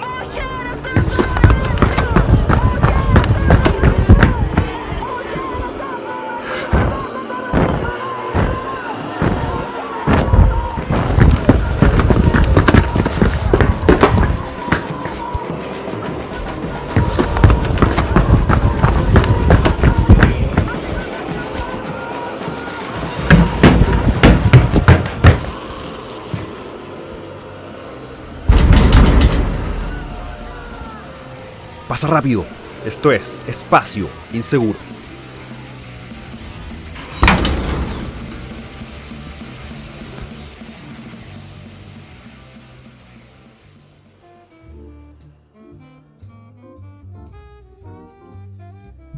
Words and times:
Pasa 0.00 0.51
rápido. 32.12 32.44
Esto 32.84 33.10
es 33.10 33.40
Espacio 33.46 34.08
Inseguro. 34.32 34.78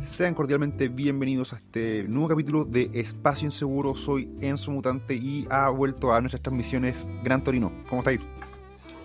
Sean 0.00 0.34
cordialmente 0.34 0.88
bienvenidos 0.88 1.52
a 1.54 1.56
este 1.56 2.04
nuevo 2.04 2.28
capítulo 2.28 2.64
de 2.64 2.88
Espacio 2.94 3.46
Inseguro. 3.46 3.96
Soy 3.96 4.30
Enzo 4.40 4.70
Mutante 4.70 5.14
y 5.14 5.44
ha 5.50 5.68
vuelto 5.70 6.14
a 6.14 6.20
nuestras 6.20 6.40
transmisiones 6.40 7.10
Gran 7.24 7.42
Torino. 7.42 7.72
¿Cómo 7.88 8.02
estáis? 8.02 8.28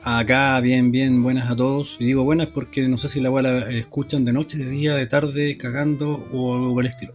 Acá, 0.03 0.59
bien, 0.61 0.91
bien, 0.91 1.21
buenas 1.21 1.49
a 1.49 1.55
todos. 1.55 1.97
Y 1.99 2.05
digo 2.05 2.23
buenas 2.23 2.47
porque 2.47 2.87
no 2.87 2.97
sé 2.97 3.09
si 3.09 3.19
la 3.19 3.29
la 3.41 3.69
escuchan 3.69 4.25
de 4.25 4.33
noche, 4.33 4.57
de 4.57 4.69
día, 4.69 4.95
de 4.95 5.05
tarde, 5.07 5.57
cagando 5.57 6.25
o 6.31 6.55
algo 6.55 6.73
por 6.73 6.85
el 6.85 6.89
estilo. 6.91 7.13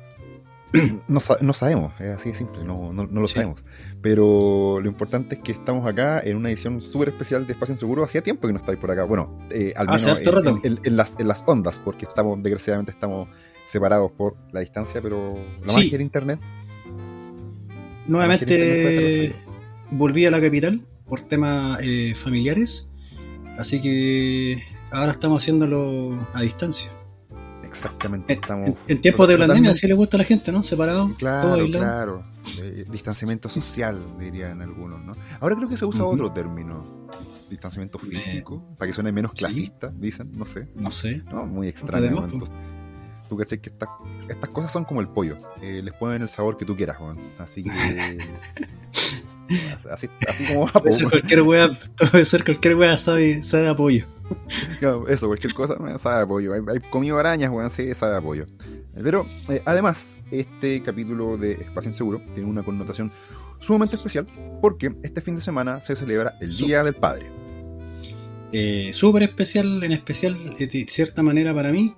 No, 1.06 1.20
no 1.40 1.52
sabemos, 1.54 1.92
es 2.00 2.08
así 2.08 2.30
de 2.30 2.34
simple, 2.34 2.64
no, 2.64 2.92
no, 2.92 3.06
no 3.06 3.20
lo 3.20 3.26
sabemos. 3.28 3.64
Pero 4.02 4.80
lo 4.80 4.88
importante 4.88 5.36
es 5.36 5.40
que 5.40 5.52
estamos 5.52 5.86
acá 5.86 6.20
en 6.20 6.36
una 6.36 6.50
edición 6.50 6.80
súper 6.80 7.10
especial 7.10 7.46
de 7.46 7.52
Espacio 7.52 7.74
Inseguro. 7.74 8.02
Hacía 8.02 8.22
tiempo 8.22 8.48
que 8.48 8.52
no 8.52 8.58
estáis 8.58 8.78
por 8.78 8.90
acá. 8.90 9.04
Bueno, 9.04 9.38
eh, 9.50 9.72
al 9.76 9.86
menos 9.86 10.04
en, 10.04 10.60
en, 10.64 10.80
en, 10.82 10.96
las, 10.96 11.14
en 11.18 11.28
las 11.28 11.44
ondas, 11.46 11.78
porque 11.82 12.06
estamos, 12.06 12.42
desgraciadamente, 12.42 12.90
estamos 12.90 13.28
separados 13.66 14.10
por 14.12 14.36
la 14.52 14.60
distancia, 14.60 15.00
pero 15.00 15.34
la 15.62 15.68
Sí. 15.68 15.76
magia 15.76 15.92
del 15.92 16.00
internet. 16.02 16.40
Nuevamente 18.06 19.32
volví 19.92 20.26
a 20.26 20.30
la 20.32 20.40
capital 20.40 20.86
por 21.06 21.22
temas 21.22 21.78
eh, 21.82 22.14
familiares, 22.14 22.90
así 23.58 23.80
que 23.80 24.62
ahora 24.90 25.10
estamos 25.12 25.42
haciéndolo 25.42 26.28
a 26.32 26.42
distancia. 26.42 26.90
Exactamente, 27.64 28.32
En, 28.34 28.38
estamos. 28.40 28.68
en- 28.68 28.76
en 28.86 29.00
tiempos 29.00 29.26
de 29.28 29.36
pandemia, 29.36 29.72
así 29.72 29.88
le 29.88 29.94
gusta 29.94 30.16
a 30.16 30.18
la 30.18 30.24
gente, 30.24 30.52
¿no? 30.52 30.62
Separado, 30.62 31.12
Claro, 31.18 31.66
claro. 31.66 32.22
Eh, 32.60 32.84
distanciamiento 32.90 33.48
social, 33.48 34.00
dirían 34.18 34.60
algunos, 34.62 35.02
¿no? 35.04 35.14
Ahora 35.40 35.56
creo 35.56 35.68
que 35.68 35.76
se 35.76 35.84
usa 35.84 36.04
otro 36.04 36.30
término. 36.32 37.08
Distanciamiento 37.50 37.98
Eh, 38.02 38.06
físico, 38.06 38.62
para 38.78 38.88
que 38.88 38.92
suene 38.92 39.10
menos 39.12 39.32
sí. 39.34 39.38
clasista, 39.38 39.88
dicen, 39.90 40.30
no 40.36 40.46
sé. 40.46 40.68
No 40.74 40.90
sé. 40.90 41.22
No, 41.32 41.46
muy 41.46 41.68
extraño. 41.68 42.24
Entonces, 42.24 42.50
tú 43.28 43.36
cachai 43.36 43.60
que 43.60 43.70
estas, 43.70 43.88
estas 44.28 44.50
cosas 44.50 44.70
son 44.72 44.84
como 44.84 45.00
el 45.00 45.08
pollo. 45.08 45.38
eh, 45.60 45.80
les 45.82 45.94
ponen 45.94 46.22
el 46.22 46.28
sabor 46.28 46.56
que 46.56 46.64
tú 46.64 46.76
quieras, 46.76 46.98
weón. 47.00 47.18
Así 47.38 47.62
que. 47.64 47.70
así, 49.90 50.08
así 50.28 50.44
como 50.46 50.66
Puede 50.66 50.92
ser 50.92 51.08
cualquier 51.10 51.42
wea, 51.42 51.70
puede 52.10 52.24
ser 52.24 52.44
cualquier 52.44 52.76
wea 52.76 52.96
sabe, 52.96 53.42
sabe 53.42 53.68
apoyo. 53.68 54.06
Claro, 54.78 55.06
Eso, 55.08 55.26
cualquier 55.26 55.52
cosa 55.52 55.76
sabe 55.98 56.22
a 56.22 56.26
pollo. 56.26 56.54
Hay, 56.54 56.60
hay 56.66 56.80
comido 56.90 57.18
arañas, 57.18 57.50
weón, 57.50 57.70
sí, 57.70 57.92
sabe 57.94 58.16
a 58.16 58.20
pollo. 58.20 58.46
Eh, 58.94 59.00
Pero 59.02 59.26
eh, 59.48 59.62
además, 59.64 60.08
este 60.30 60.82
capítulo 60.82 61.36
de 61.36 61.52
Espacio 61.52 61.90
Inseguro 61.90 62.22
tiene 62.34 62.48
una 62.48 62.62
connotación 62.62 63.10
sumamente 63.60 63.96
especial 63.96 64.26
porque 64.60 64.94
este 65.02 65.20
fin 65.20 65.34
de 65.36 65.40
semana 65.40 65.80
se 65.80 65.94
celebra 65.96 66.36
el 66.40 66.56
Día 66.56 66.82
del 66.82 66.94
Padre. 66.94 67.30
Eh, 68.52 68.90
Súper 68.92 69.24
especial, 69.24 69.82
en 69.82 69.92
especial 69.92 70.36
eh, 70.58 70.66
de 70.66 70.86
cierta 70.88 71.22
manera 71.22 71.52
para 71.52 71.72
mí, 71.72 71.94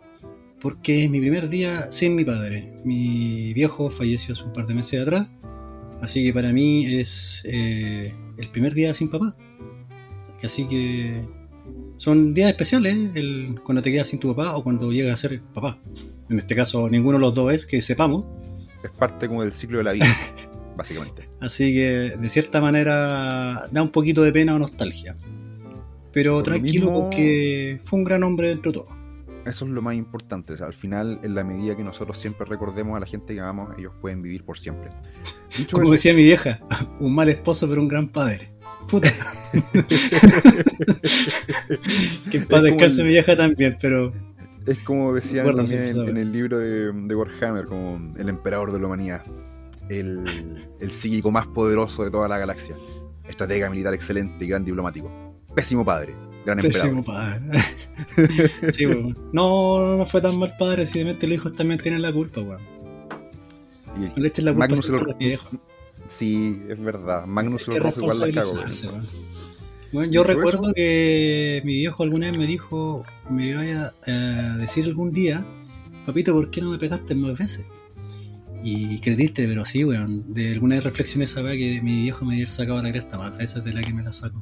porque 0.61 1.05
es 1.05 1.11
mi 1.11 1.21
primer 1.21 1.49
día 1.49 1.91
sin 1.91 2.15
mi 2.15 2.25
padre. 2.25 2.81
Mi 2.85 3.53
viejo 3.53 3.91
falleció 3.91 4.33
hace 4.33 4.45
un 4.45 4.53
par 4.53 4.67
de 4.67 4.75
meses 4.75 5.03
atrás, 5.03 5.29
así 6.01 6.25
que 6.25 6.33
para 6.33 6.53
mí 6.53 6.87
es 6.97 7.43
eh, 7.45 8.15
el 8.39 8.49
primer 8.49 8.75
día 8.75 8.95
sin 8.95 9.11
papá. 9.11 9.37
Así 10.43 10.67
que 10.67 11.23
son 11.97 12.35
días 12.35 12.51
especiales, 12.51 12.95
¿eh? 12.95 13.11
el, 13.15 13.61
cuando 13.65 13.83
te 13.83 13.91
quedas 13.91 14.09
sin 14.09 14.21
tu 14.21 14.35
papá 14.35 14.57
o 14.57 14.63
cuando 14.63 14.93
llegas 14.93 15.25
a 15.25 15.29
ser 15.29 15.41
papá. 15.55 15.79
En 16.29 16.39
este 16.39 16.55
caso, 16.55 16.89
ninguno 16.89 17.19
de 17.19 17.23
los 17.23 17.35
dos 17.35 17.53
es 17.53 17.67
que 17.67 17.81
sepamos. 17.81 18.25
Es 18.85 18.91
parte 18.91 19.27
como 19.29 19.43
del 19.43 19.53
ciclo 19.53 19.79
de 19.79 19.85
la 19.85 19.93
vida, 19.93 20.07
básicamente. 20.77 21.29
Así 21.41 21.73
que 21.73 22.13
de 22.21 22.29
cierta 22.29 22.61
manera 22.61 23.69
da 23.73 23.83
un 23.83 23.91
poquito 23.91 24.23
de 24.23 24.33
pena 24.33 24.55
o 24.55 24.59
nostalgia. 24.59 25.17
Pero 26.13 26.35
Por 26.35 26.43
tranquilo 26.45 26.87
mismo- 26.87 27.03
porque 27.03 27.81
fue 27.85 27.99
un 27.99 28.05
gran 28.05 28.23
hombre 28.23 28.49
dentro 28.49 28.73
de 28.73 28.79
todo. 28.79 28.96
Eso 29.47 29.65
es 29.65 29.71
lo 29.71 29.81
más 29.81 29.95
importante. 29.95 30.53
o 30.55 30.57
sea, 30.57 30.67
al 30.67 30.75
final, 30.75 31.21
en 31.23 31.35
la 31.35 31.45
medida 31.45 31.77
que 31.77 31.85
nosotros 31.85 32.19
siempre 32.19 32.47
recordemos 32.47 32.97
a 32.97 33.01
la 33.01 33.07
gente 33.07 33.33
que 33.35 33.41
amamos, 33.41 33.75
ellos 33.79 33.93
pueden 34.01 34.21
vivir 34.23 34.45
por 34.45 34.59
siempre. 34.59 34.91
Dicho 35.57 35.77
Como 35.77 35.85
eso, 35.85 35.93
decía 35.93 36.15
mi 36.15 36.25
vieja, 36.25 36.61
un 37.01 37.15
mal 37.15 37.29
esposo 37.29 37.69
pero 37.69 37.81
un 37.81 37.89
gran 37.89 38.09
padre. 38.09 38.49
Puta. 38.91 39.11
que 42.31 42.39
descanse 42.39 43.01
el- 43.01 43.07
mi 43.07 43.13
vieja 43.13 43.37
también, 43.37 43.77
pero 43.81 44.13
es 44.67 44.79
como 44.81 45.13
decían 45.15 45.55
también 45.55 45.97
en 46.09 46.17
el 46.17 46.33
libro 46.33 46.59
de, 46.59 46.93
de 46.93 47.15
Warhammer, 47.15 47.67
como 47.67 48.15
el 48.17 48.29
emperador 48.29 48.73
de 48.73 48.81
la 48.81 48.87
humanidad, 48.87 49.23
el, 49.89 50.25
el 50.81 50.93
psíquico 50.93 51.31
más 51.31 51.47
poderoso 51.47 52.05
de 52.05 52.11
toda 52.11 52.29
la 52.29 52.39
galaxia, 52.39 52.75
estratega 53.29 53.71
militar 53.71 53.95
excelente 53.95 54.45
y 54.45 54.49
gran 54.49 54.65
diplomático. 54.65 55.11
Pésimo 55.55 55.85
padre, 55.85 56.15
gran 56.47 56.61
pésimo 56.61 56.99
emperador. 57.01 57.41
padre. 57.43 58.73
sí, 58.73 58.87
weón. 58.87 59.19
No, 59.33 59.97
no 59.99 60.07
fue 60.07 60.21
tan 60.23 60.39
mal 60.39 60.55
padre, 60.59 60.87
simplemente 60.87 61.27
los 61.27 61.37
hijos 61.37 61.55
también 61.55 61.79
tienen 61.81 62.01
la 62.03 62.13
culpa, 62.13 62.41
weón. 62.41 62.63
No 63.97 64.13
le 64.23 64.29
eches 64.29 64.45
la 64.45 64.53
culpa 64.53 64.69
Magnus 64.69 64.91
a 64.91 64.97
el- 64.97 65.07
mi 65.19 65.27
viejo. 65.27 65.49
sí, 66.09 66.61
es 66.69 66.79
verdad. 66.81 67.27
Magnus 67.27 67.67
el 67.69 67.81
rojo 67.81 68.01
igual 68.01 68.21
la 68.21 68.31
cago. 68.33 68.53
weón. 68.55 69.07
Bueno, 69.93 70.13
yo 70.13 70.25
recuerdo 70.25 70.65
eso- 70.65 70.75
que 70.75 71.63
mi 71.65 71.75
viejo 71.75 72.03
alguna 72.03 72.31
vez 72.31 72.39
me 72.39 72.47
dijo, 72.47 73.05
me 73.31 73.55
vaya 73.55 73.95
a 74.07 74.57
decir 74.59 74.85
algún 74.85 75.13
día, 75.13 75.47
papito, 76.05 76.33
¿por 76.33 76.51
qué 76.51 76.61
no 76.61 76.71
me 76.71 76.79
pegaste 76.79 77.15
más 77.15 77.39
veces? 77.39 77.65
Y 78.63 78.99
crediste, 79.01 79.47
pero 79.47 79.65
sí, 79.65 79.85
weón, 79.85 80.33
de 80.35 80.53
alguna 80.53 80.75
vez 80.75 80.85
reflexioné 80.85 81.25
esa 81.25 81.43
que 81.43 81.81
mi 81.83 82.03
viejo 82.03 82.25
me 82.25 82.35
había 82.35 82.49
sacado 82.49 82.83
la 82.83 82.91
cresta 82.91 83.17
más 83.17 83.37
veces 83.39 83.65
de 83.65 83.73
la 83.73 83.83
que 83.83 83.95
me 83.95 84.03
la 84.03 84.13
saco. 84.13 84.41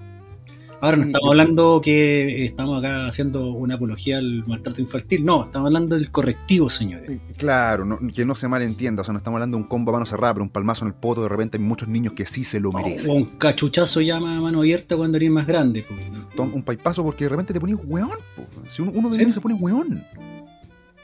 Ahora 0.81 0.97
no 0.99 1.05
estamos 1.05 1.31
hablando 1.31 1.81
que 1.83 2.45
estamos 2.45 2.79
acá 2.79 3.07
haciendo 3.07 3.51
una 3.53 3.77
apología 3.77 4.19
al 4.19 4.45
maltrato 4.47 4.81
infantil, 4.81 5.25
no, 5.25 5.43
estamos 5.45 5.69
hablando 5.69 5.97
del 5.97 6.11
correctivo, 6.11 6.69
señores. 6.69 7.21
Claro, 7.39 7.85
no- 7.87 7.99
que 8.15 8.25
no 8.27 8.35
se 8.35 8.49
malentienda, 8.49 9.01
o 9.01 9.05
sea, 9.05 9.13
no 9.13 9.19
estamos 9.19 9.39
hablando 9.39 9.57
de 9.57 9.63
un 9.63 9.69
combo 9.69 9.91
a 9.91 9.95
mano 9.95 10.05
cerrada, 10.07 10.35
pero 10.35 10.45
un 10.45 10.51
palmazo 10.51 10.85
en 10.85 10.89
el 10.89 10.95
poto, 10.95 11.23
de 11.23 11.29
repente 11.29 11.57
hay 11.57 11.65
muchos 11.65 11.89
niños 11.89 12.13
que 12.13 12.27
sí 12.27 12.45
se 12.45 12.61
lo 12.61 12.71
merecen. 12.73 13.11
O 13.11 13.15
un 13.15 13.25
cachuchazo 13.25 14.01
llama 14.03 14.37
a 14.37 14.41
mano 14.41 14.59
abierta 14.61 14.97
cuando 14.97 15.17
eres 15.17 15.31
más 15.31 15.47
grande. 15.47 15.85
pues. 15.89 16.05
Un 16.53 16.63
paipazo 16.63 17.03
porque 17.03 17.25
de 17.25 17.31
repente 17.31 17.53
te 17.55 17.61
pones 17.61 17.77
weón. 17.85 18.11
po. 18.37 18.45
Si 18.69 18.83
uno, 18.83 18.93
uno 18.95 19.09
de 19.11 19.25
Sí. 19.25 19.33
se 19.33 19.41
pone 19.41 19.55
weón. 19.55 20.05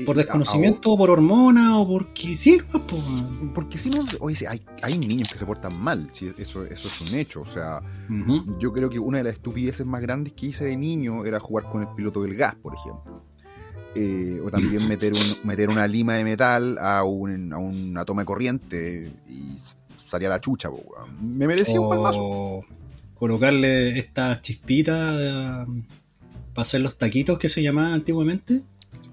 Por 0.06 0.16
Eh, 0.16 0.20
desconocimiento, 0.22 0.90
o 0.92 0.96
por 0.98 1.10
hormona, 1.10 1.78
o 1.78 1.86
porque 1.88 2.36
sí, 2.36 2.58
no, 2.72 2.78
a- 2.78 3.52
porque 3.54 3.78
si 3.78 3.90
no, 3.90 4.04
oye, 4.20 4.46
hay, 4.48 4.62
hay 4.82 4.98
niños 4.98 5.28
que 5.30 5.38
se 5.38 5.46
portan 5.46 5.78
mal, 5.80 6.08
eso, 6.14 6.64
eso 6.64 6.88
es 6.88 7.00
un 7.00 7.14
hecho. 7.18 7.42
O 7.42 7.46
sea, 7.46 7.80
yo 8.58 8.72
creo 8.72 8.88
que 8.90 8.98
una 8.98 9.18
de 9.18 9.24
las 9.24 9.34
estupideces 9.34 9.84
más 9.86 10.00
grandes 10.02 10.32
que 10.34 10.46
hice 10.46 10.64
de 10.64 10.76
niño 10.76 11.24
era 11.24 11.38
jugar 11.40 11.68
con 11.70 11.82
el 11.82 11.88
piloto 11.96 12.22
del 12.22 12.34
gas, 12.36 12.54
por 12.56 12.74
ejemplo. 12.74 13.22
Eh, 13.94 14.40
o 14.44 14.50
también 14.50 14.86
meter, 14.88 15.12
un, 15.12 15.46
meter 15.48 15.68
una 15.68 15.86
lima 15.86 16.14
de 16.14 16.24
metal 16.24 16.78
a, 16.78 17.02
un, 17.04 17.52
a 17.52 17.58
una 17.58 18.04
toma 18.04 18.22
de 18.22 18.26
corriente 18.26 19.12
y 19.28 19.56
salía 20.06 20.28
la 20.28 20.40
chucha. 20.40 20.70
po. 20.70 20.80
Me 21.20 21.46
merecía 21.46 21.80
un 21.80 21.88
palmazo. 21.88 22.20
O 22.22 22.64
colocarle 23.18 23.98
estas 23.98 24.40
chispitas 24.40 25.66
para 26.54 26.62
hacer 26.62 26.80
los 26.80 26.96
taquitos 26.96 27.38
que 27.38 27.48
se 27.48 27.62
llamaban 27.62 27.92
antiguamente, 27.94 28.62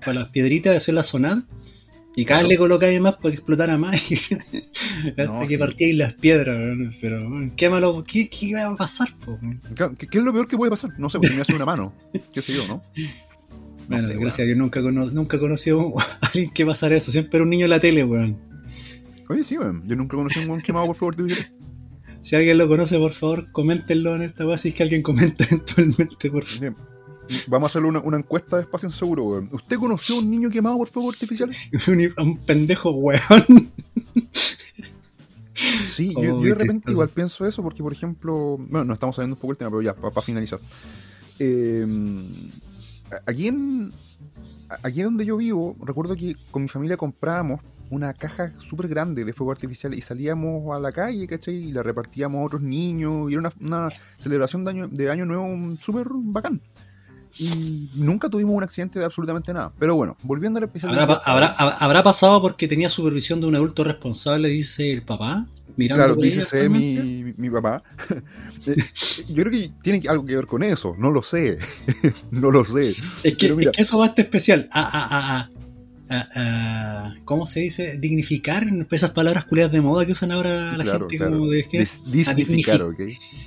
para 0.07 0.21
las 0.21 0.29
piedritas, 0.29 0.75
hacerlas 0.75 1.07
sonar. 1.07 1.43
Y 2.15 2.25
cada 2.25 2.39
vez 2.41 2.49
le 2.49 2.57
colocáis 2.57 2.99
más 2.99 3.13
para 3.17 3.29
que 3.29 3.35
explotara 3.35 3.77
más. 3.77 4.11
y- 4.11 4.15
Hasta 5.09 5.25
No, 5.25 5.41
que 5.41 5.49
sí. 5.49 5.57
partíais 5.57 5.95
las 5.95 6.13
piedras, 6.15 6.57
pero 6.99 7.29
qué 7.55 7.69
malo, 7.69 8.03
¿qué, 8.07 8.27
qué 8.27 8.55
va 8.55 8.65
a 8.71 8.75
pasar? 8.75 9.07
po? 9.23 9.37
¿Qué, 9.97 10.07
qué 10.07 10.17
es 10.17 10.23
lo 10.23 10.33
peor 10.33 10.47
que 10.47 10.57
puede 10.57 10.71
pasar? 10.71 10.91
No 10.97 11.09
sé, 11.09 11.19
porque 11.19 11.35
me 11.35 11.41
hace 11.43 11.53
una 11.55 11.65
mano. 11.65 11.93
¿Qué 12.33 12.41
sé 12.41 12.53
yo, 12.53 12.67
no? 12.67 12.81
No 12.97 13.85
Bueno, 13.87 14.07
sé, 14.07 14.13
gracias 14.15 14.39
a 14.39 14.41
weón. 14.43 14.47
Dios 14.47 14.57
nunca, 14.57 14.81
cono- 14.81 15.11
nunca 15.11 15.37
he 15.37 15.39
conocido 15.39 15.93
a 16.21 16.25
alguien 16.33 16.49
que 16.49 16.65
pasara 16.65 16.97
eso. 16.97 17.11
Siempre 17.11 17.37
era 17.37 17.43
un 17.43 17.51
niño 17.51 17.65
en 17.65 17.69
la 17.69 17.79
tele, 17.79 18.03
weón. 18.03 18.35
Oye, 19.29 19.43
sí, 19.43 19.57
weón. 19.57 19.83
Yo 19.85 19.95
nunca 19.95 20.17
conocí 20.17 20.39
a 20.39 20.43
un 20.43 20.49
weón 20.49 20.61
quemado 20.61 20.87
por 20.87 20.95
favor 20.95 21.15
de. 21.17 21.35
Si 22.21 22.35
alguien 22.35 22.57
lo 22.57 22.67
conoce, 22.67 22.97
por 22.97 23.13
favor, 23.13 23.51
coméntenlo 23.51 24.15
en 24.15 24.23
esta 24.23 24.45
weá. 24.47 24.57
Si 24.57 24.69
es 24.69 24.73
que 24.73 24.81
alguien 24.83 25.03
comenta 25.03 25.45
eventualmente, 25.51 26.31
por 26.31 26.45
favor. 26.45 26.75
Sí. 26.75 26.96
Vamos 27.47 27.67
a 27.67 27.69
hacerle 27.71 27.99
una, 27.99 28.17
encuesta 28.17 28.57
de 28.57 28.63
espacio 28.63 28.89
seguro, 28.91 29.23
weón. 29.23 29.49
¿Usted 29.51 29.77
conoció 29.77 30.15
a 30.15 30.19
un 30.19 30.29
niño 30.29 30.49
quemado 30.49 30.77
por 30.77 30.87
fuego 30.87 31.09
artificial? 31.09 31.49
un, 32.17 32.37
pendejo 32.45 32.91
weón. 32.91 33.71
Sí, 35.87 36.13
yo, 36.13 36.39
de 36.39 36.53
repente 36.53 36.91
igual 36.91 37.09
pienso 37.09 37.43
eso 37.47 37.63
porque, 37.63 37.81
por 37.81 37.91
ejemplo, 37.91 38.57
bueno, 38.59 38.85
no 38.85 38.93
estamos 38.93 39.15
saliendo 39.15 39.35
un 39.35 39.41
poco 39.41 39.53
el 39.53 39.57
tema, 39.57 39.71
pero 39.71 39.81
ya, 39.81 39.95
para 39.95 40.21
finalizar. 40.21 40.59
Eh, 41.39 41.83
aquí 43.25 43.47
en 43.47 43.91
aquí 44.83 45.01
donde 45.01 45.25
yo 45.25 45.37
vivo, 45.37 45.75
recuerdo 45.81 46.15
que 46.15 46.35
con 46.51 46.63
mi 46.63 46.67
familia 46.69 46.97
comprábamos 46.97 47.61
una 47.89 48.13
caja 48.13 48.51
súper 48.59 48.87
grande 48.87 49.23
de 49.23 49.33
fuego 49.33 49.51
artificial 49.51 49.93
y 49.93 50.01
salíamos 50.01 50.75
a 50.75 50.79
la 50.79 50.91
calle, 50.91 51.25
¿cachai? 51.27 51.55
Y 51.55 51.71
la 51.71 51.83
repartíamos 51.83 52.39
a 52.39 52.43
otros 52.43 52.61
niños 52.61 53.31
y 53.31 53.35
era 53.35 53.51
una, 53.61 53.89
celebración 54.17 54.65
de 54.65 54.71
año, 54.71 54.87
de 54.89 55.09
año 55.09 55.25
nuevo 55.25 55.75
súper 55.77 56.07
bacán. 56.11 56.61
Y 57.39 57.89
nunca 57.95 58.29
tuvimos 58.29 58.55
un 58.55 58.63
accidente 58.63 58.99
de 58.99 59.05
absolutamente 59.05 59.53
nada. 59.53 59.71
Pero 59.77 59.95
bueno, 59.95 60.17
volviendo 60.23 60.57
al 60.57 60.63
episodio. 60.63 60.99
¿Habrá, 60.99 61.47
habrá 61.47 62.03
pasado 62.03 62.41
porque 62.41 62.67
tenía 62.67 62.89
supervisión 62.89 63.41
de 63.41 63.47
un 63.47 63.55
adulto 63.55 63.83
responsable, 63.83 64.49
dice 64.49 64.91
el 64.91 65.03
papá? 65.03 65.47
claro, 65.85 66.15
dice 66.15 66.69
mi, 66.69 67.33
mi, 67.37 67.49
papá. 67.49 67.83
Eh, 68.65 68.75
yo 69.29 69.43
creo 69.43 69.51
que 69.51 69.71
tiene 69.81 70.01
algo 70.09 70.25
que 70.25 70.35
ver 70.35 70.45
con 70.45 70.61
eso, 70.61 70.93
no 70.97 71.09
lo 71.09 71.23
sé. 71.23 71.57
no 72.31 72.51
lo 72.51 72.65
sé. 72.65 72.95
Es 73.23 73.37
que, 73.37 73.47
es 73.47 73.69
que 73.71 73.81
eso 73.81 73.99
va 73.99 74.05
a 74.05 74.07
estar 74.09 74.25
especial. 74.25 74.67
Ah, 74.73 74.89
ah, 74.91 75.07
ah, 75.09 75.49
¿Cómo 77.25 77.45
se 77.45 77.61
dice? 77.61 77.97
Dignificar 77.97 78.65
esas 78.91 79.11
palabras 79.11 79.45
culiadas 79.45 79.73
de 79.73 79.81
moda 79.81 80.05
que 80.05 80.13
usan 80.13 80.31
ahora 80.31 80.77
la 80.77 80.85
gente. 80.85 81.17
Como 81.17 81.47
de, 81.47 81.65
dignificar, 82.05 82.81
¿ok? 82.81 82.99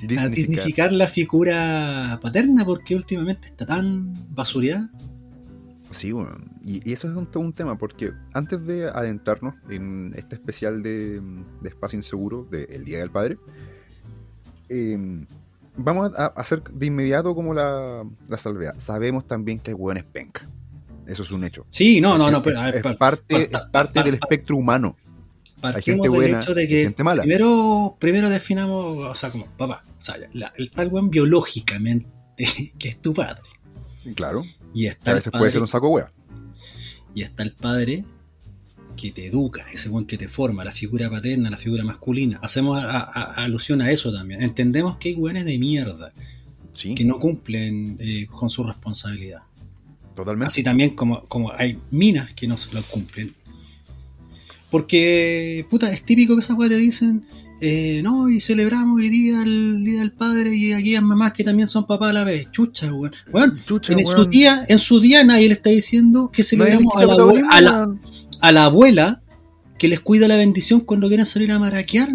dignificar 0.02 0.92
la 0.92 1.08
figura 1.08 2.18
paterna 2.22 2.64
porque 2.64 2.94
últimamente 2.94 3.48
está 3.48 3.66
tan 3.66 4.14
basureada. 4.34 4.90
Sí, 5.90 6.12
bueno, 6.12 6.38
y, 6.64 6.92
eso 6.92 7.10
es 7.10 7.16
un, 7.34 7.52
tema, 7.52 7.76
porque 7.76 8.12
antes 8.32 8.64
de 8.64 8.88
adentrarnos 8.88 9.54
en 9.68 10.12
este 10.16 10.36
especial 10.36 10.82
de, 10.82 11.20
Espacio 11.64 11.96
Inseguro, 11.96 12.46
del 12.48 12.84
Día 12.84 13.00
del 13.00 13.10
Padre, 13.10 13.38
em, 14.68 15.26
vamos 15.76 16.12
a, 16.16 16.26
hacer 16.26 16.62
de 16.62 16.86
inmediato 16.86 17.34
como 17.34 17.54
la, 17.54 18.04
la 18.28 18.38
salvedad. 18.38 18.74
Sabemos 18.76 19.26
también 19.26 19.58
que 19.58 19.72
hay 19.72 19.74
hueones 19.74 20.04
penca. 20.04 20.48
Eso 21.10 21.22
es 21.22 21.30
un 21.32 21.44
hecho. 21.44 21.66
Sí, 21.70 22.00
no, 22.00 22.16
no, 22.16 22.30
no. 22.30 22.42
Pero, 22.42 22.64
es, 22.66 22.96
parte, 22.96 23.50
parte 23.72 24.02
del 24.02 24.14
espectro 24.14 24.56
humano. 24.56 24.96
Hay 25.62 25.82
gente 25.82 26.08
buena, 26.08 26.38
hecho 26.38 26.54
de 26.54 26.66
que 26.66 26.84
gente 26.84 27.04
mala. 27.04 27.22
Primero, 27.22 27.96
primero 27.98 28.28
definamos, 28.30 28.98
o 28.98 29.14
sea, 29.14 29.30
como, 29.30 29.46
papá, 29.56 29.84
o 29.86 30.00
sea, 30.00 30.14
el 30.56 30.70
tal 30.70 30.88
buen 30.88 31.10
biológicamente 31.10 32.08
que 32.78 32.88
es 32.88 33.02
tu 33.02 33.12
padre. 33.12 33.42
Claro. 34.14 34.42
Y 34.72 34.86
está 34.86 35.10
a 35.10 35.14
veces 35.14 35.32
puede 35.32 35.50
ser 35.50 35.60
un 35.60 35.68
saco 35.68 35.88
wea. 35.88 36.12
Y 37.14 37.22
está 37.22 37.42
el 37.42 37.54
padre 37.54 38.04
que 38.96 39.10
te 39.10 39.26
educa, 39.26 39.66
ese 39.72 39.88
buen 39.88 40.06
que 40.06 40.16
te 40.16 40.28
forma, 40.28 40.64
la 40.64 40.72
figura 40.72 41.10
paterna, 41.10 41.50
la 41.50 41.58
figura 41.58 41.84
masculina. 41.84 42.38
Hacemos 42.42 42.82
alusión 42.82 43.82
a 43.82 43.90
eso 43.90 44.12
también. 44.12 44.42
Entendemos 44.42 44.96
que 44.96 45.10
hay 45.10 45.14
weones 45.16 45.44
de 45.44 45.58
mierda 45.58 46.12
que 46.72 47.04
no 47.04 47.18
cumplen 47.18 47.96
eh, 48.00 48.26
con 48.26 48.48
su 48.48 48.62
responsabilidad. 48.64 49.42
Totalmente. 50.20 50.48
Así 50.48 50.62
también 50.62 50.90
como, 50.90 51.24
como 51.24 51.50
hay 51.50 51.78
minas 51.90 52.34
que 52.34 52.46
no 52.46 52.58
se 52.58 52.74
lo 52.74 52.82
cumplen. 52.82 53.32
Porque, 54.70 55.64
puta, 55.70 55.90
es 55.90 56.02
típico 56.02 56.34
que 56.34 56.40
esas 56.40 56.58
weas 56.58 56.70
te 56.70 56.76
dicen, 56.76 57.24
eh, 57.62 58.02
no, 58.04 58.28
y 58.28 58.38
celebramos 58.38 58.98
hoy 58.98 59.08
día 59.08 59.42
el 59.42 59.82
Día 59.82 60.00
del 60.00 60.12
Padre 60.12 60.54
y 60.54 60.72
aquí 60.72 60.94
hay 60.94 61.00
mamás 61.00 61.32
que 61.32 61.42
también 61.42 61.68
son 61.68 61.86
papás 61.86 62.10
a 62.10 62.12
la 62.12 62.24
vez. 62.24 62.50
Chucha, 62.52 62.92
weón. 62.92 63.14
en, 63.88 64.06
Su 64.06 64.26
día, 64.26 64.62
en 64.68 64.78
su 64.78 65.00
día 65.00 65.24
nadie 65.24 65.46
le 65.48 65.54
está 65.54 65.70
diciendo 65.70 66.30
que 66.30 66.42
celebramos 66.42 66.92
a 66.96 67.06
la, 67.62 67.88
a, 68.40 68.52
la, 68.52 68.64
abuela 68.64 69.22
que 69.78 69.88
les 69.88 70.00
cuida 70.00 70.28
la 70.28 70.36
bendición 70.36 70.80
cuando 70.80 71.08
quieren 71.08 71.24
salir 71.24 71.50
a 71.50 71.58
maraquear. 71.58 72.10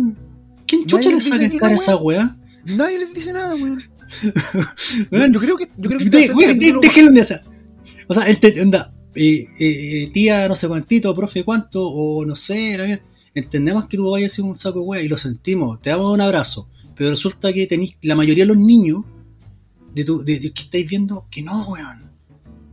¿Quién 0.68 0.86
chucha 0.86 1.10
le 1.10 1.22
saca 1.22 1.44
en 1.44 1.58
cara 1.58 1.74
a 1.74 1.78
esa 1.78 1.96
weá? 1.96 2.38
Nadie 2.66 3.00
les 3.00 3.12
dice 3.16 3.34
nada, 3.34 3.56
weón. 3.56 3.80
yo 5.32 5.40
creo 5.40 5.58
que. 5.58 5.70
Yo 5.76 5.90
creo 5.90 6.00
que. 6.00 7.12
de 7.12 7.20
esa. 7.20 7.42
O 8.08 8.14
sea, 8.14 8.26
anda, 8.62 8.94
eh, 9.16 9.48
eh, 9.60 10.10
tía 10.14 10.48
no 10.48 10.56
sé 10.56 10.68
cuántito, 10.68 11.16
profe 11.16 11.44
cuánto, 11.44 11.88
o 11.88 12.26
no 12.26 12.36
sé, 12.36 13.02
entendemos 13.34 13.88
que 13.88 13.98
tú 13.98 14.12
vayas 14.12 14.34
a 14.34 14.36
ser 14.36 14.46
un 14.46 14.58
saco 14.58 14.80
de 14.80 14.86
wea 14.86 15.02
y 15.04 15.08
lo 15.08 15.18
sentimos, 15.18 15.82
te 15.82 15.90
damos 15.90 16.12
un 16.12 16.22
abrazo, 16.22 16.70
pero 16.96 17.10
resulta 17.10 17.54
que 17.54 17.68
tenéis 17.68 17.98
la 18.02 18.16
mayoría 18.16 18.44
de 18.44 18.50
los 18.50 18.58
niños 18.58 19.04
de, 19.94 20.04
tu, 20.04 20.24
de, 20.24 20.40
que 20.40 20.62
estáis 20.62 20.90
viendo 20.90 21.28
que 21.30 21.42
no, 21.42 21.68
weón. 21.70 22.12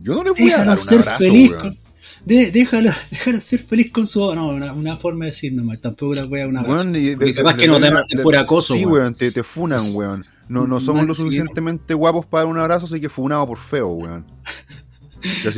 Yo 0.01 0.15
no 0.15 0.23
le 0.23 0.31
voy 0.31 0.51
a 0.51 0.65
dar 0.65 0.77
un 0.77 0.83
ser 0.83 0.99
abrazo, 0.99 1.17
feliz 1.19 1.53
con, 1.53 1.77
déjalo, 2.25 2.89
déjalo, 3.11 3.41
ser 3.41 3.59
feliz 3.59 3.91
con 3.91 4.07
su. 4.07 4.19
No, 4.35 4.47
una, 4.49 4.73
una 4.73 4.97
forma 4.97 5.25
de 5.25 5.31
decir 5.31 5.53
nomás. 5.53 5.79
Tampoco 5.79 6.13
la 6.15 6.25
voy 6.25 6.41
a 6.41 6.47
una. 6.47 6.61
Weón, 6.61 6.91
de, 6.91 7.33
capaz 7.33 7.55
que 7.55 7.67
no 7.67 7.79
te 7.79 7.91
manden 7.91 8.21
por 8.21 8.35
acoso. 8.35 8.73
Sí, 8.75 8.85
weón, 8.85 9.15
te, 9.15 9.31
te, 9.31 9.43
funan, 9.43 9.95
weón. 9.95 10.25
No, 10.49 10.67
no 10.67 10.79
somos 10.81 11.05
lo 11.05 11.13
suficientemente 11.13 11.93
guapos 11.93 12.25
para 12.25 12.43
dar 12.43 12.51
un 12.51 12.59
abrazo, 12.59 12.85
así 12.85 12.99
que 12.99 13.09
funado 13.09 13.47
por 13.47 13.57
feo, 13.57 13.89
weón. 13.89 14.25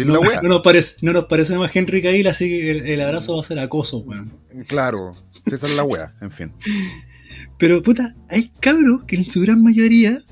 no, 0.05 0.19
no, 0.21 0.49
nos 0.49 0.61
parece, 0.61 0.97
no 1.01 1.13
nos 1.13 1.25
parece 1.25 1.57
más 1.57 1.75
Henry 1.75 2.01
Cavill, 2.01 2.27
así 2.27 2.47
que 2.47 2.93
el, 2.93 3.01
abrazo 3.01 3.35
va 3.35 3.41
a 3.41 3.43
ser 3.43 3.59
acoso, 3.59 3.99
weón. 3.99 4.31
Claro, 4.67 5.15
esa 5.45 5.67
es 5.67 5.75
la 5.75 5.83
wea, 5.83 6.13
en 6.21 6.31
fin. 6.31 6.51
Pero 7.57 7.81
puta, 7.81 8.15
hay 8.29 8.51
cabros 8.59 9.03
que 9.05 9.15
en 9.15 9.29
su 9.29 9.41
gran 9.41 9.63
mayoría, 9.63 10.23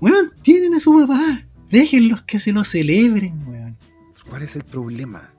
weón, 0.00 0.32
tienen 0.42 0.74
a 0.74 0.80
su 0.80 0.98
papá. 0.98 1.46
Déjenlos 1.70 2.22
que 2.22 2.40
se 2.40 2.52
lo 2.52 2.64
celebren, 2.64 3.46
weón. 3.48 3.78
¿Cuál 4.28 4.42
es 4.42 4.56
el 4.56 4.64
problema? 4.64 5.32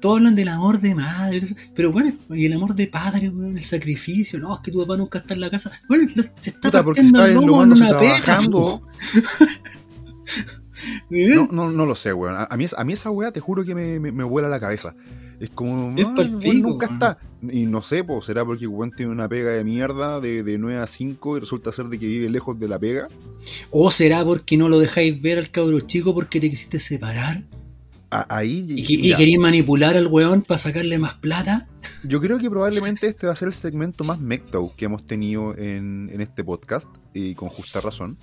Todos 0.00 0.18
hablan 0.18 0.34
del 0.34 0.48
amor 0.48 0.80
de 0.80 0.96
madre, 0.96 1.54
pero 1.76 1.92
bueno, 1.92 2.16
y 2.30 2.46
el 2.46 2.52
amor 2.54 2.74
de 2.74 2.88
padre, 2.88 3.28
weón, 3.28 3.56
el 3.56 3.62
sacrificio, 3.62 4.38
no, 4.38 4.56
es 4.56 4.60
que 4.64 4.72
tu 4.72 4.80
papá 4.80 4.96
nunca 4.96 5.20
está 5.20 5.34
en 5.34 5.40
la 5.40 5.50
casa. 5.50 5.70
Bueno, 5.88 6.08
se 6.40 6.50
está 6.50 6.68
Puta, 6.70 6.84
partiendo 6.84 7.24
el 7.24 7.34
lomo 7.34 7.62
en 7.62 7.72
una. 7.72 7.98
No, 11.10 11.48
no, 11.50 11.70
no 11.70 11.86
lo 11.86 11.94
sé, 11.94 12.12
weón. 12.12 12.36
A, 12.38 12.56
mí, 12.56 12.66
a 12.76 12.84
mí 12.84 12.92
esa 12.92 13.10
weá 13.10 13.32
te 13.32 13.40
juro 13.40 13.64
que 13.64 13.74
me, 13.74 14.00
me, 14.00 14.24
vuela 14.24 14.48
la 14.48 14.60
cabeza. 14.60 14.94
Es 15.40 15.50
como, 15.50 15.96
es 15.96 16.06
nunca 16.62 16.86
está. 16.86 17.18
Y 17.50 17.66
no 17.66 17.82
sé, 17.82 18.04
pues, 18.04 18.24
será 18.24 18.44
porque 18.44 18.66
weón 18.66 18.92
tiene 18.92 19.10
una 19.10 19.28
pega 19.28 19.50
de 19.50 19.64
mierda 19.64 20.20
de, 20.20 20.42
de 20.42 20.58
9 20.58 20.78
a 20.80 20.86
5 20.86 21.36
y 21.36 21.40
resulta 21.40 21.72
ser 21.72 21.86
de 21.86 21.98
que 21.98 22.06
vive 22.06 22.30
lejos 22.30 22.58
de 22.58 22.68
la 22.68 22.78
pega. 22.78 23.08
O 23.70 23.90
será 23.90 24.24
porque 24.24 24.56
no 24.56 24.68
lo 24.68 24.78
dejáis 24.78 25.20
ver 25.20 25.38
al 25.38 25.50
cabro 25.50 25.80
chico 25.80 26.14
porque 26.14 26.40
te 26.40 26.48
quisiste 26.48 26.78
separar. 26.78 27.42
ahí, 28.10 28.64
y, 28.68 29.14
queréis 29.16 29.38
manipular 29.38 29.96
al 29.96 30.06
weón 30.06 30.42
para 30.42 30.58
sacarle 30.58 30.98
más 30.98 31.14
plata. 31.14 31.68
Yo 32.04 32.20
creo 32.20 32.38
que 32.38 32.48
probablemente 32.48 33.08
este 33.08 33.26
va 33.26 33.32
a 33.32 33.36
ser 33.36 33.48
el 33.48 33.54
segmento 33.54 34.04
más 34.04 34.20
mecto 34.20 34.72
que 34.76 34.84
hemos 34.84 35.04
tenido 35.06 35.56
en, 35.58 36.10
en 36.12 36.20
este 36.20 36.44
podcast, 36.44 36.88
y 37.14 37.34
con 37.34 37.48
justa 37.48 37.80
razón. 37.80 38.16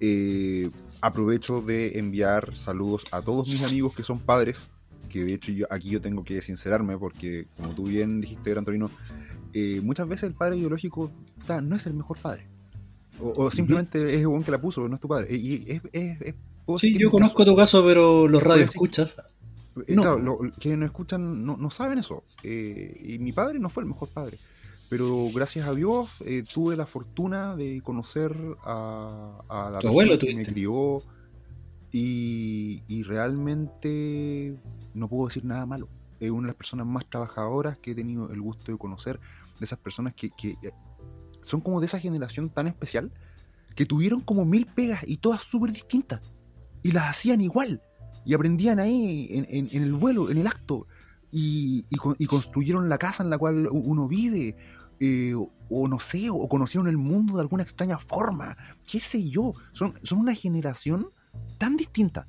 Eh, 0.00 0.70
aprovecho 1.04 1.60
de 1.60 1.98
enviar 1.98 2.56
saludos 2.56 3.04
a 3.12 3.20
todos 3.20 3.46
mis 3.48 3.62
amigos 3.62 3.94
que 3.94 4.02
son 4.02 4.18
padres, 4.18 4.62
que 5.10 5.22
de 5.22 5.34
hecho 5.34 5.52
yo, 5.52 5.66
aquí 5.68 5.90
yo 5.90 6.00
tengo 6.00 6.24
que 6.24 6.40
sincerarme 6.40 6.96
porque 6.96 7.46
como 7.58 7.74
tú 7.74 7.84
bien 7.84 8.22
dijiste, 8.22 8.50
Gran 8.50 8.64
Torino, 8.64 8.90
eh, 9.52 9.80
muchas 9.82 10.08
veces 10.08 10.30
el 10.30 10.34
padre 10.34 10.56
biológico 10.56 11.10
no 11.62 11.76
es 11.76 11.86
el 11.86 11.92
mejor 11.92 12.18
padre. 12.18 12.48
O, 13.20 13.50
simplemente 13.50 14.14
es 14.14 14.20
el 14.20 14.28
buen 14.28 14.42
que 14.42 14.50
la 14.50 14.60
puso, 14.60 14.88
no 14.88 14.94
es 14.94 15.00
tu 15.00 15.06
padre. 15.06 15.36
Y 15.36 15.80
es, 15.92 16.34
sí, 16.78 16.98
yo 16.98 17.10
conozco 17.10 17.44
tu 17.44 17.54
caso, 17.54 17.84
pero 17.84 18.26
los 18.26 18.42
radios 18.42 18.70
escuchas. 18.70 19.18
Eh, 19.86 19.94
no. 19.94 20.02
Claro, 20.02 20.38
quienes 20.58 20.80
no 20.80 20.86
escuchan 20.86 21.44
no, 21.44 21.70
saben 21.70 21.98
eso. 21.98 22.24
Eh, 22.42 23.00
y 23.04 23.18
mi 23.18 23.32
padre 23.32 23.58
no 23.58 23.68
fue 23.68 23.82
el 23.82 23.88
mejor 23.90 24.08
padre 24.08 24.38
pero 24.96 25.26
gracias 25.34 25.66
a 25.66 25.74
Dios 25.74 26.22
eh, 26.24 26.44
tuve 26.44 26.76
la 26.76 26.86
fortuna 26.86 27.56
de 27.56 27.82
conocer 27.82 28.32
a, 28.62 29.42
la 29.50 29.80
persona 29.80 30.16
que 30.16 30.36
me 30.36 30.44
crió 30.44 31.02
y, 31.90 33.02
realmente 33.02 34.56
no 34.94 35.08
puedo 35.08 35.26
decir 35.26 35.44
nada 35.44 35.66
malo. 35.66 35.88
Es 36.20 36.30
una 36.30 36.42
de 36.42 36.46
las 36.46 36.54
personas 36.54 36.86
más 36.86 37.10
trabajadoras 37.10 37.76
que 37.78 37.90
he 37.90 37.94
tenido 37.96 38.30
el 38.30 38.40
gusto 38.40 38.70
de 38.70 38.78
conocer, 38.78 39.18
de 39.58 39.64
esas 39.64 39.80
personas 39.80 40.14
que, 40.14 40.26
eh, 40.28 40.70
son 41.42 41.60
como 41.60 41.80
de 41.80 41.86
esa 41.86 41.98
generación 41.98 42.48
tan 42.48 42.68
especial, 42.68 43.10
que 43.74 43.86
tuvieron 43.86 44.20
como 44.20 44.44
mil 44.44 44.64
pegas 44.64 45.00
y 45.04 45.16
todas 45.16 45.42
súper 45.42 45.72
distintas, 45.72 46.20
y 46.84 46.92
las 46.92 47.10
hacían 47.10 47.40
igual, 47.40 47.82
y 48.24 48.34
aprendían 48.34 48.78
ahí 48.78 49.26
en, 49.32 49.68
el 49.72 49.92
vuelo, 49.94 50.30
en 50.30 50.38
el 50.38 50.46
acto, 50.46 50.86
y, 51.32 51.84
y, 51.90 52.26
construyeron 52.26 52.88
la 52.88 52.96
casa 52.96 53.24
en 53.24 53.30
la 53.30 53.38
cual 53.38 53.66
uno 53.72 54.06
vive, 54.06 54.56
o 55.68 55.88
no 55.88 55.98
sé, 56.00 56.28
o 56.30 56.48
conocieron 56.48 56.88
el 56.88 56.96
mundo 56.96 57.34
de 57.34 57.42
alguna 57.42 57.62
extraña 57.62 57.98
forma, 57.98 58.56
qué 58.86 59.00
sé 59.00 59.28
yo, 59.28 59.52
son, 59.72 59.94
son 60.02 60.18
una 60.18 60.34
generación 60.34 61.08
tan 61.58 61.76
distinta, 61.76 62.28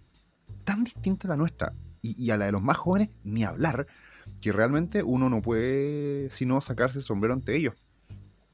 tan 0.63 0.84
distinta 0.84 1.27
a 1.27 1.29
la 1.29 1.38
nuestra, 1.38 1.74
y, 2.01 2.29
a 2.29 2.38
la 2.38 2.45
de 2.45 2.51
los 2.51 2.62
más 2.62 2.77
jóvenes, 2.77 3.10
ni 3.24 3.43
hablar, 3.43 3.88
que 4.41 4.51
realmente 4.51 5.03
uno 5.03 5.29
no 5.29 5.41
puede 5.41 6.29
sino 6.29 6.62
sacarse 6.62 7.00
el 7.00 7.03
sombrero 7.03 7.34
ante 7.34 7.55
ellos. 7.55 7.75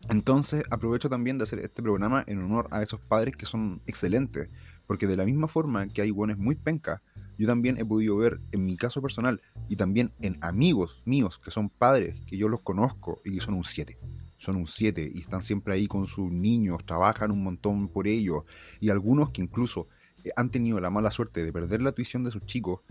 Entonces 0.10 0.64
aprovecho 0.72 1.10
también 1.10 1.38
de 1.38 1.44
hacer 1.44 1.60
este 1.60 1.84
programa 1.84 2.24
en 2.28 2.42
honor 2.42 2.68
a 2.72 2.82
esos 2.82 3.00
padres 3.00 3.36
que 3.36 3.46
son 3.46 3.82
excelentes, 3.86 4.50
Porque 4.88 5.08
de 5.08 5.16
la 5.16 5.26
misma 5.26 5.48
forma 5.48 5.88
que 5.88 6.02
hay 6.02 6.12
buenos 6.12 6.38
muy 6.38 6.56
pencas, 6.56 7.02
yo 7.42 7.48
también 7.48 7.78
he 7.78 7.86
podido 7.86 8.16
ver 8.18 8.40
en 8.52 8.64
mi 8.68 8.78
caso 8.78 9.02
personal 9.02 9.42
y 9.68 9.76
también 9.76 10.12
en 10.22 10.38
amigos 10.42 11.02
míos 11.06 11.40
que 11.44 11.50
son 11.50 11.70
padres, 11.70 12.16
que 12.28 12.38
yo 12.38 12.48
los 12.48 12.62
conozco 12.62 13.20
y 13.26 13.34
que 13.34 13.42
son 13.42 13.56
un 13.56 13.64
7. 13.64 13.98
Son 14.38 14.58
un 14.58 14.68
7 14.68 15.10
y 15.12 15.22
están 15.22 15.42
siempre 15.42 15.74
ahí 15.74 15.88
con 15.88 16.06
sus 16.06 16.32
niños, 16.32 16.86
trabajan 16.86 17.32
un 17.32 17.44
montón 17.44 17.88
por 17.88 18.08
ellos. 18.08 18.44
Y 18.80 18.92
algunos 18.92 19.32
que 19.32 19.42
incluso 19.42 19.88
eh, 20.24 20.30
han 20.36 20.52
tenido 20.52 20.80
la 20.80 20.92
mala 20.92 21.10
suerte 21.10 21.44
de 21.44 21.52
perder 21.52 21.82
la 21.82 21.94
tuición 21.94 22.24
de 22.24 22.30
sus 22.30 22.46
chicos, 22.46 22.82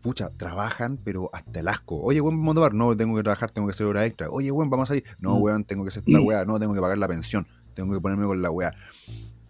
pucha, 0.00 0.30
trabajan, 0.30 0.96
pero 1.04 1.28
hasta 1.34 1.60
el 1.60 1.68
asco. 1.68 2.00
Oye, 2.00 2.22
weón, 2.22 2.38
vamos 2.38 2.52
a 2.52 2.54
tomar. 2.54 2.72
No, 2.72 2.96
tengo 2.96 3.14
que 3.14 3.22
trabajar, 3.22 3.50
tengo 3.50 3.68
que 3.68 3.72
hacer 3.72 3.86
hora 3.86 4.06
extra. 4.06 4.30
Oye, 4.30 4.50
weón, 4.50 4.70
vamos 4.70 4.84
a 4.84 4.88
salir. 4.88 5.04
No, 5.18 5.34
mm. 5.34 5.42
weón, 5.42 5.64
tengo 5.64 5.84
que 5.84 5.88
hacer 5.88 6.02
esta 6.06 6.18
mm. 6.18 6.26
weá. 6.26 6.46
No, 6.46 6.58
tengo 6.58 6.72
que 6.72 6.80
pagar 6.80 6.96
la 6.96 7.08
pensión. 7.08 7.46
Tengo 7.74 7.92
que 7.92 8.00
ponerme 8.00 8.24
con 8.24 8.40
la 8.40 8.50
weá. 8.50 8.74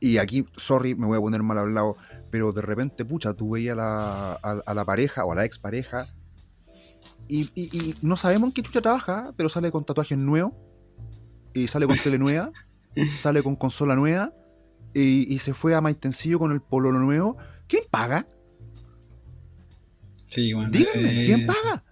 Y 0.00 0.18
aquí, 0.18 0.46
sorry, 0.56 0.94
me 0.94 1.06
voy 1.06 1.18
a 1.18 1.20
poner 1.20 1.42
mal 1.42 1.58
hablado 1.58 1.96
pero 2.30 2.52
de 2.52 2.62
repente, 2.62 3.04
pucha, 3.04 3.34
tú 3.34 3.50
veías 3.50 3.76
a 3.78 4.72
la, 4.74 4.84
pareja 4.84 5.24
o 5.24 5.32
a 5.32 5.34
la 5.34 5.44
expareja 5.44 6.08
y, 7.28 7.50
y, 7.54 7.94
no 8.00 8.16
sabemos 8.16 8.48
en 8.48 8.54
qué 8.54 8.62
chucha 8.62 8.80
trabaja, 8.80 9.34
pero 9.36 9.48
sale 9.50 9.70
con 9.70 9.84
tatuajes 9.84 10.16
nuevos, 10.16 10.54
y 11.52 11.68
sale 11.68 11.86
con 11.86 11.98
tele 11.98 12.18
nueva, 12.18 12.52
sale 13.20 13.42
con 13.42 13.54
consola 13.54 13.94
nueva, 13.96 14.32
y, 14.94 15.38
se 15.38 15.52
fue 15.52 15.74
a 15.74 15.80
Maitencillo 15.80 16.38
con 16.38 16.52
el 16.52 16.60
polo 16.60 16.90
nuevo. 16.90 17.36
¿Quién 17.66 17.84
paga? 17.90 18.26
Sí, 20.26 20.52
bueno, 20.54 20.70
Díganme, 20.70 21.24
¿quién 21.24 21.40
eh, 21.40 21.46
paga? 21.46 21.84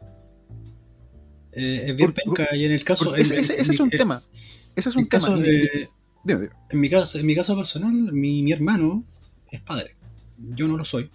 Eh, 1.52 1.84
es 1.90 1.96
bien 1.96 2.12
penca, 2.12 2.56
y 2.56 2.64
en 2.64 2.72
el 2.72 2.82
caso. 2.82 3.14
Ese, 3.14 3.38
es 3.38 3.80
un 3.80 3.90
tema. 3.90 4.22
Ese 4.74 4.88
es 4.88 4.96
un 4.96 5.08
tema. 5.08 5.28
En, 6.28 6.80
mi 6.80 6.88
caso, 6.88 7.18
en 7.18 7.26
mi 7.26 7.34
caso 7.34 7.56
personal, 7.56 7.92
mi, 8.12 8.42
mi 8.42 8.52
hermano 8.52 9.04
es 9.50 9.60
padre 9.60 9.96
yo 10.38 10.68
no 10.68 10.76
lo 10.76 10.84
soy. 10.84 11.10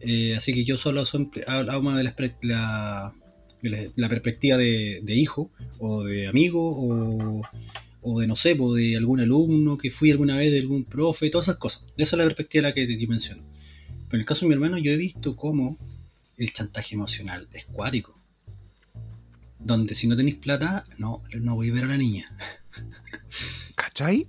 Eh, 0.00 0.34
así 0.36 0.52
que 0.52 0.64
yo 0.64 0.76
solo 0.76 1.04
hablo 1.46 1.92
de 1.92 2.04
la, 2.42 3.14
la, 3.96 4.08
perspectiva 4.08 4.56
de, 4.56 5.14
hijo, 5.14 5.50
o 5.78 6.04
de 6.04 6.26
amigo, 6.26 7.40
o, 8.02 8.20
de 8.20 8.26
no 8.26 8.34
sé, 8.34 8.56
o 8.58 8.74
de 8.74 8.96
algún 8.96 9.20
alumno 9.20 9.78
que 9.78 9.90
fui 9.90 10.10
alguna 10.10 10.36
vez 10.36 10.50
de 10.50 10.58
algún 10.58 10.84
profe, 10.84 11.30
todas 11.30 11.48
esas 11.48 11.58
cosas. 11.58 11.84
Esa 11.96 12.16
es 12.16 12.18
la 12.18 12.24
perspectiva 12.24 12.62
la 12.68 12.74
que 12.74 12.86
te 12.86 13.06
menciono. 13.06 13.42
Pero 14.08 14.18
en 14.18 14.20
el 14.20 14.26
caso 14.26 14.40
de 14.40 14.48
mi 14.48 14.54
hermano, 14.54 14.78
yo 14.78 14.90
he 14.90 14.96
visto 14.96 15.36
cómo 15.36 15.78
el 16.36 16.52
chantaje 16.52 16.94
emocional 16.96 17.48
es 17.52 17.66
cuático. 17.66 18.18
Donde 19.60 19.94
si 19.94 20.08
no 20.08 20.16
tenéis 20.16 20.36
plata, 20.36 20.84
no, 20.98 21.22
no 21.40 21.54
voy 21.54 21.70
a 21.70 21.74
ver 21.74 21.84
a 21.84 21.88
la 21.88 21.96
niña. 21.96 22.36
¿Cachai? 23.74 24.28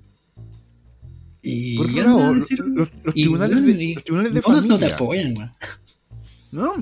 Y 1.41 1.77
Por 1.77 1.91
lado, 1.91 2.33
los, 2.33 2.47
tribunales 3.13 3.65
de, 3.65 3.93
los 3.95 4.03
tribunales 4.03 4.33
de 4.33 4.41
familia. 4.41 4.67
No 4.69 4.79
te 4.79 4.93
apoyan, 4.93 5.33
No. 6.51 6.75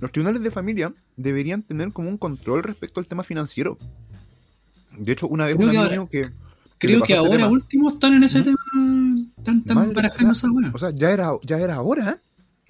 Los 0.00 0.12
tribunales 0.12 0.42
de 0.42 0.50
familia 0.50 0.94
deberían 1.16 1.62
tener 1.62 1.92
como 1.92 2.08
un 2.08 2.16
control 2.16 2.62
respecto 2.62 3.00
al 3.00 3.06
tema 3.06 3.22
financiero. 3.22 3.76
De 4.96 5.12
hecho, 5.12 5.28
una 5.28 5.44
vez 5.44 5.56
creo 5.56 5.68
un 5.68 5.76
amigo 5.76 6.08
que. 6.08 6.22
creo 6.78 7.02
que 7.02 7.12
este 7.12 7.16
ahora 7.16 7.48
último 7.48 7.90
están 7.90 8.14
en 8.14 8.24
ese 8.24 8.42
tema. 8.42 8.56
Están 9.36 9.62
tan 9.64 9.92
barajando 9.92 10.32
esa 10.32 10.50
weá. 10.50 10.70
O 10.72 10.78
sea, 10.78 10.90
ya 10.94 11.10
era, 11.10 11.32
ya 11.42 11.58
era 11.58 11.74
ahora, 11.74 12.10
¿eh? 12.10 12.16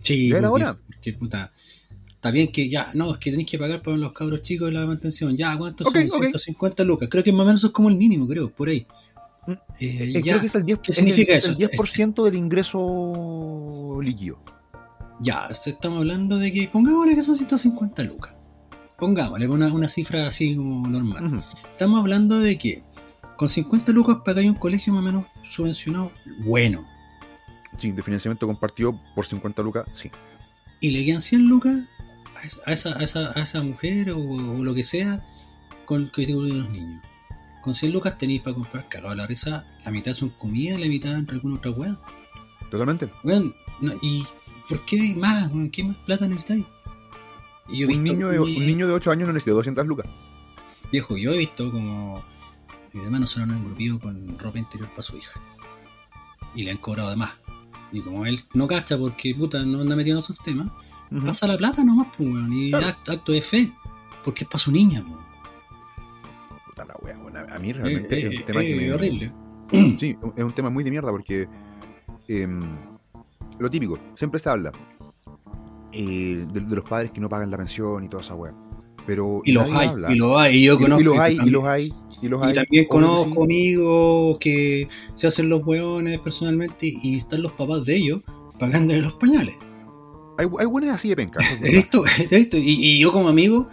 Sí, 0.01 0.29
ya 0.29 0.39
era 0.39 0.49
ahora. 0.49 0.79
Porque, 0.87 1.13
puta. 1.13 1.53
Está 2.19 2.33
bien 2.33 2.51
que 2.51 2.69
ya, 2.69 2.91
no, 2.95 3.13
es 3.13 3.19
que 3.19 3.31
tenéis 3.31 3.49
que 3.49 3.61
pagar 3.61 3.81
para 3.81 3.97
los 3.97 4.11
cabros 4.11 4.43
chicos 4.43 4.73
la 4.73 4.85
mantención. 4.85 5.37
Ya, 5.37 5.57
¿cuántos 5.57 5.87
son? 5.87 6.11
150 6.11 6.83
lucas. 6.83 7.09
Creo 7.09 7.23
que 7.23 7.31
más 7.31 7.43
o 7.43 7.47
menos 7.47 7.63
es 7.63 7.71
como 7.71 7.89
el 7.91 7.95
mínimo, 7.95 8.27
creo, 8.27 8.51
por 8.51 8.69
ahí. 8.69 8.85
Eh, 9.79 10.13
eh, 10.17 10.21
creo 10.21 10.41
que 10.41 10.47
es 10.47 10.55
el 10.57 10.67
10%, 10.67 10.81
¿Qué 10.83 10.93
significa 10.93 11.35
eso? 11.35 11.51
el 11.51 11.57
10 11.57 11.71
del 12.17 12.35
ingreso 12.35 14.01
líquido. 14.03 14.43
Ya, 15.21 15.47
estamos 15.47 16.01
hablando 16.01 16.39
de 16.39 16.51
que 16.51 16.67
pongámosle 16.67 17.15
que 17.15 17.23
son 17.23 17.37
150 17.37 18.03
lucas. 18.03 18.33
Pongámosle 18.99 19.47
una, 19.47 19.73
una 19.73 19.89
cifra 19.89 20.27
así 20.27 20.57
como 20.57 20.89
normal. 20.89 21.41
Estamos 21.71 22.01
hablando 22.01 22.41
de 22.41 22.59
que 22.59 22.83
con 23.37 23.49
50 23.49 23.93
lucas 23.93 24.17
pagáis 24.25 24.49
un 24.49 24.57
colegio 24.57 24.93
más 24.93 25.03
o 25.03 25.05
menos 25.05 25.25
subvencionado 25.49 26.11
bueno. 26.41 26.85
Sí, 27.77 27.93
de 27.93 28.03
financiamiento 28.03 28.45
compartido 28.49 29.01
por 29.15 29.25
50 29.25 29.63
lucas, 29.63 29.87
sí. 29.93 30.11
Y 30.81 30.91
le 30.91 31.05
quedan 31.05 31.21
100 31.21 31.43
lucas 31.47 31.79
a 32.67 32.73
esa, 32.73 32.99
a 32.99 33.03
esa, 33.03 33.33
a 33.35 33.43
esa 33.43 33.63
mujer 33.63 34.11
o, 34.11 34.65
lo 34.65 34.75
que 34.75 34.85
sea 34.85 35.25
con 35.85 36.09
que 36.11 36.27
de 36.27 36.33
los 36.33 36.71
niños. 36.71 37.03
Con 37.63 37.75
100 37.75 37.93
lucas 37.93 38.19
tenéis 38.19 38.43
para 38.43 38.55
comprar 38.55 38.89
cagado 38.89 39.15
la 39.15 39.27
risa. 39.27 39.67
La 39.85 39.91
mitad 39.91 40.13
son 40.13 40.31
comida 40.31 40.75
y 40.75 40.83
la 40.83 40.89
mitad 40.89 41.15
entre 41.15 41.37
alguna 41.37 41.57
otra 41.57 41.71
weá. 41.71 41.99
Totalmente. 42.71 43.11
Weón, 43.25 43.55
¿y 44.03 44.25
por 44.69 44.85
qué 44.85 45.15
más? 45.17 45.51
¿Qué 45.73 45.85
más 45.85 45.97
plata 45.99 46.29
necesitáis? 46.29 46.65
Y 47.69 47.85
un, 47.85 48.03
niño 48.03 48.29
de, 48.29 48.41
un 48.41 48.67
niño 48.67 48.87
de 48.87 48.95
8 48.95 49.11
años 49.11 49.27
no 49.27 49.33
necesita 49.33 49.53
200 49.53 49.87
lucas. 49.87 50.07
Viejo, 50.91 51.17
yo 51.17 51.33
he 51.33 51.37
visto 51.37 51.71
como 51.71 52.25
mi 52.93 53.03
hermano 53.03 53.27
se 53.27 53.39
lo 53.39 53.45
han 53.45 53.51
engrupido 53.51 53.99
con 54.01 54.39
ropa 54.39 54.59
interior 54.59 54.89
para 54.91 55.03
su 55.03 55.17
hija. 55.17 55.41
Y 56.55 56.65
le 56.65 56.71
han 56.71 56.79
cobrado 56.79 57.11
de 57.11 57.17
más. 57.17 57.33
Y 57.93 58.01
como 58.01 58.27
él 58.27 58.41
no 58.55 58.67
cacha 58.67 58.99
porque 58.99 59.35
puta 59.35 59.63
no 59.65 59.81
anda 59.81 59.97
metiendo 59.97 60.21
esos 60.21 60.39
temas, 60.39 60.69
pasa 61.25 61.47
la 61.47 61.57
plata 61.57 61.85
nomás, 61.85 62.09
pues, 62.17 62.29
weón. 62.29 62.53
Y 62.53 62.73
acto, 62.73 63.33
de 63.33 63.43
fe. 63.43 63.73
Porque 64.25 64.45
es 64.45 64.51
para 64.51 64.59
su 64.59 64.73
niña, 64.73 65.03
pues 65.07 65.29
a 67.51 67.59
mí 67.59 67.73
realmente 67.73 68.19
es 68.19 68.41
un 68.41 68.45
tema 68.45 68.61
que 68.61 68.75
me. 68.75 68.93
horrible. 68.93 69.33
Sí, 69.99 70.17
es 70.35 70.45
un 70.45 70.53
tema 70.53 70.71
muy 70.71 70.83
de 70.85 70.91
mierda 70.91 71.11
porque. 71.11 71.47
Em, 72.27 72.61
lo 73.59 73.71
típico, 73.71 73.99
siempre 74.15 74.39
se 74.39 74.49
habla 74.49 74.71
eh, 75.93 76.47
de, 76.53 76.61
los 76.61 76.85
padres 76.89 77.11
que 77.11 77.21
no 77.21 77.29
pagan 77.29 77.51
la 77.51 77.57
pensión 77.57 78.05
y 78.05 78.09
toda 78.09 78.23
esa 78.23 78.35
weá. 78.35 78.55
Pero 79.07 79.41
y 79.45 79.53
los 79.53 79.69
hay, 79.71 79.91
y 80.11 80.17
los 80.17 80.39
hay, 80.39 80.57
y 80.57 80.65
yo 80.67 80.79
conozco. 80.79 81.01
Y 81.01 81.05
los 81.05 81.19
hay, 81.19 81.35
y 81.35 81.51
los 81.51 81.65
hay, 81.65 81.93
y 82.23 82.29
los 82.29 82.43
hay. 82.43 82.51
Y 82.51 82.55
también 82.55 82.85
conozco 82.87 83.45
amigos 83.45 84.39
que 84.39 84.87
se 85.15 85.27
hacen 85.27 85.49
los 85.49 85.67
weones 85.67 86.19
personalmente 86.21 86.93
y 87.03 87.17
están 87.17 87.43
los 87.43 87.53
papás 87.53 87.85
de 87.85 87.97
ellos 87.97 88.21
pagándole 88.59 89.03
los 89.03 89.15
pañales. 89.15 89.57
Hay, 90.39 90.47
hay 90.59 90.67
buenas 90.67 90.95
así 90.95 91.11
de 91.11 91.17
penca. 91.17 91.41
Esto, 91.63 92.05
esto, 92.31 92.57
y, 92.57 92.63
y, 92.63 92.99
yo 92.99 93.13
como 93.13 93.29
amigo 93.29 93.69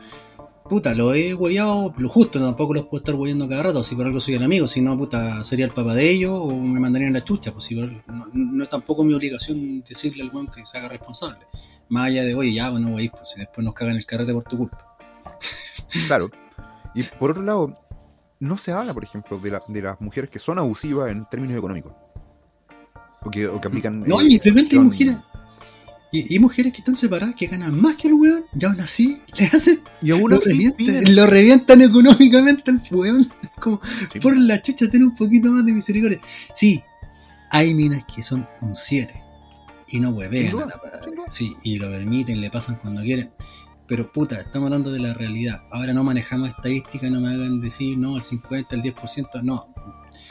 puta, 0.68 0.96
lo 0.96 1.14
he 1.14 1.34
hueveado 1.34 1.94
lo 1.98 2.10
justo, 2.10 2.42
tampoco 2.42 2.74
los 2.74 2.86
puedo 2.86 2.98
estar 2.98 3.16
hueveando 3.16 3.48
cada 3.48 3.64
rato, 3.64 3.84
si 3.84 3.96
por 3.96 4.08
algo 4.08 4.20
soy 4.20 4.36
el 4.36 4.44
amigo, 4.44 4.68
si 4.68 4.82
no, 4.82 4.98
puta, 4.98 5.44
sería 5.44 5.66
el 5.66 5.72
papá 5.72 5.94
de 5.94 6.10
ellos 6.10 6.34
o 6.34 6.56
me 6.56 6.80
mandarían 6.80 7.14
la 7.14 7.24
chucha, 7.24 7.52
pues 7.52 7.66
si 7.66 7.76
no, 7.76 8.64
es 8.64 8.70
tampoco 8.70 9.04
mi 9.04 9.14
obligación 9.14 9.84
decirle 9.88 10.24
al 10.24 10.30
weón 10.34 10.48
que 10.48 10.66
se 10.66 10.78
haga 10.78 10.90
responsable. 10.90 11.46
Más 11.90 12.08
allá 12.08 12.24
de, 12.24 12.34
oye, 12.34 12.54
ya, 12.54 12.70
bueno, 12.72 12.90
voy 12.90 13.10
pues 13.10 13.30
si 13.30 13.40
después 13.40 13.64
nos 13.64 13.76
cagan 13.76 13.96
el 13.96 14.06
carrete 14.06 14.34
por 14.34 14.44
tu 14.44 14.58
culpa. 14.58 14.98
Claro. 16.08 16.30
Y 16.94 17.04
por 17.04 17.32
otro 17.32 17.44
lado, 17.44 17.78
no 18.40 18.58
se 18.58 18.72
habla, 18.72 18.94
por 18.94 19.04
ejemplo, 19.04 19.38
de, 19.40 19.60
de 19.68 19.82
las 19.82 20.02
mujeres 20.02 20.30
que 20.30 20.40
son 20.40 20.60
abusivas 20.60 21.12
en 21.12 21.26
términos 21.30 21.58
económicos. 21.58 21.94
O 23.22 23.30
que, 23.30 23.48
o 23.48 23.62
que 23.62 23.68
aplican. 23.68 24.04
No, 24.06 24.22
y 24.22 24.38
de 24.40 24.50
repente 24.50 24.76
hay 24.76 24.82
mujeres 24.82 25.18
y, 26.30 26.40
mujeres 26.40 26.72
que 26.72 26.80
están 26.80 26.96
separadas 26.96 27.36
que 27.36 27.48
ganan 27.48 27.80
más 27.80 27.96
que 27.96 28.08
el 28.08 28.14
weón, 28.14 28.46
y 28.58 28.66
aún 28.66 28.80
así 28.80 29.22
le 29.38 29.46
hacen. 29.46 29.82
Y 30.02 30.12
aún 30.12 30.30
lo, 30.30 30.40
revientan, 30.40 31.16
lo 31.16 31.28
revientan 31.28 31.82
económicamente 31.82 32.72
al 32.72 32.82
weón. 32.92 33.32
Como, 33.60 33.82
por 34.22 34.38
la 34.38 34.62
chucha, 34.62 34.90
tiene 34.90 35.06
un 35.06 35.16
poquito 35.16 35.52
más 35.52 35.66
de 35.66 35.72
misericordia. 35.72 36.20
Sí, 36.54 36.84
hay 37.52 37.74
minas 37.74 38.06
que 38.14 38.22
son 38.22 38.48
un 38.62 38.76
7 38.76 39.14
y 39.88 40.00
no 40.00 40.10
huevean 40.10 40.58
a 40.58 40.66
la 40.66 40.82
Sí, 41.30 41.56
y 41.64 41.78
lo 41.78 41.90
permiten, 41.90 42.42
le 42.42 42.50
pasan 42.50 42.76
cuando 42.76 43.02
quieren. 43.02 43.32
Pero 43.88 44.12
puta, 44.12 44.40
estamos 44.40 44.68
hablando 44.68 44.92
de 44.92 45.00
la 45.00 45.14
realidad. 45.14 45.62
Ahora 45.72 45.94
no 45.94 46.04
manejamos 46.04 46.50
estadística, 46.50 47.10
no 47.10 47.22
me 47.22 47.30
hagan 47.30 47.62
decir 47.62 47.98
no, 47.98 48.18
el 48.18 48.24
50, 48.24 48.76
el 48.76 48.82
10%, 48.82 49.44
no. 49.44 49.74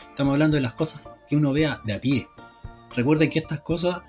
Estamos 0.09 0.33
hablando 0.33 0.57
de 0.57 0.63
las 0.63 0.75
cosas 0.75 1.09
que 1.29 1.37
uno 1.37 1.53
vea 1.53 1.81
de 1.85 1.95
a 1.95 2.01
pie. 2.01 2.27
Recuerden 2.97 3.31
que 3.31 3.39
estas 3.39 3.61
cosas 3.61 4.03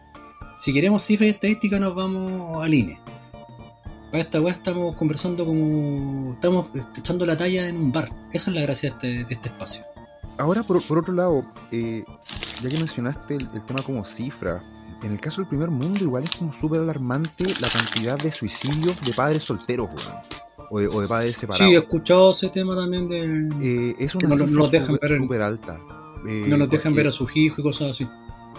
si 0.58 0.74
queremos 0.74 1.04
cifras 1.04 1.28
y 1.28 1.32
estadísticas 1.32 1.80
nos 1.80 1.96
vamos 1.96 2.64
al 2.64 2.74
INE. 2.74 3.00
Para 4.12 4.24
esta 4.24 4.40
weá 4.40 4.54
estamos 4.54 4.96
conversando 4.96 5.46
como... 5.46 6.34
Estamos 6.34 6.68
echando 6.98 7.26
la 7.26 7.36
talla 7.36 7.68
en 7.68 7.78
un 7.78 7.92
bar. 7.92 8.10
Esa 8.32 8.50
es 8.50 8.56
la 8.56 8.62
gracia 8.62 8.90
de 8.90 9.22
este, 9.22 9.34
este 9.34 9.50
espacio. 9.50 9.84
Ahora, 10.38 10.64
por, 10.64 10.78
otro 10.78 11.14
lado, 11.14 11.46
eh, 11.72 12.04
ya 12.62 12.70
que 12.70 12.78
mencionaste 12.78 13.36
el, 13.36 13.50
tema 13.50 13.82
como 13.86 14.04
cifra, 14.04 14.64
en 15.04 15.14
el 15.14 15.20
caso 15.20 15.42
del 15.42 15.48
primer 15.48 15.70
mundo 15.70 16.00
igual 16.02 16.24
es 16.24 16.32
como 16.32 16.52
súper 16.52 16.82
alarmante 16.82 17.46
la 17.62 17.70
cantidad 17.70 18.18
de 18.18 18.32
suicidios 18.32 19.00
de 19.02 19.14
padres 19.14 19.44
solteros, 19.44 19.90
O 20.70 20.80
de, 20.80 21.08
padres 21.08 21.38
separados. 21.38 21.70
Sí, 21.70 21.76
he 21.76 21.80
escuchado 21.80 22.32
ese 22.32 22.50
tema 22.50 22.76
también 22.76 23.08
de... 23.08 23.90
Eh, 23.90 23.96
es 24.00 24.14
una 24.16 24.36
cifra 24.36 25.18
súper 25.18 25.42
alta. 25.42 25.80
no 26.24 26.58
nos 26.58 26.70
dejan 26.70 26.94
ver 26.94 27.08
a 27.08 27.12
sus 27.12 27.36
hijos 27.36 27.60
y 27.60 27.64
cosas 27.64 27.92
así. 27.92 28.08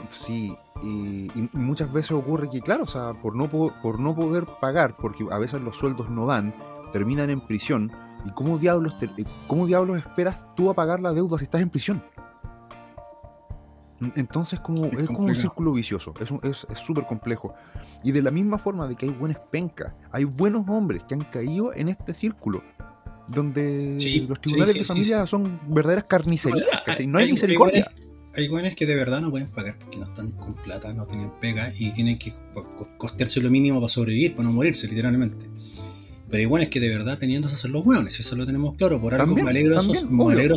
Sí, 0.09 0.57
y, 0.87 1.49
muchas 1.53 1.93
veces 1.93 2.13
ocurre 2.13 2.49
que, 2.49 2.61
claro, 2.61 2.85
o 2.85 2.87
sea, 2.87 3.15
por 3.15 3.35
no, 3.35 3.49
por 3.49 4.01
no 4.01 4.15
poder 4.15 4.45
pagar, 4.61 4.97
porque 4.97 5.27
a 5.31 5.39
veces 5.39 5.61
los 5.61 5.77
sueldos 5.77 6.11
no 6.11 6.27
dan, 6.27 6.55
terminan 6.93 7.31
en 7.31 7.41
prisión. 7.41 7.93
¿Y 8.25 8.31
cómo 8.31 8.59
diablos, 8.59 8.95
eh, 9.01 9.25
cómo 9.47 9.67
diablos 9.67 9.99
esperas 9.99 10.41
tú 10.57 10.71
a 10.71 10.75
pagar 10.75 11.01
la 11.01 11.13
deuda 11.13 11.39
si 11.39 11.45
estás 11.45 11.61
en 11.61 11.71
prisión? 11.71 12.03
Entonces 14.15 14.61
como, 14.61 14.87
es, 14.87 15.07
como 15.07 15.29
un 15.29 15.35
círculo 15.35 15.73
vicioso, 15.73 16.13
es 16.21 16.29
súper 16.77 17.05
es, 17.05 17.09
complejo. 17.09 17.55
Y 18.05 18.13
de 18.13 18.21
la 18.21 18.31
misma 18.31 18.59
forma 18.59 18.87
de 18.87 18.95
que 18.95 19.07
hay 19.07 19.13
buenas 19.13 19.39
pencas, 19.51 19.95
hay 20.13 20.25
buenos 20.25 20.69
hombres 20.69 21.03
que 21.05 21.15
han 21.15 21.23
caído 21.25 21.73
en 21.73 21.89
este 21.89 22.13
círculo, 22.13 22.63
donde 23.29 23.97
los 24.29 24.41
tribunales 24.41 24.75
de 24.75 24.85
familia 24.85 25.27
son 25.27 25.61
verdaderas 25.69 26.05
carnicerías, 26.05 26.67
no 27.07 27.19
hay, 27.19 27.31
misericordia. 27.31 27.87
Hay 27.89 28.16
buenos 28.49 28.75
que 28.75 28.87
de 28.87 28.95
verdad 28.95 29.21
no 29.23 29.31
pueden 29.31 29.49
pagar 29.49 29.79
porque 29.79 29.97
no 29.97 30.05
están 30.05 30.31
con 30.33 30.55
plata, 30.55 30.93
no 30.93 31.07
tienen 31.07 31.31
pega 31.41 31.73
y 31.77 31.91
tienen 31.93 32.19
que 32.19 32.35
costearse 32.99 33.41
lo 33.41 33.51
mínimo 33.51 33.81
para 33.81 33.89
sobrevivir, 33.89 34.35
para 34.35 34.49
no 34.49 34.53
morirse, 34.53 34.87
literalmente. 34.87 35.47
Pero 36.29 36.41
hay 36.41 36.47
buenos 36.47 36.69
que 36.69 36.81
de 36.81 36.89
verdad 36.89 37.19
teniendo 37.19 37.49
a 37.49 37.51
ser 37.51 37.71
los 37.71 37.85
hueones, 37.85 38.21
eso 38.21 38.37
lo 38.37 38.45
tenemos 38.45 38.75
claro. 38.75 39.01
Por 39.01 39.15
algo 39.15 39.35
me 39.35 39.49
alegro, 39.49 39.79
esos, 39.79 40.11
me, 40.11 40.33
alegro 40.33 40.57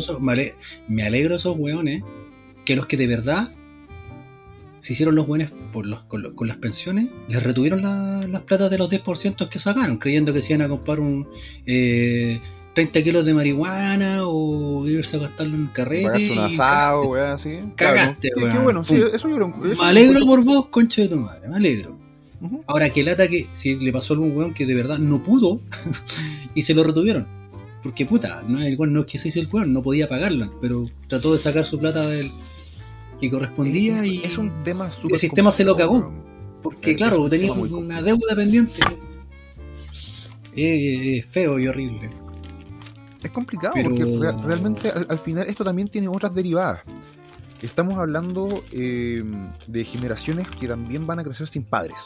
me, 0.88 1.04
alegro 1.04 1.36
esos 1.36 1.56
hueones 1.56 2.02
que 2.64 2.76
los 2.76 2.86
que 2.86 2.96
de 2.96 3.06
verdad 3.06 3.52
se 4.80 4.92
hicieron 4.92 5.14
los 5.14 5.26
buenos 5.26 5.50
por 5.72 5.86
los, 5.86 6.04
con, 6.04 6.48
las 6.48 6.56
pensiones, 6.56 7.08
les 7.28 7.42
retuvieron 7.42 7.82
las 7.82 8.42
platas 8.42 8.70
de 8.70 8.78
los 8.78 8.90
10% 8.90 9.48
que 9.48 9.58
sacaron, 9.58 9.98
creyendo 9.98 10.32
que 10.32 10.42
se 10.42 10.54
iban 10.54 10.66
a 10.66 10.68
comprar 10.68 11.00
un 11.00 11.28
eh, 11.66 12.40
30 12.74 13.02
kilos 13.02 13.24
de 13.24 13.34
marihuana 13.34 14.26
o 14.26 14.86
irse 14.86 15.16
a 15.16 15.20
gastarlo 15.20 15.56
en 15.56 15.66
carrete. 15.68 16.32
un 16.32 16.38
asado, 16.38 17.08
weón, 17.08 17.30
así. 17.30 17.60
Cagaste, 17.76 18.30
weón. 18.36 18.52
Qué, 18.52 18.58
bueno, 18.58 18.84
sí, 18.84 19.02
eso 19.12 19.28
yo 19.28 19.38
lo, 19.38 19.48
Me 19.48 19.74
alegro 19.80 20.24
por 20.24 20.44
vos, 20.44 20.66
concha 20.66 21.02
de 21.02 21.08
tu 21.08 21.16
madre, 21.16 21.48
me 21.48 21.56
alegro. 21.56 21.98
Ahora, 22.66 22.88
que 22.90 23.02
lata 23.02 23.28
que 23.28 23.48
si 23.52 23.76
le 23.76 23.92
pasó 23.92 24.14
a 24.14 24.16
algún 24.16 24.34
weón 24.36 24.54
que 24.54 24.64
de 24.64 24.74
verdad 24.74 24.98
no 24.98 25.22
pudo 25.22 25.60
y 26.54 26.62
se 26.62 26.74
lo 26.74 26.82
retuvieron. 26.82 27.26
Porque 27.82 28.06
puta, 28.06 28.42
no, 28.46 28.62
el 28.62 28.76
weón 28.78 28.92
no 28.92 29.00
es 29.00 29.06
que 29.06 29.18
se 29.18 29.28
hizo 29.28 29.40
el 29.40 29.48
weón, 29.50 29.72
no 29.72 29.82
podía 29.82 30.08
pagarla, 30.08 30.50
pero 30.60 30.84
trató 31.06 31.32
de 31.32 31.38
sacar 31.38 31.64
su 31.64 31.78
plata 31.78 32.06
del 32.06 32.30
que 33.20 33.30
correspondía 33.30 34.04
y 34.06 34.22
es 34.24 34.38
un 34.38 34.62
tema 34.64 34.90
el 35.10 35.18
sistema 35.18 35.50
se 35.50 35.64
lo 35.64 35.76
cagó. 35.76 36.10
Porque 36.62 36.94
claro, 36.94 37.28
tenía 37.28 37.52
una 37.52 38.02
deuda 38.02 38.34
pendiente. 38.34 38.80
Es 40.54 41.26
feo 41.26 41.58
y 41.58 41.66
horrible. 41.66 42.10
Es 43.22 43.30
complicado 43.30 43.74
porque 43.82 44.04
realmente 44.44 44.90
al, 44.90 45.18
final 45.18 45.46
esto 45.48 45.64
también 45.64 45.88
tiene 45.88 46.08
otras 46.08 46.34
derivadas. 46.34 46.80
Estamos 47.62 47.98
hablando 47.98 48.62
eh, 48.72 49.22
de 49.66 49.84
generaciones 49.84 50.48
que 50.48 50.66
también 50.66 51.06
van 51.06 51.18
a 51.18 51.24
crecer 51.24 51.46
sin 51.46 51.62
padres. 51.62 51.98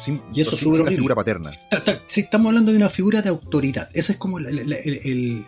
Sin, 0.00 0.22
y 0.32 0.40
eso 0.40 0.56
sin, 0.56 0.72
una 0.72 0.90
figura 0.90 1.14
paterna. 1.14 1.50
Si 2.06 2.22
estamos 2.22 2.48
hablando 2.48 2.70
de 2.72 2.78
una 2.78 2.88
figura 2.88 3.20
de 3.20 3.28
autoridad, 3.28 3.90
ese 3.92 4.12
es 4.12 4.18
como 4.18 4.38
el, 4.38 5.44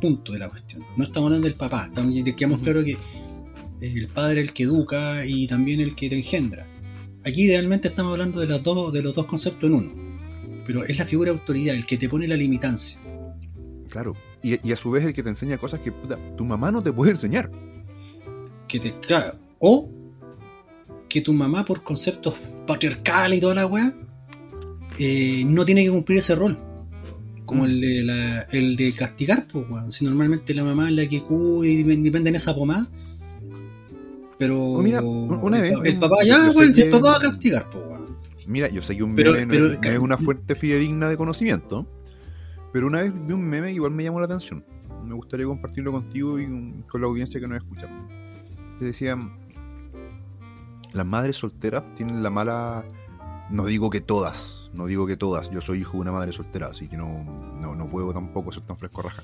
punto 0.00 0.32
de 0.32 0.38
la 0.38 0.48
cuestión. 0.48 0.84
No 0.96 1.04
estamos 1.04 1.28
hablando 1.28 1.48
del 1.48 1.56
papá, 1.56 1.86
estamos, 1.86 2.14
quedamos 2.36 2.60
claro 2.60 2.84
que 2.84 2.96
el 3.80 4.08
padre 4.08 4.42
el 4.42 4.52
que 4.52 4.64
educa 4.64 5.26
y 5.26 5.46
también 5.48 5.80
el 5.80 5.96
que 5.96 6.08
te 6.08 6.16
engendra. 6.16 6.66
Aquí 7.24 7.44
idealmente 7.44 7.88
estamos 7.88 8.12
hablando 8.12 8.40
de, 8.40 8.46
las 8.46 8.62
dos, 8.62 8.92
de 8.92 9.02
los 9.02 9.14
dos 9.14 9.26
conceptos 9.26 9.68
en 9.68 9.76
uno. 9.76 9.92
Pero 10.64 10.84
es 10.84 10.98
la 10.98 11.04
figura 11.04 11.32
de 11.32 11.38
autoridad, 11.38 11.74
el 11.74 11.86
que 11.86 11.96
te 11.96 12.08
pone 12.08 12.28
la 12.28 12.36
limitancia. 12.36 13.00
Claro. 13.92 14.16
Y, 14.42 14.72
a 14.72 14.76
su 14.76 14.90
vez 14.90 15.04
el 15.04 15.12
que 15.12 15.22
te 15.22 15.28
enseña 15.28 15.58
cosas 15.58 15.80
que 15.80 15.92
tu 16.36 16.46
mamá 16.46 16.72
no 16.72 16.82
te 16.82 16.92
puede 16.92 17.10
enseñar. 17.10 17.50
Que 18.66 18.80
te 18.80 18.98
caga. 19.00 19.34
O 19.58 19.90
que 21.10 21.20
tu 21.20 21.34
mamá, 21.34 21.62
por 21.66 21.82
conceptos 21.82 22.34
patriarcales 22.66 23.36
y 23.36 23.40
toda 23.42 23.54
la 23.54 23.66
weá, 23.66 23.94
eh, 24.98 25.44
no 25.46 25.66
tiene 25.66 25.84
que 25.84 25.90
cumplir 25.90 26.20
ese 26.20 26.34
rol. 26.34 26.56
Como 27.44 27.64
mm. 27.64 27.66
el, 27.66 27.80
de 27.80 28.44
el 28.52 28.76
de 28.76 28.92
castigar, 28.94 29.46
pues, 29.46 29.68
weón. 29.68 29.92
Si 29.92 30.06
normalmente 30.06 30.54
la 30.54 30.64
mamá 30.64 30.88
es 30.88 30.94
la 30.94 31.06
que 31.06 31.22
cuida 31.22 31.70
y 31.70 31.82
depende 31.82 32.30
en 32.30 32.36
esa 32.36 32.54
pomada 32.54 32.88
pero. 34.42 34.82
mira, 34.82 35.02
una 35.02 35.60
vez. 35.60 35.74
El, 35.84 35.98
papá, 35.98 36.16
ya, 36.24 36.48
güey, 36.50 36.74
si 36.74 36.82
el 36.82 36.90
papá 36.90 37.10
va 37.10 37.16
a 37.16 37.20
castigar, 37.20 37.70
pues, 37.70 37.84
Mira, 38.48 38.68
yo 38.68 38.82
sé 38.82 38.96
que 38.96 39.04
un 39.04 39.12
meme 39.14 39.46
no, 39.46 39.66
es, 39.66 39.98
una 40.00 40.18
fuente 40.18 40.56
fidedigna 40.56 41.08
de 41.08 41.16
conocimiento, 41.16 41.86
pero 42.72 42.86
una 42.86 43.00
vez 43.00 43.12
vi 43.26 43.32
un 43.32 43.44
meme 43.44 43.68
que 43.68 43.74
igual 43.74 43.92
me 43.92 44.04
llamó 44.04 44.20
la 44.20 44.26
atención. 44.26 44.64
Me 45.04 45.14
gustaría 45.14 45.46
compartirlo 45.46 45.92
contigo 45.92 46.38
y 46.38 46.46
con 46.88 47.00
la 47.00 47.06
audiencia 47.06 47.40
que 47.40 47.48
nos 47.48 47.58
escucha. 47.58 47.88
Te 48.78 48.84
decían: 48.84 49.32
Las 50.92 51.06
madres 51.06 51.36
solteras 51.36 51.84
tienen 51.94 52.22
la 52.22 52.30
mala. 52.30 52.84
No 53.50 53.66
digo 53.66 53.90
que 53.90 54.00
todas, 54.00 54.70
no 54.72 54.86
digo 54.86 55.06
que 55.06 55.16
todas. 55.16 55.50
Yo 55.50 55.60
soy 55.60 55.80
hijo 55.80 55.92
de 55.94 56.00
una 56.00 56.12
madre 56.12 56.32
soltera, 56.32 56.68
así 56.68 56.88
que 56.88 56.96
no, 56.96 57.24
no, 57.60 57.74
no 57.74 57.88
puedo 57.88 58.12
tampoco 58.12 58.52
ser 58.52 58.62
tan 58.62 58.76
fresco 58.76 59.02
raja 59.02 59.22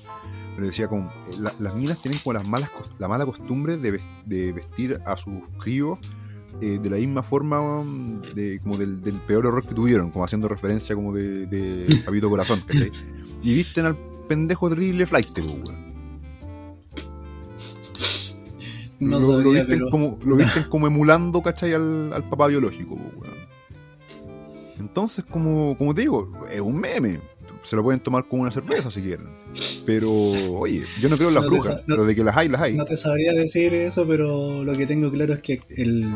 pero 0.59 0.67
decía 0.67 0.89
como 0.89 1.09
eh, 1.09 1.51
las 1.59 1.73
minas 1.73 2.01
tienen 2.01 2.19
como 2.21 2.33
las 2.33 2.45
malas 2.45 2.69
la 2.97 3.07
mala 3.07 3.25
costumbre 3.25 3.77
de, 3.77 4.51
vestir 4.51 4.99
a 5.05 5.15
sus 5.15 5.41
críos 5.57 5.99
eh, 6.59 6.79
de 6.81 6.89
la 6.89 6.97
misma 6.97 7.23
forma 7.23 7.81
mm, 7.81 8.21
de, 8.35 8.59
como 8.61 8.75
del, 8.75 8.99
peor 9.25 9.45
error 9.45 9.65
que 9.65 9.73
tuvieron, 9.73 10.11
como 10.11 10.25
haciendo 10.25 10.49
referencia 10.49 10.95
como 10.95 11.13
de, 11.13 11.45
de 11.45 11.87
Capito 12.05 12.29
Corazón, 12.29 12.61
¿cachai? 12.67 12.91
Y 13.43 13.55
visten 13.55 13.85
al 13.85 13.97
pendejo 14.27 14.69
terrible 14.69 15.05
flight, 15.05 15.37
weón. 15.37 15.89
No 18.99 19.19
lo, 19.19 19.39
lo, 19.39 19.51
visten 19.51 19.89
como, 19.89 20.19
lo 20.25 20.35
visten 20.35 20.63
como 20.63 20.87
emulando, 20.87 21.41
¿cachai? 21.41 21.73
Al, 21.73 22.11
al 22.11 22.29
papá 22.29 22.47
biológico, 22.47 22.95
weón. 22.95 23.39
Entonces, 24.77 25.25
como, 25.25 25.77
como 25.77 25.95
te 25.95 26.01
digo, 26.01 26.31
es 26.51 26.59
un 26.59 26.79
meme 26.79 27.19
se 27.63 27.75
lo 27.75 27.83
pueden 27.83 27.99
tomar 27.99 28.27
con 28.27 28.39
una 28.41 28.51
cerveza 28.51 28.89
si 28.89 29.01
quieren. 29.01 29.27
Pero, 29.85 30.09
oye, 30.11 30.83
yo 30.99 31.09
no 31.09 31.17
creo 31.17 31.29
en 31.29 31.35
las 31.35 31.45
brujas, 31.45 31.83
pero 31.85 32.05
de 32.05 32.15
que 32.15 32.23
las 32.23 32.35
hay, 32.37 32.49
las 32.49 32.61
hay. 32.61 32.75
No 32.75 32.85
te 32.85 32.97
sabría 32.97 33.33
decir 33.33 33.73
eso, 33.73 34.07
pero 34.07 34.63
lo 34.63 34.73
que 34.73 34.85
tengo 34.85 35.11
claro 35.11 35.33
es 35.33 35.41
que 35.41 35.61
el, 35.77 36.11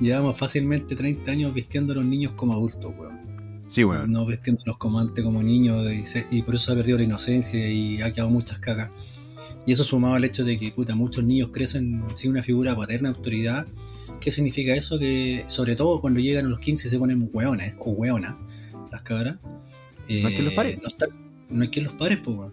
llevamos 0.00 0.36
fácilmente 0.36 0.96
30 0.96 1.30
años 1.30 1.54
vistiendo 1.54 1.92
a 1.92 1.96
los 1.96 2.04
niños 2.04 2.32
como 2.32 2.54
adultos, 2.54 2.92
weón. 2.98 3.31
Sí. 3.72 3.82
No 4.08 4.26
vistiéndolos 4.26 4.76
como 4.76 5.00
antes, 5.00 5.24
como 5.24 5.42
niños, 5.42 5.86
y, 6.30 6.42
por 6.42 6.54
eso 6.54 6.66
se 6.66 6.72
ha 6.72 6.74
perdido 6.74 6.98
la 6.98 7.04
inocencia 7.04 7.68
y 7.68 8.02
ha 8.02 8.12
quedado 8.12 8.30
muchas 8.30 8.58
cagas. 8.58 8.90
Y 9.64 9.72
eso 9.72 9.84
sumado 9.84 10.14
al 10.14 10.24
hecho 10.24 10.44
de 10.44 10.58
que, 10.58 10.72
puta, 10.72 10.94
muchos 10.94 11.24
niños 11.24 11.50
crecen 11.52 12.04
sin 12.14 12.32
una 12.32 12.42
figura 12.42 12.76
paterna, 12.76 13.08
autoridad. 13.10 13.66
¿Qué 14.20 14.30
significa 14.30 14.74
eso? 14.74 14.98
Que, 14.98 15.44
sobre 15.46 15.76
todo 15.76 16.00
cuando 16.00 16.20
llegan 16.20 16.46
a 16.46 16.48
los 16.48 16.58
15 16.58 16.88
se 16.88 16.98
ponen 16.98 17.30
hueones 17.32 17.76
o 17.78 17.92
hueonas, 17.92 18.36
las 18.90 19.02
cabras 19.02 19.36
no 20.08 20.28
hay 20.28 20.34
que 20.34 20.42
los 20.42 20.54
pare. 20.54 20.78
No, 21.48 21.62
hay 21.62 21.70
que 21.70 21.80
los 21.80 21.92
pare, 21.94 22.16
pues, 22.16 22.52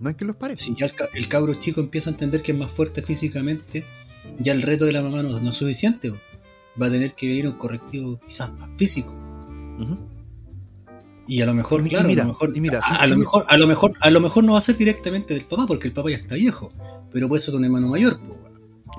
No 0.00 0.08
hay 0.08 0.14
que 0.14 0.24
los 0.24 0.36
pare. 0.36 0.56
Si 0.56 0.74
ya 0.74 0.86
el, 1.14 1.28
cabro 1.28 1.54
chico 1.54 1.80
empieza 1.80 2.10
a 2.10 2.12
entender 2.12 2.42
que 2.42 2.52
es 2.52 2.58
más 2.58 2.72
fuerte 2.72 3.02
físicamente, 3.02 3.84
ya 4.38 4.52
el 4.52 4.62
reto 4.62 4.86
de 4.86 4.92
la 4.92 5.02
mamá 5.02 5.22
no, 5.22 5.48
es 5.48 5.54
suficiente. 5.54 6.12
Va 6.80 6.86
a 6.86 6.90
tener 6.90 7.14
que 7.14 7.26
venir 7.28 7.46
un 7.46 7.54
correctivo 7.54 8.20
quizás 8.26 8.52
más 8.52 8.76
físico. 8.76 9.14
Y 11.26 11.42
a 11.42 11.46
lo 11.46 11.54
mejor, 11.54 11.86
claro, 11.88 12.08
a, 12.08 12.12
lo 12.12 12.24
mejor, 12.26 12.52
a, 12.82 13.06
lo 13.06 13.16
mejor, 13.16 13.44
a 13.48 13.56
lo 13.56 13.66
mejor, 13.68 13.92
a 14.00 14.10
lo 14.10 14.20
mejor 14.20 14.44
no 14.44 14.52
va 14.52 14.58
a 14.58 14.62
ser 14.62 14.76
directamente 14.76 15.34
del 15.34 15.44
papá, 15.44 15.66
porque 15.66 15.86
el 15.86 15.94
papá 15.94 16.10
ya 16.10 16.16
está 16.16 16.34
viejo, 16.34 16.72
pero 17.12 17.28
puede 17.28 17.40
ser 17.40 17.54
un 17.54 17.64
hermano 17.64 17.88
mayor, 17.88 18.20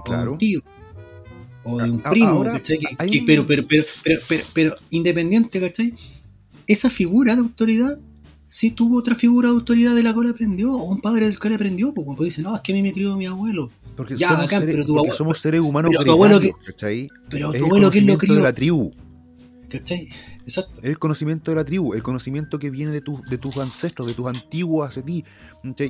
o 0.06 0.12
de 0.12 0.30
un 0.30 0.38
tío, 0.38 0.62
o 1.66 1.78
de 1.78 1.92
un 1.92 2.02
primo, 2.02 2.46
pero, 3.26 3.46
pero, 3.46 3.66
pero, 3.68 3.86
pero, 4.28 4.44
pero, 4.54 4.76
independiente, 4.92 5.60
¿cachai? 5.60 5.94
esa 6.72 6.90
figura 6.90 7.36
de 7.36 7.42
autoridad 7.42 8.00
sí 8.48 8.72
tuvo 8.72 8.98
otra 8.98 9.16
figura 9.16 9.50
de 9.50 9.56
autoridad 9.56 9.96
de 9.96 10.04
la 10.04 10.14
cual 10.14 10.30
aprendió, 10.30 10.74
o 10.74 10.92
un 10.92 11.00
padre 11.00 11.26
del 11.26 11.40
cual 11.40 11.54
aprendió, 11.54 11.94
porque 11.94 12.12
pues 12.18 12.30
dice, 12.30 12.42
no, 12.42 12.56
es 12.56 12.62
que 12.62 12.72
a 12.74 12.76
mí 12.76 12.82
me 12.82 12.92
crió 12.94 13.16
mi 13.16 13.26
abuelo. 13.26 13.72
Porque, 13.96 14.18
somos, 14.18 14.50
seres, 14.50 14.76
pero 14.76 14.94
porque 14.94 15.12
somos 15.12 15.38
seres 15.38 15.62
humanos 15.62 15.92
pero 15.92 16.06
tu 16.06 16.12
abuelo 16.12 16.40
que, 16.40 16.52
Pero 17.30 17.52
tu 17.52 17.66
abuelo 17.66 17.92
que 17.92 18.02
lo 18.02 18.18
crió. 18.18 18.36
de 18.36 18.42
la 18.42 18.54
tribu. 18.54 18.92
¿Cachai? 19.72 20.10
Exacto. 20.44 20.82
El 20.84 21.00
conocimiento 21.00 21.52
de 21.52 21.56
la 21.56 21.64
tribu, 21.64 21.94
el 21.94 22.04
conocimiento 22.04 22.60
que 22.60 22.70
viene 22.70 22.92
de, 22.92 23.00
tu, 23.00 23.22
de 23.30 23.38
tus 23.38 23.58
ancestros, 23.58 24.08
de 24.08 24.14
tus 24.14 24.28
antiguos 24.28 24.90
hacia 24.90 25.04
ti. 25.04 25.24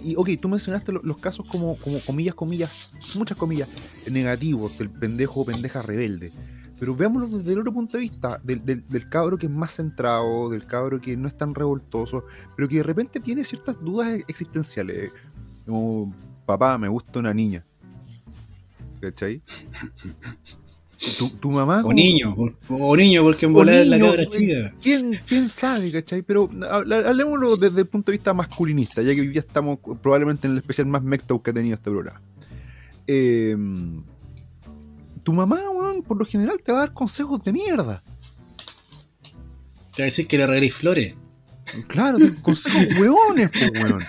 Y, 0.03 0.15
ok, 0.15 0.29
tú 0.39 0.49
mencionaste 0.49 0.91
los, 0.91 1.17
casos 1.17 1.49
como, 1.49 1.75
como 1.77 1.99
comillas, 2.01 2.35
comillas, 2.35 2.93
muchas 3.15 3.37
comillas, 3.37 3.69
negativos, 4.11 4.77
del 4.77 4.91
pendejo 4.91 5.41
o 5.41 5.45
pendeja 5.45 5.81
rebelde. 5.81 6.31
Pero 6.79 6.95
veámoslo 6.95 7.37
desde 7.37 7.53
el 7.53 7.59
otro 7.59 7.73
punto 7.73 7.97
de 7.97 8.01
vista, 8.01 8.39
del, 8.43 8.63
del, 8.65 9.09
cabro 9.09 9.37
que 9.37 9.47
es 9.47 9.51
más 9.51 9.75
centrado, 9.75 10.49
del 10.49 10.65
cabro 10.65 11.01
que 11.01 11.17
no 11.17 11.27
es 11.27 11.35
tan 11.35 11.55
revoltoso, 11.55 12.25
pero 12.55 12.67
que 12.67 12.77
de 12.77 12.83
repente 12.83 13.19
tiene 13.19 13.43
ciertas 13.43 13.79
dudas 13.81 14.19
existenciales. 14.27 15.11
Como, 15.65 16.13
papá, 16.45 16.77
me 16.77 16.87
gusta 16.87 17.19
una 17.19 17.33
niña. 17.33 17.65
¿Cachai? 18.99 19.41
Tu, 21.17 21.29
tu, 21.29 21.49
mamá. 21.49 21.81
O 21.83 21.93
niño, 21.93 22.35
o, 22.69 22.95
niño, 22.95 23.23
porque 23.23 23.47
en 23.47 23.53
volar 23.53 23.87
la 23.87 23.99
cabra 23.99 24.27
chica. 24.27 24.71
¿quién, 24.79 25.19
¿Quién 25.25 25.49
sabe, 25.49 25.91
cachai? 25.91 26.21
Pero 26.21 26.47
hablemoslo 26.71 27.57
desde 27.57 27.81
el 27.81 27.87
punto 27.87 28.11
de 28.11 28.17
vista 28.17 28.35
masculinista, 28.35 29.01
ya 29.01 29.15
que 29.15 29.21
hoy 29.21 29.29
día 29.29 29.39
estamos 29.41 29.79
probablemente 30.01 30.45
en 30.45 30.53
el 30.53 30.59
especial 30.59 30.85
más 30.87 31.01
mecto 31.01 31.41
que 31.41 31.49
ha 31.49 31.53
tenido 31.53 31.73
este 31.73 31.89
programa. 31.89 32.21
Eh, 33.07 33.57
tu 35.23 35.33
mamá, 35.33 35.59
weón, 35.71 36.03
por 36.03 36.17
lo 36.17 36.25
general 36.25 36.61
te 36.63 36.71
va 36.71 36.79
a 36.79 36.81
dar 36.81 36.93
consejos 36.93 37.43
de 37.43 37.53
mierda. 37.53 38.03
Te 39.95 40.03
va 40.03 40.03
a 40.03 40.05
decir 40.05 40.27
que 40.27 40.37
le 40.37 40.45
regalís 40.45 40.75
flores. 40.75 41.15
Claro, 41.87 42.17
consejos 42.41 42.87
hueones, 42.99 43.49
po, 43.49 43.79
weón. 43.81 44.01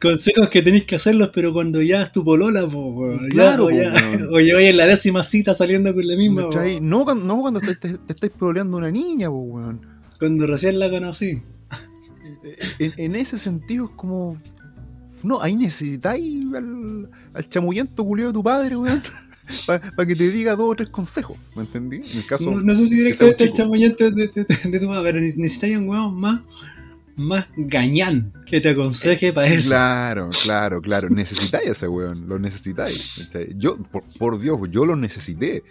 Consejos 0.00 0.48
que 0.48 0.62
tenéis 0.62 0.84
que 0.84 0.96
hacerlos, 0.96 1.30
pero 1.34 1.52
cuando 1.52 1.82
ya 1.82 2.02
es 2.02 2.12
tu 2.12 2.24
polola, 2.24 2.66
po, 2.66 2.90
weón. 2.90 3.28
Claro, 3.28 3.70
ya, 3.70 3.92
o, 4.30 4.40
ya, 4.40 4.60
en 4.60 4.76
la 4.76 4.86
décima 4.86 5.22
cita 5.24 5.54
saliendo 5.54 5.94
con 5.94 6.06
la 6.06 6.16
misma, 6.16 6.48
No, 6.80 7.14
no 7.14 7.40
cuando 7.40 7.60
te, 7.60 7.74
te, 7.74 7.98
estáis 8.08 8.32
proleando 8.38 8.76
una 8.76 8.90
niña, 8.90 9.28
po, 9.28 9.36
weón. 9.36 9.80
Cuando 10.18 10.46
recién 10.46 10.78
la 10.78 10.90
conocí. 10.90 11.42
En, 12.78 12.92
en 12.96 13.16
ese 13.16 13.38
sentido 13.38 13.86
es 13.86 13.90
como. 13.96 14.40
No, 15.22 15.40
ahí 15.40 15.56
necesitáis 15.56 16.44
al, 16.54 17.08
al 17.32 17.48
chamullento 17.48 18.04
culio 18.04 18.26
de 18.28 18.32
tu 18.32 18.42
padre, 18.42 18.76
weón. 18.76 19.02
Para 19.66 20.06
que 20.06 20.16
te 20.16 20.30
diga 20.30 20.56
dos 20.56 20.72
o 20.72 20.76
tres 20.76 20.88
consejos, 20.88 21.36
¿me 21.54 21.62
entendí? 21.62 21.96
En 21.96 22.18
el 22.18 22.26
caso 22.26 22.50
no, 22.50 22.74
sé 22.74 22.86
si 22.86 22.96
directamente 22.96 23.44
el 23.44 23.52
chamullento 23.52 24.10
de, 24.10 24.28
de, 24.28 24.44
de, 24.44 24.80
tu 24.80 24.88
pero 25.02 25.20
necesitáis 25.20 25.76
un 25.76 25.88
weón 25.88 26.14
más 26.14 26.40
más 27.16 27.46
gañán 27.56 28.32
que 28.44 28.60
te 28.60 28.70
aconseje 28.70 29.32
para 29.32 29.46
eso. 29.46 29.68
Claro, 29.68 30.30
claro, 30.42 30.82
claro. 30.82 31.08
Necesitáis 31.10 31.70
ese 31.70 31.86
weón, 31.86 32.28
lo 32.28 32.40
necesitáis. 32.40 33.20
Yo, 33.54 33.78
por, 33.78 34.02
por, 34.18 34.40
Dios, 34.40 34.58
yo 34.70 34.84
lo 34.84 34.96
necesité. 34.96 35.62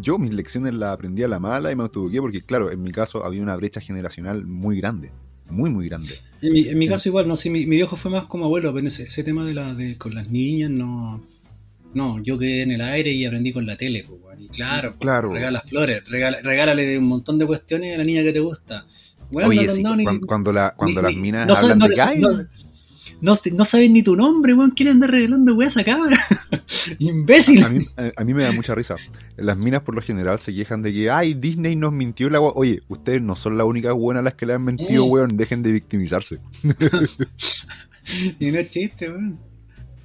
Yo 0.00 0.16
mis 0.18 0.32
lecciones 0.32 0.74
las 0.74 0.92
aprendí 0.92 1.24
a 1.24 1.28
la 1.28 1.40
mala 1.40 1.72
y 1.72 1.76
me 1.76 1.82
autobuqué 1.82 2.20
porque, 2.20 2.42
claro, 2.42 2.70
en 2.70 2.82
mi 2.82 2.92
caso 2.92 3.24
había 3.24 3.42
una 3.42 3.56
brecha 3.56 3.80
generacional 3.80 4.46
muy 4.46 4.78
grande 4.78 5.10
muy, 5.50 5.70
muy 5.70 5.88
grande. 5.88 6.14
En 6.42 6.52
mi, 6.52 6.68
en 6.68 6.78
mi 6.78 6.88
caso 6.88 7.08
igual, 7.08 7.28
no 7.28 7.36
sé, 7.36 7.50
mi, 7.50 7.66
mi, 7.66 7.76
viejo 7.76 7.96
fue 7.96 8.10
más 8.10 8.24
como 8.24 8.44
abuelo, 8.44 8.72
pero 8.74 8.86
ese, 8.86 9.04
ese 9.04 9.24
tema 9.24 9.44
de 9.44 9.54
la 9.54 9.74
de 9.74 9.96
con 9.96 10.14
las 10.14 10.30
niñas 10.30 10.70
no... 10.70 11.24
No, 11.96 12.22
yo 12.22 12.38
quedé 12.38 12.60
en 12.60 12.72
el 12.72 12.82
aire 12.82 13.10
y 13.10 13.24
aprendí 13.24 13.54
con 13.54 13.64
la 13.64 13.74
tele, 13.74 14.04
pues, 14.06 14.20
y 14.38 14.48
claro, 14.48 14.98
claro. 14.98 15.32
regala 15.32 15.62
flores, 15.62 16.06
regala, 16.10 16.36
regálale 16.42 16.98
un 16.98 17.06
montón 17.06 17.38
de 17.38 17.46
cuestiones 17.46 17.94
a 17.94 17.98
la 17.98 18.04
niña 18.04 18.22
que 18.22 18.34
te 18.34 18.40
gusta. 18.40 18.84
Oye, 19.32 19.66
cuando, 20.26 20.52
la, 20.52 20.74
cuando 20.76 21.00
las 21.00 21.14
minas 21.16 21.48
no, 21.48 21.54
hablan 21.54 21.78
de 21.78 21.88
no, 23.22 23.34
no 23.54 23.64
sabes 23.64 23.90
ni 23.90 24.02
tu 24.02 24.14
nombre, 24.14 24.52
weón. 24.52 24.72
¿Quién 24.72 24.90
anda 24.90 25.06
revelando 25.06 25.54
weas 25.54 25.76
a 25.78 25.84
cabra? 25.84 26.18
Imbécil. 26.98 27.64
A, 27.64 28.24
mí, 28.24 28.34
me 28.34 28.42
da 28.42 28.52
mucha 28.52 28.74
risa. 28.74 28.96
Las 29.38 29.56
minas 29.56 29.80
por 29.80 29.94
lo 29.94 30.02
general 30.02 30.38
se 30.38 30.54
quejan 30.54 30.82
de 30.82 30.92
que, 30.92 31.10
ay, 31.10 31.32
Disney 31.32 31.76
nos 31.76 31.94
mintió 31.94 32.28
la 32.28 32.40
Oye, 32.42 32.82
ustedes 32.88 33.22
no 33.22 33.36
son 33.36 33.56
las 33.56 33.66
únicas 33.66 33.94
buenas 33.94 34.22
las 34.22 34.34
que 34.34 34.44
le 34.44 34.52
han 34.52 34.64
mentido, 34.64 35.06
eh. 35.06 35.08
weón. 35.08 35.34
Dejen 35.34 35.62
de 35.62 35.72
victimizarse. 35.72 36.40
y 38.38 38.50
no 38.50 38.58
es 38.58 38.68
chiste, 38.68 39.08
weón. 39.08 39.45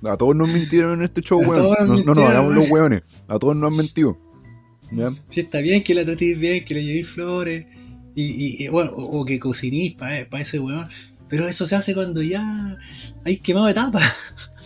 A 0.04 0.18
todos 0.18 0.36
nos 0.36 0.50
mintieron 0.50 1.00
en 1.00 1.04
este 1.04 1.22
show, 1.22 1.40
weón. 1.40 1.88
No, 1.88 1.96
no 2.04 2.16
nos 2.16 2.30
hagamos 2.30 2.56
los 2.56 2.70
weones. 2.70 3.04
A 3.28 3.38
todos 3.38 3.56
nos 3.56 3.72
han 3.72 3.78
mentido. 3.78 4.18
¿Ya? 4.92 5.12
Sí, 5.28 5.42
está 5.42 5.62
bien 5.62 5.84
que 5.84 5.94
la 5.94 6.04
tratéis 6.04 6.40
bien, 6.40 6.66
que 6.66 6.74
le 6.74 6.84
llevéis 6.84 7.10
flores. 7.10 7.68
Y, 8.16 8.66
y, 8.66 8.68
bueno, 8.68 8.92
o, 8.94 9.24
que 9.24 9.40
cocinís 9.40 9.94
para 9.96 10.26
pa 10.30 10.42
ese 10.42 10.60
weón. 10.60 10.88
Pero 11.30 11.48
eso 11.48 11.66
se 11.66 11.76
hace 11.76 11.94
cuando 11.94 12.22
ya 12.22 12.78
hay 13.26 13.38
quemado 13.38 13.68
etapa. 13.68 14.02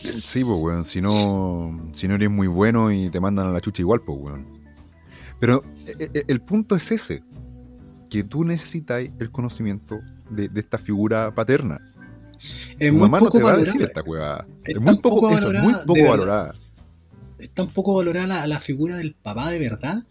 Sí, 0.06 0.43
pues, 0.43 0.60
weón. 0.60 0.86
Si 0.86 1.02
no, 1.02 1.89
si 1.93 2.08
no 2.08 2.13
eres 2.15 2.30
muy 2.30 2.45
bueno 2.45 2.91
y 2.91 3.10
te 3.10 3.19
mandan 3.19 3.48
a 3.48 3.52
la 3.52 3.60
chucha 3.60 3.82
igual, 3.82 4.02
pues, 4.06 4.19
weón. 4.21 4.48
Pero 5.39 5.63
e, 5.88 6.10
e, 6.13 6.24
el, 6.28 6.41
punto 6.41 6.76
es 6.76 6.91
ese. 6.91 7.24
Que 8.10 8.24
tú 8.24 8.45
necesitas 8.45 9.04
el 9.19 9.32
conocimiento 9.32 10.00
de, 10.30 10.50
esta 10.56 10.78
figura 10.78 11.34
paterna. 11.34 11.80
Es 12.80 12.93
muy 12.93 13.10
poco 13.10 13.41
valorada. 13.41 13.84
esta 13.84 14.04
Es, 14.65 14.80
muy 14.80 14.98
poco, 14.98 15.30
valorada. 15.32 15.63
muy 15.63 15.74
poco 15.86 16.10
valorada. 16.10 16.56
Es 17.39 17.50
tan 17.52 17.67
poco 17.67 17.95
valorada 17.95 18.48
la 18.48 18.60
figura 18.60 18.98
del 18.98 19.13
papá 19.13 19.52
de 19.52 19.60
verdad 19.60 20.04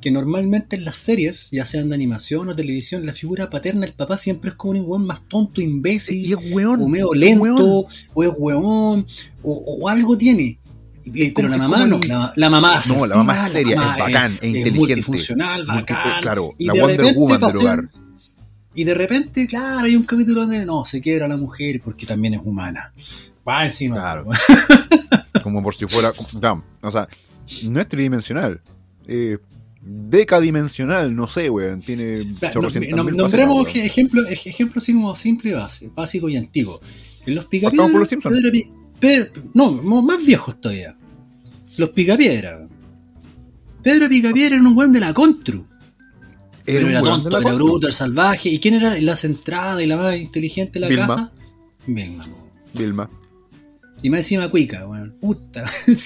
que 0.00 0.10
normalmente 0.10 0.76
en 0.76 0.84
las 0.84 0.98
series, 0.98 1.50
ya 1.50 1.66
sean 1.66 1.88
de 1.88 1.94
animación 1.94 2.48
o 2.48 2.56
televisión, 2.56 3.04
la 3.04 3.12
figura 3.12 3.50
paterna, 3.50 3.86
el 3.86 3.92
papá 3.92 4.16
siempre 4.16 4.50
es 4.50 4.56
como 4.56 4.78
un 4.78 4.86
weón 4.86 5.06
más 5.06 5.20
tonto, 5.28 5.60
imbécil, 5.60 6.24
y 6.24 6.32
es 6.32 6.52
weón, 6.52 6.80
o 6.82 6.88
medio 6.88 7.12
lento, 7.14 7.86
o 8.14 8.22
es 8.22 8.30
weón, 8.36 9.06
o, 9.42 9.88
algo 9.88 10.16
tiene. 10.16 10.58
Pero 11.34 11.48
la 11.48 11.56
mamá 11.56 11.86
no, 11.86 11.98
la, 12.36 12.50
mamá 12.50 12.80
No, 12.88 13.06
la 13.06 13.16
mamá 13.16 13.46
es 13.46 13.52
seria, 13.52 13.74
es 13.74 13.98
bacán, 13.98 14.32
es, 14.32 14.42
inteligente. 14.42 14.78
multifuncional, 14.78 15.64
bacán. 15.64 16.20
Claro, 16.20 16.54
y 16.58 16.66
la 16.66 16.74
Wonder 16.74 17.14
Woman 17.14 17.40
del 17.40 17.56
hogar. 17.56 17.90
Y 18.78 18.84
de 18.84 18.94
repente, 18.94 19.48
claro, 19.48 19.86
hay 19.86 19.96
un 19.96 20.04
capítulo 20.04 20.42
donde 20.42 20.64
no, 20.64 20.84
se 20.84 21.00
quiebra 21.00 21.26
la 21.26 21.36
mujer 21.36 21.80
porque 21.82 22.06
también 22.06 22.34
es 22.34 22.40
humana. 22.44 22.92
Va 23.46 23.64
encima. 23.64 23.96
Claro. 23.96 24.26
como 25.42 25.64
por 25.64 25.74
si 25.74 25.88
fuera. 25.88 26.12
o 26.82 26.90
sea, 26.92 27.08
no 27.64 27.80
es 27.80 27.88
tridimensional. 27.88 28.60
Eh, 29.08 29.38
decadimensional, 29.82 31.12
no 31.12 31.26
sé, 31.26 31.50
weón. 31.50 31.80
Tiene 31.80 32.24
no, 32.94 33.02
Nombremos 33.02 33.66
ejemplos 33.74 34.30
ejemplo 34.30 34.78
así 34.78 34.92
como 34.92 35.16
simple 35.16 35.50
y 35.50 35.54
base, 35.54 35.90
básico 35.92 36.28
y 36.28 36.36
antiguo. 36.36 36.80
En 37.26 37.34
los 37.34 37.46
picapiedras. 37.46 37.90
por 37.90 38.00
los 38.00 39.28
no, 39.54 39.72
más 40.02 40.24
viejos 40.24 40.60
todavía. 40.60 40.96
Los 41.78 41.90
picapiedras. 41.90 42.68
Pedro 43.82 44.08
Picapiedra 44.08 44.54
era 44.54 44.64
un 44.64 44.78
weón 44.78 44.92
de 44.92 45.00
la 45.00 45.12
Contru. 45.12 45.66
Era, 46.68 46.80
Pero 46.80 46.90
era 46.90 47.02
tonto, 47.02 47.40
era 47.40 47.52
bruto, 47.54 47.86
era 47.86 47.96
salvaje. 47.96 48.50
¿Y 48.50 48.60
quién 48.60 48.74
era 48.74 49.00
la 49.00 49.16
centrada 49.16 49.82
y 49.82 49.86
la 49.86 49.96
más 49.96 50.16
inteligente 50.16 50.78
de 50.78 50.88
la 50.88 50.94
casa? 50.94 51.32
Vilma. 51.86 52.26
Vilma. 52.74 53.10
Y 54.02 54.10
más 54.10 54.18
encima 54.18 54.50
cuica, 54.50 54.86
weón. 54.86 55.16
Puta. 55.18 55.64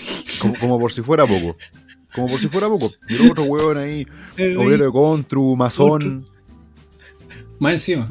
como 0.61 0.79
por 0.79 0.93
si 0.93 1.03
fuera 1.03 1.27
poco. 1.27 1.57
Como 2.15 2.29
por 2.29 2.39
si 2.39 2.49
fuera 2.49 2.69
poco. 2.69 2.91
Y 3.09 3.29
otro 3.29 3.43
huevón 3.43 3.77
ahí, 3.77 4.07
eh, 4.37 4.57
obrero 4.57 4.85
de 4.85 4.93
Contru, 4.93 5.57
masón. 5.57 6.29
Más 7.59 7.73
encima. 7.73 8.09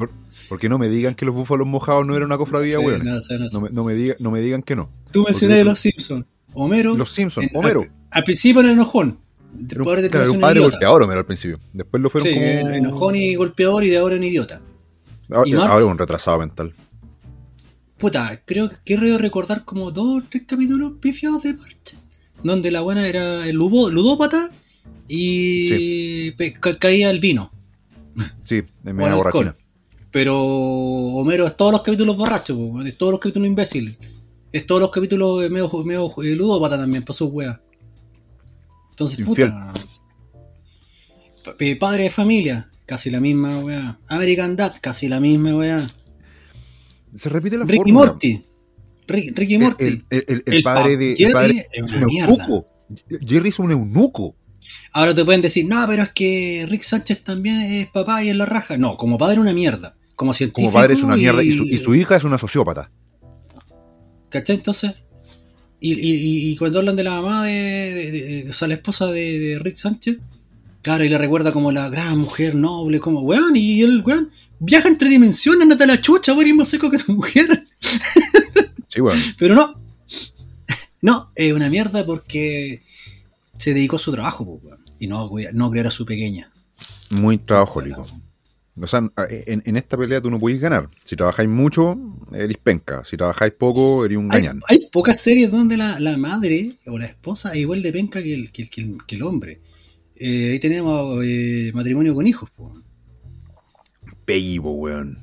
porque 0.50 0.68
no 0.68 0.76
me 0.76 0.90
digan 0.90 1.14
que 1.14 1.24
los 1.24 1.34
búfalos 1.34 1.66
mojados 1.66 2.06
no 2.06 2.14
eran 2.14 2.26
una 2.26 2.36
cofradía, 2.36 2.78
sí, 2.78 2.84
weón. 2.84 3.02
No, 3.04 3.60
me, 3.62 3.70
no, 3.70 3.84
me 3.84 3.94
diga, 3.94 4.16
no 4.18 4.30
me 4.30 4.40
digan 4.40 4.62
que 4.62 4.76
no. 4.76 4.90
Tú 5.10 5.24
mencionaste 5.24 5.64
los 5.64 5.80
Simpsons. 5.80 6.26
Homero. 6.52 6.94
Los 6.94 7.12
Simpsons, 7.12 7.48
Homero. 7.54 7.86
Al, 8.10 8.24
principio 8.24 8.60
era 8.60 8.72
enojón. 8.72 9.18
Después 9.54 10.10
claro, 10.10 10.32
un 10.32 10.40
padre 10.40 10.60
golpeador 10.60 11.02
Homero 11.02 11.20
al 11.20 11.26
principio. 11.26 11.60
Después 11.72 12.02
lo 12.02 12.10
fueron 12.10 12.28
sí, 12.28 12.34
como. 12.34 12.70
enojón 12.70 13.16
y 13.16 13.34
golpeador 13.34 13.84
y 13.84 13.90
de 13.90 13.98
ahora 13.98 14.16
un 14.16 14.24
idiota. 14.24 14.60
Ahora, 15.30 15.48
y 15.48 15.52
ahora 15.52 15.76
es 15.76 15.82
un 15.82 15.98
retrasado 15.98 16.38
mental. 16.38 16.74
Puta, 17.98 18.40
creo 18.44 18.68
que 18.68 18.76
quiero 18.84 19.18
recordar 19.18 19.64
como 19.64 19.90
dos 19.90 20.22
o 20.22 20.26
tres 20.28 20.44
capítulos 20.46 20.94
pifiados 21.00 21.42
de 21.44 21.54
marcha 21.54 22.02
donde 22.42 22.70
la 22.70 22.80
buena 22.80 23.06
era 23.06 23.46
el 23.46 23.56
ludópata 23.56 24.50
y 25.08 26.32
caía 26.78 27.10
el 27.10 27.20
vino. 27.20 27.52
Sí, 28.44 28.62
de 28.82 28.92
media 28.92 29.14
borrachina. 29.14 29.56
Pero 30.10 30.42
Homero 30.42 31.46
es 31.46 31.56
todos 31.56 31.72
los 31.72 31.82
capítulos 31.82 32.16
borrachos, 32.16 32.58
es 32.84 32.98
todos 32.98 33.12
los 33.12 33.20
capítulos 33.20 33.48
imbéciles. 33.48 33.98
Es 34.52 34.66
todos 34.66 34.82
los 34.82 34.90
capítulos 34.90 35.48
medio, 35.50 35.70
medio 35.84 36.12
eh, 36.22 36.36
ludópata 36.36 36.76
también, 36.76 37.02
pasó 37.04 37.26
wea. 37.26 37.60
Entonces, 39.10 39.26
puta. 39.26 39.72
Padre 41.78 42.04
de 42.04 42.10
familia, 42.10 42.70
casi 42.86 43.10
la 43.10 43.20
misma 43.20 43.58
wea. 43.60 43.98
American 44.08 44.56
Dad, 44.56 44.74
casi 44.80 45.08
la 45.08 45.20
misma 45.20 45.54
wea. 45.56 45.86
Se 47.16 47.28
repite 47.28 47.58
la 47.58 47.64
Ricky 47.64 47.92
Morty. 47.92 48.44
Ricky 49.06 49.58
Morty. 49.58 50.04
El, 50.10 50.62
padre 50.62 50.96
de. 50.96 51.14
Jerry 51.16 51.62
es 51.72 51.92
un 51.92 52.02
eunuco. 52.02 52.66
Jerry 53.26 53.48
es 53.48 53.58
un 53.58 53.70
eunuco. 53.70 54.36
Ahora 54.92 55.14
te 55.14 55.24
pueden 55.24 55.40
decir, 55.40 55.66
no, 55.66 55.84
pero 55.88 56.04
es 56.04 56.10
que 56.10 56.66
Rick 56.68 56.82
Sánchez 56.82 57.24
también 57.24 57.60
es 57.60 57.88
papá 57.88 58.22
y 58.22 58.28
es 58.28 58.36
la 58.36 58.46
raja. 58.46 58.78
No, 58.78 58.96
como 58.96 59.18
padre 59.18 59.34
es 59.34 59.40
una 59.40 59.52
mierda. 59.52 59.96
Como 60.14 60.32
científico. 60.32 60.68
Como 60.68 60.72
padre 60.72 60.94
es 60.94 61.02
una 61.02 61.16
mierda 61.16 61.42
y, 61.42 61.52
su, 61.52 61.94
hija 61.94 62.16
es 62.16 62.24
una 62.24 62.38
sociópata. 62.38 62.90
¿Cachai? 64.28 64.56
Entonces. 64.56 64.94
Y, 65.84 66.56
cuando 66.56 66.78
hablan 66.78 66.94
de 66.94 67.02
la 67.02 67.20
mamá 67.20 67.44
de, 67.44 68.46
o 68.48 68.52
sea, 68.52 68.68
la 68.68 68.74
esposa 68.74 69.06
de, 69.06 69.58
Rick 69.60 69.74
Sánchez, 69.74 70.18
claro, 70.80 71.04
y 71.04 71.08
le 71.08 71.18
recuerda 71.18 71.52
como 71.52 71.72
la 71.72 71.88
gran 71.88 72.18
mujer 72.18 72.54
noble, 72.54 73.00
como, 73.00 73.22
weón, 73.22 73.56
y 73.56 73.82
el 73.82 74.02
weón 74.04 74.30
viaja 74.60 74.86
entre 74.86 75.08
dimensiones, 75.08 75.62
andate 75.62 75.84
a 75.84 75.88
la 75.88 76.00
chucha, 76.00 76.34
weón, 76.34 76.48
y 76.48 76.52
más 76.52 76.68
seco 76.68 76.88
que 76.88 76.98
tu 76.98 77.12
mujer. 77.12 77.64
Pero 79.38 79.54
no. 79.56 79.80
No, 81.00 81.32
es 81.34 81.52
una 81.52 81.68
mierda 81.68 82.06
porque 82.06 82.82
se 83.56 83.74
dedicó 83.74 83.96
a 83.96 83.98
su 83.98 84.12
trabajo, 84.12 84.60
y 85.00 85.08
no, 85.08 85.28
no 85.52 85.70
crear 85.70 85.88
a 85.88 85.90
su 85.90 86.06
pequeña. 86.06 86.52
Muy 87.10 87.38
trabajólico. 87.38 88.06
O 88.82 88.86
sea, 88.86 89.10
en, 89.28 89.76
esta 89.76 89.96
pelea 89.96 90.20
tú 90.20 90.30
no 90.30 90.40
podéis 90.40 90.60
ganar. 90.60 90.90
Si 91.04 91.16
trabajáis 91.16 91.48
mucho, 91.48 91.96
eres 92.32 92.56
penca. 92.58 93.04
Si 93.04 93.16
trabajáis 93.16 93.52
poco, 93.52 94.04
eres 94.04 94.18
un 94.18 94.28
gañán. 94.28 94.60
Hay, 94.68 94.88
pocas 94.90 95.20
series 95.20 95.50
donde 95.50 95.76
la, 95.76 96.16
madre 96.18 96.72
o 96.86 96.98
la 96.98 97.06
esposa 97.06 97.52
es 97.52 97.58
igual 97.58 97.82
de 97.82 97.92
penca 97.92 98.22
que 98.22 98.34
el, 98.34 98.52
que, 98.52 98.68
que 98.68 99.16
el 99.16 99.22
hombre. 99.22 99.60
Eh, 100.16 100.52
ahí 100.52 100.58
tenemos 100.60 101.24
eh, 101.24 101.70
matrimonio 101.74 102.14
con 102.14 102.26
hijos. 102.26 102.50
Po. 102.50 102.74
Peggy, 104.24 104.58
weón. 104.58 105.18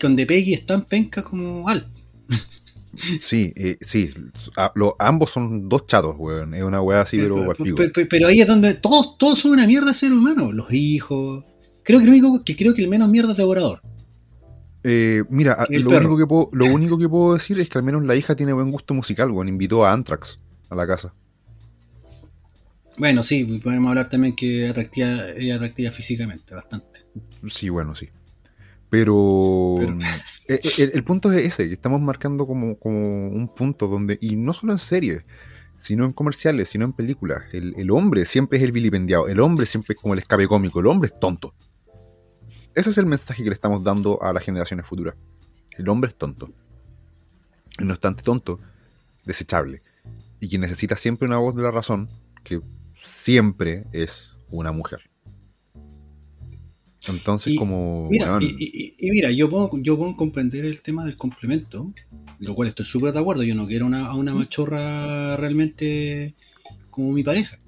donde 0.00 0.26
Peggy 0.26 0.54
es 0.54 0.66
tan 0.66 0.84
penca 0.86 1.22
como 1.22 1.68
Al. 1.68 1.90
Sí, 2.96 3.52
eh, 3.56 3.76
sí. 3.80 4.12
ambos 4.98 5.30
son 5.30 5.68
dos 5.68 5.86
chatos, 5.86 6.16
weón. 6.18 6.54
Es 6.54 6.62
una 6.62 6.80
weá 6.80 7.00
así, 7.02 7.18
pero, 7.18 7.52
pero, 8.08 8.28
ahí 8.28 8.40
es 8.40 8.46
donde 8.46 8.74
todos, 8.74 9.18
todos 9.18 9.38
son 9.40 9.52
una 9.52 9.66
mierda 9.66 9.88
de 9.88 9.94
ser 9.94 10.12
humano. 10.12 10.52
Los 10.52 10.72
hijos. 10.72 11.44
Creo 11.84 12.00
que 12.00 12.06
el 12.06 12.10
único 12.10 12.42
que 12.44 12.56
creo 12.56 12.74
que 12.74 12.82
el 12.82 12.88
menos 12.88 13.08
mierda 13.08 13.32
es 13.32 13.38
devorador. 13.38 13.80
Eh, 14.82 15.22
mira, 15.30 15.64
lo 15.70 15.90
único, 15.90 16.18
que 16.18 16.26
puedo, 16.26 16.48
lo 16.52 16.66
único 16.66 16.98
que 16.98 17.08
puedo 17.08 17.34
decir 17.34 17.60
es 17.60 17.68
que 17.68 17.78
al 17.78 17.84
menos 17.84 18.04
la 18.04 18.16
hija 18.16 18.34
tiene 18.34 18.52
buen 18.52 18.70
gusto 18.70 18.92
musical, 18.92 19.30
weón. 19.30 19.48
Invitó 19.48 19.84
a 19.84 19.92
Anthrax 19.92 20.38
a 20.68 20.74
la 20.74 20.86
casa. 20.86 21.14
Bueno, 22.96 23.22
sí, 23.22 23.60
podemos 23.62 23.88
hablar 23.88 24.08
también 24.08 24.36
que 24.36 24.68
atractiva, 24.68 25.28
es 25.30 25.52
atractiva 25.52 25.90
físicamente, 25.90 26.54
bastante. 26.54 27.00
Sí, 27.46 27.68
bueno, 27.68 27.94
sí. 27.94 28.08
Pero, 28.88 29.76
eh, 30.48 30.60
eh, 30.78 30.90
El, 30.94 31.02
punto 31.02 31.32
es 31.32 31.44
ese, 31.44 31.66
que 31.66 31.74
estamos 31.74 32.00
marcando 32.00 32.46
como, 32.46 32.78
como, 32.78 33.28
un 33.28 33.48
punto 33.48 33.88
donde, 33.88 34.18
y 34.20 34.36
no 34.36 34.52
solo 34.52 34.72
en 34.72 34.78
series, 34.78 35.24
sino 35.78 36.04
en 36.04 36.12
comerciales, 36.12 36.68
sino 36.68 36.84
en 36.84 36.92
películas, 36.92 37.42
el, 37.52 37.74
el, 37.76 37.90
hombre 37.90 38.24
siempre 38.24 38.58
es 38.58 38.64
el 38.64 38.70
vilipendiado, 38.70 39.26
el 39.26 39.40
hombre 39.40 39.66
siempre 39.66 39.94
es 39.94 40.00
como 40.00 40.14
el 40.14 40.20
escape 40.20 40.46
cómico, 40.46 40.78
el 40.78 40.86
hombre 40.86 41.10
es 41.12 41.18
tonto. 41.18 41.54
Ese 42.74 42.90
es 42.90 42.98
el 42.98 43.06
mensaje 43.06 43.42
que 43.42 43.50
le 43.50 43.54
estamos 43.54 43.84
dando 43.84 44.22
a 44.22 44.32
las 44.32 44.44
generaciones 44.44 44.86
futuras. 44.86 45.14
El 45.76 45.88
hombre 45.88 46.08
es 46.08 46.16
tonto. 46.16 46.50
Y 47.78 47.84
no 47.84 47.92
obstante 47.92 48.22
tonto, 48.22 48.60
desechable. 49.24 49.82
Y 50.40 50.48
quien 50.48 50.60
necesita 50.60 50.96
siempre 50.96 51.26
una 51.26 51.38
voz 51.38 51.54
de 51.54 51.62
la 51.62 51.70
razón, 51.70 52.08
que 52.42 52.60
siempre 53.02 53.84
es 53.92 54.30
una 54.50 54.72
mujer. 54.72 55.00
Entonces, 57.08 57.56
como. 57.58 58.08
Mira, 58.10 58.38
y, 58.40 58.94
mira, 59.10 59.30
yo 59.30 59.50
puedo, 59.50 59.70
yo 59.82 59.98
puedo 59.98 60.16
comprender 60.16 60.64
el 60.64 60.80
tema 60.82 61.04
del 61.04 61.16
complemento, 61.16 61.92
lo 62.38 62.54
cual 62.54 62.68
estoy 62.68 62.86
súper 62.86 63.12
de 63.12 63.18
acuerdo. 63.18 63.42
Yo 63.42 63.54
no 63.54 63.66
quiero 63.66 63.86
una, 63.86 64.06
a 64.06 64.14
una 64.14 64.34
machorra 64.34 65.36
realmente 65.36 66.34
como 66.90 67.12
mi 67.12 67.22
pareja. 67.22 67.58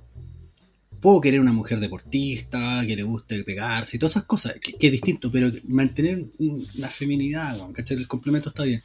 Puedo 1.00 1.20
querer 1.20 1.40
una 1.40 1.52
mujer 1.52 1.80
deportista, 1.80 2.84
que 2.86 2.96
le 2.96 3.02
guste 3.02 3.44
pegarse 3.44 3.96
y 3.96 4.00
todas 4.00 4.12
esas 4.12 4.24
cosas, 4.24 4.54
que, 4.60 4.86
es 4.86 4.92
distinto, 4.92 5.30
pero 5.30 5.50
mantener 5.68 6.26
una 6.38 6.88
feminidad, 6.88 7.58
¿cachai? 7.72 7.96
El 7.96 8.08
complemento 8.08 8.48
está 8.48 8.64
bien. 8.64 8.82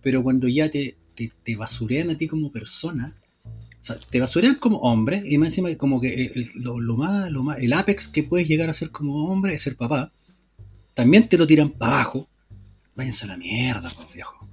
Pero 0.00 0.22
cuando 0.22 0.48
ya 0.48 0.70
te, 0.70 0.96
te, 1.14 1.32
te 1.44 1.56
basurean 1.56 2.10
a 2.10 2.16
ti 2.16 2.28
como 2.28 2.52
persona, 2.52 3.12
o 3.80 3.84
sea, 3.84 3.96
te 4.10 4.20
basurean 4.20 4.56
como 4.56 4.78
hombre 4.78 5.22
y 5.24 5.38
más 5.38 5.48
encima 5.48 5.74
como 5.76 6.00
que 6.00 6.32
el, 6.34 6.46
lo, 6.62 6.96
más, 6.96 7.30
lo 7.30 7.42
más, 7.42 7.58
el 7.58 7.72
apex 7.72 8.08
que 8.08 8.22
puedes 8.22 8.48
llegar 8.48 8.68
a 8.68 8.72
ser 8.72 8.90
como 8.90 9.30
hombre 9.30 9.54
es 9.54 9.62
ser 9.62 9.76
papá. 9.76 10.12
También 10.94 11.28
te 11.28 11.38
lo 11.38 11.46
tiran 11.46 11.70
para 11.70 11.94
abajo. 11.94 12.28
Váyanse 12.96 13.24
a 13.26 13.28
la 13.28 13.36
mierda, 13.36 13.90
pues 13.94 14.12
viejo. 14.12 14.48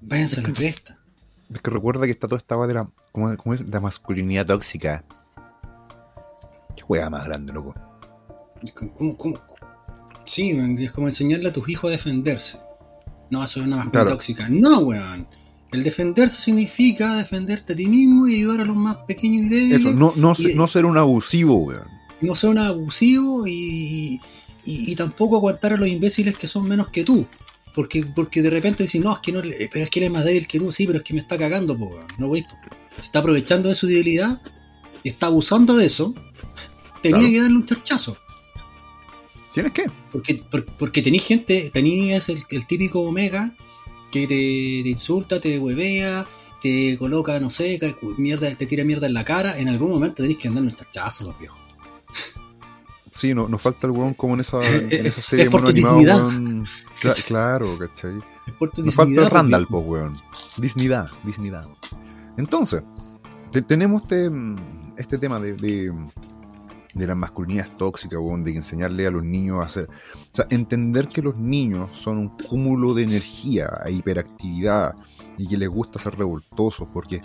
Váyanse 0.00 0.40
a 0.40 0.44
la 0.44 0.52
cresta. 0.52 1.00
Es 1.52 1.60
que 1.60 1.70
recuerda 1.70 2.06
que 2.06 2.12
está 2.12 2.28
todo 2.28 2.36
estaba 2.36 2.66
de 2.66 2.74
la, 2.74 2.90
¿cómo, 3.12 3.54
es? 3.54 3.68
la 3.68 3.80
masculinidad 3.80 4.46
tóxica. 4.46 5.04
Qué 6.76 6.82
juega 6.82 7.10
más 7.10 7.24
grande, 7.24 7.52
loco. 7.52 7.74
Sí, 10.24 10.58
es 10.78 10.92
como 10.92 11.06
enseñarle 11.08 11.48
a 11.48 11.52
tus 11.52 11.68
hijos 11.68 11.88
a 11.88 11.92
defenderse. 11.92 12.58
No, 13.30 13.42
eso 13.42 13.60
es 13.60 13.66
una 13.66 13.76
masculinidad 13.76 14.12
tóxica. 14.12 14.48
No, 14.48 14.80
weón. 14.80 15.26
El 15.72 15.82
defenderse 15.82 16.40
significa 16.40 17.16
defenderte 17.16 17.72
a 17.72 17.76
ti 17.76 17.86
mismo 17.86 18.28
y 18.28 18.36
ayudar 18.36 18.60
a 18.60 18.64
los 18.64 18.76
más 18.76 18.96
pequeños 19.08 19.46
y 19.46 19.48
débiles. 19.48 19.80
Eso, 19.80 19.92
no, 19.92 20.12
no, 20.16 20.34
no 20.54 20.68
ser 20.68 20.86
un 20.86 20.96
abusivo, 20.96 21.56
weón. 21.56 21.88
No 22.20 22.34
ser 22.34 22.50
un 22.50 22.58
abusivo 22.58 23.46
y, 23.46 24.20
y, 24.64 24.94
tampoco 24.96 25.36
aguantar 25.36 25.74
a 25.74 25.76
los 25.76 25.88
imbéciles 25.88 26.38
que 26.38 26.46
son 26.46 26.68
menos 26.68 26.88
que 26.88 27.04
tú. 27.04 27.26
Porque, 27.74 28.06
porque 28.06 28.40
de 28.40 28.48
repente 28.48 28.84
dicen, 28.84 29.02
no, 29.02 29.12
es 29.12 29.18
que 29.18 29.32
no, 29.32 29.42
pero 29.42 29.84
es 29.84 29.90
que 29.90 29.98
él 29.98 30.06
es 30.06 30.10
más 30.10 30.24
débil 30.24 30.46
que 30.46 30.58
tú, 30.58 30.72
sí, 30.72 30.86
pero 30.86 30.98
es 30.98 31.04
que 31.04 31.12
me 31.12 31.20
está 31.20 31.36
cagando, 31.36 31.76
po, 31.76 32.00
no 32.18 32.30
veis. 32.30 32.46
Se 32.94 33.02
está 33.02 33.18
aprovechando 33.18 33.68
de 33.68 33.74
su 33.74 33.86
debilidad, 33.86 34.40
y 35.06 35.10
está 35.10 35.26
abusando 35.26 35.76
de 35.76 35.86
eso, 35.86 36.14
tenía 37.10 37.30
que 37.30 37.40
darle 37.42 37.56
un 37.56 37.66
charchazo. 37.66 38.16
¿Tienes 39.52 39.72
qué? 39.72 39.90
Porque, 40.12 40.42
porque, 40.78 41.02
tenéis 41.02 41.24
gente, 41.24 41.70
tenías 41.72 42.28
el, 42.28 42.42
el 42.50 42.66
típico 42.66 43.00
Omega 43.00 43.54
que 44.10 44.26
te, 44.26 44.88
insulta, 44.88 45.40
te 45.40 45.58
huevea, 45.58 46.26
te 46.60 46.96
coloca, 46.98 47.38
no 47.40 47.50
sé, 47.50 47.78
mierda, 48.18 48.54
te 48.54 48.66
tira 48.66 48.84
mierda 48.84 49.06
en 49.06 49.14
la 49.14 49.24
cara, 49.24 49.58
en 49.58 49.68
algún 49.68 49.90
momento 49.90 50.22
tenés 50.22 50.38
que 50.38 50.48
andar 50.48 50.62
en 50.64 50.70
un 50.70 50.76
tachazo, 50.76 51.24
los 51.24 51.38
viejos. 51.38 51.58
Sí, 53.10 53.32
no, 53.32 53.48
nos 53.48 53.62
falta 53.62 53.86
el 53.86 53.92
weón 53.92 54.12
como 54.14 54.34
en 54.34 54.40
esa, 54.40 54.60
en 54.90 55.06
esa 55.06 55.22
serie 55.22 55.48
mono 55.48 55.68
animado, 55.68 56.30
claro, 57.26 57.78
¿cachai? 57.78 58.14
Nos 58.76 58.94
falta 58.94 59.22
el 59.22 59.30
Randall, 59.30 59.66
pues, 59.66 59.84
weón. 59.86 60.16
Disneydad, 60.58 61.10
Disneydad. 61.24 61.66
Entonces, 62.36 62.82
tenemos 63.66 64.02
este, 64.02 64.30
este 64.98 65.18
tema 65.18 65.40
de, 65.40 65.54
de, 65.54 65.92
de 66.96 67.06
las 67.06 67.16
masculinidades 67.16 67.76
tóxicas, 67.76 68.18
weón, 68.18 68.42
de 68.42 68.56
enseñarle 68.56 69.06
a 69.06 69.10
los 69.10 69.22
niños 69.22 69.60
a 69.60 69.66
hacer 69.66 69.88
o 69.88 70.34
sea, 70.34 70.46
entender 70.50 71.08
que 71.08 71.20
los 71.20 71.36
niños 71.36 71.90
son 71.90 72.18
un 72.18 72.28
cúmulo 72.28 72.94
de 72.94 73.02
energía 73.02 73.70
e 73.84 73.92
hiperactividad 73.92 74.94
y 75.36 75.46
que 75.46 75.58
les 75.58 75.68
gusta 75.68 75.98
ser 75.98 76.16
revoltosos, 76.16 76.88
porque, 76.92 77.20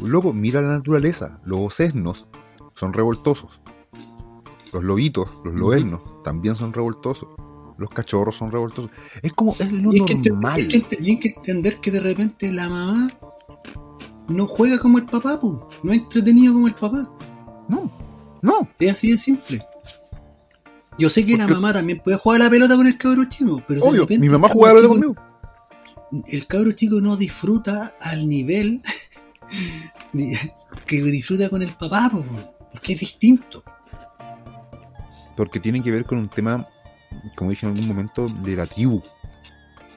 luego 0.00 0.32
mira 0.32 0.60
la 0.60 0.70
naturaleza, 0.70 1.38
los 1.44 1.60
ocesnos 1.60 2.26
son 2.74 2.92
revoltosos, 2.92 3.50
los 4.72 4.82
lobitos, 4.82 5.40
los 5.44 5.54
loelnos, 5.54 6.02
también 6.24 6.56
son 6.56 6.72
revoltosos, 6.72 7.28
los 7.78 7.90
cachorros 7.90 8.34
son 8.34 8.50
revoltosos. 8.50 8.90
Es 9.22 9.32
como, 9.34 9.52
es 9.60 9.70
lo 9.70 9.92
normal. 9.92 10.60
y 10.60 11.10
hay 11.10 11.20
que 11.20 11.28
entender 11.28 11.78
que 11.78 11.92
de 11.92 12.00
repente 12.00 12.50
la 12.50 12.68
mamá 12.68 13.08
no 14.26 14.46
juega 14.48 14.78
como 14.80 14.98
el 14.98 15.06
papá, 15.06 15.38
no 15.40 15.92
es 15.92 15.98
entretenido 15.98 16.54
como 16.54 16.66
el 16.66 16.74
papá. 16.74 17.08
No, 17.68 17.90
no. 18.46 18.68
Es 18.78 18.92
así 18.92 19.10
de 19.10 19.18
simple. 19.18 19.66
Yo 20.98 21.10
sé 21.10 21.26
que 21.26 21.36
la 21.36 21.46
mamá 21.46 21.72
también 21.72 22.00
puede 22.00 22.16
jugar 22.16 22.40
la 22.40 22.48
pelota 22.48 22.76
con 22.76 22.86
el 22.86 22.96
cabro 22.96 23.24
chico, 23.26 23.62
pero 23.66 23.82
Obvio, 23.82 24.06
mi 24.08 24.28
mamá 24.28 24.48
juega 24.48 24.68
la 24.68 24.74
pelota 24.76 24.88
conmigo. 24.88 25.16
El 26.28 26.46
cabro 26.46 26.72
chico 26.72 27.00
no 27.00 27.16
disfruta 27.16 27.96
al 28.00 28.28
nivel 28.28 28.80
que 30.86 31.02
disfruta 31.02 31.50
con 31.50 31.62
el 31.62 31.74
papá, 31.74 32.10
porque 32.70 32.94
es 32.94 33.00
distinto. 33.00 33.62
Porque 35.36 35.60
tiene 35.60 35.82
que 35.82 35.90
ver 35.90 36.06
con 36.06 36.18
un 36.18 36.28
tema, 36.28 36.66
como 37.34 37.50
dije 37.50 37.66
en 37.66 37.72
algún 37.72 37.88
momento, 37.88 38.28
de 38.28 38.56
la 38.56 38.66
tribu. 38.66 39.02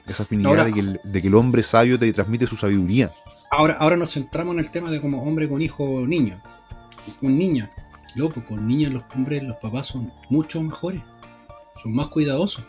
Esa 0.06 0.24
afinidad 0.24 0.66
de, 0.66 0.72
que 1.22 1.28
el, 1.28 1.34
hombre 1.34 1.62
sabio 1.62 1.98
te 1.98 2.12
transmite 2.12 2.46
su 2.46 2.56
sabiduría. 2.56 3.10
Ahora, 3.50 3.76
ahora 3.78 3.96
nos 3.96 4.12
centramos 4.12 4.54
en 4.54 4.60
el 4.60 4.70
tema 4.70 4.90
de 4.90 5.00
como 5.00 5.22
hombre 5.22 5.48
con 5.48 5.62
hijo 5.62 5.84
o 5.84 6.06
niño. 6.06 6.42
Un 7.22 7.38
niño. 7.38 7.70
Loco, 8.16 8.44
con 8.44 8.66
niños 8.66 8.92
los 8.92 9.04
hombres, 9.14 9.42
los 9.42 9.56
papás 9.56 9.88
son 9.88 10.12
mucho 10.28 10.62
mejores. 10.62 11.02
Son 11.82 11.94
más 11.94 12.08
cuidadosos. 12.08 12.64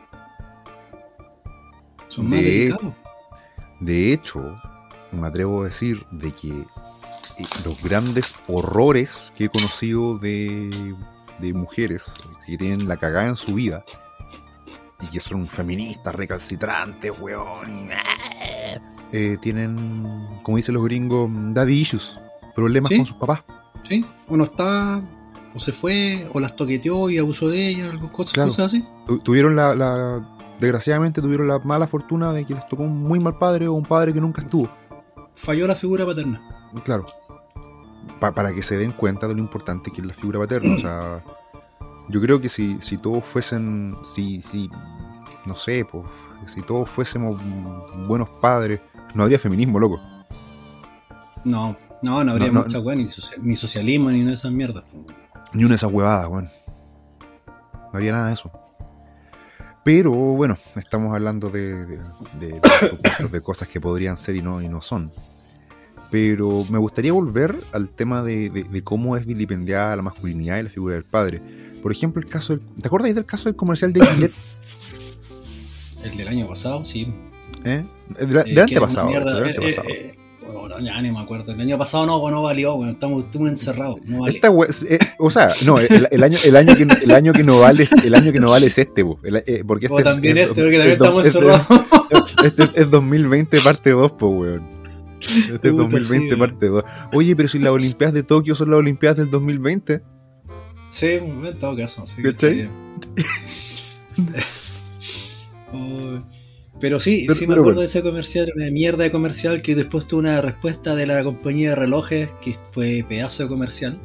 Son 2.08 2.30
más 2.30 2.42
delicados. 2.42 2.94
De 3.80 4.14
hecho, 4.14 4.58
me 5.12 5.28
atrevo 5.28 5.64
a 5.64 5.66
decir 5.66 6.06
de 6.12 6.32
que 6.32 6.50
eh, 6.50 7.46
los 7.66 7.82
grandes 7.82 8.36
horrores 8.48 9.34
que 9.36 9.46
he 9.46 9.50
conocido 9.50 10.18
de, 10.18 10.96
de 11.40 11.54
mujeres 11.54 12.04
que 12.46 12.58
tienen 12.58 12.88
la 12.88 12.98
cagada 12.98 13.28
en 13.30 13.36
su 13.36 13.56
vida 13.56 13.84
y 15.02 15.08
que 15.08 15.20
son 15.20 15.48
feministas 15.48 16.14
recalcitrantes, 16.14 17.12
weón, 17.20 17.90
eh, 19.12 19.38
tienen, 19.42 20.40
como 20.44 20.58
dicen 20.58 20.76
los 20.76 20.84
gringos, 20.84 21.30
daddy 21.54 21.74
issues, 21.74 22.20
problemas 22.56 22.92
con 22.92 23.06
sus 23.06 23.18
papás. 23.18 23.42
Sí, 23.84 24.06
uno 24.28 24.44
está 24.44 25.02
o 25.54 25.60
se 25.60 25.72
fue, 25.72 26.28
o 26.34 26.40
las 26.40 26.56
toqueteó 26.56 27.10
y 27.10 27.18
abusó 27.18 27.50
de 27.50 27.68
ellas, 27.68 27.96
cosas, 28.12 28.60
así. 28.60 28.86
tuvieron 29.24 29.56
la, 29.56 30.26
desgraciadamente 30.60 31.22
tuvieron 31.22 31.48
la 31.48 31.60
mala 31.60 31.88
fortuna 31.88 32.32
de 32.32 32.46
que 32.46 32.54
les 32.54 32.68
tocó 32.68 32.84
un 32.84 33.02
muy 33.04 33.20
mal 33.20 33.38
padre 33.38 33.68
o 33.68 33.74
un 33.74 33.84
padre 33.84 34.14
que 34.14 34.22
nunca 34.22 34.42
estuvo. 34.42 34.70
Falló 35.36 35.68
la 35.68 35.76
figura 35.76 36.06
paterna. 36.06 36.42
Claro. 36.84 37.08
para 38.20 38.54
que 38.54 38.62
se 38.62 38.78
den 38.78 38.92
cuenta 38.92 39.28
de 39.28 39.34
lo 39.34 39.40
importante 39.40 39.92
que 39.92 40.02
es 40.02 40.08
la 40.08 40.14
figura 40.14 40.40
paterna. 40.40 40.76
o 40.76 40.78
sea, 40.78 41.24
yo 42.08 42.22
creo 42.22 42.40
que 42.40 42.50
si, 42.50 42.78
si 42.82 42.98
todos 42.98 43.24
fuesen, 43.24 43.96
si, 44.14 44.42
si, 44.42 44.70
no 45.46 45.56
sé, 45.56 45.86
pues, 45.86 46.06
si 46.46 46.62
todos 46.62 46.90
fuésemos 46.90 47.40
buenos 48.08 48.30
padres, 48.42 48.80
no 49.14 49.24
habría 49.24 49.40
feminismo, 49.40 49.80
loco. 49.80 50.00
No, 51.44 51.76
no, 52.04 52.24
no 52.24 52.32
habría 52.32 52.52
mucha 52.52 52.80
weá, 52.80 52.96
ni, 52.96 53.08
socialismo, 53.56 54.12
ni 54.12 54.20
nada 54.20 54.30
de 54.30 54.36
esas 54.36 54.52
mierdas. 54.52 54.84
Ni 55.54 55.64
una 55.64 55.72
de 55.72 55.76
esas 55.76 55.92
huevadas, 55.92 56.28
weón. 56.28 56.50
No 57.92 57.98
había 58.00 58.14
nada 58.14 58.28
de 58.28 58.34
eso. 58.34 58.52
Pero 59.84 60.12
bueno, 60.12 60.58
estamos 60.76 61.14
hablando 61.14 61.50
de, 61.50 61.86
de, 61.86 63.42
cosas 63.42 63.68
que 63.68 63.82
podrían 63.82 64.16
ser 64.16 64.36
y 64.36 64.42
no, 64.42 64.62
y 64.62 64.70
no 64.70 64.82
son. 64.82 65.12
Pero 66.12 66.64
me 66.70 66.78
gustaría 66.78 67.14
volver 67.14 67.56
al 67.72 67.90
tema 67.90 68.22
de, 68.22 68.82
cómo 68.84 69.18
es 69.18 69.26
vilipendiada 69.26 69.96
la 69.96 70.02
masculinidad 70.04 70.60
y 70.60 70.64
la 70.64 70.70
figura 70.70 70.96
del 70.96 71.04
padre. 71.04 71.42
Por 71.82 71.92
ejemplo, 71.92 72.22
el 72.22 72.30
caso 72.30 72.56
del, 72.56 72.66
¿Te 72.80 72.88
acuerdas 72.88 73.16
del 73.16 73.26
caso 73.26 73.46
del 73.46 73.56
comercial 73.56 73.92
de 73.92 74.06
Gillette? 74.06 74.34
El 76.04 76.18
del 76.18 76.28
año 76.28 76.48
pasado, 76.48 76.84
sí. 76.84 77.12
¿Eh? 77.64 77.84
Del, 78.20 78.58
eh, 78.58 78.62
antepasado. 78.62 79.10
Eh, 79.10 80.18
Bueno, 80.42 80.80
ya 80.80 81.02
ni 81.02 81.12
me 81.12 81.20
acuerdo. 81.20 81.52
El 81.52 81.62
año 81.62 81.78
pasado 81.78 82.06
no, 82.06 82.32
no 82.32 82.42
valió, 82.42 82.76
bueno, 82.76 82.94
estamos, 82.94 83.26
encerrados. 83.36 83.98
No 84.06 84.22
vale. 84.22 84.40
Eh, 84.40 85.00
o 85.20 85.30
sea, 85.30 85.50
no, 85.66 85.80
el, 85.80 86.24
año, 86.24 86.38
el, 86.44 86.56
año 86.56 86.76
que, 86.76 86.88
el 87.04 87.12
año 87.12 87.34
que 87.34 87.44
no 87.44 87.60
vale, 87.60 87.88
el 88.04 88.16
año 88.16 88.32
que 88.32 88.40
no 88.40 88.50
vale 88.50 88.68
es 88.68 88.78
este, 88.78 89.02
eh, 89.02 89.64
porque 89.66 89.86
este, 89.86 90.04
también 90.04 90.38
este, 90.38 90.54
porque 90.54 90.78
también 90.78 90.92
estamos 90.92 91.26
encerrados. 91.26 91.68
Este, 92.44 92.82
es 92.82 92.90
2020 92.90 93.62
parte 93.62 93.92
2, 93.92 94.12
pues, 94.14 94.32
weón. 94.32 94.82
Este 95.20 95.68
es 95.68 95.76
2020 95.76 96.38
parte 96.38 96.68
2. 96.68 96.84
Oye, 97.14 97.36
pero 97.36 97.48
si 97.48 97.60
las 97.60 97.72
Olimpiadas 97.72 98.16
de 98.16 98.24
Tokio 98.24 98.56
son 98.56 98.72
las 98.72 98.80
Olimpiadas 98.80 99.18
del 99.18 99.30
2020. 99.30 100.02
Sí, 100.90 101.08
en 101.08 101.60
todo 101.60 101.78
caso. 101.78 102.06
Sí. 102.08 102.24
Pero 106.82 107.00
sí, 107.00 107.28
sí 107.34 107.48
me 107.48 107.54
acuerdo 107.54 107.80
de 107.80 107.86
ese 107.86 108.02
comercial, 108.02 108.52
una 108.56 108.70
mierda 108.72 109.04
de 109.04 109.12
comercial 109.12 109.62
que 109.62 109.76
después 109.76 110.08
tuvo 110.08 110.20
una 110.22 110.42
respuesta 110.42 110.96
de 110.96 111.06
la 111.06 111.24
compañía 111.24 111.70
de 111.70 111.76
relojes 111.76 112.32
que 112.42 112.56
fue 112.74 113.06
pedazo 113.08 113.44
de 113.44 113.50
comercial. 113.50 114.00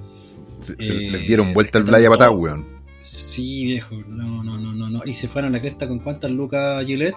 Se, 0.61 0.95
le 0.95 1.19
dieron 1.21 1.55
vuelta 1.55 1.79
el 1.79 1.85
playa 1.85 2.09
patá, 2.09 2.31
weón. 2.31 2.67
Sí, 3.01 3.65
viejo, 3.65 3.97
no, 4.07 4.45
no, 4.45 4.59
no, 4.59 4.75
no, 4.75 4.91
no. 4.91 5.01
Y 5.05 5.15
se 5.15 5.27
fueron 5.27 5.55
a 5.55 5.57
la 5.57 5.61
cresta 5.61 5.89
con 5.89 6.01
cuántas 6.01 6.31
lucas 6.31 6.85
Gillette. 6.85 7.17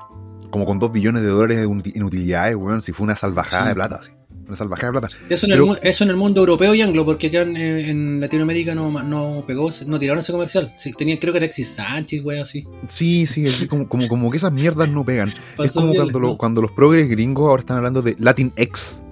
Como 0.50 0.65
con 0.65 0.80
dos 0.80 0.91
billones 0.91 1.22
de 1.22 1.28
dólares 1.28 1.60
en 1.60 2.04
utilidades, 2.04 2.56
weón. 2.56 2.82
Si 2.82 2.93
fue 2.93 3.04
una 3.04 3.15
salvajada 3.15 3.67
de 3.67 3.76
plata, 3.76 4.02
sí 4.02 4.12
una 4.49 4.55
salvajada 4.55 4.91
de 4.91 4.99
plata. 4.99 5.15
Eso 5.29 5.45
en, 5.45 5.53
el, 5.53 5.79
eso 5.83 6.03
en 6.03 6.09
el 6.09 6.15
mundo 6.17 6.41
europeo 6.41 6.73
y 6.73 6.81
anglo, 6.81 7.05
porque 7.05 7.27
acá 7.27 7.43
en, 7.43 8.19
Latinoamérica 8.19 8.73
no, 8.73 8.91
no, 9.03 9.43
pegó, 9.45 9.69
no 9.85 9.99
tiraron 9.99 10.19
ese 10.19 10.31
comercial. 10.31 10.73
Sí, 10.75 10.91
tenía, 10.93 11.19
creo 11.19 11.31
que 11.31 11.38
Alexis 11.38 11.69
Sánchez, 11.69 12.23
güey, 12.23 12.39
así. 12.39 12.67
Sí, 12.88 13.27
sí, 13.27 13.67
como, 13.67 13.88
como, 13.88 14.07
como, 14.07 14.31
que 14.31 14.38
esas 14.38 14.51
mierdas 14.51 14.89
no 14.89 15.05
pegan. 15.05 15.31
es 15.63 15.73
como 15.73 15.93
cuando, 15.93 16.38
cuando 16.38 16.62
los 16.62 16.71
progres 16.71 17.07
gringos 17.09 17.47
ahora 17.47 17.62
están 17.62 17.77
hablando 17.77 18.01
de 18.01 18.15
Latin 18.17 18.51
X, 18.55 19.03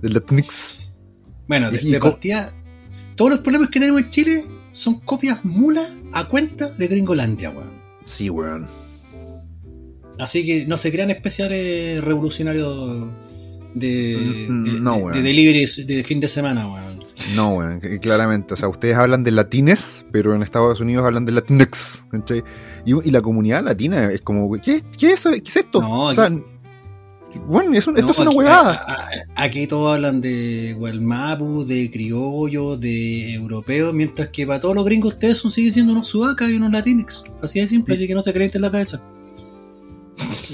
de 0.00 0.08
Latinx. 0.08 0.88
Bueno, 1.46 1.70
de, 1.70 2.00
partida, 2.00 2.52
todos 3.16 3.32
los 3.32 3.40
problemas 3.40 3.68
que 3.68 3.80
tenemos 3.80 4.00
en 4.00 4.10
Chile 4.10 4.44
son 4.72 5.00
copias 5.00 5.44
mulas 5.44 5.92
a 6.14 6.26
cuenta 6.28 6.70
de 6.70 6.88
Gringolandia, 6.88 7.50
weón. 7.50 7.72
Sí, 8.04 8.30
weón. 8.30 8.66
Así 10.18 10.46
que 10.46 10.66
no 10.66 10.76
se 10.76 10.92
crean 10.92 11.10
especiales 11.10 12.02
revolucionarios 12.02 13.10
de, 13.74 14.46
mm, 14.48 14.82
no, 14.82 15.10
de, 15.10 15.22
delivery 15.22 15.66
de 15.84 16.04
fin 16.04 16.20
de 16.20 16.28
semana, 16.28 16.66
weón. 16.68 17.00
No, 17.36 17.54
weón, 17.56 17.80
claramente. 18.00 18.54
O 18.54 18.56
sea, 18.56 18.68
ustedes 18.68 18.96
hablan 18.96 19.24
de 19.24 19.30
latines, 19.30 20.04
pero 20.10 20.34
en 20.34 20.42
Estados 20.42 20.80
Unidos 20.80 21.04
hablan 21.04 21.26
de 21.26 21.32
latinex. 21.32 22.04
Y, 22.84 22.92
y, 22.92 23.10
la 23.10 23.20
comunidad 23.20 23.62
latina 23.62 24.10
es 24.10 24.22
como, 24.22 24.50
¿qué, 24.60 24.82
qué, 24.98 25.12
es, 25.12 25.22
¿qué 25.22 25.42
es 25.44 25.56
esto? 25.56 25.80
No, 25.80 26.06
o 26.06 26.14
sea, 26.14 26.30
bueno, 27.46 27.72
esto 27.76 27.92
es 27.92 28.18
una 28.18 28.30
huevada. 28.30 29.08
Aquí 29.36 29.66
todos 29.66 29.94
hablan 29.94 30.20
de 30.20 30.76
Guelmapu, 30.78 31.64
de 31.64 31.90
criollo, 31.90 32.76
de 32.76 33.34
europeo, 33.34 33.92
mientras 33.92 34.28
que 34.30 34.46
para 34.46 34.60
todos 34.60 34.74
los 34.74 34.84
gringos 34.84 35.14
ustedes 35.14 35.38
son, 35.38 35.50
siguen 35.50 35.72
siendo 35.72 35.92
unos 35.92 36.08
sudacas 36.08 36.50
y 36.50 36.56
unos 36.56 36.72
latinex. 36.72 37.24
Así 37.42 37.60
de 37.60 37.68
simple, 37.68 37.94
así 37.94 38.06
que 38.08 38.14
no 38.14 38.22
se 38.22 38.32
creen 38.32 38.50
en 38.52 38.62
la 38.62 38.70
cabeza. 38.70 39.02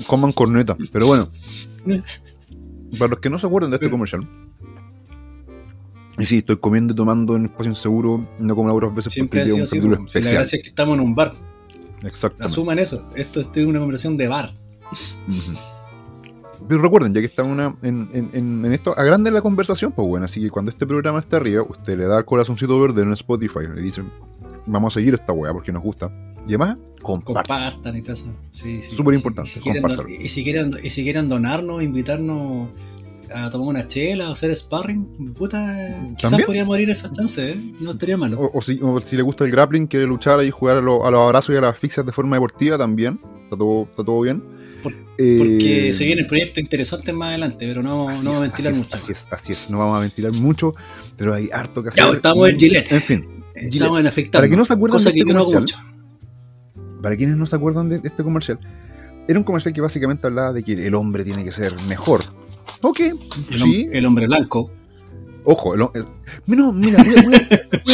Coman 0.07 0.33
corneta, 0.33 0.77
pero 0.93 1.07
bueno. 1.07 1.29
Para 2.99 3.11
los 3.11 3.21
que 3.21 3.31
no 3.31 3.39
se 3.39 3.47
acuerdan 3.47 3.71
de 3.71 3.77
este 3.77 3.91
comercial. 3.91 4.27
Y 6.19 6.25
sí, 6.25 6.39
estoy 6.39 6.57
comiendo 6.57 6.93
y 6.93 6.97
tomando 6.97 7.37
en 7.37 7.47
espacio 7.47 7.75
seguro, 7.75 8.27
no 8.39 8.57
como 8.57 8.73
otras 8.73 8.95
veces 8.95 9.13
Siempre 9.13 9.41
porque 9.41 9.53
un 9.53 9.65
capítulo 9.67 9.97
especial. 9.97 10.23
Si 10.23 10.29
la 10.29 10.35
gracia 10.35 10.57
es 10.57 10.63
que 10.63 10.69
estamos 10.71 10.97
en 10.97 11.05
un 11.05 11.15
bar. 11.15 11.35
Exacto. 12.03 12.45
Asuman 12.45 12.79
eso. 12.79 13.07
Esto 13.15 13.41
es 13.41 13.67
una 13.67 13.79
conversación 13.79 14.17
de 14.17 14.29
bar. 14.29 14.55
Pero 16.69 16.81
recuerden, 16.81 17.13
ya 17.13 17.21
que 17.21 17.27
estamos 17.27 17.75
en, 17.83 18.09
en, 18.13 18.31
en, 18.33 18.73
esto, 18.73 18.99
agranden 18.99 19.35
la 19.35 19.43
conversación, 19.43 19.93
pues 19.93 20.09
bueno, 20.09 20.25
así 20.25 20.41
que 20.41 20.51
cuando 20.51 20.71
este 20.71 20.87
programa 20.87 21.19
esté 21.19 21.37
arriba, 21.37 21.63
usted 21.63 21.97
le 21.99 22.07
da 22.07 22.19
el 22.19 22.25
corazoncito 22.25 22.81
verde 22.81 23.03
en 23.03 23.13
Spotify, 23.13 23.61
le 23.73 23.83
dicen, 23.83 24.11
vamos 24.65 24.95
a 24.95 24.99
seguir 24.99 25.15
esta 25.15 25.33
weá 25.33 25.53
porque 25.53 25.71
nos 25.71 25.83
gusta. 25.83 26.11
Y 26.47 26.55
además, 26.55 26.79
compartan. 27.03 27.43
Compartan 27.45 27.97
y 27.97 28.03
todo 28.03 28.13
eso. 28.13 28.35
Sí, 28.51 28.83
sí. 28.83 28.95
Súper 28.97 29.15
importante. 29.15 29.51
Y, 30.21 30.29
si 30.29 30.45
quieren, 30.45 30.73
y 30.83 30.91
si 30.91 31.03
quieren 31.03 31.29
donarnos, 31.29 31.83
invitarnos 31.83 32.69
a 33.35 33.51
tomar 33.51 33.69
una 33.69 33.89
chela 33.89 34.31
o 34.31 34.33
hacer 34.33 34.55
sparring, 34.55 35.35
puta, 35.35 36.15
quizás 36.17 36.43
podría 36.45 36.65
morir 36.65 36.91
esa 36.91 37.11
chance, 37.11 37.51
¿eh? 37.51 37.61
No 37.81 37.93
estaría 37.93 38.17
malo. 38.17 38.51
O, 38.53 38.63
si, 38.63 38.79
o, 38.83 39.01
si, 39.01 39.17
le 39.17 39.23
gusta 39.23 39.45
el 39.45 39.51
grappling, 39.51 39.87
quiere 39.87 40.07
luchar 40.07 40.45
y 40.45 40.51
jugar 40.51 40.79
a, 40.79 40.81
los 40.81 41.05
abrazos 41.05 41.55
y 41.55 41.59
a 41.59 41.61
las 41.61 41.73
asfixias 41.73 42.05
de 42.07 42.13
forma 42.13 42.37
deportiva 42.37 42.79
también. 42.79 43.21
Está 43.45 43.57
todo, 43.57 43.85
está 43.91 44.05
todo 44.05 44.21
bien. 44.21 44.43
porque 44.83 45.89
eh, 45.89 45.93
se 45.93 46.05
viene 46.05 46.23
el 46.23 46.27
proyecto 46.27 46.61
interesante 46.61 47.13
más 47.13 47.31
adelante, 47.31 47.67
pero 47.67 47.83
no, 47.83 47.91
no 47.91 48.05
vamos 48.05 48.27
a 48.27 48.41
ventilar 48.43 48.75
mucho. 48.75 48.97
Así 48.97 49.13
es, 49.13 49.27
así 49.31 49.53
es, 49.53 49.71
no 49.71 49.79
vamos 49.79 49.97
a 49.99 50.01
ventilar 50.01 50.33
mucho, 50.35 50.75
pero 51.17 51.35
hay 51.35 51.51
harto 51.53 51.83
que 51.83 51.91
hacer. 51.91 52.05
Ya, 52.05 52.11
estamos 52.11 52.49
en 52.49 52.59
Gillette. 52.59 52.93
En 52.93 53.03
fin, 53.03 53.23
estamos 53.55 54.01
en 54.01 54.07
afectando. 54.07 54.39
Para 54.39 54.51
que 54.51 54.57
no 54.57 54.65
se 54.65 54.73
acuerden 54.73 55.03
de 55.03 55.11
este 55.11 55.25
comercial, 55.25 55.67
para 57.07 57.17
quienes 57.17 57.37
no 57.37 57.47
se 57.47 57.55
acuerdan 57.55 57.89
de, 57.89 58.01
este 58.03 58.25
comercial, 58.25 58.59
era 59.29 59.39
un 59.39 59.45
comercial 59.45 59.73
que 59.73 59.81
básicamente 59.81 60.27
hablaba 60.27 60.53
de 60.53 60.65
que 60.65 60.73
el 60.73 60.93
hombre 60.97 61.23
tiene 61.23 61.45
que 61.45 61.53
ser 61.53 61.73
mejor. 61.87 62.25
Ok, 62.83 62.99
el, 62.99 63.17
sí. 63.49 63.89
El 63.93 64.07
hombre 64.07 64.27
blanco. 64.27 64.73
Ojo, 65.45 65.75
el, 65.75 65.79
no, 66.47 66.73
mira, 66.73 67.01
voy 67.25 67.35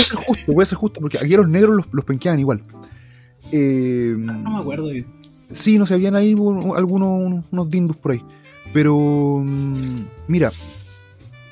a, 0.00 0.02
ser 0.02 0.16
justo, 0.16 0.54
voy 0.54 0.62
a 0.62 0.64
ser 0.64 0.78
justo, 0.78 0.98
porque 1.02 1.18
aquí 1.18 1.34
a 1.34 1.36
los 1.36 1.46
negros 1.50 1.76
los, 1.76 1.86
los 1.92 2.06
penqueaban 2.06 2.40
igual. 2.40 2.62
Eh, 3.52 4.14
no, 4.16 4.50
me 4.50 4.58
acuerdo 4.58 4.88
bien. 4.88 5.04
Sí, 5.50 5.76
no 5.76 5.84
sé, 5.84 5.92
habían 5.92 6.16
ahí 6.16 6.32
algunos 6.32 7.44
unos 7.50 7.68
dindos 7.68 7.98
por 7.98 8.12
ahí. 8.12 8.24
Pero, 8.72 9.42
mm, 9.44 10.06
mira, 10.26 10.50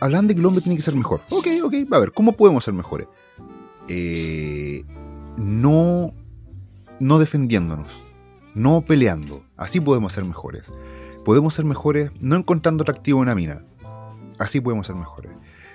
hablan 0.00 0.26
de 0.26 0.32
que 0.32 0.40
el 0.40 0.46
hombre 0.46 0.62
tiene 0.62 0.76
que 0.76 0.82
ser 0.82 0.94
mejor. 0.94 1.20
Ok, 1.28 1.46
ok, 1.62 1.74
va 1.92 1.98
a 1.98 2.00
ver, 2.00 2.12
¿cómo 2.12 2.32
podemos 2.32 2.64
ser 2.64 2.72
mejores? 2.72 3.06
Eh, 3.86 4.82
no 5.36 6.14
no 7.00 7.18
defendiéndonos, 7.18 7.88
no 8.54 8.82
peleando. 8.82 9.42
Así 9.56 9.80
podemos 9.80 10.12
ser 10.12 10.24
mejores. 10.24 10.70
Podemos 11.24 11.54
ser 11.54 11.64
mejores 11.64 12.10
no 12.20 12.36
encontrando 12.36 12.82
atractivo 12.82 13.18
una 13.18 13.34
mina. 13.34 13.62
Así 14.38 14.60
podemos 14.60 14.86
ser 14.86 14.96
mejores. 14.96 15.32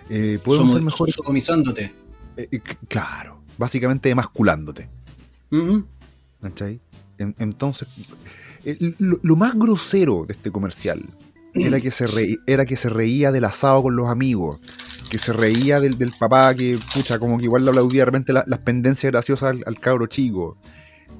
Eh, 0.09 0.39
podemos 0.43 0.71
ser 0.71 0.81
mejores. 0.81 1.15
Sodomizándote. 1.15 1.93
Eh, 2.37 2.47
eh, 2.51 2.61
claro, 2.87 3.41
básicamente 3.57 4.09
emasculándote. 4.09 4.89
entonces, 7.17 8.09
lo, 8.99 9.35
más 9.35 9.55
grosero 9.55 10.25
de 10.25 10.33
este 10.33 10.51
comercial 10.51 11.01
era 11.53 11.79
que, 11.79 11.91
se 11.91 12.37
era 12.47 12.65
que 12.65 12.75
se 12.75 12.89
reía 12.89 13.31
del 13.31 13.45
asado 13.45 13.83
con 13.83 13.95
los 13.95 14.09
amigos, 14.09 14.59
que 15.09 15.17
se 15.17 15.31
reía 15.31 15.79
del, 15.79 15.95
papá 16.19 16.53
que, 16.53 16.77
pucha, 16.93 17.19
como 17.19 17.37
que 17.37 17.45
igual 17.45 17.63
le 17.63 17.69
aplaudía 17.69 18.01
de 18.01 18.05
repente 18.05 18.33
las 18.33 18.59
pendencias 18.59 19.11
graciosas 19.11 19.51
al, 19.51 19.63
al 19.65 19.79
cabro 19.79 20.07
chico. 20.07 20.57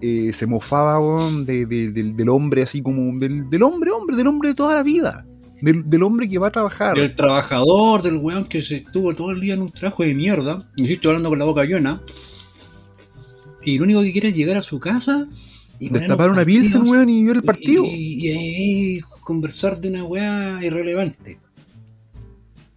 Eh, 0.08 0.34
se 0.34 0.46
mofaba 0.46 1.00
del, 1.46 2.30
hombre 2.30 2.62
así 2.62 2.84
como 2.84 3.18
del, 3.18 3.63
hombre, 3.63 3.89
hombre, 3.89 4.15
del 4.15 4.28
hombre 4.28 4.50
de 4.50 4.56
toda 4.56 4.76
la 4.76 4.84
vida. 4.84 5.26
Del, 5.62 6.04
hombre 6.04 6.30
que 6.30 6.38
va 6.38 6.50
a 6.50 6.52
trabajar. 6.52 6.96
Del 6.96 7.15
trabajador, 7.15 8.04
del 8.04 8.18
weón 8.18 8.46
que 8.46 8.62
se 8.62 8.76
estuvo 8.76 9.15
todo 9.15 9.32
el 9.32 9.41
día 9.41 9.56
en 9.56 9.63
un 9.63 9.72
trabajo 9.72 10.04
de 10.04 10.13
mierda. 10.13 10.70
Y 10.76 10.94
estoy 10.94 11.10
hablando 11.10 11.30
con 11.30 11.39
la 11.39 11.46
boca 11.46 11.63
llena. 11.63 12.04
Y 13.63 13.80
lo 13.80 13.86
único 13.86 14.04
que 14.04 14.12
quiere 14.12 14.28
es 14.28 14.36
llegar 14.36 14.58
a 14.58 14.62
su 14.62 14.80
casa 14.80 15.28
y 15.80 15.89
destapar 15.89 16.30
una 16.30 16.46
pilsen, 16.46 16.88
weón, 16.88 17.10
y 17.10 17.24
ver 17.24 17.38
el 17.38 17.44
partido. 17.44 17.84
Y, 17.88 19.00
conversar 19.22 19.80
de 19.80 19.89
una 19.89 20.04
weá 20.04 20.63
irrelevante. 20.63 21.39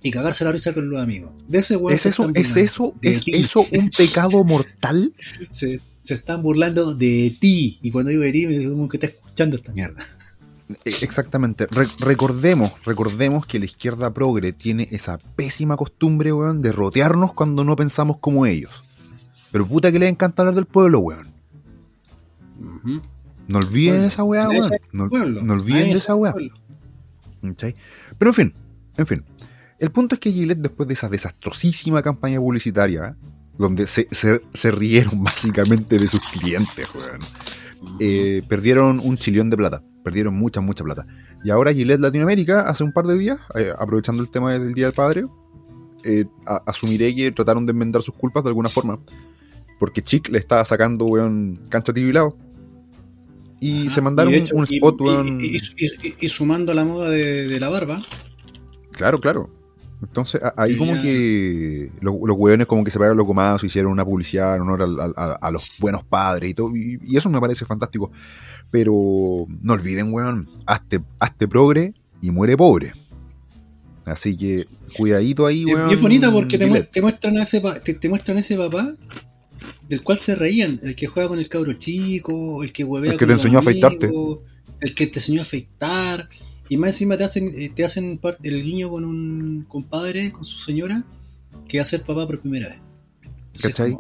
Y 0.03 0.11
cagarse 0.11 0.47
la 0.47 0.53
risa 0.53 0.73
con 0.73 0.89
los 0.89 0.99
amigos. 0.99 1.33
De 1.47 1.59
ese 1.59 1.77
weón 1.77 1.95
¿Es 1.95 2.07
eso, 2.07 2.31
¿es 2.33 2.57
eso, 2.57 2.95
es 3.03 3.25
eso 3.27 3.67
un 3.71 3.91
pecado 3.91 4.43
mortal? 4.45 5.13
sí 5.51 5.79
se 6.09 6.15
están 6.15 6.43
burlando 6.43 6.95
de 6.95 7.37
ti. 7.39 7.79
Y 7.83 7.91
cuando 7.91 8.11
digo 8.11 8.23
de 8.23 8.33
ti, 8.33 8.47
me 8.47 8.57
digo 8.57 8.89
que 8.89 8.97
está 8.97 9.09
escuchando 9.09 9.57
esta 9.57 9.73
mierda. 9.73 10.03
E, 10.87 10.91
exactamente. 11.03 11.67
recordemos, 12.01 12.73
recordemos 12.87 13.45
que 13.45 13.59
la 13.59 13.67
izquierda 13.67 14.15
progre 14.15 14.55
tiene 14.55 14.89
esa 14.91 15.19
pésima 15.37 15.77
costumbre, 15.77 16.33
weón, 16.33 16.63
de 16.63 16.73
rotearnos 16.73 17.35
cuando 17.35 17.63
no 17.63 17.77
pensamos 17.77 18.17
como 18.21 18.47
ellos. 18.47 18.73
Pero 19.53 19.67
puta 19.67 19.93
que 19.93 19.99
les 19.99 20.09
encanta 20.09 20.41
hablar 20.41 20.55
del 20.55 20.65
pueblo, 20.65 21.01
weón. 21.01 21.29
No 23.47 23.59
olviden 23.59 24.05
esa 24.05 24.25
weá, 24.25 24.49
weón. 24.49 24.71
No, 24.93 25.05
olviden 25.53 25.93
de 25.93 25.99
esa 25.99 26.15
weá. 26.15 26.35
Pero 28.19 28.31
en 28.31 28.35
fin, 28.35 28.55
en 28.97 29.07
fin. 29.07 29.25
El 29.79 29.91
punto 29.91 30.15
es 30.15 30.21
que 30.23 30.33
Gillette, 30.33 30.59
después 30.59 30.89
de 30.89 30.95
esa 30.95 31.11
desastrosísima 31.11 32.01
campaña 32.01 32.39
publicitaria, 32.39 33.15
donde 33.59 33.87
se, 33.87 34.09
se, 34.11 34.71
rieron 34.71 35.23
básicamente 35.25 35.99
de 35.99 36.07
sus 36.07 36.21
clientes, 36.21 36.89
weón. 36.95 37.19
Eh, 38.01 38.43
perdieron 38.49 39.01
un 39.01 39.17
chillón 39.17 39.51
de 39.51 39.57
plata, 39.57 39.83
perdieron 40.03 40.35
mucha, 40.35 40.61
mucha 40.61 40.85
plata. 40.85 41.05
Y 41.45 41.51
ahora 41.51 41.73
Gillette 41.73 42.01
Latinoamérica, 42.01 42.63
hace 42.63 42.85
un 42.85 42.93
par 42.93 43.07
de 43.07 43.17
días, 43.19 43.39
eh, 43.55 43.73
aprovechando 43.79 44.23
el 44.23 44.31
tema 44.31 44.53
del 44.53 44.75
Día 44.75 44.87
del 44.87 44.95
Padre, 44.95 45.27
eh, 46.05 46.25
asumiré 46.67 47.15
que 47.15 47.31
trataron 47.33 47.67
de 47.67 47.73
enmendar 47.73 48.03
sus 48.03 48.15
culpas 48.15 48.43
de 48.43 48.49
alguna 48.49 48.69
forma. 48.69 48.99
Porque 49.79 50.03
Chick 50.03 50.29
le 50.29 50.39
estaba 50.39 50.65
sacando, 50.65 51.07
weón, 51.07 51.61
cancha 51.69 51.93
tibilado. 51.93 52.37
Y 53.61 53.91
se 53.91 54.01
mandaron 54.01 54.35
un 54.53 54.65
spot, 54.65 55.01
y, 55.41 55.57
y, 56.21 56.29
sumando 56.29 56.75
la 56.75 56.85
moda 56.85 57.11
de, 57.11 57.49
de 57.49 57.61
la 57.61 57.69
barba. 57.69 58.01
Claro, 58.93 59.19
claro. 59.19 59.58
Entonces, 60.01 60.41
ahí 60.57 60.77
como 60.77 61.01
que 61.03 61.91
los, 62.01 62.15
los 62.25 62.37
hueones 62.39 62.67
como 62.67 62.85
que 62.85 62.91
se 62.91 62.99
pegaron 62.99 63.17
los 63.17 63.63
y 63.63 63.67
hicieron 63.67 63.91
una 63.91 64.05
publicidad 64.05 64.55
en 64.55 64.63
honor 64.63 64.83
a, 65.17 65.51
los 65.51 65.77
buenos 65.81 66.05
padres 66.05 66.51
y 66.51 66.55
todo, 66.55 66.75
y, 66.77 67.17
eso 67.17 67.29
me 67.31 67.41
parece 67.41 67.65
fantástico. 67.65 68.11
Pero 68.71 69.47
no 69.61 69.73
olviden, 69.73 70.13
weón, 70.13 70.49
hazte, 70.67 71.01
hazte 71.19 71.49
progre 71.49 71.95
y 72.21 72.31
muere 72.31 72.57
pobre. 72.57 72.93
Así 74.05 74.37
que 74.37 74.67
cuidadito 74.97 75.47
ahí, 75.47 75.65
weón. 75.65 75.91
Y 75.91 75.95
es 75.95 76.01
bonita 76.01 76.31
porque 76.31 76.59
te, 76.59 77.01
muestran 77.01 77.37
a 77.37 77.43
ese, 77.43 77.61
te, 77.61 78.09
muestran 78.09 78.39
ese 78.39 78.57
papá 78.57 78.95
del 79.89 80.03
cual 80.03 80.19
se 80.19 80.37
reían, 80.37 80.79
el 80.83 80.95
que 80.95 81.07
juega 81.07 81.29
con 81.29 81.39
el 81.41 81.49
cabro 81.49 81.73
chico, 81.73 82.63
el 82.63 82.73
que 82.73 82.85
huevea 82.85 83.13
El 83.13 83.19
que 83.19 83.27
te 83.27 83.33
enseñó 83.33 83.59
a 83.59 83.61
afeitarte. 83.63 84.11
El 84.81 84.95
que 84.95 85.07
te 85.09 85.19
enseñó 85.19 85.41
a 85.41 85.43
afeitar. 85.43 86.29
Y 86.69 86.77
más 86.77 86.89
encima 86.89 87.17
te 87.17 87.25
hacen, 87.25 87.53
eh, 87.57 87.71
te 87.75 87.85
hacen 87.85 88.21
el 88.43 88.63
guiño 88.63 88.91
con 88.91 89.05
un 89.05 89.65
compadre, 89.69 90.33
con 90.33 90.45
su 90.45 90.59
señora, 90.59 91.05
que 91.67 91.79
va 91.79 91.83
a 91.83 91.87
ser 91.87 92.03
papá 92.03 92.27
por 92.27 92.41
primera 92.41 92.69
vez. 92.69 92.79
Entonces, 93.55 93.95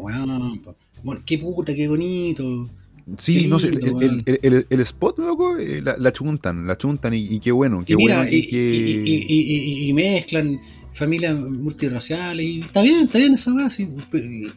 bueno, 1.03 1.23
qué 1.25 1.39
puta, 1.39 1.75
qué 1.75 1.89
bonito. 1.89 2.69
Sí, 3.17 3.47
no 3.49 3.59
sé, 3.59 3.69
el, 3.69 4.67
el, 4.69 4.81
spot, 4.81 5.19
loco, 5.19 5.57
eh, 5.57 5.81
la, 5.81 5.97
la, 5.97 6.13
chuntan, 6.13 6.67
la 6.67 6.77
chuntan 6.77 7.15
y, 7.15 7.39
qué 7.41 7.51
bueno, 7.53 7.83
qué 7.87 7.95
y 7.95 7.97
bueno. 7.97 8.23
Y, 8.31 9.93
mezclan 9.95 10.61
familias 10.93 11.39
multiraciales 11.39 12.45
y 12.45 12.61
está 12.61 12.83
bien, 12.83 13.07
está 13.07 13.19
bien 13.19 13.33
esa 13.33 13.55
base, 13.55 13.89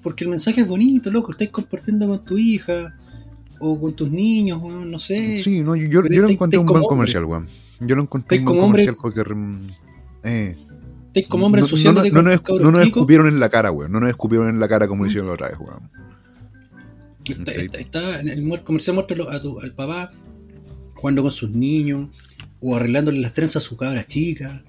porque 0.03 0.26
el 0.26 0.32
mensaje 0.32 0.62
es 0.62 0.68
bonito, 0.68 1.12
loco, 1.12 1.32
estáis 1.32 1.49
compartiendo 1.49 2.07
con 2.07 2.26
tu 2.26 2.38
hija 2.38 2.93
o 3.59 3.80
con 3.80 3.93
tus 3.93 4.12
niños, 4.12 4.62
no 4.62 4.99
sé. 4.99 5.41
Sí, 5.41 5.62
no, 5.62 5.76
yo, 5.78 5.88
yo, 5.88 6.01
lo 6.01 6.30
encontré 6.30 6.59
un 6.59 6.66
buen 6.66 6.84
comercial, 6.84 7.24
weón. 7.24 7.47
Yo 7.82 7.95
lo 7.95 8.03
encontré 8.03 8.39
un 8.39 8.45
buen 8.45 8.59
comercial 8.59 8.95
porque... 9.01 9.23
Eh, 10.23 10.55
como 11.27 11.47
hombre 11.47 11.61
no, 11.61 11.67
no, 11.67 12.03
no, 12.03 12.21
nos, 12.21 12.41
no 12.61 12.71
nos 12.71 12.86
escupieron 12.86 13.27
en 13.27 13.39
la 13.39 13.49
cara, 13.49 13.71
weón. 13.71 13.91
No 13.91 13.99
nos 13.99 14.09
escupieron 14.09 14.47
en 14.47 14.59
la 14.59 14.69
cara 14.69 14.88
como 14.88 15.05
hicieron 15.05 15.27
la 15.27 15.34
otra 15.34 15.49
vez, 15.49 15.57
weón. 15.59 15.89
Está, 17.77 18.19
en 18.19 18.29
el 18.29 18.63
comercial 18.63 18.95
muestra 18.95 19.17
al 19.61 19.73
papá 19.73 20.11
jugando 20.95 21.21
con 21.23 21.32
sus 21.32 21.49
niños 21.51 22.09
o 22.59 22.75
arreglándole 22.75 23.19
las 23.19 23.34
trenzas 23.34 23.63
a 23.63 23.67
su 23.67 23.75
cabra 23.75 24.03
chica. 24.05 24.63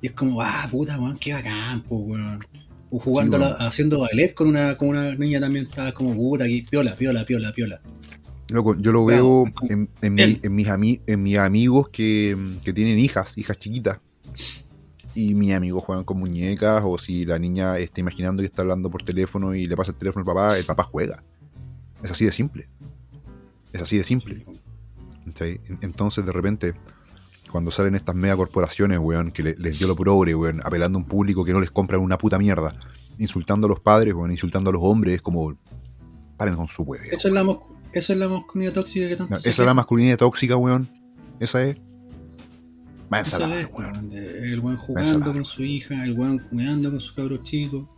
Y 0.00 0.06
es 0.06 0.12
como, 0.12 0.40
ah, 0.40 0.68
puta, 0.70 0.98
weón, 0.98 1.18
qué 1.18 1.32
bacán, 1.32 1.84
weón. 1.88 2.44
O 2.90 2.98
jugando, 2.98 3.38
haciendo 3.58 4.00
ballet 4.00 4.32
con 4.32 4.48
una, 4.48 4.76
con 4.76 4.90
una 4.90 5.14
niña 5.16 5.40
también, 5.40 5.66
estaba 5.66 5.92
como, 5.92 6.14
puta, 6.14 6.44
aquí, 6.44 6.62
piola, 6.62 6.94
piola, 6.94 7.24
piola, 7.24 7.52
piola. 7.52 7.80
Loco, 8.50 8.76
yo 8.76 8.92
lo 8.92 9.04
veo 9.04 9.44
en, 9.68 9.88
mis, 10.14 10.40
en 11.06 11.22
mis 11.22 11.38
amigos 11.38 11.88
que, 11.88 12.36
que 12.62 12.72
tienen 12.72 12.98
hijas, 12.98 13.38
hijas 13.38 13.58
chiquitas 13.58 14.00
y 15.14 15.34
mis 15.34 15.52
amigos 15.52 15.84
juegan 15.84 16.04
con 16.04 16.18
muñecas 16.18 16.82
o 16.84 16.98
si 16.98 17.24
la 17.24 17.38
niña 17.38 17.78
está 17.78 18.00
imaginando 18.00 18.42
y 18.42 18.46
está 18.46 18.62
hablando 18.62 18.90
por 18.90 19.02
teléfono 19.02 19.54
y 19.54 19.66
le 19.66 19.76
pasa 19.76 19.92
el 19.92 19.98
teléfono 19.98 20.22
al 20.22 20.26
papá, 20.26 20.58
el 20.58 20.64
papá 20.64 20.82
juega. 20.82 21.22
Es 22.02 22.10
así 22.10 22.24
de 22.24 22.32
simple. 22.32 22.68
Es 23.72 23.80
así 23.80 23.96
de 23.96 24.04
simple. 24.04 24.44
Entonces, 25.80 26.26
de 26.26 26.32
repente, 26.32 26.74
cuando 27.50 27.70
salen 27.70 27.94
estas 27.94 28.14
megacorporaciones, 28.14 28.98
weón, 28.98 29.30
que 29.30 29.42
les 29.42 29.78
dio 29.78 29.86
lo 29.86 29.96
progre, 29.96 30.34
weón, 30.34 30.60
apelando 30.64 30.98
a 30.98 31.02
un 31.02 31.08
público 31.08 31.44
que 31.44 31.52
no 31.52 31.60
les 31.60 31.70
compra 31.70 31.98
una 31.98 32.18
puta 32.18 32.38
mierda, 32.38 32.76
insultando 33.18 33.66
a 33.66 33.70
los 33.70 33.80
padres, 33.80 34.14
weón, 34.14 34.30
insultando 34.32 34.70
a 34.70 34.72
los 34.72 34.82
hombres, 34.82 35.14
es 35.14 35.22
como. 35.22 35.56
Paren 36.36 36.56
con 36.56 36.66
su 36.66 36.82
weón. 36.82 37.04
Eso 37.06 37.28
es 37.28 37.34
la, 37.34 37.44
eso 37.94 38.12
es 38.12 38.18
la 38.18 38.28
masculinidad 38.28 38.74
tóxica 38.74 39.08
que 39.08 39.16
tanto 39.16 39.36
Esa 39.36 39.48
es 39.48 39.58
la 39.58 39.74
masculinidad 39.74 40.18
tóxica, 40.18 40.56
weón. 40.56 40.88
Esa 41.40 41.62
es. 41.62 41.76
Va 43.12 43.20
ensalada, 43.20 43.66
weón. 43.72 44.10
El 44.12 44.60
weón 44.60 44.76
jugando 44.76 45.32
con 45.32 45.44
su 45.44 45.62
hija, 45.62 46.04
el 46.04 46.12
weón 46.18 46.38
jugando 46.50 46.90
con 46.90 47.00
su 47.00 47.14
cabro 47.14 47.38
chico 47.38 47.88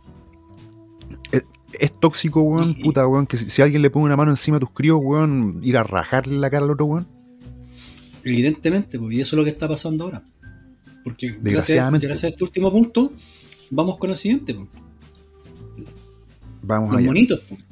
es 1.79 1.91
tóxico, 1.93 2.41
weón, 2.41 2.75
puta, 2.75 3.07
weón, 3.07 3.27
que 3.27 3.37
si, 3.37 3.61
alguien 3.61 3.81
le 3.81 3.89
pone 3.89 4.05
una 4.05 4.15
mano 4.15 4.31
encima 4.31 4.57
a 4.57 4.59
tus 4.59 4.71
críos, 4.71 4.99
weón, 5.01 5.59
ir 5.63 5.77
a 5.77 5.83
rajarle 5.83 6.37
la 6.37 6.49
cara 6.49 6.65
al 6.65 6.71
otro, 6.71 6.85
weón. 6.85 7.07
Evidentemente, 8.23 8.99
pues, 8.99 9.15
y 9.15 9.21
eso 9.21 9.35
es 9.35 9.37
lo 9.37 9.43
que 9.43 9.49
está 9.49 9.67
pasando 9.67 10.05
ahora. 10.05 10.23
Porque 11.03 11.37
gracias, 11.41 11.91
gracias 11.91 12.23
a 12.23 12.27
este 12.27 12.43
último 12.43 12.71
punto, 12.71 13.13
vamos 13.71 13.97
con 13.97 14.09
el 14.09 14.15
siguiente. 14.15 14.53
Pues. 14.53 14.67
Vamos 16.61 16.95
allá. 16.95 17.07
bonitos, 17.07 17.41
pues. 17.47 17.65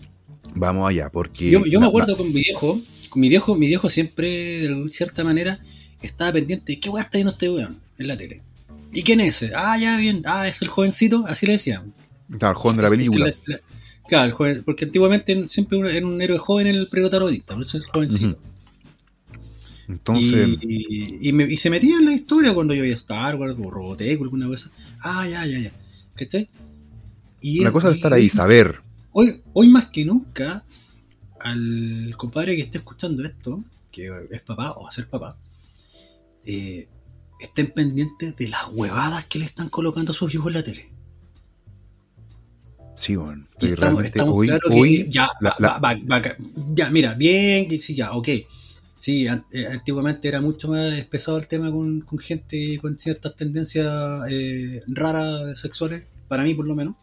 Vamos 0.56 0.90
allá, 0.90 1.10
porque... 1.10 1.52
Yo, 1.52 1.80
me 1.80 1.88
acuerdo 1.88 2.16
con 2.18 2.28
mi 2.28 2.42
viejo, 2.42 2.80
con 3.10 3.22
mi 3.22 3.30
viejo, 3.30 3.56
mi 3.56 3.68
viejo 3.68 3.90
siempre, 3.90 4.68
de 4.68 4.90
cierta 4.90 5.24
manera, 5.24 5.60
estaba 6.02 6.34
pendiente 6.34 6.74
de 6.74 6.80
qué 6.80 6.90
weón 6.90 7.04
está 7.04 7.18
viendo 7.18 7.32
este 7.32 7.50
weón 7.50 7.80
en 7.98 8.08
la 8.08 8.18
tele. 8.18 8.42
¿Y 8.94 9.04
quién 9.04 9.20
es 9.20 9.42
ese? 9.42 9.54
Ah, 9.56 9.78
ya, 9.78 9.98
bien. 9.98 10.24
Ah, 10.26 10.48
es 10.48 10.62
el 10.62 10.70
jovencito, 10.70 11.26
así 11.28 11.46
le 11.46 11.54
decían. 11.54 11.94
Claro, 12.40 12.54
el 12.54 12.58
joven 12.58 12.78
de 12.78 12.84
la 12.84 12.90
película. 12.90 13.34
Claro, 14.08 14.38
porque 14.64 14.86
antiguamente 14.86 15.48
siempre 15.50 15.80
era 15.96 16.06
un 16.06 16.22
héroe 16.22 16.38
joven 16.38 16.68
en 16.68 16.76
el 16.76 16.88
protagonista, 16.88 17.56
por 17.56 17.64
eso 17.64 17.78
es 17.78 17.88
jovencito. 17.88 18.40
Entonces. 19.88 20.58
Y, 20.62 21.58
se 21.58 21.70
metía 21.70 21.98
en 21.98 22.06
la 22.06 22.14
historia 22.14 22.54
cuando 22.54 22.74
yo 22.74 22.86
iba 22.86 22.94
a 22.94 22.98
Star 22.98 23.36
Wars 23.36 23.56
o 23.60 23.70
Robotech 23.70 24.20
o 24.20 24.24
alguna 24.24 24.48
cosa. 24.48 24.72
Ah, 25.02 25.28
ya, 25.28 25.46
ya, 25.46 25.60
ya. 25.60 25.72
¿Cachai? 26.16 26.48
Y 27.42 27.64
la 27.64 27.72
cosa 27.72 27.90
de 27.90 27.96
estar 27.96 28.14
ahí, 28.14 28.30
saber. 28.30 28.80
Hoy, 29.18 29.42
hoy 29.54 29.70
más 29.70 29.86
que 29.92 30.04
nunca, 30.04 30.66
al 31.40 32.14
compadre 32.18 32.58
que 32.58 32.64
esté 32.64 32.80
escuchando 32.80 33.24
esto, 33.24 33.64
que 33.90 34.12
es 34.30 34.42
papá 34.42 34.74
o 34.76 34.84
va 34.84 34.90
a 34.90 34.92
ser 34.92 35.08
papá, 35.10 35.38
eh, 36.44 36.90
estén 37.40 37.72
pendientes 37.72 38.36
de 38.36 38.50
las 38.50 38.68
huevadas 38.74 39.24
que 39.24 39.40
le 39.40 39.46
están 39.46 39.70
colocando 39.70 40.12
a 40.12 40.14
sus 40.14 40.34
hijos 40.34 40.48
en 40.48 40.54
la 40.54 40.64
tele. 40.64 40.90
Sí, 42.98 43.16
bueno. 43.16 43.48
estamos, 43.62 44.04
hoy, 44.26 44.50
que 44.50 45.10
ya, 45.10 45.30
ya, 46.74 46.90
mira, 46.90 47.14
bien, 47.14 47.80
sí, 47.80 47.96
ya, 47.96 48.12
ok. 48.12 48.28
Sí, 49.00 49.28
eh, 49.28 49.68
antiguamente 49.72 50.28
era 50.28 50.42
mucho 50.42 50.68
más 50.68 51.06
pesado 51.06 51.38
el 51.38 51.48
tema 51.48 51.72
con, 51.72 52.04
gente 52.20 52.78
con 52.82 52.98
ciertas 52.98 53.34
tendencias 53.38 54.30
eh, 54.30 54.84
raras 54.88 55.58
sexuales, 55.58 56.04
para 56.28 56.44
mí 56.44 56.54
por 56.54 56.68
lo 56.68 56.76
menos. 56.76 56.98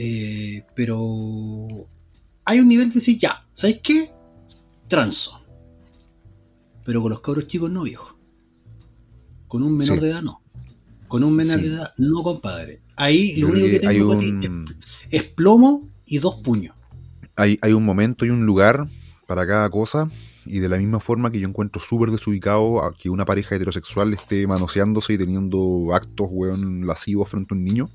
Eh, 0.00 0.64
pero 0.76 1.88
hay 2.44 2.60
un 2.60 2.68
nivel 2.68 2.88
de 2.88 2.94
decir, 2.94 3.18
ya, 3.18 3.44
¿sabes 3.52 3.80
qué? 3.82 4.08
Transo. 4.86 5.42
Pero 6.84 7.02
con 7.02 7.10
los 7.10 7.20
cabros 7.20 7.48
chicos 7.48 7.68
no, 7.68 7.82
viejo. 7.82 8.16
Con 9.48 9.64
un 9.64 9.76
menor 9.76 10.00
de 10.00 10.10
edad 10.10 10.22
no. 10.22 10.40
Con 11.08 11.24
un 11.24 11.34
menor 11.34 11.60
de 11.60 11.66
edad 11.66 11.94
no, 11.96 12.22
compadre. 12.22 12.80
Ahí 12.94 13.36
lo 13.38 13.48
único 13.48 13.66
que, 13.66 13.80
tengo 13.80 14.20
es, 15.10 15.24
plomo 15.24 15.88
y 16.06 16.18
dos 16.18 16.42
puños. 16.42 16.76
Hay, 17.34 17.58
hay 17.60 17.72
un 17.72 17.84
momento 17.84 18.24
y 18.24 18.30
un 18.30 18.46
lugar 18.46 18.88
para 19.26 19.48
cada 19.48 19.68
cosa. 19.68 20.08
Y 20.46 20.60
de 20.60 20.68
la 20.68 20.78
misma 20.78 21.00
forma 21.00 21.32
que 21.32 21.40
yo 21.40 21.48
encuentro 21.48 21.82
súper 21.82 22.12
desubicado 22.12 22.84
a 22.84 22.94
que 22.94 23.10
una 23.10 23.24
pareja 23.24 23.56
heterosexual 23.56 24.12
esté 24.12 24.46
manoseándose 24.46 25.14
y 25.14 25.18
teniendo 25.18 25.88
actos, 25.92 26.28
weón, 26.30 26.86
lascivos 26.86 27.28
frente 27.28 27.52
a 27.52 27.56
un 27.56 27.64
niño, 27.64 27.90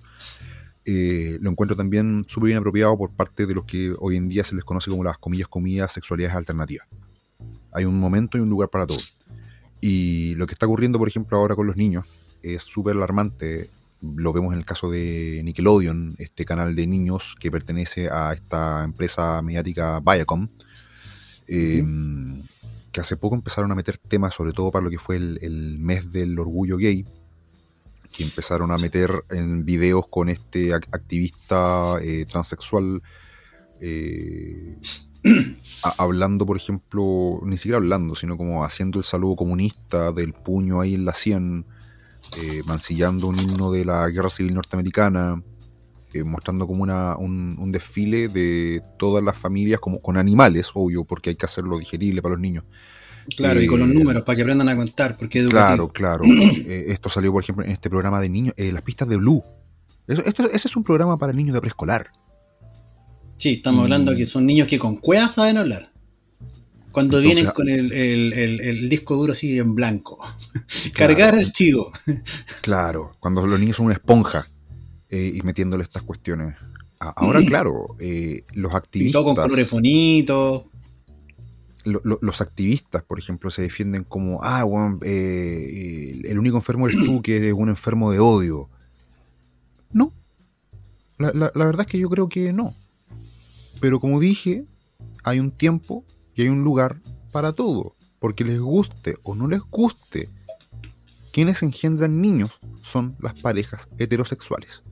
eh, 0.85 1.37
lo 1.41 1.49
encuentro 1.49 1.75
también 1.75 2.25
súper 2.27 2.47
bien 2.47 2.57
apropiado 2.57 2.97
por 2.97 3.11
parte 3.11 3.45
de 3.45 3.53
los 3.53 3.65
que 3.65 3.95
hoy 3.99 4.17
en 4.17 4.29
día 4.29 4.43
se 4.43 4.55
les 4.55 4.63
conoce 4.63 4.89
como 4.89 5.03
las 5.03 5.17
comillas, 5.17 5.47
comillas, 5.47 5.91
sexualidades 5.91 6.35
alternativas. 6.35 6.87
Hay 7.71 7.85
un 7.85 7.99
momento 7.99 8.37
y 8.37 8.41
un 8.41 8.49
lugar 8.49 8.69
para 8.69 8.85
todo. 8.85 8.99
Y 9.81 10.35
lo 10.35 10.47
que 10.47 10.53
está 10.53 10.65
ocurriendo, 10.65 10.99
por 10.99 11.07
ejemplo, 11.07 11.37
ahora 11.37 11.55
con 11.55 11.67
los 11.67 11.75
niños 11.75 12.05
es 12.41 12.63
súper 12.63 12.95
alarmante 12.95 13.69
lo 14.03 14.33
vemos 14.33 14.53
en 14.53 14.59
el 14.59 14.65
caso 14.65 14.89
de 14.89 15.41
Nickelodeon, 15.43 16.15
este 16.17 16.45
canal 16.45 16.75
de 16.75 16.87
niños 16.87 17.35
que 17.39 17.51
pertenece 17.51 18.09
a 18.09 18.33
esta 18.33 18.83
empresa 18.83 19.41
mediática 19.41 19.99
Viacom, 19.99 20.49
em, 21.47 22.41
que 22.91 23.01
hace 23.01 23.17
poco 23.17 23.35
empezaron 23.35 23.71
a 23.71 23.75
meter 23.75 23.97
temas, 23.97 24.33
sobre 24.33 24.53
todo 24.53 24.71
para 24.71 24.83
lo 24.83 24.89
que 24.89 24.99
fue 24.99 25.15
el, 25.15 25.77
mes 25.79 26.11
del 26.11 26.37
orgullo 26.37 26.77
gay, 26.77 27.05
que 28.13 28.23
empezaron 28.23 28.71
a 28.71 28.77
meter 28.77 29.25
en 29.31 29.65
videos 29.65 30.07
con 30.07 30.29
este 30.29 30.73
activista 30.73 31.97
eh, 32.01 32.25
transexual. 32.29 33.01
Eh, 33.81 34.77
hablando, 35.97 36.45
por 36.45 36.57
ejemplo, 36.57 37.41
ni 37.43 37.57
siquiera 37.57 37.77
hablando, 37.77 38.15
sino 38.15 38.37
como 38.37 38.63
haciendo 38.63 38.99
el 38.99 39.03
saludo 39.03 39.35
comunista 39.35 40.11
del 40.11 40.33
puño 40.33 40.81
ahí 40.81 40.95
en 40.95 41.05
la 41.05 41.13
sien, 41.13 41.65
eh, 42.41 42.61
mancillando 42.65 43.27
un 43.27 43.39
himno 43.39 43.71
de 43.71 43.85
la 43.85 44.07
guerra 44.09 44.29
civil 44.29 44.53
norteamericana, 44.53 45.41
eh, 46.13 46.23
mostrando 46.23 46.67
como 46.67 46.83
una, 46.83 47.17
un, 47.17 47.71
desfile 47.71 48.27
de 48.27 48.83
todas 48.97 49.23
las 49.23 49.37
familias 49.37 49.79
como 49.79 50.01
con 50.01 50.17
animales, 50.17 50.69
obvio, 50.73 51.05
porque 51.05 51.31
hay 51.31 51.35
que 51.35 51.45
hacerlo 51.45 51.79
digerible 51.79 52.21
para 52.21 52.33
los 52.33 52.41
niños. 52.41 52.65
Claro, 53.37 53.61
y 53.61 53.67
con 53.67 53.79
los 53.79 53.89
eh, 53.89 53.93
números, 53.93 54.23
para 54.23 54.35
que 54.35 54.41
aprendan 54.41 54.69
a 54.69 54.75
contar, 54.75 55.17
porque 55.17 55.45
Claro, 55.45 55.87
claro. 55.89 56.25
esto 56.67 57.09
salió, 57.09 57.31
por 57.31 57.43
ejemplo, 57.43 57.65
en 57.65 57.71
este 57.71 57.89
programa 57.89 58.19
de 58.19 58.29
niños, 58.29 58.53
las 58.57 58.81
pistas 58.81 59.07
de 59.07 59.17
Blue. 59.17 59.43
esto, 60.07 60.49
ese 60.51 60.67
es 60.67 60.75
un 60.75 60.83
programa 60.83 61.17
para 61.17 61.33
niños 61.33 61.53
de 61.53 61.61
preescolar. 61.61 62.11
Sí, 63.37 63.53
estamos 63.53 63.83
hablando 63.83 64.15
que 64.15 64.25
son 64.25 64.45
niños 64.45 64.67
que 64.67 64.79
con 64.79 64.97
cuevas 64.97 65.33
saben 65.33 65.57
hablar. 65.57 65.91
Cuando 66.93 67.19
vienen 67.19 67.47
con 67.47 67.67
el, 67.69 68.87
disco 68.87 69.15
duro 69.15 69.33
así 69.33 69.57
en 69.57 69.73
blanco. 69.73 70.19
Cargar 70.93 71.35
archivo. 71.35 71.91
Claro, 72.61 73.15
cuando 73.19 73.45
los 73.47 73.59
niños 73.59 73.77
son 73.77 73.87
una 73.87 73.95
esponja 73.95 74.45
eh, 75.09 75.31
y 75.33 75.41
metiéndole 75.41 75.83
estas 75.83 76.03
cuestiones. 76.03 76.55
Ahora, 76.99 77.41
claro, 77.45 77.95
eh, 77.99 78.45
los 78.53 78.75
activistas. 78.75 79.09
Y 79.09 79.11
todo 79.11 79.23
con 79.23 79.35
colores 79.35 79.71
bonitos. 79.71 80.63
Los 81.83 82.41
activistas, 82.41 83.03
por 83.03 83.19
ejemplo, 83.19 83.51
se 83.51 83.61
defienden 83.61 84.03
como, 84.03 84.43
ah, 84.43 84.63
bueno, 84.63 84.99
eh, 85.03 86.21
el 86.23 86.39
único 86.39 86.57
enfermo 86.57 86.87
eres 86.87 87.05
tú, 87.05 87.21
que 87.21 87.37
eres 87.37 87.53
un 87.53 87.69
enfermo 87.69 88.11
de 88.11 88.19
odio. 88.19 88.69
No. 89.91 90.13
La, 91.17 91.31
la 91.33 91.65
verdad 91.65 91.81
es 91.81 91.87
que 91.87 91.99
yo 91.99 92.09
creo 92.09 92.29
que 92.29 92.53
no. 92.53 92.73
Pero 93.79 93.99
como 93.99 94.19
dije, 94.19 94.65
hay 95.23 95.39
un 95.39 95.51
tiempo 95.51 96.05
y 96.35 96.43
hay 96.43 96.49
un 96.49 96.63
lugar 96.63 97.01
para 97.31 97.53
todo, 97.53 97.95
porque 98.19 98.43
les 98.43 98.59
guste 98.59 99.17
o 99.23 99.35
no 99.35 99.47
les 99.47 99.61
guste. 99.61 100.29
Quienes 101.31 101.63
engendran 101.63 102.21
niños 102.21 102.51
son 102.81 103.15
las 103.19 103.33
parejas 103.33 103.89
heterosexuales. 103.97 104.83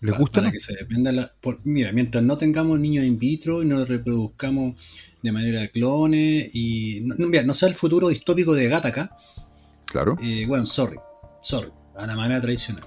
¿Les 0.00 0.16
gusta? 0.16 0.40
Para 0.40 0.52
que 0.52 0.58
se 0.58 0.74
dependa 0.74 1.12
la, 1.12 1.32
mira, 1.64 1.92
mientras 1.92 2.24
no 2.24 2.36
tengamos 2.36 2.78
niños 2.80 3.04
in 3.04 3.18
vitro 3.18 3.62
y 3.62 3.66
no 3.66 3.84
reproduzcamos 3.84 4.76
de 5.26 5.32
manera 5.32 5.60
de 5.60 5.70
clones 5.70 6.50
y 6.54 7.00
no, 7.04 7.26
mira, 7.26 7.42
no 7.42 7.52
sea 7.52 7.68
el 7.68 7.74
futuro 7.74 8.08
distópico 8.08 8.54
de 8.54 8.68
Gattaca. 8.68 9.16
Claro. 9.86 10.16
Eh, 10.22 10.46
bueno, 10.46 10.64
sorry, 10.66 10.96
sorry, 11.42 11.70
a 11.96 12.06
la 12.06 12.16
manera 12.16 12.40
tradicional. 12.40 12.84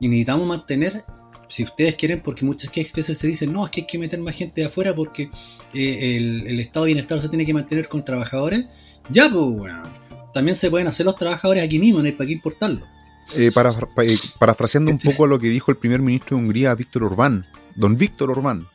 Y 0.00 0.08
necesitamos 0.08 0.46
mantener 0.46 1.04
si 1.48 1.64
ustedes 1.64 1.94
quieren, 1.94 2.20
porque 2.20 2.44
muchas 2.44 2.72
veces 2.72 3.18
se 3.18 3.26
dicen, 3.26 3.52
no, 3.52 3.64
es 3.64 3.70
que 3.70 3.82
hay 3.82 3.86
que 3.86 3.98
meter 3.98 4.20
más 4.20 4.36
gente 4.36 4.60
de 4.60 4.66
afuera 4.66 4.94
porque 4.94 5.30
eh, 5.74 6.16
el, 6.16 6.60
estado 6.60 6.84
de 6.84 6.92
bienestar 6.92 7.20
se 7.20 7.28
tiene 7.28 7.46
que 7.46 7.54
mantener 7.54 7.88
con 7.88 8.04
trabajadores, 8.04 8.66
ya, 9.10 9.30
pues, 9.30 9.44
bueno, 9.44 9.82
también 10.32 10.56
se 10.56 10.70
pueden 10.70 10.88
hacer 10.88 11.06
los 11.06 11.16
trabajadores 11.16 11.64
aquí 11.64 11.78
mismo, 11.78 12.00
no 12.00 12.06
hay 12.06 12.12
para 12.12 12.26
qué 12.26 12.32
importarlo. 12.32 12.86
Eh, 13.34 13.50
para, 13.52 13.70
eh, 13.70 14.18
parafraseando 14.38 14.90
un 14.90 14.98
poco 14.98 15.26
lo 15.26 15.38
que 15.38 15.48
dijo 15.48 15.70
el 15.70 15.76
primer 15.76 16.00
ministro 16.00 16.36
de 16.36 16.42
Hungría, 16.42 16.74
Víctor 16.74 17.04
Orbán, 17.04 17.46
don 17.74 17.96
Víctor 17.96 18.30
Orbán, 18.30 18.66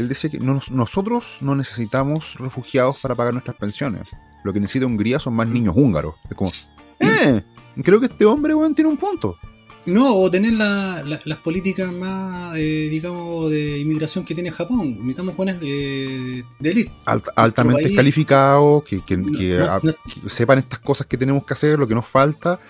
él 0.00 0.08
decía 0.08 0.30
que 0.30 0.38
nosotros 0.38 1.38
no 1.40 1.54
necesitamos 1.54 2.34
refugiados 2.36 3.00
para 3.00 3.14
pagar 3.14 3.32
nuestras 3.32 3.56
pensiones. 3.56 4.08
Lo 4.44 4.52
que 4.52 4.60
necesita 4.60 4.86
Hungría 4.86 5.18
son 5.18 5.34
más 5.34 5.48
niños 5.48 5.74
húngaros. 5.76 6.14
Es 6.28 6.36
como, 6.36 6.50
eh, 6.98 7.42
creo 7.82 8.00
que 8.00 8.06
este 8.06 8.24
hombre, 8.24 8.54
tiene 8.74 8.90
un 8.90 8.96
punto. 8.96 9.36
No, 9.86 10.14
o 10.14 10.30
tener 10.30 10.52
las 10.52 11.38
políticas 11.38 11.90
más, 11.90 12.54
eh, 12.56 12.88
digamos, 12.90 13.50
de 13.50 13.78
inmigración 13.78 14.24
que 14.24 14.34
tiene 14.34 14.50
Japón. 14.50 14.98
Necesitamos 14.98 15.36
buenas 15.36 15.56
eh, 15.62 16.42
de 16.58 16.70
élite. 16.70 16.92
altamente 17.34 17.94
calificados, 17.94 18.84
que, 18.84 19.00
sepan 20.28 20.58
estas 20.58 20.80
cosas 20.80 21.06
que 21.06 21.16
tenemos 21.16 21.44
que 21.44 21.54
hacer, 21.54 21.78
lo 21.78 21.88
que 21.88 21.94
nos 21.94 22.06
falta. 22.06 22.60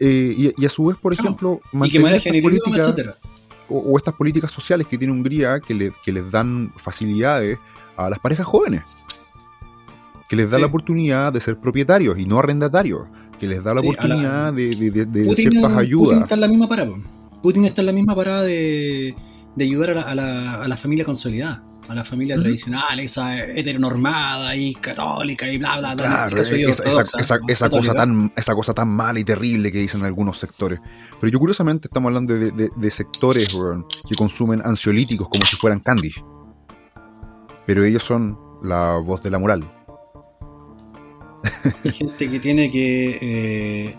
Eh, 0.00 0.52
y, 0.56 0.64
a 0.64 0.68
su 0.68 0.86
vez, 0.86 0.96
por 0.98 1.12
ejemplo, 1.12 1.60
mantener 1.72 2.42
políticas, 2.42 2.94
o, 3.68 3.96
estas 3.96 4.14
políticas 4.14 4.50
sociales 4.50 4.86
que 4.86 4.98
tiene 4.98 5.12
Hungría 5.12 5.60
que, 5.60 5.92
que 6.04 6.12
les 6.12 6.30
dan 6.30 6.72
facilidades 6.76 7.58
a 7.96 8.10
las 8.10 8.18
parejas 8.18 8.46
jóvenes. 8.46 8.82
Que 10.28 10.36
les 10.36 10.50
da 10.50 10.58
la 10.58 10.66
oportunidad 10.66 11.32
de 11.32 11.40
ser 11.40 11.58
propietarios 11.58 12.18
y 12.18 12.24
no 12.24 12.38
arrendatarios 12.38 13.06
que 13.42 13.48
les 13.48 13.64
da 13.64 13.74
la 13.74 13.80
oportunidad 13.80 14.52
de, 14.52 15.34
ciertas 15.34 15.76
ayudas. 15.76 16.10
Putin 16.10 16.22
está 16.22 16.34
en 16.36 16.40
la 16.40 16.46
misma 16.46 16.68
parada. 16.68 16.92
Putin 17.42 17.64
está 17.64 17.82
en 17.82 17.86
la 17.86 17.92
misma 17.92 18.14
parada 18.14 18.42
de, 18.42 19.16
ayudar 19.58 19.98
a 19.98 20.14
la, 20.14 20.76
familia 20.76 21.04
consolidada, 21.04 21.60
a 21.88 21.94
la 21.94 22.04
familia 22.04 22.38
tradicional, 22.38 23.00
esa 23.00 23.38
heteronormada 23.38 24.54
y 24.54 24.74
católica 24.74 25.48
y 25.48 25.58
bla, 25.58 25.78
bla, 25.78 25.94
bla. 25.94 26.28
esa, 27.48 27.70
cosa 27.70 27.94
tan, 27.94 28.32
esa 28.36 28.54
cosa 28.54 28.74
tan 28.74 28.88
mala 28.88 29.18
y 29.18 29.24
terrible 29.24 29.72
que 29.72 29.78
dicen 29.78 30.04
algunos 30.04 30.38
sectores. 30.38 30.80
Pero 31.20 31.32
yo 31.32 31.38
curiosamente 31.38 31.88
estamos 31.88 32.08
hablando 32.08 32.34
de, 32.34 32.90
sectores 32.90 33.58
que 34.08 34.14
consumen 34.14 34.62
ansiolíticos 34.64 35.28
como 35.28 35.44
si 35.44 35.56
fueran 35.56 35.80
candy. 35.80 36.12
Pero 37.66 37.84
ellos 37.84 38.02
son 38.02 38.38
la 38.62 38.96
voz 38.96 39.22
de 39.22 39.30
la 39.30 39.38
moral. 39.38 39.64
Hay 41.84 41.92
gente 41.92 42.30
que 42.30 42.38
tiene 42.38 42.70
que 42.70 43.18
eh, 43.20 43.96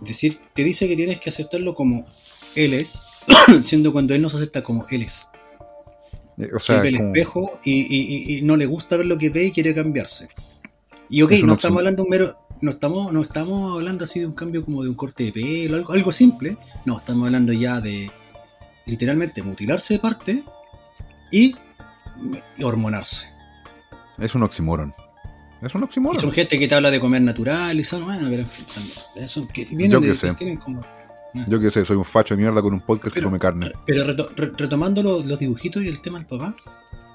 decir, 0.00 0.40
te 0.54 0.64
dice 0.64 0.88
que 0.88 0.96
tienes 0.96 1.18
que 1.20 1.30
aceptarlo 1.30 1.74
como 1.74 2.04
él 2.54 2.74
es, 2.74 3.02
siendo 3.62 3.92
cuando 3.92 4.14
él 4.14 4.22
no 4.22 4.28
se 4.28 4.36
acepta 4.36 4.62
como 4.62 4.86
él 4.90 5.02
es. 5.02 5.28
Eh, 6.38 6.50
o 6.54 6.58
sea, 6.58 6.80
ve 6.80 6.88
el 6.88 6.96
espejo 6.96 7.58
y, 7.64 8.40
no 8.42 8.56
le 8.56 8.66
gusta 8.66 8.96
ver 8.96 9.06
lo 9.06 9.18
que 9.18 9.30
ve 9.30 9.46
y 9.46 9.52
quiere 9.52 9.74
cambiarse. 9.74 10.28
Y 11.08 11.22
ok, 11.22 11.32
no 11.44 11.54
estamos 11.54 11.78
hablando 11.78 12.04
un 12.04 12.10
mero. 12.10 12.38
No 12.60 12.70
estamos, 12.70 13.12
no 13.12 13.22
estamos 13.22 13.76
hablando 13.76 14.04
así 14.04 14.20
de 14.20 14.26
un 14.26 14.34
cambio 14.34 14.64
como 14.64 14.84
de 14.84 14.88
un 14.88 14.94
corte 14.94 15.24
de 15.24 15.32
pelo, 15.32 15.76
algo, 15.76 15.92
algo 15.92 16.12
simple. 16.12 16.56
No, 16.84 16.96
estamos 16.96 17.26
hablando 17.26 17.52
ya 17.52 17.80
de 17.80 18.08
literalmente 18.86 19.42
mutilarse 19.42 19.94
de 19.94 20.00
parte 20.00 20.44
y 21.32 21.56
hormonarse. 22.62 23.28
Es 24.18 24.34
un 24.34 24.44
oxímoron. 24.44 24.94
Es 25.60 25.74
un 25.74 25.82
oxímoron. 25.84 26.20
son 26.20 26.32
gente 26.32 26.58
que 26.58 26.68
te 26.68 26.74
habla 26.74 26.90
de 26.90 27.00
comer 27.00 27.22
natural 27.22 27.78
y 27.78 27.84
son, 27.84 28.04
bueno, 28.04 28.26
pero 28.28 28.42
en 28.42 28.48
fin, 28.48 28.64
también. 28.66 29.48
que 29.48 29.88
Yo 29.88 30.00
que 30.00 30.14
sé. 30.14 30.34
Yo 31.34 31.60
que 31.60 31.70
sé, 31.70 31.84
soy 31.84 31.96
un 31.96 32.04
facho 32.04 32.34
de 32.34 32.42
mierda 32.42 32.60
con 32.60 32.74
un 32.74 32.80
podcast 32.80 33.14
que 33.14 33.22
come 33.22 33.38
carne. 33.38 33.72
Pero 33.86 34.04
retomando 34.36 35.02
los, 35.02 35.38
dibujitos 35.38 35.82
y 35.82 35.88
el 35.88 36.02
tema 36.02 36.18
del 36.18 36.26
papá. 36.26 36.54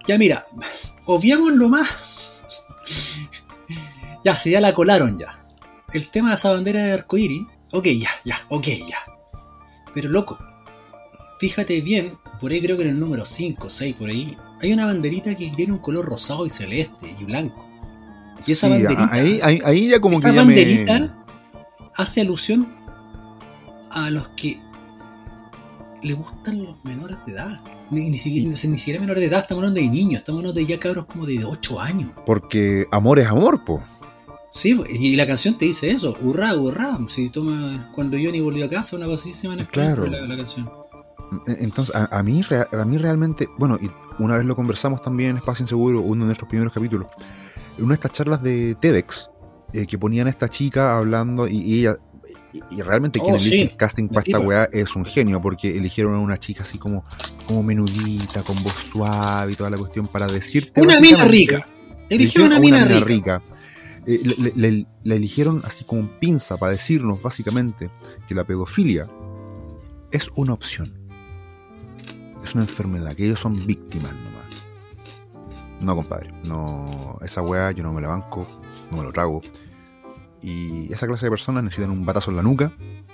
Ya 0.08 0.18
mira, 0.18 0.48
obviamos 1.06 1.54
lo 1.54 1.70
más. 1.70 2.42
ya, 4.26 4.38
si 4.40 4.52
ya 4.52 4.62
la 4.62 4.74
colaron 4.74 5.18
ya. 5.18 5.44
El 5.94 6.10
tema 6.10 6.30
de 6.30 6.36
esa 6.36 6.52
bandera 6.52 6.82
de 6.82 6.94
arcoíris. 6.94 7.46
Ok, 7.72 7.88
ya, 7.88 8.10
ya, 8.24 8.46
ok, 8.50 8.66
ya. 8.88 8.98
Pero 9.94 10.10
loco, 10.10 10.38
fíjate 11.40 11.82
bien, 11.82 12.18
por 12.40 12.52
ahí 12.52 12.62
creo 12.62 12.78
que 12.78 12.84
en 12.84 12.90
el 12.90 13.00
número 13.00 13.26
5 13.26 13.70
6 13.70 13.96
por 13.96 14.10
ahí, 14.10 14.38
hay 14.62 14.74
una 14.74 14.86
banderita 14.86 15.36
que 15.36 15.50
tiene 15.50 15.74
un 15.74 15.80
color 15.80 16.06
rosado 16.06 16.46
y 16.46 16.50
celeste 16.50 17.16
y 17.20 17.24
blanco. 17.26 17.68
Y 18.46 18.54
esa 18.54 18.70
banderita. 18.70 19.10
Ahí, 19.12 19.90
ya 19.90 20.00
como 20.00 20.18
esa 20.18 20.32
banderita 20.32 21.18
hace 21.96 22.22
alusión 22.22 22.77
a 24.06 24.10
los 24.12 24.28
que 24.30 24.60
le 26.04 26.14
gustan 26.14 26.64
los 26.64 26.84
menores 26.84 27.18
de 27.26 27.34
edad. 27.34 27.62
Ni, 27.90 28.16
siquiera, 28.18 28.50
ni 28.50 28.56
siquiera 28.56 29.00
menores 29.00 29.22
de 29.22 29.28
edad, 29.28 29.40
estamos 29.40 29.62
hablando 29.64 29.82
de 29.82 29.90
niños, 29.90 30.20
estamos 30.20 30.40
hablando 30.40 30.60
de 30.60 30.66
ya 30.66 30.80
cabros 30.80 31.06
como 31.06 31.26
de 31.26 31.44
8 31.44 31.80
años. 31.80 32.12
Porque 32.26 32.86
amor 32.92 33.20
es 33.20 33.28
amor, 33.28 33.64
po. 33.64 33.82
Sí, 34.52 34.80
y 34.90 35.16
la 35.16 35.28
canción 35.28 35.58
te 35.58 35.66
dice 35.66 35.92
eso, 35.92 36.18
hurra, 36.22 36.54
hurra. 36.54 36.98
Si 37.10 37.30
toma 37.30 37.90
cuando 37.94 38.18
Johnny 38.18 38.40
volvió 38.40 38.66
a 38.66 38.70
casa, 38.70 38.96
una 38.96 39.06
cosa 39.06 39.30
así 39.30 39.34
se 39.34 39.48
claro. 39.68 40.08
la, 40.08 40.22
la 40.22 40.38
canción. 40.38 40.70
E, 41.48 41.58
entonces, 41.60 41.96
a, 41.96 42.24
mí, 42.24 42.42
a 42.72 42.86
mí 42.86 42.98
realmente, 42.98 43.50
bueno, 43.58 43.78
y 43.82 43.90
una 44.20 44.38
vez 44.38 44.46
lo 44.46 44.56
conversamos 44.56 45.02
también 45.02 45.32
en 45.32 45.38
Espacio 45.38 45.64
Inseguro, 45.64 46.02
uno 46.02 46.22
de 46.22 46.28
nuestros 46.28 46.50
primeros 46.50 46.74
capítulos 46.74 47.08
en 47.78 47.86
una 47.86 47.94
de 47.94 47.96
estas 47.96 48.14
charlas 48.14 48.42
de 48.42 48.76
TEDx 48.76 49.30
eh, 49.74 49.86
que 49.86 49.98
ponían 49.98 50.28
a 50.28 50.30
esta 50.30 50.50
chica 50.50 50.98
hablando 50.98 51.48
y, 51.48 51.80
ella 51.80 51.98
y, 52.70 52.82
realmente 52.82 53.20
quien 53.20 53.34
oh, 53.34 53.38
elige 53.38 53.62
el 53.62 53.76
casting 53.76 54.08
para 54.08 54.22
esta 54.22 54.40
weá 54.40 54.70
es 54.72 54.96
un 54.96 55.06
genio 55.06 55.42
porque 55.42 55.78
eligieron 55.78 56.16
a 56.16 56.20
una 56.20 56.38
chica 56.38 56.64
así 56.64 56.78
como, 56.78 57.04
como 57.48 57.64
menudita, 57.64 58.44
con 58.44 58.62
voz 58.64 58.74
suave 58.74 59.54
y 59.54 59.56
toda 59.56 59.70
la 59.70 59.78
cuestión 59.78 60.08
para 60.08 60.28
decir 60.28 60.72
Una 60.76 61.00
mina 61.00 61.26
rica. 61.26 61.68
Eligieron 62.10 62.52
una, 62.52 62.60
mina, 62.60 62.86
rica. 62.86 63.42
Eh, 64.06 64.86
la 65.04 65.16
eligieron 65.16 65.62
así 65.66 65.84
como 65.84 66.08
pinza 66.20 66.56
para 66.58 66.72
decirnos 66.72 67.22
básicamente 67.22 67.90
que 68.28 68.36
la 68.36 68.46
pedofilia 68.46 69.08
es 70.12 70.30
una 70.36 70.54
opción. 70.54 70.94
Es 72.44 72.56
una 72.56 72.64
enfermedad, 72.64 73.16
que 73.16 73.26
ellos 73.26 73.40
son 73.40 73.66
víctimas 73.68 74.14
nomás. 74.14 74.38
No, 75.82 75.96
compadre. 75.96 76.32
No, 76.44 77.18
esa 77.22 77.42
weá 77.42 77.72
yo 77.72 77.84
no 77.84 77.94
me 77.94 78.02
la 78.02 78.08
banco, 78.08 78.48
no 78.90 78.98
me 78.98 79.04
lo 79.04 79.12
trago. 79.12 79.42
Y 80.42 80.92
esa 80.94 81.08
clase 81.08 81.26
de 81.26 81.32
personas 81.32 81.64
necesitan 81.64 81.92
un 81.92 82.06
batazo 82.06 82.32
en 82.32 82.38
la 82.38 82.44
nuca 82.44 82.72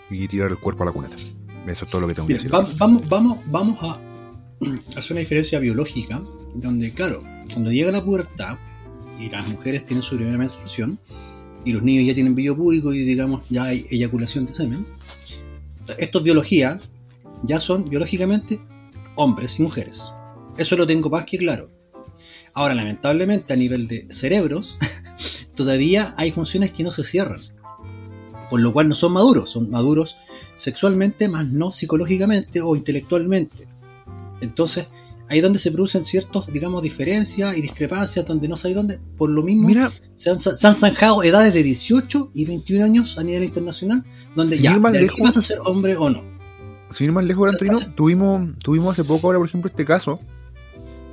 y 0.09 0.27
tirar 0.27 0.51
el 0.51 0.57
cuerpo 0.57 0.83
a 0.83 0.87
la 0.87 0.91
cuneta. 0.91 1.15
Eso 1.67 1.85
es 1.85 1.91
todo 1.91 2.01
lo 2.01 2.07
que 2.07 2.13
tengo 2.13 2.27
que 2.27 2.33
decir. 2.35 2.51
Vamos, 2.51 3.07
vamos, 3.07 3.39
vamos 3.47 3.79
a 3.81 3.99
hacer 4.97 5.13
una 5.13 5.21
diferencia 5.21 5.59
biológica, 5.59 6.21
donde, 6.55 6.91
claro, 6.91 7.23
cuando 7.51 7.71
llega 7.71 7.91
la 7.91 8.03
pubertad 8.03 8.57
y 9.19 9.29
las 9.29 9.47
mujeres 9.47 9.85
tienen 9.85 10.03
su 10.03 10.15
primera 10.15 10.37
menstruación 10.37 10.99
y 11.65 11.71
los 11.71 11.83
niños 11.83 12.05
ya 12.07 12.13
tienen 12.13 12.35
vello 12.35 12.55
público 12.55 12.93
y, 12.93 13.03
digamos, 13.03 13.47
ya 13.49 13.65
hay 13.65 13.85
eyaculación 13.89 14.45
de 14.45 14.53
semen, 14.53 14.85
esto 15.97 16.17
es 16.19 16.23
biología, 16.23 16.79
ya 17.43 17.59
son 17.59 17.85
biológicamente 17.85 18.59
hombres 19.15 19.59
y 19.59 19.63
mujeres. 19.63 20.11
Eso 20.57 20.75
lo 20.75 20.85
tengo 20.87 21.09
más 21.09 21.25
que 21.25 21.37
claro. 21.37 21.69
Ahora, 22.53 22.75
lamentablemente, 22.75 23.53
a 23.53 23.55
nivel 23.55 23.87
de 23.87 24.07
cerebros, 24.11 24.77
todavía 25.55 26.13
hay 26.17 26.31
funciones 26.31 26.71
que 26.71 26.83
no 26.83 26.91
se 26.91 27.03
cierran. 27.03 27.39
Por 28.49 28.61
lo 28.61 28.73
cual 28.73 28.89
no 28.89 28.95
son 28.95 29.13
maduros, 29.13 29.51
son 29.51 29.69
maduros 29.69 30.15
sexualmente, 30.55 31.27
más 31.27 31.47
no 31.47 31.71
psicológicamente 31.71 32.61
o 32.61 32.75
intelectualmente. 32.75 33.67
Entonces, 34.41 34.87
ahí 35.29 35.41
donde 35.41 35.59
se 35.59 35.71
producen 35.71 36.03
ciertos, 36.03 36.51
digamos, 36.51 36.83
diferencias 36.83 37.57
y 37.57 37.61
discrepancias, 37.61 38.25
donde 38.25 38.47
no 38.47 38.57
sabes 38.57 38.75
dónde. 38.75 38.99
Por 39.17 39.29
lo 39.29 39.41
mismo, 39.41 39.69
se, 40.13 40.29
han, 40.29 40.75
zanjado 40.75 41.23
edades 41.23 41.53
de 41.53 41.63
18 41.63 42.31
y 42.33 42.45
21 42.45 42.85
años 42.85 43.17
a 43.17 43.23
nivel 43.23 43.43
internacional, 43.43 44.03
donde 44.35 44.59
ya 44.59 44.77
lejos, 44.77 45.19
vas 45.19 45.37
a 45.37 45.41
ser 45.41 45.57
hombre 45.65 45.95
o 45.95 46.09
no. 46.09 46.23
Sin 46.91 47.05
ir 47.05 47.11
más 47.11 47.23
lejos, 47.23 47.51
tuvimos, 47.95 48.49
tuvimos 48.63 48.91
hace 48.91 49.03
poco 49.03 49.27
ahora, 49.27 49.39
por 49.39 49.47
ejemplo, 49.47 49.69
este 49.69 49.85
caso 49.85 50.19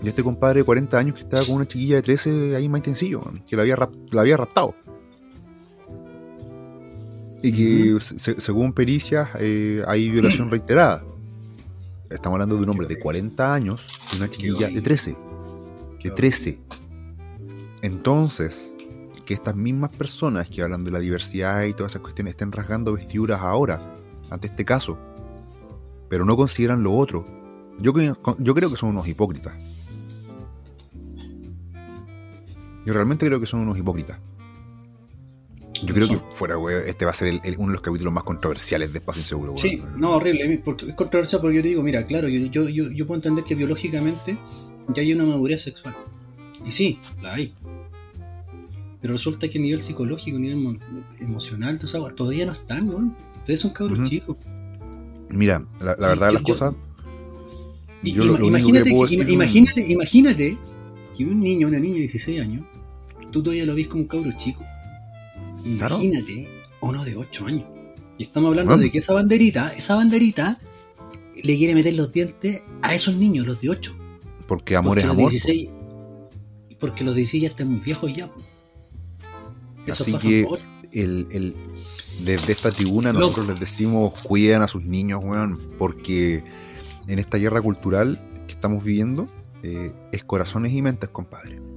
de 0.02 0.08
este 0.08 0.22
compadre 0.22 0.60
de 0.60 0.64
40 0.64 0.98
años 0.98 1.14
que 1.14 1.22
estaba 1.22 1.44
con 1.44 1.56
una 1.56 1.66
chiquilla 1.66 1.96
de 1.96 2.02
13 2.02 2.56
ahí 2.56 2.68
más 2.68 2.78
intensillo, 2.78 3.20
que 3.48 3.56
la 3.56 3.62
había, 3.62 3.76
la 4.10 4.20
había 4.20 4.36
raptado. 4.36 4.74
Y 7.42 7.52
que, 7.52 8.00
según 8.00 8.72
pericias, 8.72 9.28
eh, 9.38 9.82
hay 9.86 10.10
violación 10.10 10.50
reiterada. 10.50 11.04
Estamos 12.10 12.36
hablando 12.36 12.56
de 12.56 12.62
un 12.62 12.70
hombre 12.70 12.86
de 12.86 12.98
40 12.98 13.54
años 13.54 14.00
y 14.12 14.16
una 14.16 14.28
chiquilla 14.28 14.68
de 14.68 14.80
13. 14.80 15.16
De 16.02 16.10
13. 16.10 16.60
Entonces, 17.82 18.74
que 19.24 19.34
estas 19.34 19.56
mismas 19.56 19.90
personas 19.90 20.48
que 20.48 20.62
hablan 20.62 20.84
de 20.84 20.90
la 20.90 20.98
diversidad 20.98 21.62
y 21.64 21.72
todas 21.72 21.92
esas 21.92 22.02
cuestiones 22.02 22.32
estén 22.32 22.52
rasgando 22.52 22.94
vestiduras 22.94 23.40
ahora, 23.40 23.96
ante 24.28 24.48
este 24.48 24.64
caso, 24.64 24.98
pero 26.08 26.24
no 26.24 26.36
consideran 26.36 26.82
lo 26.82 26.94
otro, 26.94 27.24
yo, 27.78 27.92
yo 28.38 28.54
creo 28.54 28.70
que 28.70 28.76
son 28.76 28.90
unos 28.90 29.06
hipócritas. 29.06 29.79
Yo 32.90 32.94
realmente 32.94 33.24
creo 33.24 33.38
que 33.38 33.46
son 33.46 33.60
unos 33.60 33.78
hipócritas. 33.78 34.18
Yo 35.84 35.94
creo 35.94 36.08
que 36.08 36.20
fuera, 36.32 36.56
güey, 36.56 36.88
este 36.88 37.04
va 37.04 37.12
a 37.12 37.14
ser 37.14 37.40
uno 37.56 37.68
de 37.68 37.74
los 37.74 37.82
capítulos 37.82 38.12
más 38.12 38.24
controversiales 38.24 38.92
de 38.92 38.98
Espacio 38.98 39.20
Inseguro. 39.20 39.56
Sí, 39.56 39.80
no, 39.96 40.16
horrible. 40.16 40.60
Porque 40.64 40.86
es 40.86 40.94
controversial 40.96 41.40
porque 41.40 41.58
yo 41.58 41.62
te 41.62 41.68
digo, 41.68 41.84
mira, 41.84 42.04
claro, 42.04 42.26
yo, 42.26 42.40
yo, 42.46 42.68
yo, 42.68 43.06
puedo 43.06 43.18
entender 43.18 43.44
que 43.44 43.54
biológicamente 43.54 44.36
ya 44.88 45.02
hay 45.02 45.12
una 45.12 45.24
madurez 45.24 45.62
sexual. 45.62 45.96
Y 46.66 46.72
sí, 46.72 46.98
la 47.22 47.34
hay. 47.34 47.54
Pero 49.00 49.12
resulta 49.12 49.46
que 49.48 49.58
a 49.58 49.62
nivel 49.62 49.80
psicológico, 49.80 50.38
a 50.38 50.40
nivel 50.40 50.80
emocional, 51.20 51.78
todavía 52.16 52.46
no 52.46 52.52
están, 52.52 52.88
¿no? 52.88 53.16
Ustedes 53.36 53.60
son 53.60 53.70
cabros 53.70 54.02
chicos. 54.02 54.36
Mira, 55.28 55.64
la, 55.78 55.94
verdad 55.94 56.26
de 56.26 56.34
las 56.34 56.42
cosas. 56.42 56.74
imagínate, 58.02 58.90
imagínate, 59.30 59.92
imagínate 59.92 60.58
que 61.16 61.24
un 61.24 61.38
niño, 61.38 61.68
una 61.68 61.78
niña 61.78 61.94
de 61.94 62.00
16 62.00 62.40
años, 62.40 62.66
tú 63.30 63.42
todavía 63.42 63.66
lo 63.66 63.74
ves 63.74 63.88
como 63.88 64.02
un 64.02 64.08
cabro 64.08 64.32
chico. 64.36 64.64
Imagínate 65.64 66.48
uno 66.80 67.04
de 67.04 67.16
8 67.16 67.46
años. 67.46 67.66
Y 68.18 68.24
estamos 68.24 68.48
hablando 68.50 68.76
de 68.76 68.90
que 68.90 68.98
esa 68.98 69.14
banderita, 69.14 69.72
esa 69.76 69.96
banderita, 69.96 70.58
le 71.42 71.56
quiere 71.56 71.74
meter 71.74 71.94
los 71.94 72.12
dientes 72.12 72.62
a 72.82 72.94
esos 72.94 73.16
niños, 73.16 73.46
los 73.46 73.60
de 73.60 73.70
8. 73.70 73.96
Porque 74.46 74.76
amor 74.76 74.98
es 74.98 75.04
amor. 75.06 75.32
porque 76.78 77.04
los 77.04 77.14
16 77.14 77.42
ya 77.42 77.48
están 77.48 77.68
muy 77.68 77.80
viejos 77.80 78.12
ya. 78.12 78.30
Eso 79.86 80.04
Así 80.04 80.14
que 80.16 80.46
el, 80.92 81.26
el, 81.30 81.54
desde 82.24 82.52
esta 82.52 82.70
tribuna 82.70 83.12
nosotros 83.12 83.48
les 83.48 83.60
decimos 83.60 84.20
cuiden 84.22 84.62
a 84.62 84.68
sus 84.68 84.84
niños, 84.84 85.20
weón, 85.22 85.58
porque 85.78 86.44
en 87.06 87.18
esta 87.18 87.38
guerra 87.38 87.62
cultural 87.62 88.20
que 88.46 88.52
estamos 88.52 88.84
viviendo 88.84 89.28
eh, 89.62 89.92
es 90.12 90.24
corazones 90.24 90.72
y 90.72 90.82
mentes, 90.82 91.08
compadre. 91.10 91.69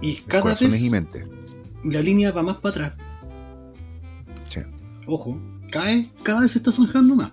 Y 0.00 0.16
cada 0.16 0.54
vez 0.54 0.82
y 0.82 1.90
la 1.90 2.00
línea 2.00 2.32
va 2.32 2.42
más 2.42 2.56
para 2.58 2.86
atrás. 2.86 3.10
Ojo, 5.06 5.40
cae, 5.72 6.08
cada 6.22 6.42
vez 6.42 6.52
se 6.52 6.58
está 6.58 6.70
zanjando 6.70 7.16
más. 7.16 7.32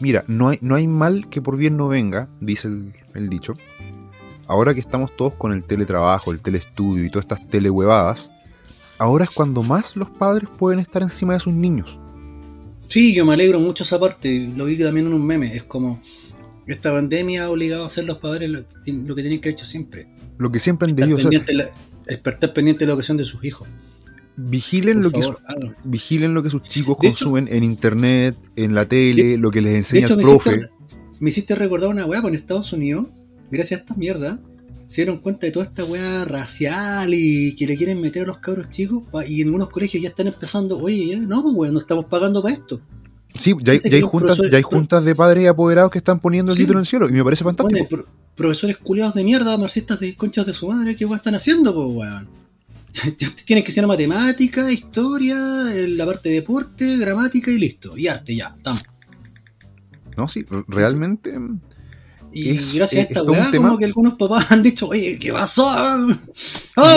Mira, 0.00 0.24
no 0.26 0.48
hay, 0.48 0.58
no 0.60 0.74
hay 0.74 0.88
mal 0.88 1.28
que 1.30 1.40
por 1.40 1.56
bien 1.56 1.76
no 1.76 1.88
venga, 1.88 2.28
dice 2.40 2.68
el, 3.14 3.28
dicho. 3.28 3.54
Ahora 4.48 4.74
que 4.74 4.80
estamos 4.80 5.14
todos 5.16 5.34
con 5.34 5.52
el 5.52 5.64
teletrabajo, 5.64 6.32
el 6.32 6.40
telestudio 6.40 7.04
y 7.04 7.10
todas 7.10 7.24
estas 7.24 7.48
telehuevadas, 7.48 8.30
ahora 8.98 9.24
es 9.24 9.30
cuando 9.30 9.62
más 9.62 9.96
los 9.96 10.10
padres 10.10 10.48
pueden 10.58 10.80
estar 10.80 11.02
encima 11.02 11.34
de 11.34 11.40
sus 11.40 11.54
niños. 11.54 11.98
Sí, 12.86 13.14
yo 13.14 13.24
me 13.24 13.34
alegro 13.34 13.58
mucho 13.60 13.84
esa 13.84 13.98
parte. 13.98 14.52
Lo 14.56 14.64
vi 14.64 14.78
también 14.78 15.06
en 15.06 15.14
un 15.14 15.24
meme. 15.24 15.56
Es 15.56 15.64
como 15.64 16.00
esta 16.66 16.92
pandemia 16.92 17.44
ha 17.44 17.50
obligado 17.50 17.84
a 17.84 17.86
hacer 17.86 18.04
los 18.04 18.18
padres 18.18 18.50
lo, 18.50 18.66
que 18.68 18.82
tienen 18.82 19.40
que 19.40 19.48
haber 19.48 19.54
hecho 19.54 19.66
siempre. 19.66 20.08
Lo 20.38 20.50
que 20.52 20.58
siempre 20.58 20.88
han 20.88 20.96
debido 20.96 21.18
hacer. 21.18 21.46
Estar 22.06 22.52
pendiente 22.52 22.80
de 22.80 22.86
la 22.86 22.92
educación 22.92 23.16
de 23.16 23.24
sus 23.24 23.44
hijos 23.44 23.66
vigilen 24.36 25.02
lo, 25.02 25.10
que 25.10 25.20
vigilen 25.84 26.34
lo 26.34 26.42
que 26.42 26.50
sus 26.50 26.62
chicos 26.62 26.96
consumen 26.98 27.48
en 27.50 27.64
internet, 27.64 28.36
en 28.54 28.74
la 28.74 28.84
tele, 28.84 29.38
lo 29.38 29.50
que 29.50 29.62
les 29.62 29.76
enseña 29.76 30.06
el 30.06 30.20
profe. 30.20 30.68
me 31.20 31.30
hiciste 31.30 31.54
recordar 31.54 31.88
una 31.88 32.04
weá, 32.04 32.22
con 32.22 32.34
Estados 32.34 32.72
Unidos, 32.72 33.06
gracias 33.50 33.80
a 33.80 33.82
esta 33.82 33.94
mierda, 33.94 34.38
se 34.84 35.02
dieron 35.02 35.20
cuenta 35.20 35.46
de 35.46 35.52
toda 35.52 35.64
esta 35.64 35.84
weá 35.84 36.24
racial 36.24 37.12
y 37.14 37.54
que 37.56 37.66
le 37.66 37.76
quieren 37.76 38.00
meter 38.00 38.24
a 38.24 38.26
los 38.26 38.38
cabros 38.38 38.70
chicos 38.70 39.04
y 39.26 39.40
en 39.40 39.48
algunos 39.48 39.70
colegios 39.70 40.02
ya 40.02 40.10
están 40.10 40.28
empezando, 40.28 40.78
oye, 40.78 41.06
ya, 41.06 41.18
no, 41.18 41.42
pues 41.42 41.72
no 41.72 41.80
estamos 41.80 42.04
pagando 42.04 42.42
para 42.42 42.54
esto. 42.54 42.80
Sí, 43.38 43.54
ya 43.62 43.72
hay, 43.72 44.00
juntas, 44.02 44.38
ya 44.50 44.56
hay 44.56 44.62
juntas 44.62 45.04
de 45.04 45.14
padres 45.14 45.48
apoderados 45.48 45.90
que 45.90 45.98
están 45.98 46.20
poniendo 46.20 46.52
el 46.52 46.58
título 46.58 46.78
en 46.78 46.82
el 46.82 46.86
cielo 46.86 47.08
y 47.08 47.12
me 47.12 47.24
parece 47.24 47.44
fantástico. 47.44 48.06
profesores 48.34 48.76
culiados 48.78 49.14
de 49.14 49.24
mierda, 49.24 49.56
marxistas 49.56 50.00
de 50.00 50.14
conchas 50.16 50.46
de 50.46 50.52
su 50.52 50.68
madre, 50.68 50.96
¿qué 50.96 51.04
weá 51.04 51.16
están 51.16 51.34
haciendo, 51.34 51.74
pues 51.74 51.88
weón? 51.88 52.28
Tiene 53.44 53.62
que 53.62 53.72
ser 53.72 53.86
matemática, 53.86 54.70
historia, 54.70 55.36
la 55.36 56.06
parte 56.06 56.28
de 56.30 56.36
deporte, 56.36 56.96
gramática 56.96 57.50
y 57.50 57.58
listo. 57.58 57.96
Y 57.96 58.08
arte, 58.08 58.34
ya, 58.34 58.52
estamos. 58.56 58.84
No, 60.16 60.28
sí, 60.28 60.46
realmente. 60.68 61.38
Y 62.32 62.54
gracias 62.74 63.06
a 63.06 63.08
esta 63.08 63.22
weá, 63.22 63.50
como 63.54 63.78
que 63.78 63.84
algunos 63.84 64.14
papás 64.14 64.50
han 64.50 64.62
dicho, 64.62 64.88
oye, 64.88 65.18
¿qué 65.18 65.32
pasó? 65.32 65.68
A 65.68 65.96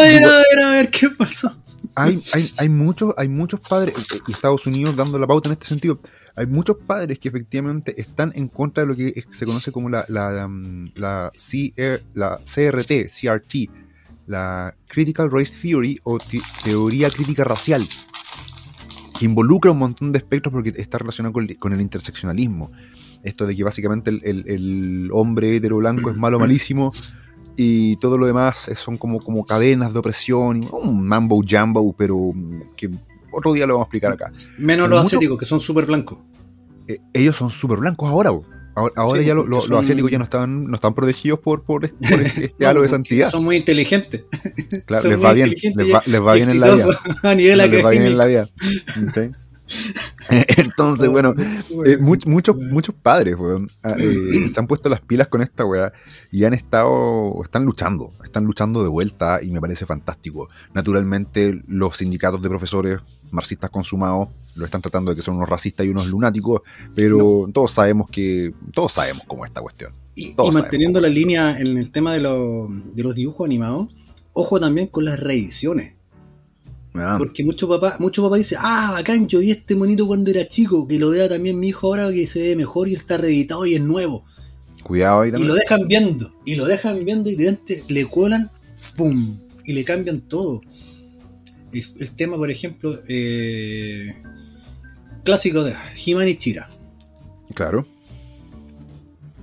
ver, 0.01 0.23
a 0.23 0.37
ver, 0.37 0.59
a 0.65 0.71
ver, 0.71 0.89
¿qué 0.89 1.09
pasó? 1.09 1.55
Hay, 1.95 2.21
hay, 2.33 2.51
hay, 2.57 2.69
muchos, 2.69 3.13
hay 3.17 3.29
muchos 3.29 3.59
padres, 3.61 3.95
y 4.27 4.31
Estados 4.31 4.65
Unidos 4.67 4.95
dando 4.95 5.17
la 5.17 5.27
pauta 5.27 5.49
en 5.49 5.53
este 5.53 5.65
sentido, 5.65 5.99
hay 6.39 6.47
muchos 6.47 6.77
padres 6.77 7.19
que 7.19 7.27
efectivamente 7.27 7.99
están 7.99 8.31
en 8.33 8.47
contra 8.47 8.83
de 8.83 8.87
lo 8.87 8.95
que 8.95 9.25
se 9.29 9.45
conoce 9.45 9.73
como 9.73 9.89
la, 9.89 10.05
la, 10.07 10.49
la, 10.95 11.31
la 12.13 12.39
CRT, 12.45 12.91
CRT, 13.09 13.55
la 14.25 14.73
Critical 14.87 15.29
Race 15.29 15.53
Theory 15.61 15.99
o 16.03 16.17
teoría 16.63 17.09
crítica 17.09 17.43
racial, 17.43 17.85
que 19.19 19.25
involucra 19.25 19.71
un 19.71 19.79
montón 19.79 20.13
de 20.13 20.19
aspectos 20.19 20.53
porque 20.53 20.71
está 20.77 20.97
relacionado 20.97 21.33
con, 21.33 21.73
el 21.73 21.81
interseccionalismo. 21.81 22.71
Esto 23.21 23.45
de 23.45 23.53
que 23.53 23.63
básicamente 23.65 24.09
el, 24.09 25.09
hombre 25.11 25.57
hetero 25.57 25.75
blanco 25.75 26.09
es 26.09 26.15
malo, 26.15 26.39
malísimo, 26.39 26.93
y 27.57 27.97
todo 27.97 28.17
lo 28.17 28.25
demás 28.25 28.71
son 28.75 28.97
como, 28.97 29.19
como 29.19 29.45
cadenas 29.45 29.91
de 29.91 29.99
opresión, 29.99 30.65
un 30.71 31.05
mambo 31.05 31.43
jumbo, 31.45 31.93
pero 31.97 32.31
que 32.77 32.89
otro 33.29 33.51
día 33.51 33.67
lo 33.67 33.73
vamos 33.73 33.85
a 33.85 33.87
explicar 33.87 34.13
acá. 34.13 34.31
Menos 34.57 34.89
los 34.89 35.05
asiáticos, 35.05 35.37
que 35.37 35.45
son 35.45 35.59
súper 35.59 35.85
blancos. 35.85 36.28
Eh, 36.89 36.97
ellos 37.13 37.35
son 37.35 37.51
súper 37.51 37.77
blancos 37.77 38.09
ahora, 38.09 38.31
Ahora, 38.95 39.21
ya 39.21 39.33
los 39.33 39.69
asiáticos 39.69 40.09
ya 40.09 40.17
no 40.17 40.23
están, 40.23 40.65
no 40.65 40.75
están 40.75 40.95
protegidos 40.95 41.39
por, 41.39 41.63
por, 41.63 41.85
este, 41.85 42.45
este 42.45 42.65
halo 42.65 42.81
de 42.81 42.87
santidad. 42.87 43.29
Son 43.29 43.43
muy 43.43 43.57
inteligentes. 43.57 44.23
Claro, 44.85 45.09
les 45.09 45.23
va 45.23 45.33
bien, 45.33 45.53
les 45.75 45.93
va, 45.93 46.01
les 46.05 46.21
va 46.21 46.33
bien 46.33 46.49
en 46.49 46.59
la 46.61 46.73
vida. 46.73 46.85
A 47.23 47.35
nivel 47.35 47.57
les 47.57 47.85
va 47.85 47.89
bien 47.89 48.03
en 48.03 48.17
la 48.17 48.25
vida. 48.25 48.49
Entonces, 50.57 51.09
bueno, 51.09 51.35
eh, 51.85 51.97
muchos, 51.97 52.55
muchos 52.55 52.95
padres 52.95 53.35
ah, 53.83 53.95
eh, 53.97 54.49
se 54.53 54.59
han 54.59 54.67
puesto 54.67 54.89
las 54.89 55.01
pilas 55.01 55.27
con 55.27 55.41
esta 55.41 55.65
weá 55.65 55.93
y 56.31 56.45
han 56.45 56.53
estado, 56.53 57.39
están 57.43 57.65
luchando, 57.65 58.13
están 58.23 58.45
luchando 58.45 58.81
de 58.81 58.89
vuelta 58.89 59.39
y 59.43 59.51
me 59.51 59.61
parece 59.61 59.85
fantástico. 59.85 60.47
Naturalmente, 60.73 61.61
los 61.67 61.97
sindicatos 61.97 62.41
de 62.41 62.49
profesores 62.49 62.99
marxistas 63.31 63.69
consumados 63.69 64.29
lo 64.55 64.65
están 64.65 64.81
tratando 64.81 65.11
de 65.11 65.15
que 65.15 65.21
son 65.21 65.37
unos 65.37 65.49
racistas 65.49 65.85
y 65.85 65.89
unos 65.89 66.07
lunáticos, 66.07 66.61
pero 66.93 67.49
todos 67.53 67.71
sabemos 67.71 68.09
que, 68.09 68.53
todos 68.73 68.91
sabemos 68.91 69.23
cómo 69.25 69.45
es 69.45 69.49
esta 69.49 69.61
cuestión. 69.61 69.93
Y, 70.15 70.33
manteniendo 70.51 70.99
la 70.99 71.07
línea 71.07 71.57
en 71.59 71.77
el 71.77 71.91
tema 71.91 72.13
de, 72.13 72.19
de 72.19 73.03
los 73.03 73.15
dibujos 73.15 73.45
animados, 73.45 73.87
ojo 74.33 74.59
también 74.59 74.87
con 74.87 75.05
las 75.05 75.19
reediciones. 75.19 75.93
Ah. 76.95 77.15
Porque 77.17 77.43
muchos 77.43 77.69
papás 77.69 77.99
mucho 77.99 78.23
papá 78.23 78.37
dice, 78.37 78.55
ah, 78.59 78.89
bacán, 78.93 79.27
yo 79.27 79.39
vi 79.39 79.51
este 79.51 79.75
monito 79.75 80.07
cuando 80.07 80.31
era 80.31 80.47
chico, 80.47 80.87
que 80.87 80.99
lo 80.99 81.11
vea 81.11 81.29
también 81.29 81.59
mi 81.59 81.69
hijo 81.69 81.87
ahora 81.87 82.11
que 82.11 82.27
se 82.27 82.41
ve 82.41 82.55
mejor 82.55 82.89
y 82.89 82.95
está 82.95 83.17
reeditado 83.17 83.65
y 83.65 83.75
es 83.75 83.81
nuevo. 83.81 84.25
Cuidado 84.83 85.21
ahí 85.21 85.31
también. 85.31 85.45
Y 85.45 85.47
lo 85.49 85.55
dejan 85.55 85.87
viendo, 85.87 86.33
y 86.45 86.55
lo 86.55 86.65
dejan 86.65 87.05
viendo 87.05 87.29
y 87.29 87.35
de 87.35 87.51
repente 87.51 87.83
le 87.89 88.05
cuelan, 88.05 88.51
¡pum! 88.97 89.37
Y 89.63 89.73
le 89.73 89.85
cambian 89.85 90.21
todo. 90.21 90.61
El, 91.71 92.15
tema, 92.15 92.37
por 92.37 92.49
ejemplo, 92.49 93.01
eh, 93.07 94.21
clásico 95.23 95.63
de 95.63 95.73
he 95.73 96.29
y 96.29 96.37
Chira. 96.37 96.69
Claro. 97.53 97.87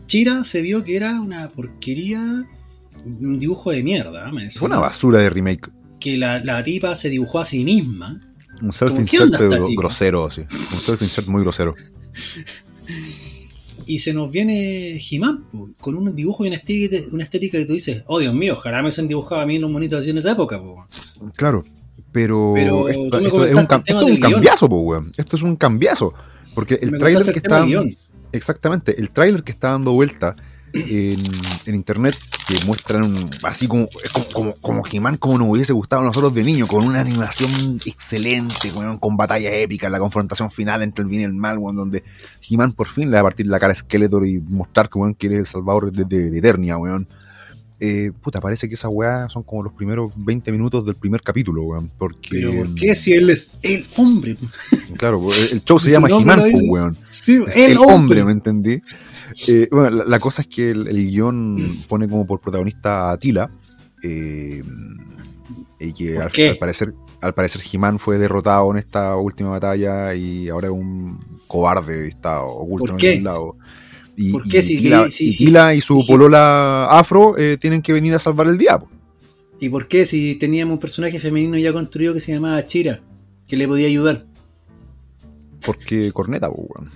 Chira 0.06 0.44
se 0.44 0.62
vio 0.62 0.84
que 0.84 0.96
era 0.96 1.20
una 1.20 1.48
porquería, 1.48 2.46
un 3.04 3.38
dibujo 3.38 3.70
de 3.70 3.82
mierda. 3.82 4.30
Fue 4.50 4.68
una 4.68 4.78
basura 4.78 5.20
de 5.20 5.30
remake 5.30 5.70
que 6.00 6.16
la, 6.16 6.38
la 6.40 6.62
tipa 6.62 6.96
se 6.96 7.10
dibujó 7.10 7.40
a 7.40 7.44
sí 7.44 7.64
misma. 7.64 8.20
Un 8.62 8.72
self-insert 8.72 9.34
grosero, 9.76 10.30
sí. 10.30 10.42
Un 10.42 10.80
self-insert 10.80 11.28
muy 11.28 11.42
grosero. 11.42 11.74
y 13.86 13.98
se 13.98 14.12
nos 14.12 14.30
viene 14.30 14.98
He-Man 14.98 15.74
con 15.78 15.94
un 15.94 16.14
dibujo 16.14 16.44
y 16.44 16.48
una 16.48 16.56
estética, 16.56 16.96
una 17.12 17.22
estética 17.22 17.58
que 17.58 17.66
tú 17.66 17.74
dices, 17.74 18.02
oh 18.06 18.18
Dios 18.18 18.34
mío, 18.34 18.54
ojalá 18.54 18.82
me 18.82 18.92
se 18.92 19.00
han 19.00 19.08
dibujado 19.08 19.40
a 19.40 19.46
mí 19.46 19.58
los 19.58 19.70
monitos 19.70 20.00
así 20.00 20.10
en 20.10 20.18
esa 20.18 20.32
época. 20.32 20.58
Po. 20.58 20.86
Claro, 21.36 21.64
pero, 22.12 22.88
esto, 22.88 23.44
es 23.44 23.54
un, 23.54 23.66
cambiazo, 24.16 24.68
po, 24.68 24.78
weón. 24.80 25.12
Esto 25.16 25.36
es 25.36 25.42
un 25.42 25.56
cambiazo. 25.56 26.14
Porque 26.54 26.78
el 26.80 26.98
tráiler 26.98 27.24
que 27.24 27.38
está... 27.38 27.64
Exactamente, 28.32 28.98
el 28.98 29.10
tráiler 29.10 29.42
que 29.42 29.52
está 29.52 29.70
dando 29.70 29.92
vuelta 29.92 30.36
en, 30.72 31.74
internet 31.74 32.14
que 32.48 32.64
muestran 32.66 33.02
así 33.42 33.66
como, 33.66 33.88
como, 34.32 34.54
como, 34.56 34.82
He-Man 34.90 35.16
como 35.16 35.38
nos 35.38 35.48
hubiese 35.48 35.72
gustado 35.72 36.02
a 36.02 36.04
nosotros 36.04 36.34
de 36.34 36.44
niño, 36.44 36.66
con 36.66 36.84
una 36.86 37.00
animación 37.00 37.80
excelente, 37.86 38.72
con 39.00 39.16
batalla 39.16 39.50
épica, 39.50 39.88
la 39.88 39.98
confrontación 39.98 40.50
final 40.50 40.82
entre 40.82 41.02
el 41.02 41.08
bien 41.08 41.22
y 41.22 41.24
el 41.24 41.34
mal, 41.34 41.58
donde 41.74 42.04
He-Man 42.48 42.72
por 42.72 42.88
fin 42.88 43.10
le 43.10 43.14
va 43.14 43.20
a 43.20 43.24
partir 43.24 43.46
la 43.46 43.58
cara 43.58 43.72
a 43.72 43.76
Skeletor 43.76 44.26
y 44.26 44.40
mostrar 44.40 44.88
que, 44.88 44.98
weón, 44.98 45.16
el 45.18 45.46
salvador 45.46 45.92
de, 45.92 46.38
Eternia, 46.38 46.76
weón. 46.76 47.08
Eh, 47.78 48.10
puta, 48.22 48.40
parece 48.40 48.68
que 48.68 48.74
esa 48.74 48.88
weá 48.88 49.28
son 49.28 49.42
como 49.42 49.62
los 49.62 49.72
primeros 49.72 50.14
20 50.16 50.50
minutos 50.50 50.86
del 50.86 50.94
primer 50.94 51.20
capítulo, 51.20 51.62
weón. 51.62 51.90
Porque, 51.98 52.30
¿Pero 52.30 52.54
por 52.54 52.74
qué 52.74 52.94
si 52.94 53.12
él 53.12 53.28
es 53.30 53.58
el 53.62 53.84
hombre? 53.96 54.36
Claro, 54.96 55.20
el 55.52 55.62
show 55.62 55.78
se 55.78 55.90
llama 55.90 56.08
He-Man, 56.08 56.40
weón. 56.68 56.96
Sí, 57.10 57.42
el, 57.54 57.76
hombre. 57.76 58.24
¿me 58.24 58.32
entendí? 58.32 58.80
Eh, 59.46 59.68
bueno, 59.70 60.04
la, 60.04 60.18
cosa 60.18 60.42
es 60.42 60.48
que 60.48 60.70
el, 60.70 61.10
guion 61.10 61.76
pone 61.88 62.08
como 62.08 62.26
por 62.26 62.40
protagonista 62.40 63.10
a 63.10 63.18
Tila. 63.18 63.50
Eh, 64.02 64.62
y 65.78 65.92
que 65.92 66.18
al, 66.18 66.30
parecer 66.58 66.94
al 67.20 67.34
parecer 67.34 67.60
He-Man 67.70 67.98
fue 67.98 68.18
derrotado 68.18 68.70
en 68.70 68.78
esta 68.78 69.16
última 69.16 69.50
batalla 69.50 70.14
y 70.14 70.48
ahora 70.48 70.68
es 70.68 70.72
un 70.72 71.18
cobarde 71.46 72.08
está 72.08 72.42
oculto 72.42 72.96
en 72.98 73.06
algún 73.06 73.24
lado. 73.24 73.56
Y, 74.16 74.32
¿Por 74.32 74.48
qué? 74.48 74.60
Y, 74.60 75.36
Tila, 75.36 75.74
y, 75.74 75.80
su 75.80 76.04
polola 76.06 76.86
afro 76.86 77.36
eh, 77.36 77.58
tienen 77.60 77.82
que 77.82 77.92
venir 77.92 78.14
a 78.14 78.18
salvar 78.18 78.46
el 78.46 78.56
día. 78.56 78.82
¿Y 79.60 79.68
por 79.68 79.88
qué? 79.88 80.04
Si 80.06 80.36
teníamos 80.36 80.74
un 80.74 80.80
personaje 80.80 81.20
femenino 81.20 81.58
ya 81.58 81.72
construido 81.72 82.14
que 82.14 82.20
se 82.20 82.32
llamaba 82.32 82.64
Chira, 82.64 83.02
que 83.46 83.56
le 83.56 83.68
podía 83.68 83.88
ayudar. 83.88 84.24
Porque 85.64 86.12
corneta, 86.12 86.48
weón. 86.48 86.90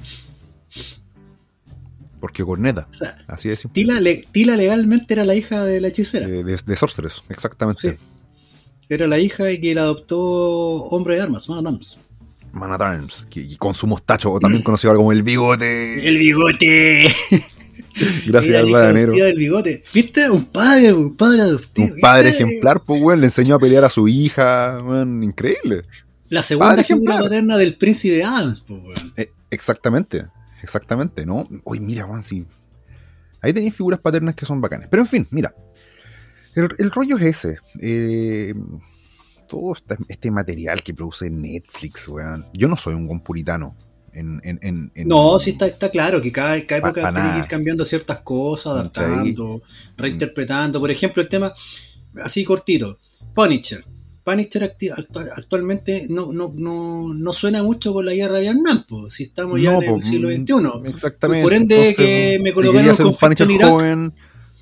Porque 2.20 2.44
Corneta. 2.44 2.86
así 3.26 3.48
es. 3.48 3.66
Tila, 3.72 3.98
Tila, 4.30 4.54
legalmente 4.54 5.14
era 5.14 5.24
la 5.24 5.34
hija 5.34 5.64
de 5.64 5.80
la 5.80 5.88
hechicera. 5.88 6.26
De, 6.26 6.44
de, 6.44 6.76
Sorceress, 6.76 7.24
exactamente. 7.30 7.98
Era 8.90 9.06
la 9.06 9.18
hija 9.18 9.44
que 9.60 9.74
la 9.74 9.82
adoptó 9.82 10.20
Hombre 10.20 11.16
de 11.16 11.22
Armas, 11.22 11.48
Man 11.48 11.66
Adams. 11.66 11.98
Man 12.52 12.72
Adams, 12.72 13.26
que, 13.30 13.56
con 13.56 13.74
su 13.74 13.86
mostacho, 13.86 14.38
también 14.40 14.62
conocido 14.62 14.94
como 14.94 15.12
el 15.12 15.22
bigote. 15.22 16.08
¡El 16.08 16.18
bigote! 16.18 17.08
Gracias 18.26 18.56
al 18.56 18.70
bananero. 18.70 19.12
del 19.12 19.36
bigote. 19.36 19.82
¿Viste? 19.92 20.30
Un 20.30 20.46
padre, 20.46 20.92
un 20.92 21.16
padre 21.16 21.42
adoptivo. 21.42 21.94
Un 21.94 22.00
padre 22.00 22.28
ejemplar, 22.30 22.82
pues, 22.84 23.02
weón. 23.02 23.20
Le 23.20 23.26
enseñó 23.26 23.56
a 23.56 23.58
pelear 23.58 23.84
a 23.84 23.90
su 23.90 24.08
hija, 24.08 24.78
weón. 24.82 25.22
Increíble. 25.22 25.82
La 26.28 26.42
segunda 26.42 26.82
figura 26.82 27.18
paterna 27.18 27.56
del 27.56 27.76
príncipe 27.76 28.22
Adams, 28.22 28.64
pues, 28.66 28.80
weón. 28.82 29.12
Eh, 29.16 29.30
exactamente. 29.50 30.26
Exactamente, 30.62 31.24
¿no? 31.24 31.48
Uy, 31.64 31.80
mira, 31.80 32.04
Juan, 32.04 32.22
sí. 32.22 32.46
Ahí 33.40 33.52
tenéis 33.52 33.74
figuras 33.74 34.00
paternas 34.00 34.34
que 34.34 34.46
son 34.46 34.60
bacanas. 34.60 34.88
Pero 34.90 35.02
en 35.02 35.08
fin, 35.08 35.28
mira. 35.30 35.54
El, 36.54 36.90
rollo 36.90 37.16
es 37.16 37.24
ese. 37.24 37.58
Eh, 37.80 38.54
todo 39.50 39.74
este, 40.08 40.30
material 40.30 40.82
que 40.82 40.94
produce 40.94 41.28
Netflix, 41.28 42.08
weón. 42.08 42.46
Yo 42.54 42.68
no 42.68 42.76
soy 42.76 42.94
un 42.94 43.06
buen 43.06 43.20
puritano. 43.20 43.76
En, 44.12 44.90
no, 45.04 45.38
sí 45.38 45.56
está, 45.58 45.90
claro 45.90 46.20
que 46.20 46.32
cada, 46.32 46.56
época 46.56 47.12
tiene 47.12 47.32
que 47.32 47.38
ir 47.40 47.46
cambiando 47.46 47.84
ciertas 47.84 48.18
cosas, 48.20 48.72
adaptando, 48.72 49.62
reinterpretando. 49.96 50.80
Por 50.80 50.90
ejemplo, 50.90 51.22
el 51.22 51.28
tema 51.28 51.52
así 52.16 52.44
cortito. 52.44 52.98
Punisher 53.34 53.84
Punisher 54.24 54.76
actualmente 55.36 56.06
no, 56.08 56.32
no, 56.32 56.52
no, 56.54 57.14
no, 57.14 57.32
suena 57.32 57.62
mucho 57.62 57.92
con 57.92 58.04
la 58.04 58.12
guerra 58.12 58.34
de 58.34 58.42
Vietnam, 58.42 58.84
si 59.08 59.24
estamos 59.24 59.60
ya 59.60 59.76
en 59.76 59.94
el 59.94 60.02
siglo 60.02 60.28
XXI. 60.28 60.88
Exactamente. 60.90 61.42
Por 61.42 61.54
ende, 61.54 61.94
que 61.96 62.38
me 62.42 62.52
colocaron 62.52 62.96
un 63.06 63.14
en 63.38 63.50
Irak. 63.50 63.70
Joven, 63.70 64.12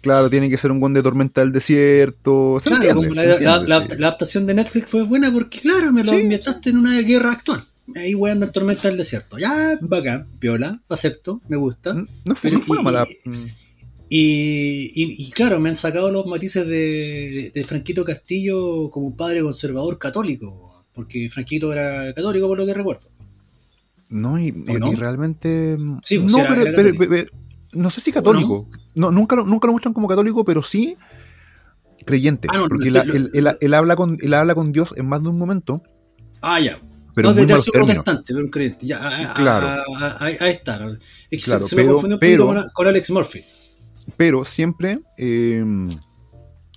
claro, 0.08 0.30
tiene 0.30 0.48
que 0.48 0.56
ser 0.56 0.72
un 0.72 0.80
buen 0.80 0.94
de 0.94 1.02
tormenta 1.02 1.42
del 1.42 1.52
desierto. 1.52 2.58
claro, 2.64 3.02
la, 3.02 3.76
adaptación 3.76 4.46
de 4.46 4.54
Netflix 4.54 4.88
fue 4.88 5.02
buena 5.02 5.30
porque, 5.30 5.60
claro, 5.60 5.92
me 5.92 6.02
lo 6.02 6.12
ambientaste 6.12 6.70
en 6.70 6.78
una 6.78 6.98
guerra 7.00 7.32
actual. 7.32 7.62
Ahí 7.94 8.14
voy 8.14 8.30
a 8.30 8.32
andar 8.32 8.50
tormenta 8.50 8.88
del 8.88 8.96
desierto. 8.96 9.38
Ya, 9.38 9.76
bacán, 9.82 10.28
piola, 10.38 10.80
acepto, 10.88 11.42
me 11.48 11.58
gusta. 11.58 11.94
No 12.24 12.34
fue, 12.34 12.50
no 12.50 12.60
fue 12.60 12.82
mala. 12.82 13.06
Y, 14.08 15.30
claro, 15.32 15.60
me 15.60 15.68
han 15.68 15.76
sacado 15.76 16.10
los 16.10 16.24
matices 16.24 16.66
de, 16.66 17.64
Franquito 17.66 18.02
Castillo 18.02 18.88
como 18.88 19.08
un 19.08 19.16
padre 19.16 19.42
conservador 19.42 19.98
católico, 19.98 20.86
porque 20.94 21.28
Franquito 21.28 21.70
era 21.70 22.14
católico 22.14 22.48
por 22.48 22.56
lo 22.56 22.64
que 22.64 22.72
recuerdo. 22.72 23.08
No, 24.08 24.38
y, 24.38 24.52
realmente... 24.52 25.76
Sí, 26.02 26.18
pues 26.18 26.32
no, 26.32 26.38
pero, 26.48 27.26
no 27.72 27.90
sé 27.90 28.00
si 28.00 28.12
católico. 28.12 28.68
No? 28.94 29.10
nunca, 29.10 29.36
lo, 29.36 29.44
nunca 29.44 29.66
lo 29.66 29.72
muestran 29.72 29.94
como 29.94 30.08
católico, 30.08 30.44
pero 30.44 30.62
sí 30.62 30.96
creyente. 32.04 32.48
Ah, 32.50 32.64
porque 32.68 32.88
él, 32.88 33.74
habla 33.74 33.96
con, 33.96 34.18
él 34.20 34.34
habla 34.34 34.54
con 34.54 34.72
Dios 34.72 34.94
en 34.96 35.08
más 35.08 35.22
de 35.22 35.28
un 35.28 35.38
momento. 35.38 35.82
Ah, 36.40 36.60
ya. 36.60 36.80
Pero 37.14 37.30
no, 37.30 37.34
de 37.34 37.46
tercio 37.46 37.72
protestante, 37.72 38.32
pero 38.32 38.44
un 38.44 38.50
creyente. 38.50 38.86
Ya, 38.86 39.32
claro. 39.34 39.82
Ahí 40.20 40.36
está. 40.40 40.78
Claro, 40.78 41.64
se, 41.64 41.76
me 41.76 41.86
confundió 41.86 42.16
un 42.16 42.20
poquito 42.20 42.46
con, 42.46 42.64
con 42.72 42.86
Alex 42.86 43.10
Murphy 43.10 43.42
pero 44.16 44.44
siempre 44.44 45.00
em, 45.16 45.90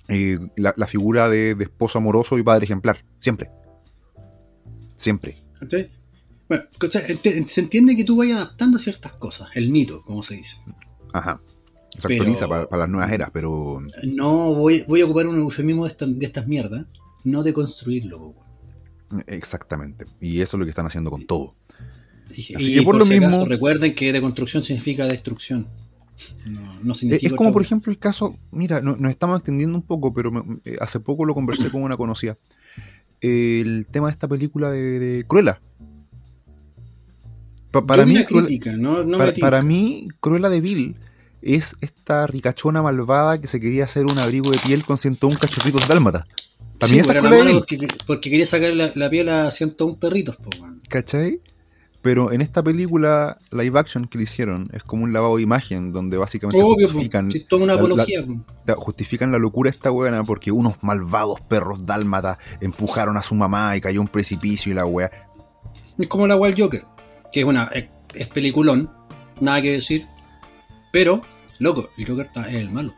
eh, 0.08 0.38
la, 0.56 0.86
figura 0.86 1.28
de, 1.28 1.56
esposo 1.60 1.98
amoroso 1.98 2.38
y 2.38 2.42
padre 2.42 2.64
ejemplar, 2.64 3.04
siempre. 3.20 3.50
Siempre. 4.96 5.36
Bueno, 6.48 6.64
se 6.88 7.60
entiende 7.60 7.96
que 7.96 8.04
tú 8.04 8.16
vayas 8.16 8.36
adaptando 8.36 8.78
ciertas 8.78 9.12
cosas, 9.12 9.48
el 9.54 9.70
mito, 9.70 10.02
como 10.02 10.22
se 10.22 10.36
dice. 10.36 10.56
Ajá. 11.12 11.40
Se 11.98 12.08
actualiza 12.08 12.48
para, 12.48 12.66
las 12.70 12.88
nuevas 12.88 13.12
eras, 13.12 13.30
pero. 13.32 13.82
No, 14.04 14.54
voy, 14.54 14.84
voy 14.88 15.02
a 15.02 15.04
ocupar 15.04 15.26
un 15.26 15.36
eufemismo 15.36 15.86
de, 15.86 15.94
de 16.06 16.26
estas 16.26 16.46
mierdas, 16.46 16.86
no 17.24 17.42
de 17.42 17.52
construirlo. 17.52 18.34
Exactamente. 19.26 20.06
Y 20.20 20.40
eso 20.40 20.56
es 20.56 20.58
lo 20.58 20.64
que 20.64 20.70
están 20.70 20.86
haciendo 20.86 21.10
con 21.10 21.26
todo. 21.26 21.54
Y, 22.34 22.80
por, 22.80 22.96
lo 22.96 23.04
mismo. 23.04 23.44
recuerden 23.44 23.94
que 23.94 24.12
deconstrucción 24.12 24.62
significa 24.62 25.06
destrucción. 25.06 25.66
No, 26.82 26.92
es 26.92 27.32
como, 27.32 27.52
por 27.52 27.62
ejemplo, 27.62 27.90
el 27.90 27.98
caso, 27.98 28.36
mira, 28.50 28.80
nos 28.80 29.10
estamos 29.10 29.38
extendiendo 29.38 29.76
un 29.76 29.82
poco, 29.82 30.14
pero 30.14 30.30
eh, 30.64 30.76
hace 30.80 31.00
poco 31.00 31.24
lo 31.24 31.34
conversé 31.34 31.70
con 31.70 31.82
una 31.82 31.96
conocida. 31.96 32.38
El 33.20 33.86
tema 33.90 34.08
de 34.08 34.12
esta 34.12 34.28
película 34.28 34.70
de, 34.70 35.24
Cruella. 35.26 35.60
Para, 37.72 38.06
mí, 38.06 38.16
para, 39.40 39.62
mí, 39.62 40.08
Cruella 40.20 40.48
de 40.48 40.60
Vil 40.60 40.96
es 41.40 41.76
esta 41.80 42.26
ricachona 42.26 42.82
malvada 42.82 43.40
que 43.40 43.46
se 43.46 43.60
quería 43.60 43.84
hacer 43.84 44.04
un 44.04 44.18
abrigo 44.18 44.50
de 44.50 44.58
piel 44.58 44.84
con 44.84 44.98
101 44.98 45.38
cachorritos 45.38 45.88
dálmata. 45.88 46.26
También 46.78 47.04
sí, 47.04 47.10
porque, 47.12 47.88
porque, 48.06 48.30
quería 48.30 48.46
sacar 48.46 48.72
la, 48.74 49.10
piel 49.10 49.28
a 49.28 49.50
101 49.50 49.96
perritos. 49.96 50.36
¿Cachai? 50.88 51.40
Pero 52.02 52.32
en 52.32 52.40
esta 52.40 52.62
película 52.64 53.38
live 53.52 53.78
action 53.78 54.08
que 54.08 54.18
le 54.18 54.24
hicieron 54.24 54.68
es 54.72 54.82
como 54.82 55.04
un 55.04 55.12
lavado 55.12 55.36
de 55.36 55.42
imagen 55.42 55.92
donde 55.92 56.16
básicamente 56.16 56.60
justifican, 56.60 57.28
una 57.52 57.74
apología, 57.74 58.24
la, 58.66 58.74
justifican 58.74 59.30
la 59.30 59.38
locura 59.38 59.70
esta 59.70 59.90
buena 59.90 60.24
porque 60.24 60.50
unos 60.50 60.74
malvados 60.82 61.40
perros 61.42 61.86
dálmatas 61.86 62.38
empujaron 62.60 63.16
a 63.16 63.22
su 63.22 63.36
mamá 63.36 63.76
y 63.76 63.80
cayó 63.80 64.00
un 64.00 64.08
precipicio 64.08 64.72
y 64.72 64.74
la 64.74 64.84
wea. 64.84 65.12
Es 65.96 66.08
como 66.08 66.26
la 66.26 66.34
Wild 66.34 66.58
Joker, 66.58 66.84
que 67.32 67.40
es 67.40 67.46
una 67.46 67.70
es, 67.74 68.28
peliculón, 68.28 68.90
nada 69.40 69.62
que 69.62 69.72
decir, 69.72 70.06
pero 70.90 71.22
loco, 71.58 71.90
el 71.96 72.06
Joker 72.06 72.30
es 72.48 72.54
el 72.54 72.70
malo. 72.70 72.94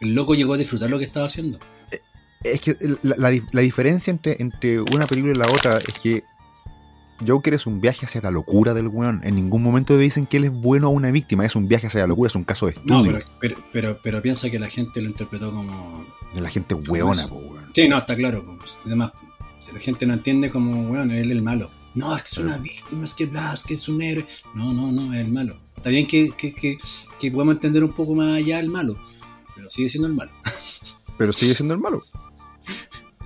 El 0.00 0.14
loco 0.14 0.34
llegó 0.34 0.54
a 0.54 0.58
disfrutar 0.58 0.90
lo 0.90 0.98
que 0.98 1.04
estaba 1.04 1.26
haciendo. 1.26 1.58
Eh, 1.90 2.00
es 2.44 2.60
que 2.60 2.76
la, 3.02 3.30
la 3.52 3.60
diferencia 3.60 4.10
entre, 4.10 4.36
entre 4.40 4.80
una 4.80 5.06
película 5.06 5.32
y 5.32 5.38
la 5.38 5.46
otra 5.46 5.78
es 5.78 6.00
que 6.00 6.24
Joker 7.26 7.54
es 7.54 7.66
un 7.66 7.80
viaje 7.80 8.06
hacia 8.06 8.20
la 8.20 8.30
locura 8.30 8.74
del 8.74 8.88
weón. 8.88 9.20
En 9.24 9.36
ningún 9.36 9.62
momento 9.62 9.96
dicen 9.96 10.26
que 10.26 10.36
él 10.38 10.44
es 10.44 10.52
bueno 10.52 10.88
o 10.88 10.90
una 10.90 11.10
víctima. 11.10 11.44
Es 11.44 11.56
un 11.56 11.68
viaje 11.68 11.86
hacia 11.86 12.00
la 12.00 12.06
locura, 12.06 12.28
es 12.28 12.34
un 12.34 12.44
caso 12.44 12.66
de 12.66 12.72
estudio. 12.72 13.12
No, 13.12 13.18
pero, 13.72 13.98
pero, 14.02 14.22
piensa 14.22 14.50
que 14.50 14.58
la 14.58 14.68
gente 14.68 15.00
lo 15.00 15.08
interpretó 15.08 15.52
como. 15.52 16.04
La 16.34 16.50
gente 16.50 16.74
weona, 16.74 17.26
po, 17.28 17.36
weón. 17.36 17.70
Sí, 17.74 17.88
no, 17.88 17.98
está 17.98 18.14
claro. 18.16 18.44
Además, 18.84 19.12
la 19.72 19.80
gente 19.80 20.06
no 20.06 20.14
entiende 20.14 20.50
como, 20.50 20.90
weón, 20.90 21.10
él 21.10 21.30
es 21.30 21.36
el 21.36 21.42
malo. 21.42 21.70
No, 21.96 22.14
es 22.14 22.22
que 22.22 22.28
es 22.28 22.38
una 22.38 22.58
víctima, 22.58 23.04
es 23.04 23.14
que 23.14 23.26
Blas, 23.26 23.64
que 23.64 23.74
es 23.74 23.88
un 23.88 24.00
héroe. 24.00 24.26
No, 24.54 24.72
no, 24.72 24.92
no, 24.92 25.12
es 25.12 25.20
el 25.20 25.32
malo. 25.32 25.58
Está 25.76 25.90
bien 25.90 26.06
que, 26.06 26.30
que, 26.36 26.54
que, 26.54 26.78
que 27.18 27.30
podemos 27.30 27.54
entender 27.54 27.82
un 27.82 27.92
poco 27.92 28.14
más 28.14 28.36
allá 28.36 28.60
el 28.60 28.70
malo, 28.70 28.96
pero 29.54 29.68
sigue 29.68 29.88
siendo 29.88 30.06
el 30.06 30.14
malo. 30.14 30.30
pero 31.18 31.32
sigue 31.32 31.54
siendo 31.54 31.74
el 31.74 31.80
malo. 31.80 32.02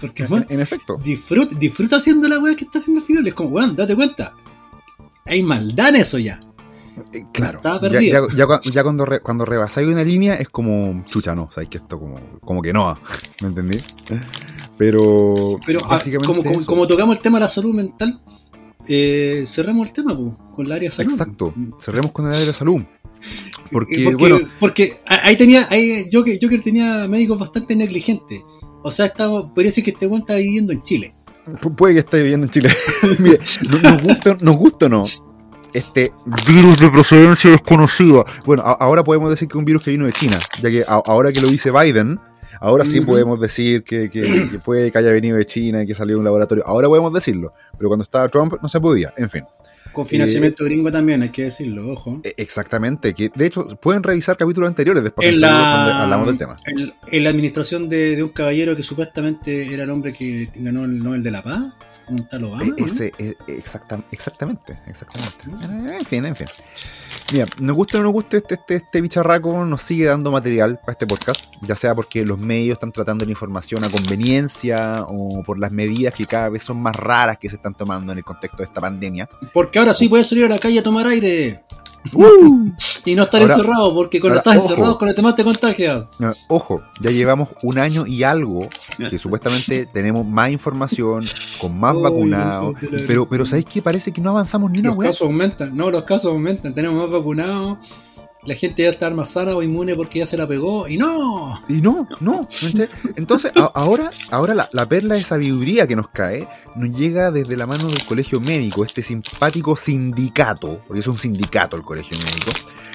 Porque, 0.01 0.23
en, 0.23 0.61
efecto. 0.61 0.99
Disfruta, 1.03 1.55
disfruta 1.57 1.97
haciendo 1.97 2.27
la 2.27 2.39
weá 2.39 2.57
que 2.57 2.65
está 2.65 2.79
haciendo 2.79 3.03
Fidel. 3.03 3.27
Es 3.29 3.35
como, 3.35 3.51
weón, 3.51 3.77
date 3.77 3.95
cuenta. 3.95 4.33
Hay 5.27 5.43
maldad 5.43 5.91
en 5.91 5.97
eso 5.97 6.19
ya. 6.19 6.41
Eh, 7.13 7.25
claro. 7.33 7.61
Ya, 7.91 8.47
ya, 8.63 8.83
cuando, 8.83 9.07
cuando 9.23 9.45
rebasáis 9.45 9.89
una 9.89 10.05
línea 10.05 10.35
es 10.37 10.49
como, 10.49 11.05
chucha, 11.07 11.35
no, 11.35 11.51
sabéis 11.53 11.71
que 11.71 11.79
esto 11.79 11.99
como, 11.99 12.19
como 12.41 12.63
que 12.63 12.73
no, 12.73 12.97
¿me 13.43 13.49
entendí? 13.49 13.79
Pero, 14.77 15.59
Pero 15.65 15.81
ah, 15.85 15.89
básicamente 15.89 16.65
como, 16.67 16.87
tocamos 16.87 17.17
el 17.17 17.23
tema 17.23 17.39
de 17.39 17.45
la 17.45 17.49
salud 17.49 17.75
mental, 17.75 18.21
eh, 18.93 19.45
cerramos 19.47 19.87
el 19.87 19.95
tema 19.95 20.17
con 20.17 20.67
el 20.67 20.73
área 20.73 20.91
de 20.91 20.97
salud. 20.97 21.13
Exacto, 21.13 21.55
cerremos 21.79 22.11
con 22.11 22.27
el 22.27 22.33
área 22.33 22.47
de 22.47 22.53
salud. 22.53 22.83
Porque, 23.71 24.03
porque, 24.03 24.17
bueno, 24.17 24.41
porque 24.59 24.97
ahí 25.07 25.37
tenía, 25.37 25.65
ahí, 25.71 26.09
yo, 26.11 26.25
que, 26.25 26.41
yo 26.41 26.49
que 26.49 26.59
tenía 26.59 27.07
médicos 27.07 27.39
bastante 27.39 27.77
negligentes. 27.77 28.41
O 28.83 28.91
sea, 28.91 29.07
estaba, 29.07 29.47
podría 29.47 29.69
decir 29.69 29.85
que 29.85 29.93
este 29.93 30.09
weón 30.09 30.23
está 30.23 30.35
viviendo 30.35 30.73
en 30.73 30.83
Chile. 30.83 31.15
Puede 31.77 31.95
que 31.95 32.01
esté 32.01 32.21
viviendo 32.21 32.49
en 32.49 32.51
Chile. 32.51 32.75
Mire, 33.21 33.39
nos 33.85 34.03
gusta, 34.03 34.37
nos 34.41 34.57
gusta 34.57 34.87
o 34.87 34.89
no. 34.89 35.05
Este 35.73 36.13
virus 36.49 36.79
de 36.79 36.91
procedencia 36.91 37.53
desconocida. 37.53 38.25
Bueno, 38.45 38.65
ahora 38.65 39.05
podemos 39.05 39.31
decir 39.31 39.47
que 39.47 39.53
es 39.53 39.59
un 39.61 39.65
virus 39.65 39.85
que 39.85 39.93
vino 39.93 40.07
de 40.07 40.13
China, 40.13 40.41
ya 40.61 40.69
que 40.69 40.85
ahora 40.89 41.31
que 41.31 41.41
lo 41.41 41.47
dice 41.47 41.71
Biden, 41.71 42.19
ahora 42.61 42.85
sí 42.85 43.01
podemos 43.01 43.41
decir 43.41 43.83
que, 43.83 44.09
que, 44.09 44.61
puede 44.65 44.93
que 44.93 44.99
haya 44.99 45.11
venido 45.11 45.37
de 45.37 45.45
China 45.45 45.83
y 45.83 45.87
que 45.87 45.95
salió 45.95 46.15
de 46.15 46.19
un 46.19 46.25
laboratorio. 46.25 46.65
Ahora 46.67 46.87
podemos 46.87 47.13
decirlo, 47.13 47.53
pero 47.77 47.89
cuando 47.89 48.05
estaba 48.05 48.29
Trump 48.29 48.55
no 48.63 48.69
se 48.69 48.81
podía. 48.81 49.13
En 49.17 49.29
fin. 49.29 49.45
Con 49.93 50.07
financiamiento 50.07 50.65
gringo 50.65 50.91
también, 50.91 51.23
hay 51.23 51.31
que 51.31 51.45
decirlo, 51.45 51.91
ojo. 51.91 52.21
E, 52.25 52.35
exactamente, 52.37 53.15
que 53.15 53.31
de 53.35 53.47
hecho 53.47 53.67
pueden 53.81 54.03
revisar 54.03 54.37
capítulos 54.37 54.69
anteriores 54.69 55.03
después 55.03 55.27
de 55.27 55.37
la, 55.37 56.05
hablamos 56.05 56.27
del 56.27 56.39
tema. 56.39 56.57
En, 56.67 57.25
la 57.25 57.31
administración 57.31 57.89
de, 57.89 58.23
un 58.23 58.31
caballero 58.31 58.77
que 58.77 58.83
supuestamente 58.83 59.73
era 59.73 59.85
el 59.85 59.91
hombre 59.91 60.13
que 60.13 60.49
ganó 60.57 60.85
el 60.85 61.03
Nobel 61.03 61.23
de 61.23 61.31
la 61.31 61.43
Paz, 61.43 61.75
un 62.09 62.29
tal 62.29 62.45
Obama. 62.45 62.75
E, 62.77 62.83
ese, 62.83 63.13
e, 63.19 63.37
exactamente, 63.49 64.79
exactamente. 64.87 65.47
Mm. 65.47 65.89
En 65.89 66.05
fin, 66.05 66.25
en 66.25 66.37
fin. 66.37 66.47
Mira, 67.33 67.47
nos 67.61 67.77
guste 67.77 67.97
o 67.97 68.01
no 68.01 68.05
nos 68.05 68.13
guste, 68.13 68.39
este, 68.39 68.55
este, 68.55 68.77
este, 68.77 69.01
bicharraco 69.01 69.65
nos 69.65 69.83
sigue 69.83 70.07
dando 70.07 70.33
material 70.33 70.81
para 70.81 70.93
este 70.93 71.07
podcast, 71.07 71.53
ya 71.63 71.77
sea 71.77 71.95
porque 71.95 72.25
los 72.25 72.39
medios 72.39 72.75
están 72.75 72.91
tratando 72.91 73.25
la 73.25 73.31
información 73.31 73.85
a 73.85 73.89
conveniencia 73.89 75.05
o 75.09 75.43
por 75.45 75.59
las 75.59 75.71
medidas 75.71 76.13
que 76.13 76.27
cada 76.27 76.49
vez 76.49 76.65
son 76.65 76.83
más 76.83 76.97
raras 76.97 77.39
que 77.39 77.49
se 77.49 77.57
están 77.57 77.75
tomando 77.75 78.11
en 78.13 78.19
el 78.19 78.25
contexto 78.25 78.59
de 78.59 78.65
esta 78.65 78.81
pandemia. 78.81 79.29
Porque 79.53 79.79
ahora 79.81 79.95
sí 79.95 80.09
puedes 80.09 80.29
salir 80.29 80.45
a 80.45 80.49
la 80.49 80.59
calle 80.59 80.79
a 80.79 80.83
tomar 80.83 81.07
aire. 81.07 81.63
Uh. 82.15 82.71
y 83.05 83.15
no 83.15 83.25
estar 83.25 83.43
encerrado, 83.43 83.95
porque 83.95 84.21
cuando 84.21 84.39
estás 84.39 84.57
encerrado 84.57 84.99
con 84.99 85.09
el 85.09 85.15
tema 85.15 85.35
te 85.35 85.45
contagias. 85.45 86.07
Ojo, 86.49 86.83
ya 87.01 87.11
llevamos 87.11 87.51
un 87.63 87.79
año 87.79 88.07
y 88.07 88.23
algo 88.23 88.61
que 89.11 89.19
supuestamente 89.19 89.87
tenemos 89.87 90.25
más 90.27 90.51
información, 90.51 91.27
con 91.61 91.79
más 91.79 92.01
vacunados, 92.01 92.77
pero, 93.07 93.29
pero 93.29 93.45
¿sabéis 93.45 93.67
que 93.67 93.83
parece 93.83 94.13
que 94.13 94.21
no 94.21 94.31
avanzamos 94.31 94.71
ni 94.71 94.79
una 94.79 94.91
Los 94.91 94.99
casos 94.99 95.23
aumentan, 95.23 95.77
no, 95.77 95.91
los 95.91 96.05
casos 96.05 96.33
aumentan, 96.33 96.75
tenemos 96.75 97.03
más 97.03 97.11
vacunados 97.11 97.79
la 98.45 98.55
gente 98.55 98.85
ya 98.85 98.89
está 98.89 99.11
más 99.11 99.31
sana 99.31 99.55
o 99.55 99.63
inmune 99.63 99.95
porque 99.95 100.21
ya 100.21 100.27
se 100.27 100.37
la 100.37 100.47
pegó 100.49 100.89
y 100.89 100.97
no. 100.97 101.61
Y 101.69 101.81
no, 101.81 102.09
no. 102.21 102.49
Entonces, 103.17 103.53
ahora, 103.75 104.11
ahora 104.31 104.55
la, 104.55 104.89
perla 104.89 105.17
de 105.17 105.25
sabiduría 105.25 105.87
que 105.87 105.95
nos 105.95 106.09
cae 106.09 106.49
nos 106.75 106.97
llega 106.97 107.31
desde 107.31 107.57
la 107.57 107.67
mano 107.67 107.89
del 107.89 108.05
colegio 108.07 108.41
médico, 108.41 108.85
este 108.85 109.03
simpático 109.03 109.77
sindicato, 109.77 110.83
porque 110.87 111.01
es 111.01 111.07
un 111.07 111.19
sindicato 111.19 111.77
el 111.77 111.83
colegio 111.83 112.17
médico, 112.17 112.53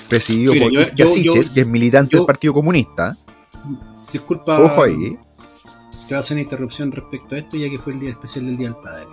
presidido 0.09 0.53
por 0.55 0.71
Yasiches, 0.95 1.51
que 1.51 1.61
es 1.61 1.67
militante 1.67 2.17
del 2.17 2.25
Partido 2.25 2.53
Comunista. 2.53 3.15
Disculpa. 4.11 4.59
Ojo 4.59 4.83
ahí. 4.83 5.17
Te 6.07 6.09
voy 6.09 6.17
a 6.17 6.19
hacer 6.19 6.35
una 6.35 6.41
interrupción 6.43 6.91
respecto 6.91 7.35
a 7.35 7.39
esto, 7.39 7.57
ya 7.57 7.69
que 7.69 7.77
fue 7.77 7.93
el 7.93 7.99
día 7.99 8.11
especial 8.11 8.45
del 8.45 8.57
Día 8.57 8.69
del 8.69 8.81
Padre. 8.81 9.07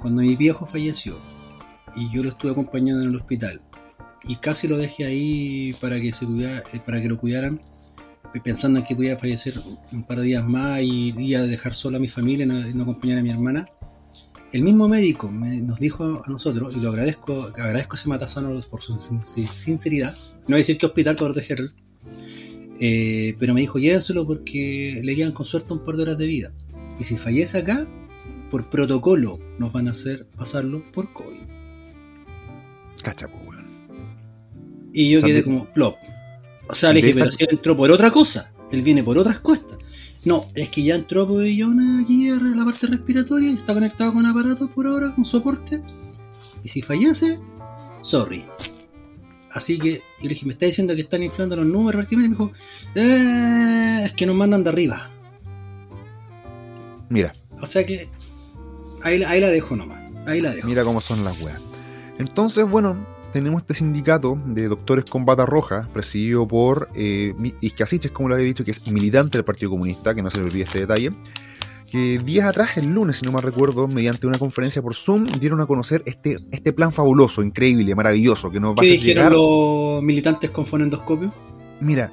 Cuando 0.00 0.22
mi 0.22 0.36
viejo 0.36 0.64
falleció 0.64 1.14
y 1.96 2.10
yo 2.10 2.22
lo 2.22 2.28
estuve 2.28 2.52
acompañando 2.52 3.02
en 3.02 3.10
el 3.10 3.16
hospital 3.16 3.60
y 4.24 4.36
casi 4.36 4.68
lo 4.68 4.76
dejé 4.76 5.04
ahí 5.04 5.72
para 5.80 6.00
que 6.00 6.12
se 6.12 6.26
cuidara, 6.26 6.62
eh, 6.72 6.80
para 6.84 7.00
que 7.00 7.08
lo 7.08 7.18
cuidaran, 7.18 7.60
pensando 8.44 8.78
en 8.78 8.84
que 8.84 8.94
podía 8.94 9.16
fallecer 9.16 9.54
un 9.92 10.04
par 10.04 10.18
de 10.18 10.24
días 10.24 10.46
más 10.46 10.80
y 10.82 11.14
iba 11.18 11.40
a 11.40 11.44
dejar 11.44 11.74
sola 11.74 11.96
a 11.96 12.00
mi 12.00 12.08
familia 12.08 12.44
y 12.44 12.74
no, 12.74 12.82
acompañar 12.82 13.18
a 13.18 13.22
mi 13.22 13.30
hermana. 13.30 13.68
El 14.52 14.62
mismo 14.62 14.88
médico 14.88 15.30
nos 15.30 15.78
dijo 15.78 16.22
a 16.24 16.30
nosotros, 16.30 16.74
y 16.76 16.80
lo 16.80 16.90
agradezco, 16.90 17.42
agradezco 17.42 17.94
a 17.94 17.98
ese 17.98 18.08
matasano 18.08 18.60
por 18.70 18.80
su 18.80 18.98
sinceridad, 18.98 20.14
no 20.14 20.48
voy 20.48 20.54
a 20.54 20.58
decir 20.58 20.78
qué 20.78 20.86
hospital 20.86 21.16
para 21.16 21.32
protegerlo, 21.32 21.70
eh, 22.80 23.36
pero 23.38 23.52
me 23.52 23.60
dijo 23.60 23.78
llévenselo 23.78 24.26
porque 24.26 25.00
le 25.02 25.16
quedan 25.16 25.32
con 25.32 25.44
suerte 25.44 25.72
un 25.72 25.84
par 25.84 25.96
de 25.96 26.02
horas 26.02 26.18
de 26.18 26.26
vida. 26.26 26.52
Y 26.98 27.04
si 27.04 27.16
fallece 27.16 27.58
acá, 27.58 27.86
por 28.50 28.70
protocolo 28.70 29.38
nos 29.58 29.72
van 29.72 29.88
a 29.88 29.90
hacer 29.90 30.26
pasarlo 30.36 30.82
por 30.92 31.12
COVID. 31.12 31.42
Cachapo. 33.02 33.47
Y 34.98 35.10
yo 35.10 35.22
quedé 35.22 35.44
como 35.44 35.64
plop. 35.66 35.96
O 36.68 36.74
sea, 36.74 36.92
le 36.92 37.00
dije, 37.00 37.14
pero 37.14 37.30
si 37.30 37.44
él 37.44 37.50
entró 37.52 37.76
por 37.76 37.88
otra 37.88 38.10
cosa, 38.10 38.52
él 38.72 38.82
viene 38.82 39.04
por 39.04 39.16
otras 39.16 39.38
cuestas. 39.38 39.78
No, 40.24 40.44
es 40.56 40.70
que 40.70 40.82
ya 40.82 40.96
entró 40.96 41.24
por 41.28 41.40
aquí 41.40 42.30
a 42.30 42.34
la 42.34 42.64
parte 42.64 42.88
respiratoria, 42.88 43.52
está 43.52 43.74
conectado 43.74 44.12
con 44.12 44.26
aparatos 44.26 44.68
por 44.70 44.88
ahora, 44.88 45.14
con 45.14 45.24
soporte. 45.24 45.80
Y 46.64 46.68
si 46.68 46.82
fallece, 46.82 47.38
sorry. 48.00 48.44
Así 49.52 49.78
que 49.78 49.94
yo 49.94 50.22
le 50.22 50.30
dije, 50.30 50.46
me 50.46 50.54
está 50.54 50.66
diciendo 50.66 50.96
que 50.96 51.02
están 51.02 51.22
inflando 51.22 51.54
los 51.54 51.66
números 51.66 52.00
prácticamente. 52.00 52.34
Y 52.34 52.44
me 52.44 52.50
dijo, 52.50 52.52
eh, 52.96 54.02
es 54.06 54.12
que 54.14 54.26
nos 54.26 54.34
mandan 54.34 54.64
de 54.64 54.70
arriba. 54.70 55.12
Mira. 57.08 57.30
O 57.62 57.66
sea 57.66 57.86
que 57.86 58.10
ahí, 59.04 59.22
ahí 59.22 59.40
la 59.40 59.48
dejo 59.48 59.76
nomás. 59.76 60.00
Ahí 60.26 60.40
la 60.40 60.50
dejo. 60.50 60.66
Mira 60.66 60.82
cómo 60.82 61.00
son 61.00 61.22
las 61.22 61.40
weas. 61.40 61.62
Entonces, 62.18 62.68
bueno, 62.68 62.96
tenemos 63.32 63.62
este 63.62 63.74
sindicato 63.74 64.40
de 64.46 64.68
doctores 64.68 65.04
con 65.04 65.24
bata 65.24 65.46
roja, 65.46 65.88
presidido 65.92 66.46
por 66.46 66.88
eh, 66.94 67.34
como 68.12 68.28
lo 68.28 68.34
había 68.34 68.46
dicho, 68.46 68.64
que 68.64 68.70
es 68.70 68.90
militante 68.90 69.38
del 69.38 69.44
Partido 69.44 69.70
Comunista, 69.70 70.14
que 70.14 70.22
no 70.22 70.30
se 70.30 70.38
le 70.38 70.44
olvide 70.44 70.62
este 70.62 70.80
detalle, 70.80 71.12
que 71.90 72.18
días 72.18 72.46
atrás, 72.46 72.76
el 72.76 72.90
lunes, 72.90 73.16
si 73.16 73.26
no 73.26 73.32
me 73.32 73.40
recuerdo, 73.40 73.88
mediante 73.88 74.26
una 74.26 74.38
conferencia 74.38 74.82
por 74.82 74.94
Zoom, 74.94 75.24
dieron 75.40 75.60
a 75.60 75.66
conocer 75.66 76.02
este, 76.06 76.36
este 76.50 76.72
plan 76.72 76.92
fabuloso, 76.92 77.42
increíble, 77.42 77.94
maravilloso, 77.94 78.50
que 78.50 78.60
nos 78.60 78.72
va 78.72 78.82
¿Qué 78.82 78.88
a 78.88 78.92
dijeron 78.92 79.32
los 79.32 80.02
militantes 80.02 80.50
con 80.50 80.66
fonendoscopio? 80.66 81.32
Mira, 81.80 82.12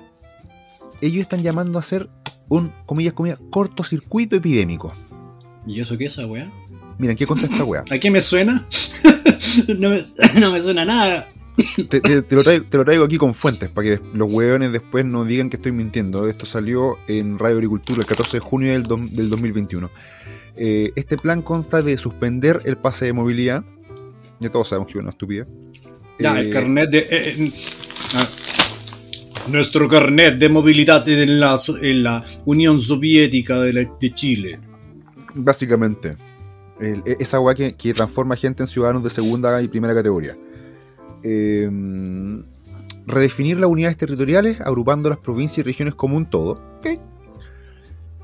ellos 1.01 1.21
están 1.21 1.43
llamando 1.43 1.77
a 1.77 1.81
hacer 1.81 2.09
un, 2.47 2.71
comillas, 2.85 3.13
comillas, 3.13 3.39
cortocircuito 3.49 4.35
epidémico. 4.35 4.93
¿Y 5.67 5.81
eso 5.81 5.97
qué 5.97 6.05
es 6.05 6.13
esa 6.13 6.27
weá? 6.27 6.51
Miren, 6.97 7.15
¿qué 7.15 7.25
contra 7.25 7.47
esta 7.47 7.63
weá? 7.63 7.83
¿A 7.91 7.97
qué 7.97 8.09
me 8.09 8.21
suena? 8.21 8.65
no, 9.77 10.51
me, 10.51 10.61
suena 10.61 10.85
nada. 10.85 11.29
Te, 11.89 12.01
lo 12.31 12.85
traigo, 12.85 13.05
aquí 13.05 13.17
con 13.17 13.33
fuentes 13.33 13.69
para 13.69 13.87
que 13.87 14.01
los 14.13 14.31
hueones 14.31 14.71
después 14.71 15.05
no 15.05 15.25
digan 15.25 15.49
que 15.49 15.57
estoy 15.57 15.71
mintiendo. 15.71 16.27
Esto 16.27 16.45
salió 16.45 16.97
en 17.07 17.39
Radio 17.39 17.55
Agricultura 17.55 17.99
el 17.99 18.05
14 18.05 18.37
de 18.37 18.41
junio 18.41 18.71
del, 18.71 18.83
del 19.13 19.29
2021. 19.29 19.89
Eh, 20.57 20.91
este 20.95 21.17
plan 21.17 21.41
consta 21.41 21.81
de 21.81 21.97
suspender 21.97 22.61
el 22.65 22.77
pase 22.77 23.05
de 23.05 23.13
movilidad. 23.13 23.63
Ya 24.39 24.49
todos 24.49 24.69
sabemos 24.69 24.91
que 24.91 24.97
es 24.97 25.01
una 25.01 25.11
estupidez. 25.11 25.47
Ya, 26.19 26.39
el 26.39 26.47
eh, 26.47 26.49
carnet 26.49 26.89
de. 26.89 27.07
Eh, 27.09 27.51
ah, 28.13 28.29
nuestro 29.49 29.87
carnet 29.87 30.37
de 30.37 30.49
movilidad 30.49 31.07
en 31.07 31.39
la, 31.39 31.59
en 31.81 32.03
la 32.03 32.25
Unión 32.45 32.79
Soviética 32.79 33.59
de, 33.59 33.89
de 33.99 34.13
Chile. 34.13 34.59
Básicamente. 35.33 36.17
E, 36.79 37.17
esa 37.19 37.39
weá 37.39 37.55
que, 37.55 37.93
transforma 37.93 38.35
gente 38.35 38.63
en 38.63 38.67
ciudadanos 38.67 39.03
de 39.03 39.09
segunda 39.09 39.61
y 39.61 39.67
primera 39.67 39.93
categoría. 39.93 40.37
Em, 41.23 42.43
redefinir 43.07 43.59
las 43.59 43.69
unidades 43.69 43.97
territoriales 43.97 44.59
agrupando 44.61 45.09
las 45.09 45.19
provincias 45.19 45.59
y 45.59 45.63
regiones 45.63 45.95
como 45.95 46.17
un 46.17 46.29
todo. 46.29 46.75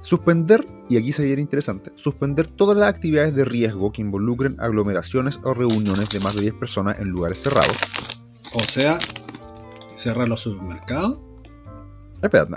Suspender, 0.03 0.67
y 0.89 0.97
aquí 0.97 1.11
se 1.11 1.23
viene 1.23 1.43
interesante, 1.43 1.91
suspender 1.93 2.47
todas 2.47 2.75
las 2.75 2.89
actividades 2.89 3.35
de 3.35 3.45
riesgo 3.45 3.91
que 3.91 4.01
involucren 4.01 4.59
aglomeraciones 4.59 5.39
o 5.43 5.53
reuniones 5.53 6.09
de 6.09 6.19
más 6.21 6.33
de 6.33 6.41
10 6.41 6.55
personas 6.55 6.99
en 6.99 7.09
lugares 7.09 7.39
cerrados. 7.39 7.77
O 8.55 8.63
sea, 8.63 8.97
cerrar 9.95 10.27
los 10.27 10.41
supermercados. 10.41 11.19
Espera, 12.23 12.47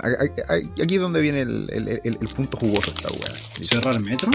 aquí 0.81 0.95
es 0.95 1.01
donde 1.01 1.21
viene 1.21 1.41
el, 1.41 2.29
punto 2.35 2.57
jugoso 2.57 2.91
de 2.91 2.97
esta 2.97 3.09
weá. 3.13 3.35
¿Cerrar 3.61 3.95
el 3.95 4.01
metro? 4.01 4.31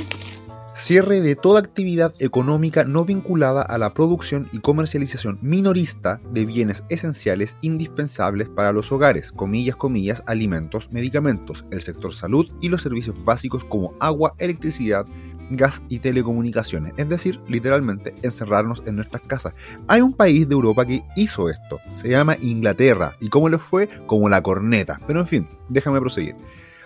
Cierre 0.81 1.20
de 1.20 1.37
toda 1.37 1.61
actividad 1.61 2.14
económica 2.20 2.85
no 2.85 3.05
vinculada 3.05 3.61
a 3.61 3.76
la 3.76 3.93
producción 3.93 4.49
y 4.51 4.61
comercialización 4.61 5.39
minorista 5.43 6.22
de 6.33 6.47
bienes 6.47 6.85
esenciales 6.89 7.59
indispensables 7.61 8.49
para 8.49 8.72
los 8.72 8.91
hogares, 8.91 9.31
comillas, 9.31 9.76
comillas, 9.76 10.22
alimentos, 10.26 10.91
medicamentos, 10.91 11.66
el 11.70 11.83
sector 11.83 12.14
salud 12.14 12.51
y 12.62 12.70
los 12.70 12.81
servicios 12.81 13.14
básicos 13.26 13.62
como 13.62 13.93
agua, 14.01 14.33
electricidad, 14.39 15.05
gas 15.51 15.83
y 15.91 15.99
telecomunicaciones. 15.99 16.95
Es 16.97 17.11
decir, 17.11 17.41
literalmente 17.47 18.14
encerrarnos 18.22 18.83
en 18.87 18.97
nuestras 18.97 19.22
casas. 19.24 19.53
Hay 19.87 20.01
un 20.01 20.14
país 20.14 20.49
de 20.49 20.55
Europa 20.55 20.87
que 20.87 21.05
hizo 21.14 21.51
esto. 21.51 21.78
Se 21.95 22.09
llama 22.09 22.39
Inglaterra. 22.41 23.16
¿Y 23.20 23.28
cómo 23.28 23.51
le 23.51 23.59
fue? 23.59 23.87
Como 24.07 24.31
la 24.31 24.43
corneta. 24.43 24.99
Pero 25.07 25.20
en 25.20 25.26
fin, 25.26 25.49
déjame 25.68 26.01
proseguir. 26.01 26.37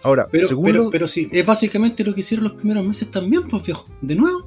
Ahora, 0.05 0.29
pero, 0.31 0.91
pero, 0.91 1.09
sí, 1.09 1.29
es 1.33 1.47
básicamente 1.47 2.05
lo 2.05 2.15
que 2.15 2.21
hicieron 2.21 2.45
los 2.45 2.53
primeros 2.53 2.85
meses 2.85 3.11
también, 3.11 3.49
pues 3.49 3.65
viejo. 3.65 3.87
De 4.03 4.15
nuevo. 4.15 4.47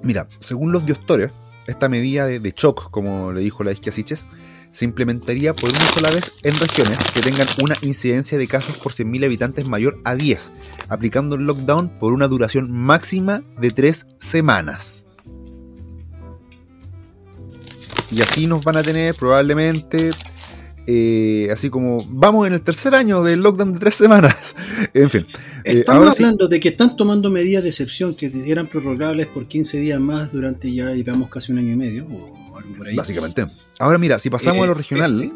Mira, 0.00 0.28
según 0.38 0.70
los 0.70 0.86
diostores, 0.86 1.32
esta 1.66 1.88
medida 1.88 2.24
de, 2.26 2.38
de 2.38 2.54
shock, 2.56 2.90
como 2.90 3.32
le 3.32 3.40
dijo 3.40 3.64
la 3.64 3.74
Siches, 3.74 4.26
se 4.70 4.84
implementaría 4.84 5.52
por 5.54 5.70
una 5.70 5.80
sola 5.80 6.10
vez 6.10 6.32
en 6.44 6.52
regiones 6.52 6.98
que 7.12 7.20
tengan 7.20 7.46
una 7.62 7.74
incidencia 7.82 8.38
de 8.38 8.46
casos 8.46 8.78
por 8.78 8.92
100.000 8.92 9.24
habitantes 9.26 9.68
mayor 9.68 10.00
a 10.04 10.14
10, 10.14 10.52
aplicando 10.88 11.34
el 11.34 11.42
lockdown 11.42 11.88
por 11.98 12.12
una 12.12 12.28
duración 12.28 12.70
máxima 12.70 13.42
de 13.60 13.70
3 13.70 14.06
semanas. 14.18 15.06
Y 18.12 18.22
así 18.22 18.46
nos 18.46 18.64
van 18.64 18.76
a 18.76 18.82
tener 18.82 19.14
probablemente 19.14 20.10
eh, 20.86 21.48
así 21.52 21.70
como 21.70 21.98
vamos 22.08 22.46
en 22.46 22.54
el 22.54 22.62
tercer 22.62 22.94
año 22.94 23.22
del 23.22 23.40
lockdown 23.40 23.74
de 23.74 23.78
tres 23.78 23.94
semanas. 23.94 24.36
en 24.94 25.10
fin. 25.10 25.26
Eh, 25.64 25.78
Estamos 25.80 26.08
hablando 26.08 26.48
de 26.48 26.58
que 26.58 26.70
están 26.70 26.96
tomando 26.96 27.30
medidas 27.30 27.62
de 27.62 27.68
excepción 27.68 28.14
que 28.14 28.32
eran 28.46 28.66
prorrogables 28.66 29.26
por 29.26 29.46
15 29.46 29.78
días 29.78 30.00
más 30.00 30.32
durante 30.32 30.72
ya, 30.72 30.88
digamos, 30.88 31.28
casi 31.28 31.52
un 31.52 31.58
año 31.58 31.72
y 31.72 31.76
medio 31.76 32.06
o 32.06 32.56
algo 32.56 32.76
por 32.76 32.88
ahí. 32.88 32.96
Básicamente. 32.96 33.46
Ahora 33.78 33.98
mira, 33.98 34.18
si 34.18 34.30
pasamos 34.30 34.62
a 34.62 34.66
lo 34.66 34.72
eh, 34.72 34.76
regional. 34.76 35.32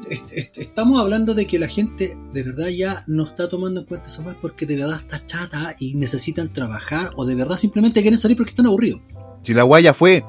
estamos 0.55 1.01
hablando 1.01 1.34
de 1.34 1.47
que 1.47 1.59
la 1.59 1.68
gente 1.68 2.16
de 2.32 2.42
verdad 2.42 2.68
ya 2.68 3.05
no 3.07 3.24
está 3.24 3.49
tomando 3.49 3.80
en 3.80 3.86
cuenta 3.86 4.09
esa 4.09 4.22
más 4.22 4.36
porque 4.36 4.66
de 4.66 4.76
verdad 4.76 5.01
está 5.01 5.24
chata 5.24 5.74
y 5.80 5.94
necesitan 5.94 6.53
trabajar 6.53 7.11
o 7.16 7.24
de 7.24 7.34
verdad 7.34 7.57
simplemente 7.57 8.03
quieren 8.03 8.18
salir 8.18 8.36
porque 8.36 8.51
están 8.51 8.66
aburridos. 8.66 9.01
Si 9.42 9.55
la 9.55 9.62
guaya 9.62 9.94
fue. 9.94 10.24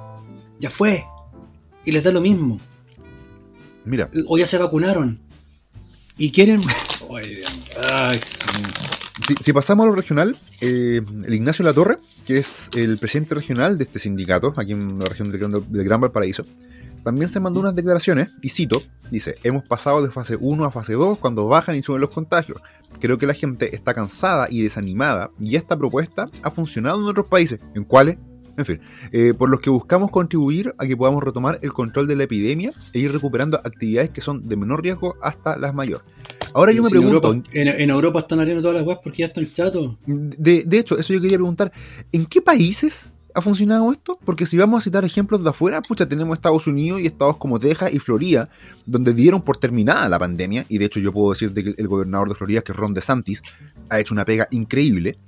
Ya 0.59 0.69
fue. 0.69 1.03
Y 1.85 1.91
les 1.91 2.03
da 2.03 2.11
lo 2.11 2.21
mismo. 2.21 2.59
Mira. 3.87 4.09
O 4.27 4.37
ya 4.37 4.45
se 4.45 4.57
vacunaron. 4.57 5.19
Y 6.17 6.31
quieren. 6.31 6.61
si, 9.41 9.53
pasamos 9.53 9.85
a 9.85 9.89
lo 9.89 9.95
regional, 9.95 10.37
eh, 10.61 11.01
el 11.25 11.33
Ignacio 11.33 11.63
Latorre, 11.63 11.99
que 12.25 12.37
es 12.37 12.69
el 12.75 12.97
presidente 12.97 13.35
regional 13.35 13.77
de 13.77 13.85
este 13.85 13.99
sindicato, 13.99 14.53
aquí 14.57 14.73
en 14.73 14.99
la 14.99 15.05
región 15.05 15.31
del, 15.31 15.51
del 15.51 15.83
Gran 15.83 16.01
Valparaíso, 16.01 16.43
también 17.03 17.29
se 17.29 17.39
mandó 17.39 17.61
unas 17.61 17.75
declaraciones, 17.75 18.29
y 18.41 18.49
cito, 18.49 18.81
dice, 19.11 19.35
hemos 19.43 19.63
pasado 19.63 20.01
de 20.01 20.11
fase 20.11 20.35
1 20.37 20.65
a 20.65 20.71
fase 20.71 20.93
2 20.93 21.19
cuando 21.19 21.47
bajan 21.47 21.75
y 21.75 21.81
suben 21.81 22.01
los 22.01 22.09
contagios. 22.09 22.59
Creo 22.99 23.17
que 23.17 23.27
la 23.27 23.33
gente 23.33 23.75
está 23.75 23.93
cansada 23.93 24.47
y 24.49 24.61
desanimada, 24.61 25.31
y 25.39 25.55
esta 25.55 25.77
propuesta 25.77 26.29
ha 26.41 26.51
funcionado 26.51 26.99
en 26.99 27.05
otros 27.05 27.27
países, 27.27 27.59
en 27.75 27.85
cuáles 27.85 28.17
en 28.57 28.65
fin, 28.65 28.79
eh, 29.11 29.33
por 29.33 29.49
los 29.49 29.59
que 29.59 29.69
buscamos 29.69 30.11
contribuir 30.11 30.73
a 30.77 30.85
que 30.85 30.97
podamos 30.97 31.23
retomar 31.23 31.59
el 31.61 31.71
control 31.71 32.07
de 32.07 32.15
la 32.15 32.23
epidemia 32.23 32.71
e 32.91 32.99
ir 32.99 33.11
recuperando 33.11 33.57
actividades 33.57 34.09
que 34.09 34.21
son 34.21 34.47
de 34.47 34.57
menor 34.57 34.81
riesgo 34.81 35.15
hasta 35.21 35.57
las 35.57 35.73
mayores. 35.73 36.05
Ahora 36.53 36.71
yo 36.71 36.81
me 36.81 36.89
pregunto. 36.89 37.41
En 37.53 37.89
Europa, 37.89 38.19
están 38.19 38.39
abriendo 38.39 38.63
todas 38.63 38.77
las 38.77 38.87
webs 38.87 39.01
porque 39.03 39.19
ya 39.19 39.27
están 39.27 39.51
chatos. 39.51 39.95
De, 40.05 40.63
de 40.65 40.79
hecho, 40.79 40.97
eso 40.97 41.13
yo 41.13 41.21
quería 41.21 41.37
preguntar. 41.37 41.71
¿En 42.11 42.25
qué 42.25 42.41
países 42.41 43.11
ha 43.35 43.41
funcionado 43.41 43.91
esto? 43.91 44.17
Porque 44.25 44.47
si 44.47 44.57
vamos 44.57 44.79
a 44.79 44.83
citar 44.83 45.05
ejemplos 45.05 45.43
de 45.43 45.51
afuera, 45.51 45.83
pucha, 45.83 46.09
tenemos 46.09 46.35
Estados 46.35 46.65
Unidos 46.65 47.01
y 47.01 47.05
estados 47.05 47.37
como 47.37 47.59
Texas 47.59 47.93
y 47.93 47.99
Florida, 47.99 48.49
donde 48.87 49.13
dieron 49.13 49.43
por 49.43 49.57
terminada 49.57 50.09
la 50.09 50.17
pandemia, 50.17 50.65
y 50.67 50.79
de 50.79 50.85
hecho 50.85 50.99
yo 50.99 51.13
puedo 51.13 51.33
decir 51.33 51.53
que 51.53 51.75
el 51.77 51.87
gobernador 51.87 52.29
de 52.29 52.35
Florida, 52.35 52.61
que 52.61 52.71
es 52.71 52.77
Ron 52.77 52.95
DeSantis, 52.95 53.43
ha 53.89 53.99
hecho 53.99 54.15
una 54.15 54.25
pega 54.25 54.47
increíble 54.49 55.19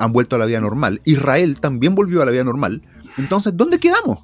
han 0.00 0.12
vuelto 0.12 0.34
a 0.36 0.38
la 0.38 0.46
vida 0.46 0.60
normal. 0.60 1.00
Israel 1.04 1.60
también 1.60 1.94
volvió 1.94 2.22
a 2.22 2.24
la 2.24 2.32
vida 2.32 2.42
normal. 2.42 2.82
Entonces, 3.18 3.54
¿dónde 3.54 3.78
quedamos? 3.78 4.20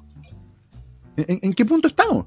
¿En, 1.15 1.53
qué 1.53 1.65
punto 1.65 1.87
estamos? 1.87 2.25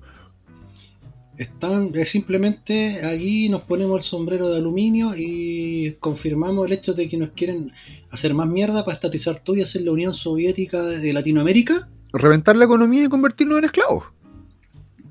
Están, 1.36 1.92
simplemente 2.04 3.04
aquí 3.04 3.48
nos 3.48 3.62
ponemos 3.62 3.96
el 3.96 4.02
sombrero 4.02 4.48
de 4.48 4.58
aluminio 4.58 5.12
y 5.16 5.96
confirmamos 5.98 6.66
el 6.66 6.72
hecho 6.74 6.94
de 6.94 7.08
que 7.08 7.16
nos 7.16 7.30
quieren 7.30 7.72
hacer 8.10 8.34
más 8.34 8.48
mierda 8.48 8.84
para 8.84 8.94
estatizar 8.94 9.40
todo 9.40 9.56
y 9.56 9.62
hacer 9.62 9.82
la 9.82 9.92
Unión 9.92 10.14
Soviética 10.14 10.82
de 10.82 11.12
Latinoamérica. 11.12 11.88
Reventar 12.12 12.56
la 12.56 12.66
economía 12.66 13.04
y 13.04 13.08
convertirnos 13.08 13.58
en 13.58 13.64
esclavos. 13.64 14.04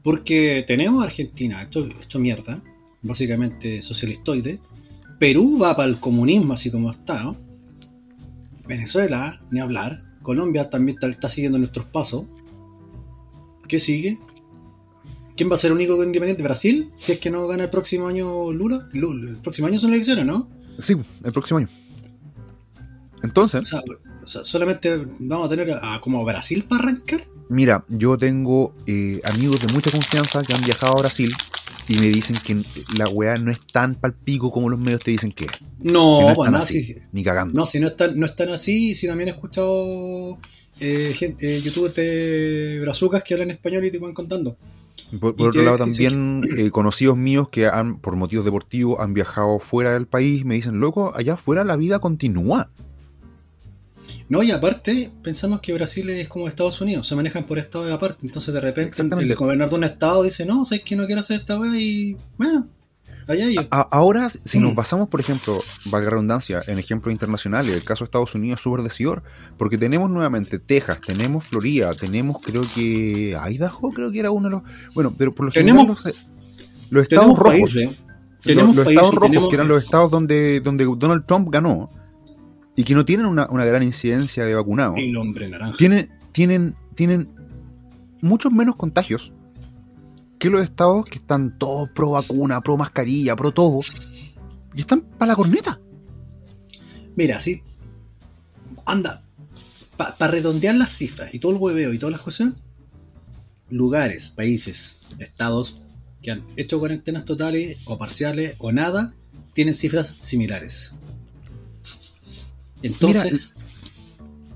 Porque 0.02 0.64
tenemos 0.66 1.04
Argentina, 1.04 1.62
esto, 1.62 1.88
esto 2.00 2.20
mierda, 2.20 2.62
básicamente 3.02 3.82
socialistoide. 3.82 4.60
Perú 5.20 5.60
va 5.62 5.76
para 5.76 5.90
el 5.90 6.00
comunismo 6.00 6.54
así 6.54 6.72
como 6.72 6.92
está, 6.92 7.22
¿no? 7.24 7.49
Venezuela, 8.70 9.42
ni 9.50 9.60
hablar. 9.60 10.04
Colombia 10.22 10.70
también 10.70 10.98
está, 11.02 11.28
siguiendo 11.28 11.58
nuestros 11.58 11.88
pasos. 11.88 12.28
¿Qué 13.68 13.80
sigue? 13.80 14.20
¿Quién 15.36 15.50
va 15.50 15.56
a 15.56 15.58
ser 15.58 15.72
el 15.72 15.78
único 15.78 16.02
independiente? 16.04 16.44
¿Brasil? 16.44 16.92
Si 16.98 17.14
es 17.14 17.20
que 17.20 17.32
no 17.32 17.48
gana 17.48 17.64
el 17.64 17.70
próximo 17.72 18.08
año 18.08 18.52
Lula. 18.52 18.88
El 18.94 19.38
próximo 19.38 19.68
año 19.68 19.80
son 19.80 19.94
elecciones, 19.94 20.26
¿no? 20.26 20.48
Sí, 20.78 20.96
el 21.24 21.32
próximo 21.32 21.58
año. 21.60 21.70
Entonces. 23.24 23.74
O 23.74 24.28
sea, 24.28 24.44
solamente 24.44 25.04
vamos 25.20 25.48
a 25.48 25.50
tener 25.50 25.72
a, 25.82 26.00
como 26.00 26.24
Brasil 26.24 26.64
para 26.70 26.84
arrancar. 26.84 27.22
Mira, 27.50 27.84
yo 27.88 28.18
tengo 28.18 28.76
eh, 28.86 29.20
amigos 29.34 29.66
de 29.66 29.74
mucha 29.74 29.90
confianza 29.90 30.44
que 30.44 30.54
han 30.54 30.62
viajado 30.62 30.94
a 30.94 30.98
Brasil 30.98 31.34
y 31.90 31.98
me 31.98 32.08
dicen 32.08 32.38
que 32.46 32.56
la 32.98 33.10
weá 33.10 33.36
no 33.38 33.50
es 33.50 33.60
tan 33.66 33.96
palpico 33.96 34.52
como 34.52 34.70
los 34.70 34.80
medios 34.80 35.02
te 35.04 35.10
dicen 35.10 35.32
que 35.32 35.46
es. 35.46 35.52
No, 35.80 36.22
no 36.22 36.36
bueno, 36.36 36.58
así, 36.58 36.96
ni 37.12 37.24
cagando. 37.24 37.54
No, 37.54 37.66
si 37.66 37.80
no 37.80 37.88
están, 37.88 38.18
no 38.18 38.28
están 38.28 38.50
así, 38.50 38.94
si 38.94 39.08
también 39.08 39.30
he 39.30 39.32
escuchado 39.32 40.38
eh, 40.80 41.16
eh, 41.20 41.60
youtubers 41.64 41.96
de 41.96 42.78
brazucas 42.82 43.24
que 43.24 43.34
hablan 43.34 43.50
español 43.50 43.86
y 43.86 43.92
te 43.92 43.98
van 43.98 44.14
contando. 44.14 44.56
Por, 45.20 45.34
otro 45.42 45.64
lado, 45.64 45.80
también 45.80 46.48
eh, 46.56 46.70
conocidos 46.70 47.18
míos 47.18 47.50
que 47.50 47.66
han, 47.66 48.00
por 48.00 48.16
motivos 48.16 48.46
deportivos, 48.46 49.00
han 49.00 49.16
viajado 49.16 49.58
fuera 49.58 49.94
del 49.94 50.06
país, 50.06 50.46
me 50.46 50.54
dicen, 50.54 50.80
loco, 50.80 51.12
allá 51.16 51.34
afuera 51.34 51.64
la 51.64 51.76
vida 51.76 51.98
continúa. 51.98 52.70
No, 54.30 54.44
y 54.44 54.52
aparte, 54.52 55.12
pensamos 55.24 55.60
que 55.62 55.74
Brasil 55.74 56.10
es 56.10 56.30
como 56.30 56.48
Estados 56.48 56.80
Unidos, 56.82 57.08
se 57.08 57.16
manejan 57.16 57.46
por 57.46 57.58
estado 57.58 57.86
de 57.86 57.94
aparte. 57.94 58.26
Entonces, 58.26 58.54
de 58.54 58.62
repente, 58.62 59.02
el 59.02 59.36
gobernador 59.36 59.72
de 59.72 59.76
un 59.76 59.84
estado 59.84 60.24
dice, 60.24 60.46
no, 60.46 60.66
sabes 60.66 60.84
que 60.84 60.96
no 60.96 61.06
quiero 61.06 61.20
hacer 61.20 61.40
esta 61.40 61.60
weá 61.60 61.76
y. 61.78 62.16
Bueno, 62.38 62.68
allá 63.28 63.50
yo. 63.50 63.68
ahora, 63.72 64.30
si 64.30 64.60
nos 64.60 64.74
mm. 64.74 64.76
basamos, 64.76 65.10
por 65.10 65.20
ejemplo, 65.20 65.60
valga 65.86 66.12
redundancia, 66.12 66.62
en 66.68 66.80
ejemplos 66.80 67.12
internacionales, 67.12 67.76
el 67.76 67.84
caso 67.84 68.04
de 68.04 68.08
Estados 68.08 68.36
Unidos 68.36 68.60
es 68.60 68.64
súper 68.64 68.84
decidor, 68.84 69.24
porque 69.58 69.78
tenemos 69.78 70.10
nuevamente 70.10 70.60
Texas, 70.60 71.02
tenemos 71.02 71.48
Florida, 71.48 71.96
tenemos, 71.96 72.42
creo 72.42 72.62
que. 72.76 73.36
Idaho, 73.50 73.92
creo 73.92 74.12
que 74.12 74.20
era 74.20 74.32
uno 74.32 74.50
de 74.50 74.56
los. 74.56 74.64
Bueno, 74.94 75.14
pero 75.18 75.34
por 75.34 75.48
lo 75.48 75.52
tenemos, 75.52 75.88
los, 76.90 77.04
estados 77.04 77.38
rojos. 77.38 77.78
tenemos 78.44 78.76
los, 78.76 78.88
estados 78.88 79.16
rojos, 79.16 79.50
que 79.50 79.56
eran 79.56 79.68
los 79.68 79.84
estados 79.84 80.12
donde, 80.12 80.60
donde 80.60 80.86
Donald 80.86 81.26
Trump 81.26 81.50
ganó 81.52 81.92
y 82.80 82.86
que 82.86 82.96
no 82.96 83.04
tienen 83.04 83.26
una, 83.26 83.46
gran 83.46 83.84
incidencia 83.84 84.46
de 84.46 84.56
vacunados. 84.56 84.98
El 84.98 85.18
hombre 85.18 85.50
naranja. 85.50 85.78
Tienen, 85.78 86.10
tienen, 86.32 86.76
tienen 86.96 87.28
muchos 88.22 88.54
menos 88.54 88.78
contagios 88.78 89.34
que 90.40 90.50
los 90.50 90.64
estados 90.64 91.06
que 91.06 91.18
están 91.18 91.60
todos 91.60 91.90
pro 91.90 92.12
vacuna, 92.12 92.62
pro 92.62 92.78
mascarilla, 92.78 93.36
pro 93.36 93.52
todo. 93.52 93.82
Y 94.74 94.80
están 94.80 95.02
para 95.02 95.34
la 95.34 95.36
corneta. 95.36 95.82
Mira, 97.18 97.42
sí. 97.42 97.64
Anda. 98.86 99.26
Para 99.98 100.32
redondear 100.32 100.76
las 100.76 100.92
cifras 100.92 101.34
y 101.34 101.40
todo 101.40 101.52
el 101.52 101.58
hueveo 101.58 101.92
y 101.92 102.00
todas 102.00 102.14
las 102.14 102.22
cosas. 102.22 102.54
Lugares, 103.70 104.30
países, 104.30 105.00
estados 105.20 105.82
que 106.22 106.32
han 106.32 106.46
hecho 106.56 106.80
cuarentenas 106.80 107.26
totales 107.26 107.78
o 107.88 107.98
parciales 107.98 108.56
o 108.60 108.72
nada, 108.72 109.16
tienen 109.52 109.74
cifras 109.74 110.18
similares. 110.22 110.96
Entonces. 112.84 113.54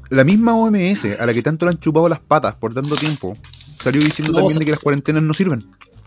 la 0.10 0.24
misma 0.24 0.56
OMS, 0.56 1.06
a 1.20 1.26
la 1.26 1.34
que 1.34 1.42
tanto 1.42 1.66
le 1.66 1.72
han 1.72 1.80
chupado 1.80 2.08
las 2.08 2.20
patas 2.20 2.56
por 2.56 2.74
tanto 2.74 2.96
tiempo, 2.96 3.38
salió 3.80 4.02
diciendo 4.02 4.34
también 4.34 4.60
de 4.60 4.66
que 4.66 4.72
las 4.72 4.80
cuarentenas 4.80 5.24
no 5.24 5.34
sirven. 5.34 5.64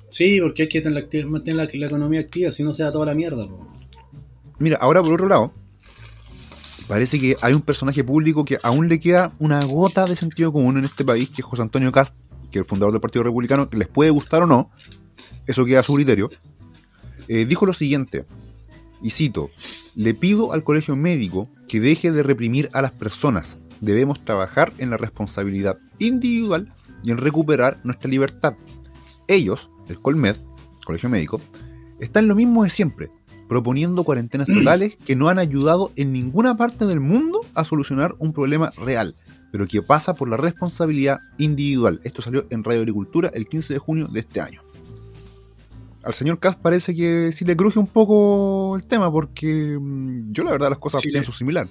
Sí, 0.09 0.41
porque 0.41 0.63
hay 0.63 0.69
que 0.69 0.83
mantener 1.27 1.69
la, 1.75 1.87
economía 1.87 2.21
activa, 2.21 2.53
si 2.53 2.63
no 2.63 2.73
se 2.73 2.83
da 2.83 2.93
toda 2.93 3.07
la 3.07 3.15
mierda. 3.15 3.47
Mira, 4.59 4.79
ahora 4.81 5.03
por 5.03 5.15
otro 5.15 5.29
lado, 5.29 5.53
parece 6.87 7.19
que 7.21 7.37
hay 7.43 7.55
un 7.55 7.61
personaje 7.61 8.03
público 8.05 8.45
que 8.45 8.59
aún 8.63 8.89
le 8.89 9.01
queda 9.01 9.33
una 9.39 9.63
gota 9.65 10.07
de 10.07 10.17
sentido 10.17 10.53
común 10.53 10.79
en 10.79 10.85
este 10.85 11.05
país, 11.05 11.29
que 11.29 11.43
es 11.43 11.45
José 11.45 11.63
Antonio 11.63 11.93
Cast, 11.93 12.15
que 12.51 12.59
es 12.59 12.63
el 12.63 12.65
fundador 12.65 12.93
del 12.93 13.01
Partido 13.01 13.25
Republicano, 13.25 13.69
que 13.69 13.77
les 13.77 13.89
puede 13.89 14.11
gustar 14.11 14.45
o 14.45 14.47
no, 14.47 14.71
eso 15.47 15.65
queda 15.65 15.81
a 15.81 15.83
su 15.83 15.95
criterio. 15.95 16.31
Eh, 17.29 17.45
dijo 17.45 17.67
lo 17.67 17.73
siguiente, 17.73 18.25
y 19.03 19.11
cito, 19.11 19.51
le 19.95 20.15
pido 20.15 20.53
al 20.53 20.63
colegio 20.63 20.97
médico 20.97 21.49
que 21.69 21.81
deje 21.81 22.13
de 22.13 22.23
reprimir 22.23 22.69
a 22.73 22.83
las 22.83 22.93
personas. 22.93 23.59
Debemos 23.81 24.25
trabajar 24.25 24.73
en 24.79 24.91
la 24.91 24.97
responsabilidad 24.97 25.79
individual 25.99 26.73
y 27.03 27.11
en 27.11 27.19
recuperar 27.19 27.79
nuestra 27.85 28.09
libertad. 28.09 28.55
Ellos, 29.29 29.71
el 29.89 30.01
Colmed, 30.01 30.37
Colegio 30.85 31.09
Médico, 31.09 31.41
están 32.01 32.27
lo 32.27 32.35
mismo 32.35 32.65
de 32.65 32.71
siempre, 32.71 33.11
proponiendo 33.49 34.05
cuarentenas 34.05 34.47
totales 34.53 34.97
que 35.05 35.17
no 35.17 35.29
han 35.29 35.39
ayudado 35.39 35.93
en 35.97 36.13
ninguna 36.13 36.57
parte 36.57 36.87
del 36.87 37.01
mundo 37.01 37.41
a 37.55 37.65
solucionar 37.65 38.15
un 38.19 38.33
problema 38.33 38.71
real, 38.79 39.15
pero 39.53 39.67
que 39.67 39.83
pasa 39.83 40.15
por 40.15 40.29
la 40.29 40.37
responsabilidad 40.37 41.19
individual. 41.39 42.01
Esto 42.05 42.23
salió 42.23 42.47
en 42.51 42.65
Radio 42.65 42.81
Agricultura 42.81 43.31
el 43.35 43.47
15 43.47 43.75
de 43.75 43.79
junio 43.79 44.09
de 44.09 44.21
este 44.21 44.41
año 44.41 44.66
al 46.07 46.15
señor 46.15 46.39
Cast 46.39 46.61
parece 46.61 46.95
que 46.95 47.33
sí 47.33 47.45
le 47.45 47.57
cruje 47.57 47.81
un 47.81 47.89
poco 47.89 48.77
el 48.77 48.87
tema, 48.87 49.11
porque 49.11 49.77
mm, 49.79 50.33
yo 50.33 50.45
la 50.45 50.53
verdad 50.53 50.71
las 50.71 50.79
cosas 50.79 51.03
pienso 51.03 51.33
similar. 51.33 51.69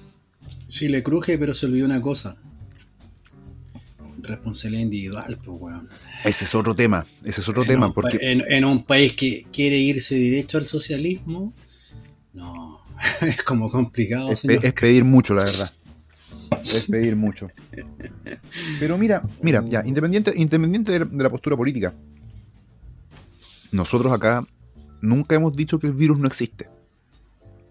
Sí 0.68 0.90
le 0.90 1.02
cruje, 1.02 1.38
pero 1.38 1.54
se 1.54 1.68
olvidó 1.68 1.86
una 1.86 2.02
cosa. 2.02 2.36
responsabilidad 4.22 4.82
individual, 4.82 5.40
pues, 5.44 5.58
weón. 5.62 5.90
Ese 6.26 6.44
es 6.44 6.54
otro 6.54 6.76
tema, 6.76 7.06
ese 7.24 7.40
es 7.40 7.50
otro 7.50 7.64
tema. 7.64 7.94
porque... 7.94 8.18
En, 8.22 8.66
un 8.66 8.84
país 8.84 9.14
que 9.14 9.48
quiere 9.54 9.78
irse 9.78 10.16
derecho 10.16 10.58
al 10.58 10.66
socialismo, 10.66 11.54
no, 12.34 12.82
es 13.22 13.42
como 13.44 13.70
complicado. 13.70 14.32
Es, 14.32 14.42
pedir 14.42 15.06
mucho, 15.06 15.34
la 15.34 15.46
verdad. 15.46 15.72
Es 16.74 16.88
pedir 16.88 17.16
mucho. 17.16 17.48
Pero 18.82 18.98
mira, 18.98 19.22
mira, 19.42 19.64
ya, 19.66 19.82
independiente, 19.86 20.34
independiente 20.36 21.00
de 21.00 21.24
la 21.24 21.30
postura 21.30 21.56
política, 21.56 21.94
nosotros 23.76 24.12
acá 24.12 24.46
nunca 25.02 25.36
hemos 25.36 25.56
dicho 25.56 25.80
que 25.80 25.88
el 25.88 25.94
virus 25.94 26.18
no 26.18 26.28
existe. 26.28 26.70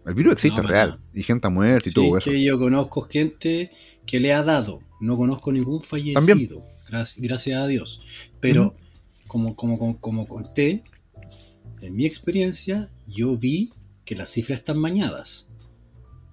El 0.07 0.15
virus 0.15 0.35
existe, 0.35 0.61
es 0.61 0.67
real. 0.67 1.01
Y 1.15 1.23
gente 1.23 1.47
ha 1.47 1.51
muerto 1.51 1.89
y 1.89 1.93
todo 1.93 2.19
eso. 2.19 2.31
yo 2.31 2.59
conozco 2.59 3.03
gente 3.03 3.71
que 4.07 4.21
le 4.21 4.33
ha 4.33 4.43
dado. 4.43 4.81
No 5.01 5.17
conozco 5.17 5.53
ningún 5.53 5.83
fallecido. 5.83 6.67
Gracias, 6.89 7.59
a 7.59 7.67
Dios. 7.67 8.03
Pero, 8.41 8.75
como, 9.27 9.57
como, 9.57 9.99
como, 9.99 10.27
conté, 10.27 10.85
en 11.81 11.97
mi 11.97 12.05
experiencia, 12.05 12.91
yo 13.07 13.37
vi 13.37 13.73
que 14.05 14.15
las 14.15 14.31
cifras 14.31 14.61
están 14.61 14.79
mañadas. 14.79 15.49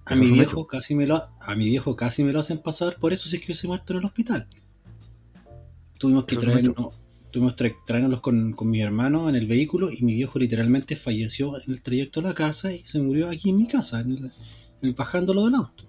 A 0.04 0.16
mi, 0.16 0.30
viejo 0.30 0.66
casi 0.66 0.94
me 0.94 1.06
lo, 1.06 1.28
a 1.40 1.54
mi 1.54 1.66
viejo 1.66 1.96
casi 1.96 2.24
me 2.24 2.32
lo 2.32 2.40
hacen 2.40 2.58
pasar, 2.58 2.96
por 2.98 3.12
eso 3.12 3.28
sí 3.28 3.40
que 3.40 3.54
se 3.54 3.68
muerto 3.68 3.92
en 3.92 4.00
el 4.00 4.04
hospital. 4.04 4.48
Tuvimos 5.98 6.24
que 6.24 6.36
traer, 6.36 6.74
tuvimos 7.32 7.54
que 7.54 7.74
traernos 7.86 8.20
con, 8.20 8.52
con 8.52 8.70
mi 8.70 8.82
hermano 8.82 9.28
en 9.28 9.34
el 9.34 9.46
vehículo 9.46 9.90
y 9.90 10.02
mi 10.02 10.14
viejo 10.14 10.38
literalmente 10.38 10.94
falleció 10.94 11.56
en 11.60 11.72
el 11.72 11.82
trayecto 11.82 12.20
a 12.20 12.24
la 12.24 12.34
casa 12.34 12.72
y 12.72 12.84
se 12.84 13.00
murió 13.00 13.28
aquí 13.28 13.50
en 13.50 13.56
mi 13.56 13.66
casa, 13.66 14.00
en 14.00 14.30
el, 14.82 14.94
bajándolo 14.94 15.46
del 15.46 15.54
auto. 15.54 15.84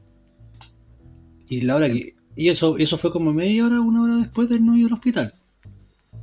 Y 1.49 1.61
la 1.61 1.75
hora 1.75 1.89
que. 1.89 2.15
Y 2.35 2.49
eso, 2.49 2.77
eso 2.77 2.97
fue 2.97 3.11
como 3.11 3.31
media 3.33 3.65
hora, 3.65 3.81
una 3.81 4.01
hora 4.01 4.15
después 4.15 4.49
de 4.49 4.59
no 4.59 4.75
ir 4.75 4.87
al 4.87 4.93
hospital. 4.93 5.35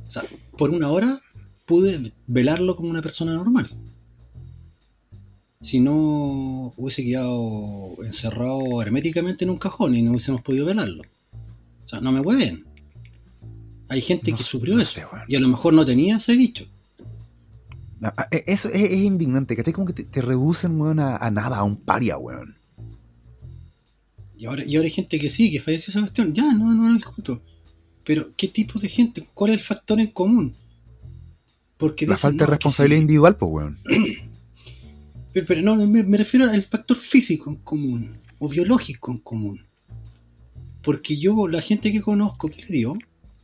O 0.05 0.11
sea, 0.11 0.23
por 0.57 0.71
una 0.71 0.89
hora 0.89 1.21
pude 1.65 2.11
velarlo 2.27 2.75
como 2.75 2.89
una 2.89 3.01
persona 3.01 3.33
normal. 3.33 3.69
Si 5.61 5.79
no 5.79 6.73
hubiese 6.75 7.03
quedado 7.03 8.03
encerrado 8.03 8.81
herméticamente 8.81 9.45
en 9.45 9.51
un 9.51 9.57
cajón 9.57 9.95
y 9.95 10.01
no 10.01 10.11
hubiésemos 10.11 10.41
podido 10.41 10.65
velarlo. 10.65 11.03
O 11.83 11.87
sea, 11.87 12.01
no 12.01 12.11
me 12.11 12.19
hueven. 12.19 12.65
Hay 13.91 13.99
gente 13.99 14.31
que 14.31 14.41
sufrió 14.41 14.79
eso 14.79 15.01
y 15.27 15.35
a 15.35 15.39
lo 15.41 15.49
mejor 15.49 15.73
no 15.73 15.85
tenía 15.85 16.15
ese 16.15 16.37
bicho. 16.37 16.65
Ah, 18.01 18.13
ah, 18.15 18.27
e, 18.31 18.45
eso 18.47 18.69
es, 18.69 18.89
indignante, 18.93 19.53
¿cachai? 19.53 19.73
Como 19.73 19.85
que 19.85 20.05
te, 20.05 20.21
reducen, 20.21 20.79
weón, 20.79 21.01
a, 21.01 21.29
nada, 21.29 21.57
a 21.57 21.63
un 21.63 21.75
paria, 21.75 22.17
weón. 22.17 22.55
Y 24.37 24.45
ahora, 24.45 24.63
y 24.65 24.77
ahora 24.77 24.85
hay 24.85 24.91
gente 24.91 25.19
que 25.19 25.29
sí, 25.29 25.51
que 25.51 25.59
falleció 25.59 25.91
esa 25.91 25.99
cuestión. 25.99 26.33
Ya, 26.33 26.53
no, 26.53 26.73
no 26.73 26.87
lo 26.87 26.93
discuto. 26.95 27.41
Pero, 28.05 28.33
¿qué 28.37 28.47
tipo 28.47 28.79
de 28.79 28.87
gente? 28.87 29.27
¿Cuál 29.33 29.51
es 29.51 29.57
el 29.57 29.65
factor 29.65 29.99
en 29.99 30.13
común? 30.13 30.55
Porque 31.75 32.07
La 32.07 32.15
falta 32.15 32.45
de 32.45 32.51
responsabilidad 32.51 33.01
individual, 33.01 33.35
pues, 33.35 33.51
weón. 33.51 33.79
Pero, 35.33 35.61
no, 35.61 35.75
me, 35.85 36.17
refiero 36.17 36.49
al 36.49 36.63
factor 36.63 36.95
físico 36.95 37.49
en 37.49 37.57
común, 37.57 38.21
o 38.39 38.47
biológico 38.47 39.11
en 39.11 39.17
común. 39.17 39.65
Porque 40.81 41.17
yo, 41.17 41.45
la 41.49 41.61
gente 41.61 41.91
que 41.91 41.99
conozco, 41.99 42.47
¿qué 42.47 42.61
le 42.61 42.77
dio? 42.77 42.97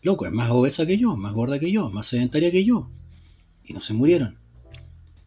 Loco, 0.08 0.26
es 0.26 0.32
más 0.32 0.50
obesa 0.50 0.86
que 0.86 0.98
yo, 0.98 1.16
más 1.16 1.34
gorda 1.34 1.60
que 1.60 1.72
yo, 1.72 1.92
más 1.92 2.08
sedentaria 2.08 2.50
que 2.50 2.64
yo. 2.64 2.90
Y 3.64 3.74
no 3.74 3.80
se 3.80 3.94
murieron. 3.94 4.40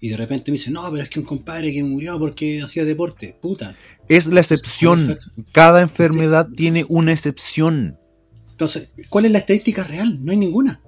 Y 0.00 0.08
de 0.08 0.16
repente 0.16 0.50
me 0.50 0.56
dicen, 0.56 0.72
no, 0.72 0.90
pero 0.90 1.02
es 1.02 1.10
que 1.10 1.20
un 1.20 1.26
compadre 1.26 1.72
que 1.72 1.84
murió 1.84 2.18
porque 2.18 2.62
hacía 2.62 2.86
deporte. 2.86 3.36
Puta. 3.40 3.76
Es 4.08 4.26
la 4.26 4.40
excepción. 4.40 5.18
Cada 5.52 5.82
enfermedad 5.82 6.48
tiene 6.56 6.86
una 6.88 7.12
excepción. 7.12 7.98
Entonces, 8.50 8.90
¿cuál 9.10 9.26
es 9.26 9.32
la 9.32 9.38
estadística 9.38 9.84
real? 9.84 10.24
No 10.24 10.32
hay 10.32 10.38
ninguna. 10.38 10.80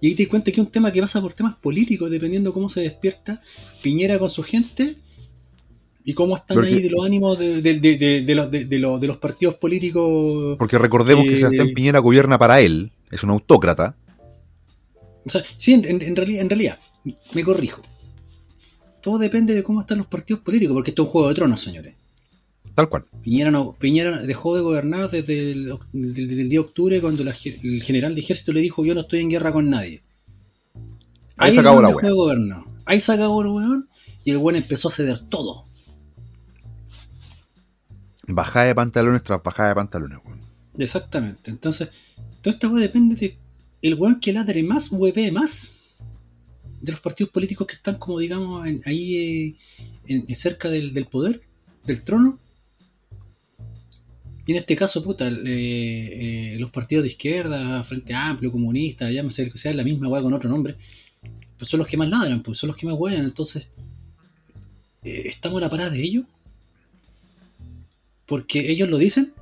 Y 0.00 0.08
ahí 0.08 0.14
te 0.14 0.24
das 0.24 0.30
cuenta 0.30 0.50
que 0.50 0.60
es 0.60 0.66
un 0.66 0.72
tema 0.72 0.92
que 0.92 1.00
pasa 1.00 1.22
por 1.22 1.32
temas 1.32 1.54
políticos, 1.56 2.10
dependiendo 2.10 2.52
cómo 2.52 2.68
se 2.68 2.82
despierta 2.82 3.40
Piñera 3.82 4.18
con 4.18 4.28
su 4.28 4.42
gente 4.42 4.94
y 6.04 6.14
cómo 6.14 6.36
están 6.36 6.62
ahí 6.64 6.82
de 6.82 6.90
los 6.90 7.04
ánimos 7.04 7.38
de, 7.38 7.62
de, 7.62 9.06
los, 9.06 9.16
partidos 9.18 9.54
políticos. 9.56 10.56
Porque 10.58 10.78
recordemos 10.78 11.24
que 11.24 11.36
Sebastián 11.36 11.72
Piñera 11.74 11.98
gobierna 12.00 12.38
para 12.38 12.60
él, 12.60 12.92
es 13.10 13.22
un 13.22 13.30
autócrata. 13.30 13.94
O 15.24 15.30
sea, 15.30 15.42
sí, 15.56 15.74
en, 15.74 16.16
realidad, 16.16 16.40
en 16.42 16.50
realidad, 16.50 16.78
me 17.34 17.44
corrijo. 17.44 17.80
Todo 19.00 19.18
depende 19.18 19.54
de 19.54 19.62
cómo 19.62 19.80
están 19.80 19.98
los 19.98 20.06
partidos 20.06 20.42
políticos, 20.42 20.74
porque 20.74 20.90
esto 20.90 21.02
es 21.02 21.06
un 21.06 21.12
juego 21.12 21.28
de 21.28 21.34
tronos, 21.34 21.60
señores. 21.60 21.94
Tal 22.74 22.88
cual. 22.88 23.04
Piñera, 23.22 23.50
no, 23.50 23.76
Piñera 23.78 24.22
dejó 24.22 24.56
de 24.56 24.62
gobernar 24.62 25.10
desde 25.10 25.52
el, 25.52 25.78
día 25.92 26.48
de 26.48 26.58
octubre 26.58 27.00
cuando 27.00 27.22
el 27.22 27.82
general 27.82 28.14
de 28.14 28.20
ejército 28.20 28.52
le 28.52 28.60
dijo 28.60 28.84
yo 28.84 28.94
no 28.94 29.02
estoy 29.02 29.20
en 29.20 29.30
guerra 29.30 29.52
con 29.52 29.68
nadie. 29.68 30.02
Ahí, 31.36 31.52
se 31.52 31.60
acabó 31.60 31.82
la 31.82 31.88
weá. 31.88 32.64
Ahí 32.86 33.00
se 33.00 33.12
acabó 33.12 33.42
el 33.42 33.48
weón 33.48 33.88
y 34.24 34.30
el 34.30 34.38
weón 34.38 34.56
empezó 34.56 34.88
a 34.88 34.92
ceder 34.92 35.18
todo. 35.28 35.66
Bajada 38.34 38.66
de 38.66 38.74
pantalones 38.74 39.22
tras 39.22 39.42
bajada 39.42 39.70
de 39.70 39.74
pantalones, 39.74 40.18
weón. 40.24 40.40
Exactamente. 40.78 41.50
Entonces, 41.50 41.90
todo 42.40 42.54
esto 42.54 42.68
depende 42.74 43.14
de 43.14 43.38
el 43.82 43.94
weón 43.94 44.20
que 44.20 44.32
ladre 44.32 44.62
más, 44.62 44.90
hueve 44.92 45.30
más. 45.32 45.80
De 46.80 46.92
los 46.92 47.00
partidos 47.00 47.30
políticos 47.30 47.66
que 47.66 47.74
están 47.74 47.98
como, 47.98 48.18
digamos, 48.18 48.66
ahí 48.84 49.56
eh, 50.08 50.24
en, 50.26 50.34
cerca 50.34 50.68
del, 50.68 51.06
poder, 51.06 51.42
del 51.84 52.02
trono. 52.02 52.40
Y 54.44 54.52
en 54.52 54.58
este 54.58 54.74
caso, 54.74 55.02
puta, 55.02 55.28
eh, 55.28 55.34
eh, 55.44 56.56
los 56.58 56.70
partidos 56.70 57.04
de 57.04 57.10
izquierda, 57.10 57.84
Frente 57.84 58.14
Amplio, 58.14 58.50
Comunista, 58.50 59.10
llámese 59.10 59.48
que 59.50 59.58
sea 59.58 59.72
la 59.74 59.84
misma 59.84 60.08
weá 60.08 60.22
con 60.22 60.32
otro 60.32 60.50
nombre, 60.50 60.76
pues 61.56 61.70
son 61.70 61.78
los 61.78 61.86
que 61.86 61.96
más 61.96 62.08
ladran, 62.08 62.42
pues 62.42 62.58
son 62.58 62.68
los 62.68 62.76
que 62.76 62.86
más 62.86 62.96
hueven. 62.98 63.22
Entonces, 63.22 63.70
¿estamos 65.02 65.58
a 65.58 65.66
la 65.66 65.70
parada 65.70 65.90
de 65.90 66.02
ellos? 66.02 66.24
Porque 68.26 68.70
ellos 68.70 68.88
lo 68.88 68.98
dicen 68.98 69.34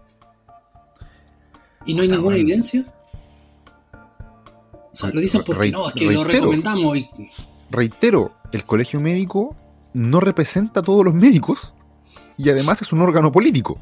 y 1.86 1.94
no 1.94 2.02
hay 2.02 2.08
ninguna 2.08 2.36
evidencia. 2.36 2.84
O 4.92 4.96
sea, 4.96 5.10
lo 5.10 5.20
dicen 5.20 5.42
porque 5.44 5.70
no, 5.70 5.88
es 5.88 5.94
que 5.94 6.10
lo 6.10 6.24
recomendamos. 6.24 6.98
Y... 6.98 7.08
Reitero, 7.70 8.34
el 8.52 8.64
colegio 8.64 9.00
médico 9.00 9.56
no 9.94 10.20
representa 10.20 10.80
a 10.80 10.82
todos 10.82 11.04
los 11.04 11.14
médicos 11.14 11.72
y 12.36 12.50
además 12.50 12.82
es 12.82 12.92
un 12.92 13.00
órgano 13.00 13.30
político. 13.30 13.78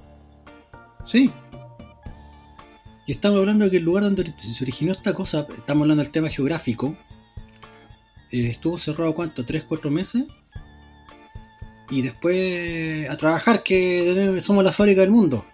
Sí. 1.04 1.30
Y 3.06 3.12
estamos 3.12 3.38
hablando 3.38 3.64
de 3.64 3.70
que 3.70 3.76
el 3.78 3.84
lugar 3.84 4.04
donde 4.04 4.34
se 4.36 4.62
originó 4.62 4.92
esta 4.92 5.14
cosa, 5.14 5.46
estamos 5.56 5.82
hablando 5.82 6.02
del 6.02 6.12
tema 6.12 6.28
geográfico, 6.28 6.94
eh, 8.30 8.48
estuvo 8.48 8.78
cerrado 8.78 9.14
cuánto, 9.14 9.46
tres, 9.46 9.64
cuatro 9.64 9.90
meses, 9.90 10.26
y 11.90 12.02
después 12.02 13.08
a 13.08 13.16
trabajar 13.16 13.62
que 13.62 14.38
somos 14.40 14.64
la 14.64 14.72
fábrica 14.72 15.00
del 15.00 15.10
mundo. 15.10 15.44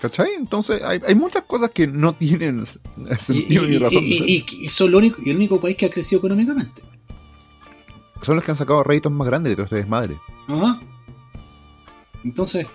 ¿Cachai? 0.00 0.34
Entonces 0.34 0.80
hay, 0.82 1.14
muchas 1.14 1.42
cosas 1.44 1.70
que 1.72 1.86
no 1.86 2.14
tienen 2.14 2.64
sentido 3.18 3.64
ni 3.66 3.78
razón. 3.78 4.02
Y, 4.02 4.44
y, 4.48 4.68
son 4.68 4.92
lo 4.92 4.98
único, 4.98 5.20
y 5.24 5.30
el 5.30 5.36
único 5.36 5.60
país 5.60 5.76
que 5.76 5.86
ha 5.86 5.90
crecido 5.90 6.20
económicamente. 6.20 6.82
Son 8.22 8.36
los 8.36 8.44
que 8.44 8.52
han 8.52 8.56
sacado 8.56 8.82
réditos 8.82 9.10
más 9.10 9.26
grandes 9.26 9.50
de 9.50 9.56
todo 9.56 9.64
este 9.64 9.76
desmadre. 9.76 10.18
Ajá. 10.46 10.80
Entonces. 12.24 12.66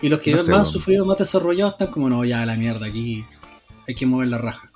Y 0.00 0.08
los 0.08 0.20
que 0.20 0.34
más 0.34 0.48
han 0.48 0.66
sufrido, 0.66 1.04
más 1.04 1.18
desarrollados, 1.18 1.74
están 1.74 1.88
como, 1.88 2.08
no, 2.08 2.24
ya 2.24 2.44
la 2.44 2.56
mierda, 2.56 2.86
aquí 2.86 3.24
hay 3.86 3.94
que 3.94 4.06
mover 4.06 4.28
la 4.28 4.38
raja. 4.38 4.70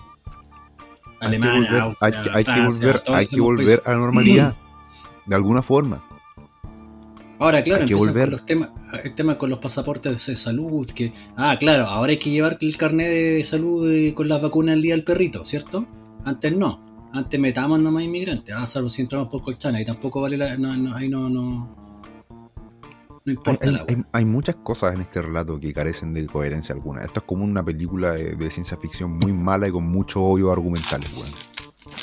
Alemania, 1.20 1.95
hay 2.01 2.12
que 2.12 2.19
volver, 2.19 2.32
hay, 2.32 2.45
que 2.45 2.61
volver, 2.61 3.03
hay 3.07 3.27
que 3.27 3.40
volver 3.40 3.82
a 3.85 3.90
la 3.90 3.97
normalidad, 3.97 4.55
de 5.27 5.35
alguna 5.36 5.62
forma. 5.62 6.03
Ahora, 7.40 7.62
claro, 7.62 7.82
empiezan 7.82 8.15
con 8.15 8.31
los 8.31 8.47
temas, 8.47 8.70
el 9.05 9.15
tema 9.15 9.39
con 9.39 9.49
los 9.49 9.61
pasaportes 9.61 10.27
de 10.27 10.36
salud, 10.36 10.90
que, 10.90 11.12
ah, 11.36 11.57
claro, 11.59 11.85
ahora 11.85 12.11
hay 12.11 12.19
que 12.19 12.31
llevar 12.31 12.59
el 12.61 12.77
carnet 12.77 13.09
de 13.09 13.45
salud 13.45 13.89
eh, 13.93 14.12
con 14.12 14.28
las 14.28 14.43
vacunas 14.43 14.73
al 14.74 14.82
día 14.82 14.95
del 14.95 15.05
perrito, 15.05 15.45
¿cierto? 15.45 15.86
Antes 16.24 16.53
no, 16.57 17.09
antes 17.12 17.39
metamos 17.39 17.78
nomás 17.81 18.03
inmigrantes, 18.03 18.55
ah, 18.57 18.66
salvo 18.66 18.90
si 18.90 19.03
entramos 19.03 19.28
por 19.28 19.43
Colchana, 19.43 19.81
y 19.81 19.85
tampoco 19.85 20.20
vale 20.20 20.36
la, 20.36 20.57
no, 20.57 20.97
ahí 20.97 21.09
no, 21.09 21.28
no, 21.28 21.88
hay, 24.13 24.25
muchas 24.25 24.57
cosas 24.57 24.95
en 24.95 25.03
este 25.03 25.23
relato 25.23 25.59
que 25.59 25.73
carecen 25.73 26.15
de 26.15 26.27
coherencia 26.27 26.75
alguna. 26.75 27.03
Esto 27.03 27.21
es 27.21 27.27
como 27.27 27.45
una 27.45 27.65
película 27.65 28.13
de, 28.13 28.51
ciencia 28.51 28.77
ficción 28.77 29.19
muy 29.23 29.33
mala 29.33 29.69
y 29.69 29.71
con 29.71 29.85
mucho 29.85 30.23
odio 30.23 30.53
argumental, 30.53 31.01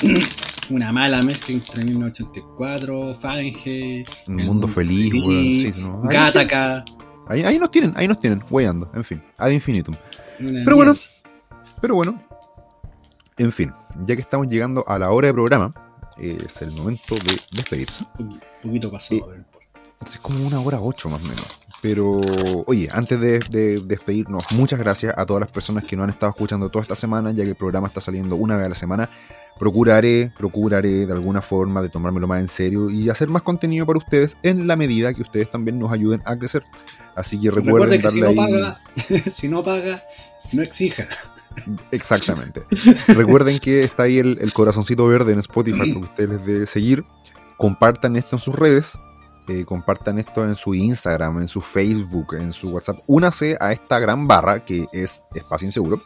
Una 0.71 0.91
mala 0.91 1.21
mezcla 1.21 1.53
entre 1.53 1.83
1984, 1.83 3.13
Fahrenheit, 3.13 4.09
Un 4.27 4.35
mundo 4.37 4.67
feliz, 4.67 5.73
Gataca. 6.03 6.83
Ahí, 7.27 7.43
ahí, 7.43 7.59
nos 7.59 7.69
tienen, 7.71 7.93
ahí 7.95 8.07
nos 8.07 8.19
tienen, 8.19 8.43
weyando, 8.49 8.89
en 8.93 9.03
fin, 9.03 9.21
ad 9.37 9.49
infinitum. 9.49 9.95
pero 10.37 10.75
bueno, 10.75 10.95
pero 11.81 11.95
bueno, 11.95 12.21
en 13.37 13.51
fin, 13.51 13.73
ya 14.05 14.15
que 14.15 14.21
estamos 14.21 14.47
llegando 14.47 14.83
a 14.87 14.97
la 14.99 15.11
hora 15.11 15.27
de 15.27 15.33
programa, 15.33 15.73
es 16.17 16.61
el 16.61 16.71
momento 16.71 17.15
de 17.15 17.39
despedirse. 17.51 18.05
Un 18.19 18.39
poquito 18.61 18.91
pasado, 18.91 19.33
es 20.03 20.19
como 20.19 20.45
una 20.45 20.59
hora 20.59 20.79
ocho 20.79 21.09
más 21.09 21.21
o 21.21 21.27
menos. 21.27 21.45
Pero, 21.81 22.19
oye, 22.65 22.87
antes 22.91 23.19
de, 23.19 23.79
despedirnos, 23.85 24.43
muchas 24.51 24.79
gracias 24.79 25.13
a 25.15 25.25
todas 25.25 25.41
las 25.41 25.51
personas 25.51 25.83
que 25.83 25.95
nos 25.95 26.05
han 26.05 26.09
estado 26.09 26.31
escuchando 26.31 26.69
toda 26.69 26.81
esta 26.81 26.95
semana, 26.95 27.31
ya 27.31 27.43
que 27.43 27.51
el 27.51 27.55
programa 27.55 27.87
está 27.87 28.01
saliendo 28.01 28.35
una 28.35 28.57
vez 28.57 28.65
a 28.65 28.69
la 28.69 28.75
semana. 28.75 29.09
Procuraré, 29.59 30.31
procuraré 30.35 31.05
de 31.05 31.13
alguna 31.13 31.41
forma 31.41 31.81
de 31.81 31.89
tomármelo 31.89 32.27
más 32.27 32.41
en 32.41 32.47
serio 32.47 32.89
y 32.89 33.09
hacer 33.09 33.29
más 33.29 33.43
contenido 33.43 33.85
para 33.85 33.99
ustedes 33.99 34.35
en 34.41 34.67
la 34.67 34.75
medida 34.75 35.13
que 35.13 35.21
ustedes 35.21 35.49
también 35.51 35.77
nos 35.77 35.91
ayuden 35.93 36.21
a 36.25 36.35
crecer. 36.35 36.63
Así 37.15 37.39
que 37.39 37.51
recuerden 37.51 38.01
que 38.01 38.09
si 38.09 38.19
no 38.19 38.33
paga, 38.33 38.79
si 39.31 39.47
no 39.47 39.63
paga, 39.63 40.01
no 40.53 40.61
exija. 40.63 41.07
Exactamente. 41.91 42.63
recuerden 43.09 43.59
que 43.59 43.79
está 43.79 44.03
ahí 44.03 44.17
el, 44.17 44.39
el 44.41 44.51
corazoncito 44.53 45.07
verde 45.07 45.33
en 45.33 45.39
Spotify 45.39 45.77
para 45.77 45.91
que 45.91 45.97
ustedes 45.97 46.45
deben 46.45 46.67
seguir. 46.67 47.05
Compartan 47.57 48.15
esto 48.15 48.35
en 48.35 48.41
sus 48.41 48.55
redes 48.55 48.97
eh, 49.47 49.65
compartan 49.65 50.17
esto 50.17 50.43
en 50.43 50.55
su 50.55 50.73
Instagram, 50.73 51.39
en 51.39 51.47
su 51.47 51.61
Facebook, 51.61 52.35
en 52.35 52.53
su 52.53 52.69
WhatsApp. 52.69 52.97
Únase 53.07 53.57
a 53.59 53.71
esta 53.71 53.99
gran 53.99 54.27
barra 54.27 54.63
que 54.63 54.85
es 54.91 55.23
Espacio 55.33 55.67
Inseguro. 55.67 55.99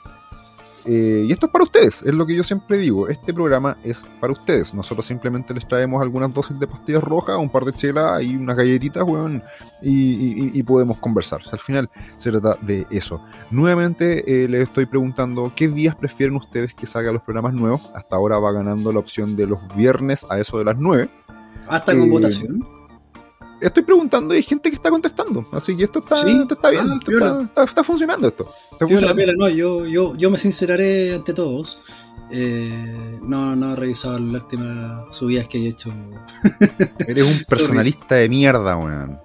Eh, 0.86 1.26
y 1.28 1.32
esto 1.32 1.46
es 1.46 1.52
para 1.52 1.64
ustedes, 1.64 2.02
es 2.02 2.14
lo 2.14 2.26
que 2.26 2.36
yo 2.36 2.44
siempre 2.44 2.78
digo. 2.78 3.08
Este 3.10 3.34
programa 3.34 3.78
es 3.84 4.02
para 4.20 4.34
ustedes. 4.34 4.74
Nosotros 4.74 5.06
simplemente 5.06 5.54
les 5.54 5.68
traemos 5.68 6.02
algunas 6.02 6.34
dosis 6.34 6.60
de 6.60 6.68
pastillas 6.68 7.04
rojas, 7.04 7.38
un 7.38 7.50
par 7.50 7.66
de 7.66 7.74
chelas 7.74 8.24
y 8.24 8.36
unas 8.36 8.56
galletitas, 8.56 9.04
weón, 9.04 9.44
y, 9.82 10.64
podemos 10.64 10.98
conversar. 10.98 11.42
al 11.52 11.60
final 11.60 11.90
se 12.18 12.32
trata 12.32 12.58
de 12.62 12.88
eso. 12.92 13.24
Nuevamente 13.52 14.44
eh, 14.44 14.48
les 14.48 14.64
estoy 14.64 14.86
preguntando 14.86 15.52
qué 15.56 15.68
días 15.68 15.96
prefieren 15.96 16.36
ustedes 16.36 16.74
que 16.74 16.86
salgan 16.86 17.14
los 17.14 17.24
programas 17.24 17.54
nuevos. 17.54 17.92
Hasta 17.94 18.16
ahora 18.16 18.40
va 18.40 18.52
ganando 18.52 18.92
la 18.92 19.00
opción 19.00 19.36
de 19.36 19.48
los 19.48 19.60
viernes 19.76 20.26
a 20.30 20.40
eso 20.40 20.58
de 20.58 20.66
las 20.66 20.78
9. 20.78 21.10
Hasta 21.68 21.96
con 21.96 22.10
votación 22.10 22.79
estoy 23.62 23.84
preguntando 23.84 24.34
y 24.34 24.38
hay 24.38 24.44
gente 24.44 24.70
que 24.70 24.76
está 24.76 24.90
contestando. 24.90 25.46
Así 25.52 25.76
que 25.76 25.84
esto 25.84 26.00
está, 26.00 26.16
está 26.18 26.70
bien, 26.70 27.00
ah, 27.56 27.64
está, 27.64 27.84
funcionando 27.84 28.28
esto. 28.28 28.52
no, 29.38 29.50
yo, 29.50 29.86
yo, 29.86 30.16
yo 30.16 30.30
me 30.30 30.38
sinceraré 30.38 31.16
ante 31.16 31.34
todos. 31.34 31.80
Eh, 32.32 33.20
no, 33.24 33.56
no 33.56 33.74
he 33.74 33.76
revisado 33.76 34.20
las 34.20 34.44
últimas 34.44 35.16
subidas 35.16 35.48
que 35.48 35.58
he 35.58 35.70
hecho. 35.70 35.92
Eres 37.08 37.26
un 37.26 37.44
personalista 37.46 38.16
de 38.16 38.30
mierda, 38.30 38.78
weón. 38.78 39.20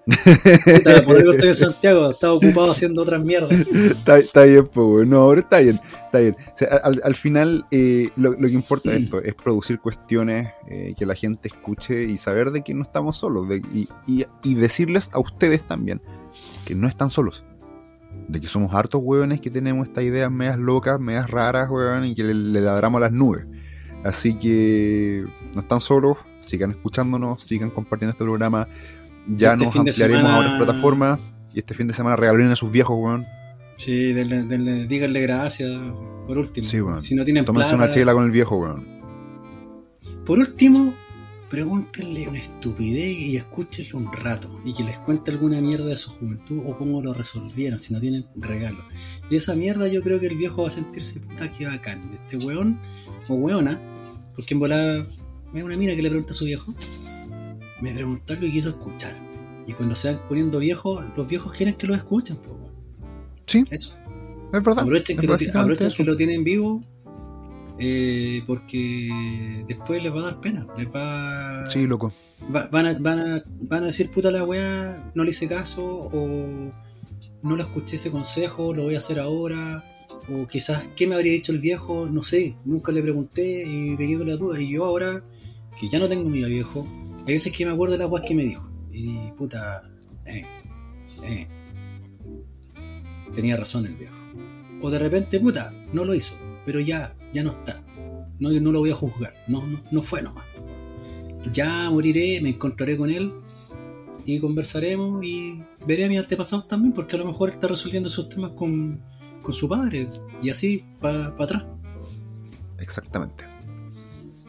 por 1.05 1.18
eso 1.18 1.32
estoy 1.32 1.48
en 1.48 1.56
Santiago, 1.56 2.10
estaba 2.10 2.32
ocupado 2.32 2.70
haciendo 2.70 3.02
otras 3.02 3.22
mierdas. 3.22 3.51
Está, 3.51 4.44
bien, 4.44 4.66
pues, 4.66 4.86
weón. 4.86 5.10
No, 5.10 5.18
ahora 5.18 5.40
está 5.40 5.59
bien, 5.59 5.78
está 6.06 6.18
bien. 6.18 6.36
al, 6.82 7.14
final, 7.14 7.66
eh, 7.70 8.10
lo, 8.16 8.36
que 8.36 8.52
importa 8.52 8.90
de 8.90 8.98
esto 8.98 9.22
es 9.22 9.35
producir 9.35 9.78
cuestiones 9.81 10.52
eh, 10.68 10.94
que 10.98 11.05
la 11.05 11.14
gente 11.14 11.48
escuche 11.48 12.05
y 12.05 12.16
saber 12.16 12.51
de 12.52 12.62
que 12.62 12.74
no 12.74 12.82
estamos 12.82 13.16
solos. 13.16 13.47
y, 13.74 13.89
y, 14.06 14.26
y 14.43 14.55
decirles 14.55 15.10
a 15.12 15.18
ustedes 15.18 15.66
también 15.66 16.01
que 16.64 16.74
no 16.74 16.89
están 16.89 17.10
solos 17.10 17.44
de 18.28 18.40
que 18.40 18.46
somos 18.46 18.74
hartos 18.74 19.01
hueones 19.02 19.40
que 19.40 19.51
tenemos 19.51 19.86
estas 19.86 20.05
ideas 20.05 20.30
medias 20.30 20.59
locas, 20.59 20.98
medias 20.98 21.30
raras, 21.30 21.68
hueón, 21.70 22.05
y 22.06 22.14
que 22.14 22.24
le, 22.24 22.60
ladramos 22.60 22.98
a 22.98 23.02
las 23.02 23.12
nubes. 23.12 23.46
Así 24.05 24.34
que 24.34 25.24
no 25.55 25.60
están 25.60 25.80
solos, 25.80 26.18
sigan 26.38 26.70
escuchándonos, 26.70 27.42
sigan 27.42 27.70
compartiendo 27.70 28.12
este 28.12 28.24
programa. 28.24 28.68
Ya 29.28 29.52
este 29.52 29.64
nos 29.64 29.76
ampliaremos 29.76 30.24
a 30.24 30.38
otras 30.38 30.56
plataformas. 30.59 31.20
Y 31.55 31.60
este 31.60 31.74
fin 31.74 31.86
de 31.86 31.94
semana 31.94 32.16
regalen 32.16 32.51
a 32.51 32.56
sus 32.56 32.70
viejos, 32.70 32.96
weón. 32.98 33.24
Sí, 33.76 34.12
díganle 34.12 35.20
gracias, 35.20 35.70
por 36.26 36.38
último. 36.38 36.66
Sí, 36.66 36.80
weón. 36.80 37.02
Si 37.02 37.14
no 37.14 37.24
tienen 37.24 37.44
Tómense 37.44 37.74
una 37.74 37.90
chela 37.90 38.12
con 38.12 38.24
el 38.24 38.30
viejo, 38.30 38.56
weón. 38.56 38.86
Por 40.26 40.38
último, 40.38 40.94
pregúntenle 41.55 42.26
una 42.28 42.40
estupidez 42.40 43.16
y 43.16 43.36
escúchenlo 43.36 43.98
un 43.98 44.12
rato 44.12 44.60
y 44.64 44.74
que 44.74 44.82
les 44.82 44.98
cuente 44.98 45.31
alguna 45.31 45.60
mierda 45.60 45.86
de 45.86 45.97
su 45.97 46.10
juventud 46.10 46.60
o 46.66 46.76
cómo 46.76 47.01
lo 47.01 47.14
resolvieron 47.14 47.78
si 47.78 47.94
no 47.94 48.01
tienen 48.01 48.26
regalo. 48.35 48.85
Y 49.31 49.36
esa 49.36 49.55
mierda 49.55 49.86
yo 49.86 50.02
creo 50.02 50.18
que 50.18 50.26
el 50.26 50.36
viejo 50.36 50.62
va 50.62 50.68
a 50.68 50.72
sentirse 50.72 51.20
puta 51.20 51.52
que 51.52 51.66
bacán. 51.66 52.10
Este 52.12 52.44
weón 52.44 52.81
o 53.28 53.35
weona, 53.35 53.81
porque 54.35 54.55
en 54.55 54.60
volada 54.60 55.06
es 55.55 55.62
una 55.62 55.76
mina 55.76 55.94
que 55.94 56.02
le 56.02 56.09
pregunta 56.09 56.32
a 56.32 56.35
su 56.35 56.44
viejo, 56.44 56.74
me 57.81 57.94
preguntó 57.94 58.32
algo 58.32 58.47
y 58.47 58.52
quiso 58.52 58.70
escuchar. 58.70 59.16
Y 59.68 59.74
cuando 59.74 59.94
se 59.94 60.12
van 60.12 60.26
poniendo 60.26 60.59
viejos, 60.59 61.05
los 61.16 61.28
viejos 61.28 61.52
quieren 61.52 61.76
que 61.76 61.86
lo 61.86 61.94
escuchen. 61.94 62.36
Sí. 63.47 63.62
Eso. 63.70 63.97
Es 64.52 64.60
verdad. 64.60 64.81
Aprovechen, 64.81 65.18
que, 65.18 65.26
lo, 65.28 65.35
aprovechen 65.35 65.93
que 65.93 66.05
lo 66.05 66.16
tienen 66.16 66.43
vivo 66.43 66.82
eh, 67.78 68.42
porque 68.46 69.64
después 69.66 70.02
les 70.02 70.14
va 70.14 70.20
a 70.20 70.24
dar 70.24 70.40
pena. 70.40 70.66
Les 70.76 70.86
va, 70.86 71.66
sí, 71.66 71.86
loco. 71.86 72.12
van, 72.48 72.86
a, 72.86 72.98
van, 72.98 73.18
a, 73.18 73.44
van 73.62 73.82
a 73.82 73.86
decir, 73.86 74.10
puta 74.10 74.30
la 74.30 74.44
weá, 74.44 75.10
no 75.14 75.24
le 75.24 75.30
hice 75.30 75.48
caso, 75.48 75.84
o 75.84 76.72
no 77.42 77.56
le 77.56 77.62
escuché 77.62 77.96
ese 77.96 78.10
consejo, 78.10 78.72
lo 78.74 78.84
voy 78.84 78.94
a 78.94 78.98
hacer 78.98 79.18
ahora, 79.18 79.84
o 80.32 80.46
quizás, 80.46 80.88
¿qué 80.96 81.06
me 81.06 81.14
habría 81.14 81.32
dicho 81.32 81.52
el 81.52 81.59
viejo? 81.59 82.06
No 82.10 82.22
sé, 82.22 82.56
nunca 82.64 82.92
le 82.92 83.02
pregunté 83.02 83.64
y 83.64 83.90
me 83.90 83.96
quedé 83.98 84.18
con 84.18 84.28
la 84.28 84.36
duda. 84.36 84.60
Y 84.60 84.70
yo 84.70 84.84
ahora, 84.84 85.24
que 85.78 85.88
ya 85.88 85.98
no 85.98 86.09
tengo 86.09 86.28
mi 86.28 86.44
viejo, 86.44 86.86
hay 87.26 87.34
veces 87.34 87.52
que 87.52 87.66
me 87.66 87.72
acuerdo 87.72 87.92
de 87.92 87.98
la 87.98 88.06
weá 88.06 88.22
que 88.22 88.34
me 88.34 88.44
dijo. 88.44 88.70
Y 88.92 89.32
puta, 89.32 89.90
eh, 90.26 90.44
eh, 91.24 91.48
tenía 93.34 93.56
razón 93.56 93.86
el 93.86 93.96
viejo. 93.96 94.14
O 94.80 94.90
de 94.90 94.98
repente, 94.98 95.40
puta, 95.40 95.72
no 95.92 96.05
lo 96.05 96.14
hizo, 96.14 96.36
pero 96.64 96.78
ya 96.80 97.16
ya 97.35 97.43
no 97.43 97.51
está. 97.51 97.82
No, 98.39 98.51
no 98.51 98.73
lo 98.73 98.81
voy 98.81 98.90
a 98.90 98.94
juzgar, 98.94 99.35
no, 99.47 99.66
no, 99.66 99.81
no 99.90 100.02
fue 100.02 100.23
nomás. 100.23 100.44
Ya 101.52 101.90
moriré, 101.90 102.40
me 102.40 102.51
encontraré 102.51 102.97
con 102.97 103.11
él 103.11 103.32
y 104.24 104.40
conversaremos 104.40 105.23
y 105.23 105.62
veré 105.86 106.06
a 106.06 106.09
mis 106.09 106.19
antepasados 106.19 106.66
también, 106.66 106.93
porque 106.94 107.16
a 107.16 107.19
lo 107.19 107.27
mejor 107.27 107.51
está 107.51 107.69
resolviendo 107.69 108.09
esos 108.09 108.28
temas 108.28 108.52
con, 108.52 109.01
su 109.51 109.69
padre 109.69 110.09
y 110.40 110.48
así 110.48 110.86
para 111.01 111.27
atrás. 111.39 111.65
Exactamente, 112.78 113.44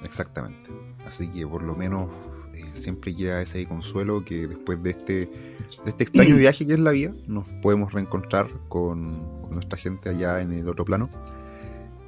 exactamente. 0.04 0.70
Así 1.06 1.28
que 1.28 1.46
por 1.46 1.64
lo 1.64 1.76
menos 1.76 2.10
eh, 2.54 2.64
siempre 2.72 3.14
queda 3.14 3.42
ese 3.42 3.68
consuelo 3.68 4.24
que 4.24 4.48
después 4.48 4.82
de 4.82 4.92
este, 4.92 5.14
de 5.14 5.88
este 5.88 6.04
extraño 6.04 6.36
viaje 6.38 6.66
que 6.66 6.74
es 6.74 6.80
la 6.80 6.92
vida, 6.92 7.12
nos 7.28 7.46
podemos 7.62 7.92
reencontrar 7.92 8.50
con, 8.70 9.20
con 9.42 9.52
nuestra 9.52 9.78
gente 9.78 10.10
allá 10.10 10.42
en 10.42 10.54
el 10.54 10.70
otro 10.70 10.86
plano 10.86 11.10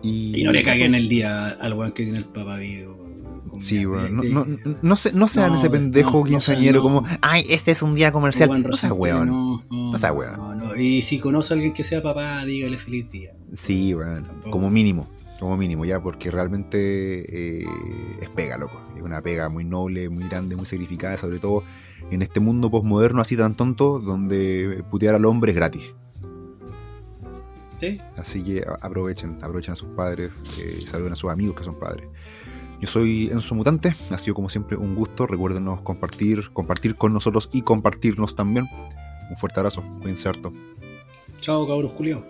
y, 0.08 0.44
no 0.44 0.52
le 0.52 0.64
caguen 0.64 0.96
el 0.96 1.10
día 1.10 1.48
al 1.50 1.74
weón 1.74 1.92
que 1.92 2.04
tiene 2.04 2.20
el 2.20 2.26
papá 2.26 2.58
vivo. 2.58 2.98
Sí, 3.60 3.86
weón. 3.86 4.16
No, 4.16 4.46
no, 4.46 4.78
no, 4.82 4.96
se, 4.96 5.14
no 5.14 5.28
sean 5.28 5.56
ese 5.56 5.70
pendejo 5.70 6.24
quinceañero 6.24 6.82
como, 6.82 7.04
ay, 7.22 7.46
este 7.50 7.72
es 7.72 7.82
un 7.82 7.96
día 7.96 8.12
comercial. 8.12 8.50
No 8.62 8.74
sea 8.74 8.94
weón. 8.94 9.62
No, 9.70 9.98
sea 9.98 10.14
weón. 10.14 10.80
Y 10.80 11.02
si 11.02 11.20
conoce 11.20 11.54
a 11.54 11.56
alguien 11.56 11.74
que 11.74 11.84
sea 11.84 12.02
papá, 12.02 12.46
dígale 12.46 12.78
feliz 12.78 13.10
día. 13.10 13.32
Sí, 13.54 13.94
weón. 13.94 14.26
Como 14.50 14.70
mínimo. 14.70 15.08
Como 15.40 15.56
mínimo, 15.56 15.86
ya, 15.86 16.02
porque 16.02 16.32
realmente 16.32 17.62
eh, 17.62 17.66
es 18.22 18.30
pega, 18.30 18.58
loco. 18.58 18.82
Es 18.96 19.04
una 19.04 19.22
pega 19.22 19.50
muy 19.50 19.64
noble, 19.64 20.10
muy 20.10 20.28
grande, 20.28 20.56
muy 20.56 20.66
sacrificada, 20.66 21.16
sobre 21.16 21.38
todo 21.38 21.64
en 22.10 22.22
este 22.22 22.40
mundo 22.40 22.72
postmoderno 22.72 23.22
así 23.22 23.38
tan 23.38 23.56
tonto, 23.56 24.00
donde 24.00 24.84
putear 24.90 25.16
al 25.16 25.26
hombre 25.26 25.52
es 25.52 25.56
gratis. 25.56 25.84
Así 28.18 28.44
que 28.44 28.66
aprovechen, 28.82 29.38
aprovechen 29.42 29.74
a 29.74 29.76
sus 29.76 29.90
padres, 29.90 30.32
eh, 30.60 30.82
saluden 30.82 31.14
a 31.14 31.16
sus 31.16 31.30
amigos 31.30 31.56
que 31.56 31.64
son 31.64 31.80
padres. 31.80 32.08
Yo 32.80 32.88
soy 32.88 33.30
Enzo 33.32 33.56
Mutante, 33.56 33.96
ha 34.12 34.18
sido 34.18 34.36
como 34.36 34.50
siempre 34.50 34.78
un 34.78 34.96
gusto. 34.96 35.26
Recuérdenos 35.26 35.82
compartir, 35.82 36.52
compartir 36.54 36.96
con 36.96 37.14
nosotros 37.14 37.50
y 37.52 37.62
compartirnos 37.64 38.36
también. 38.36 38.68
Un 39.30 39.38
fuerte 39.38 39.60
abrazo, 39.60 39.84
cuídense 40.00 40.30
harto. 40.30 40.52
Chao, 41.40 41.68
cabros 41.68 41.94
culiados. 41.94 42.26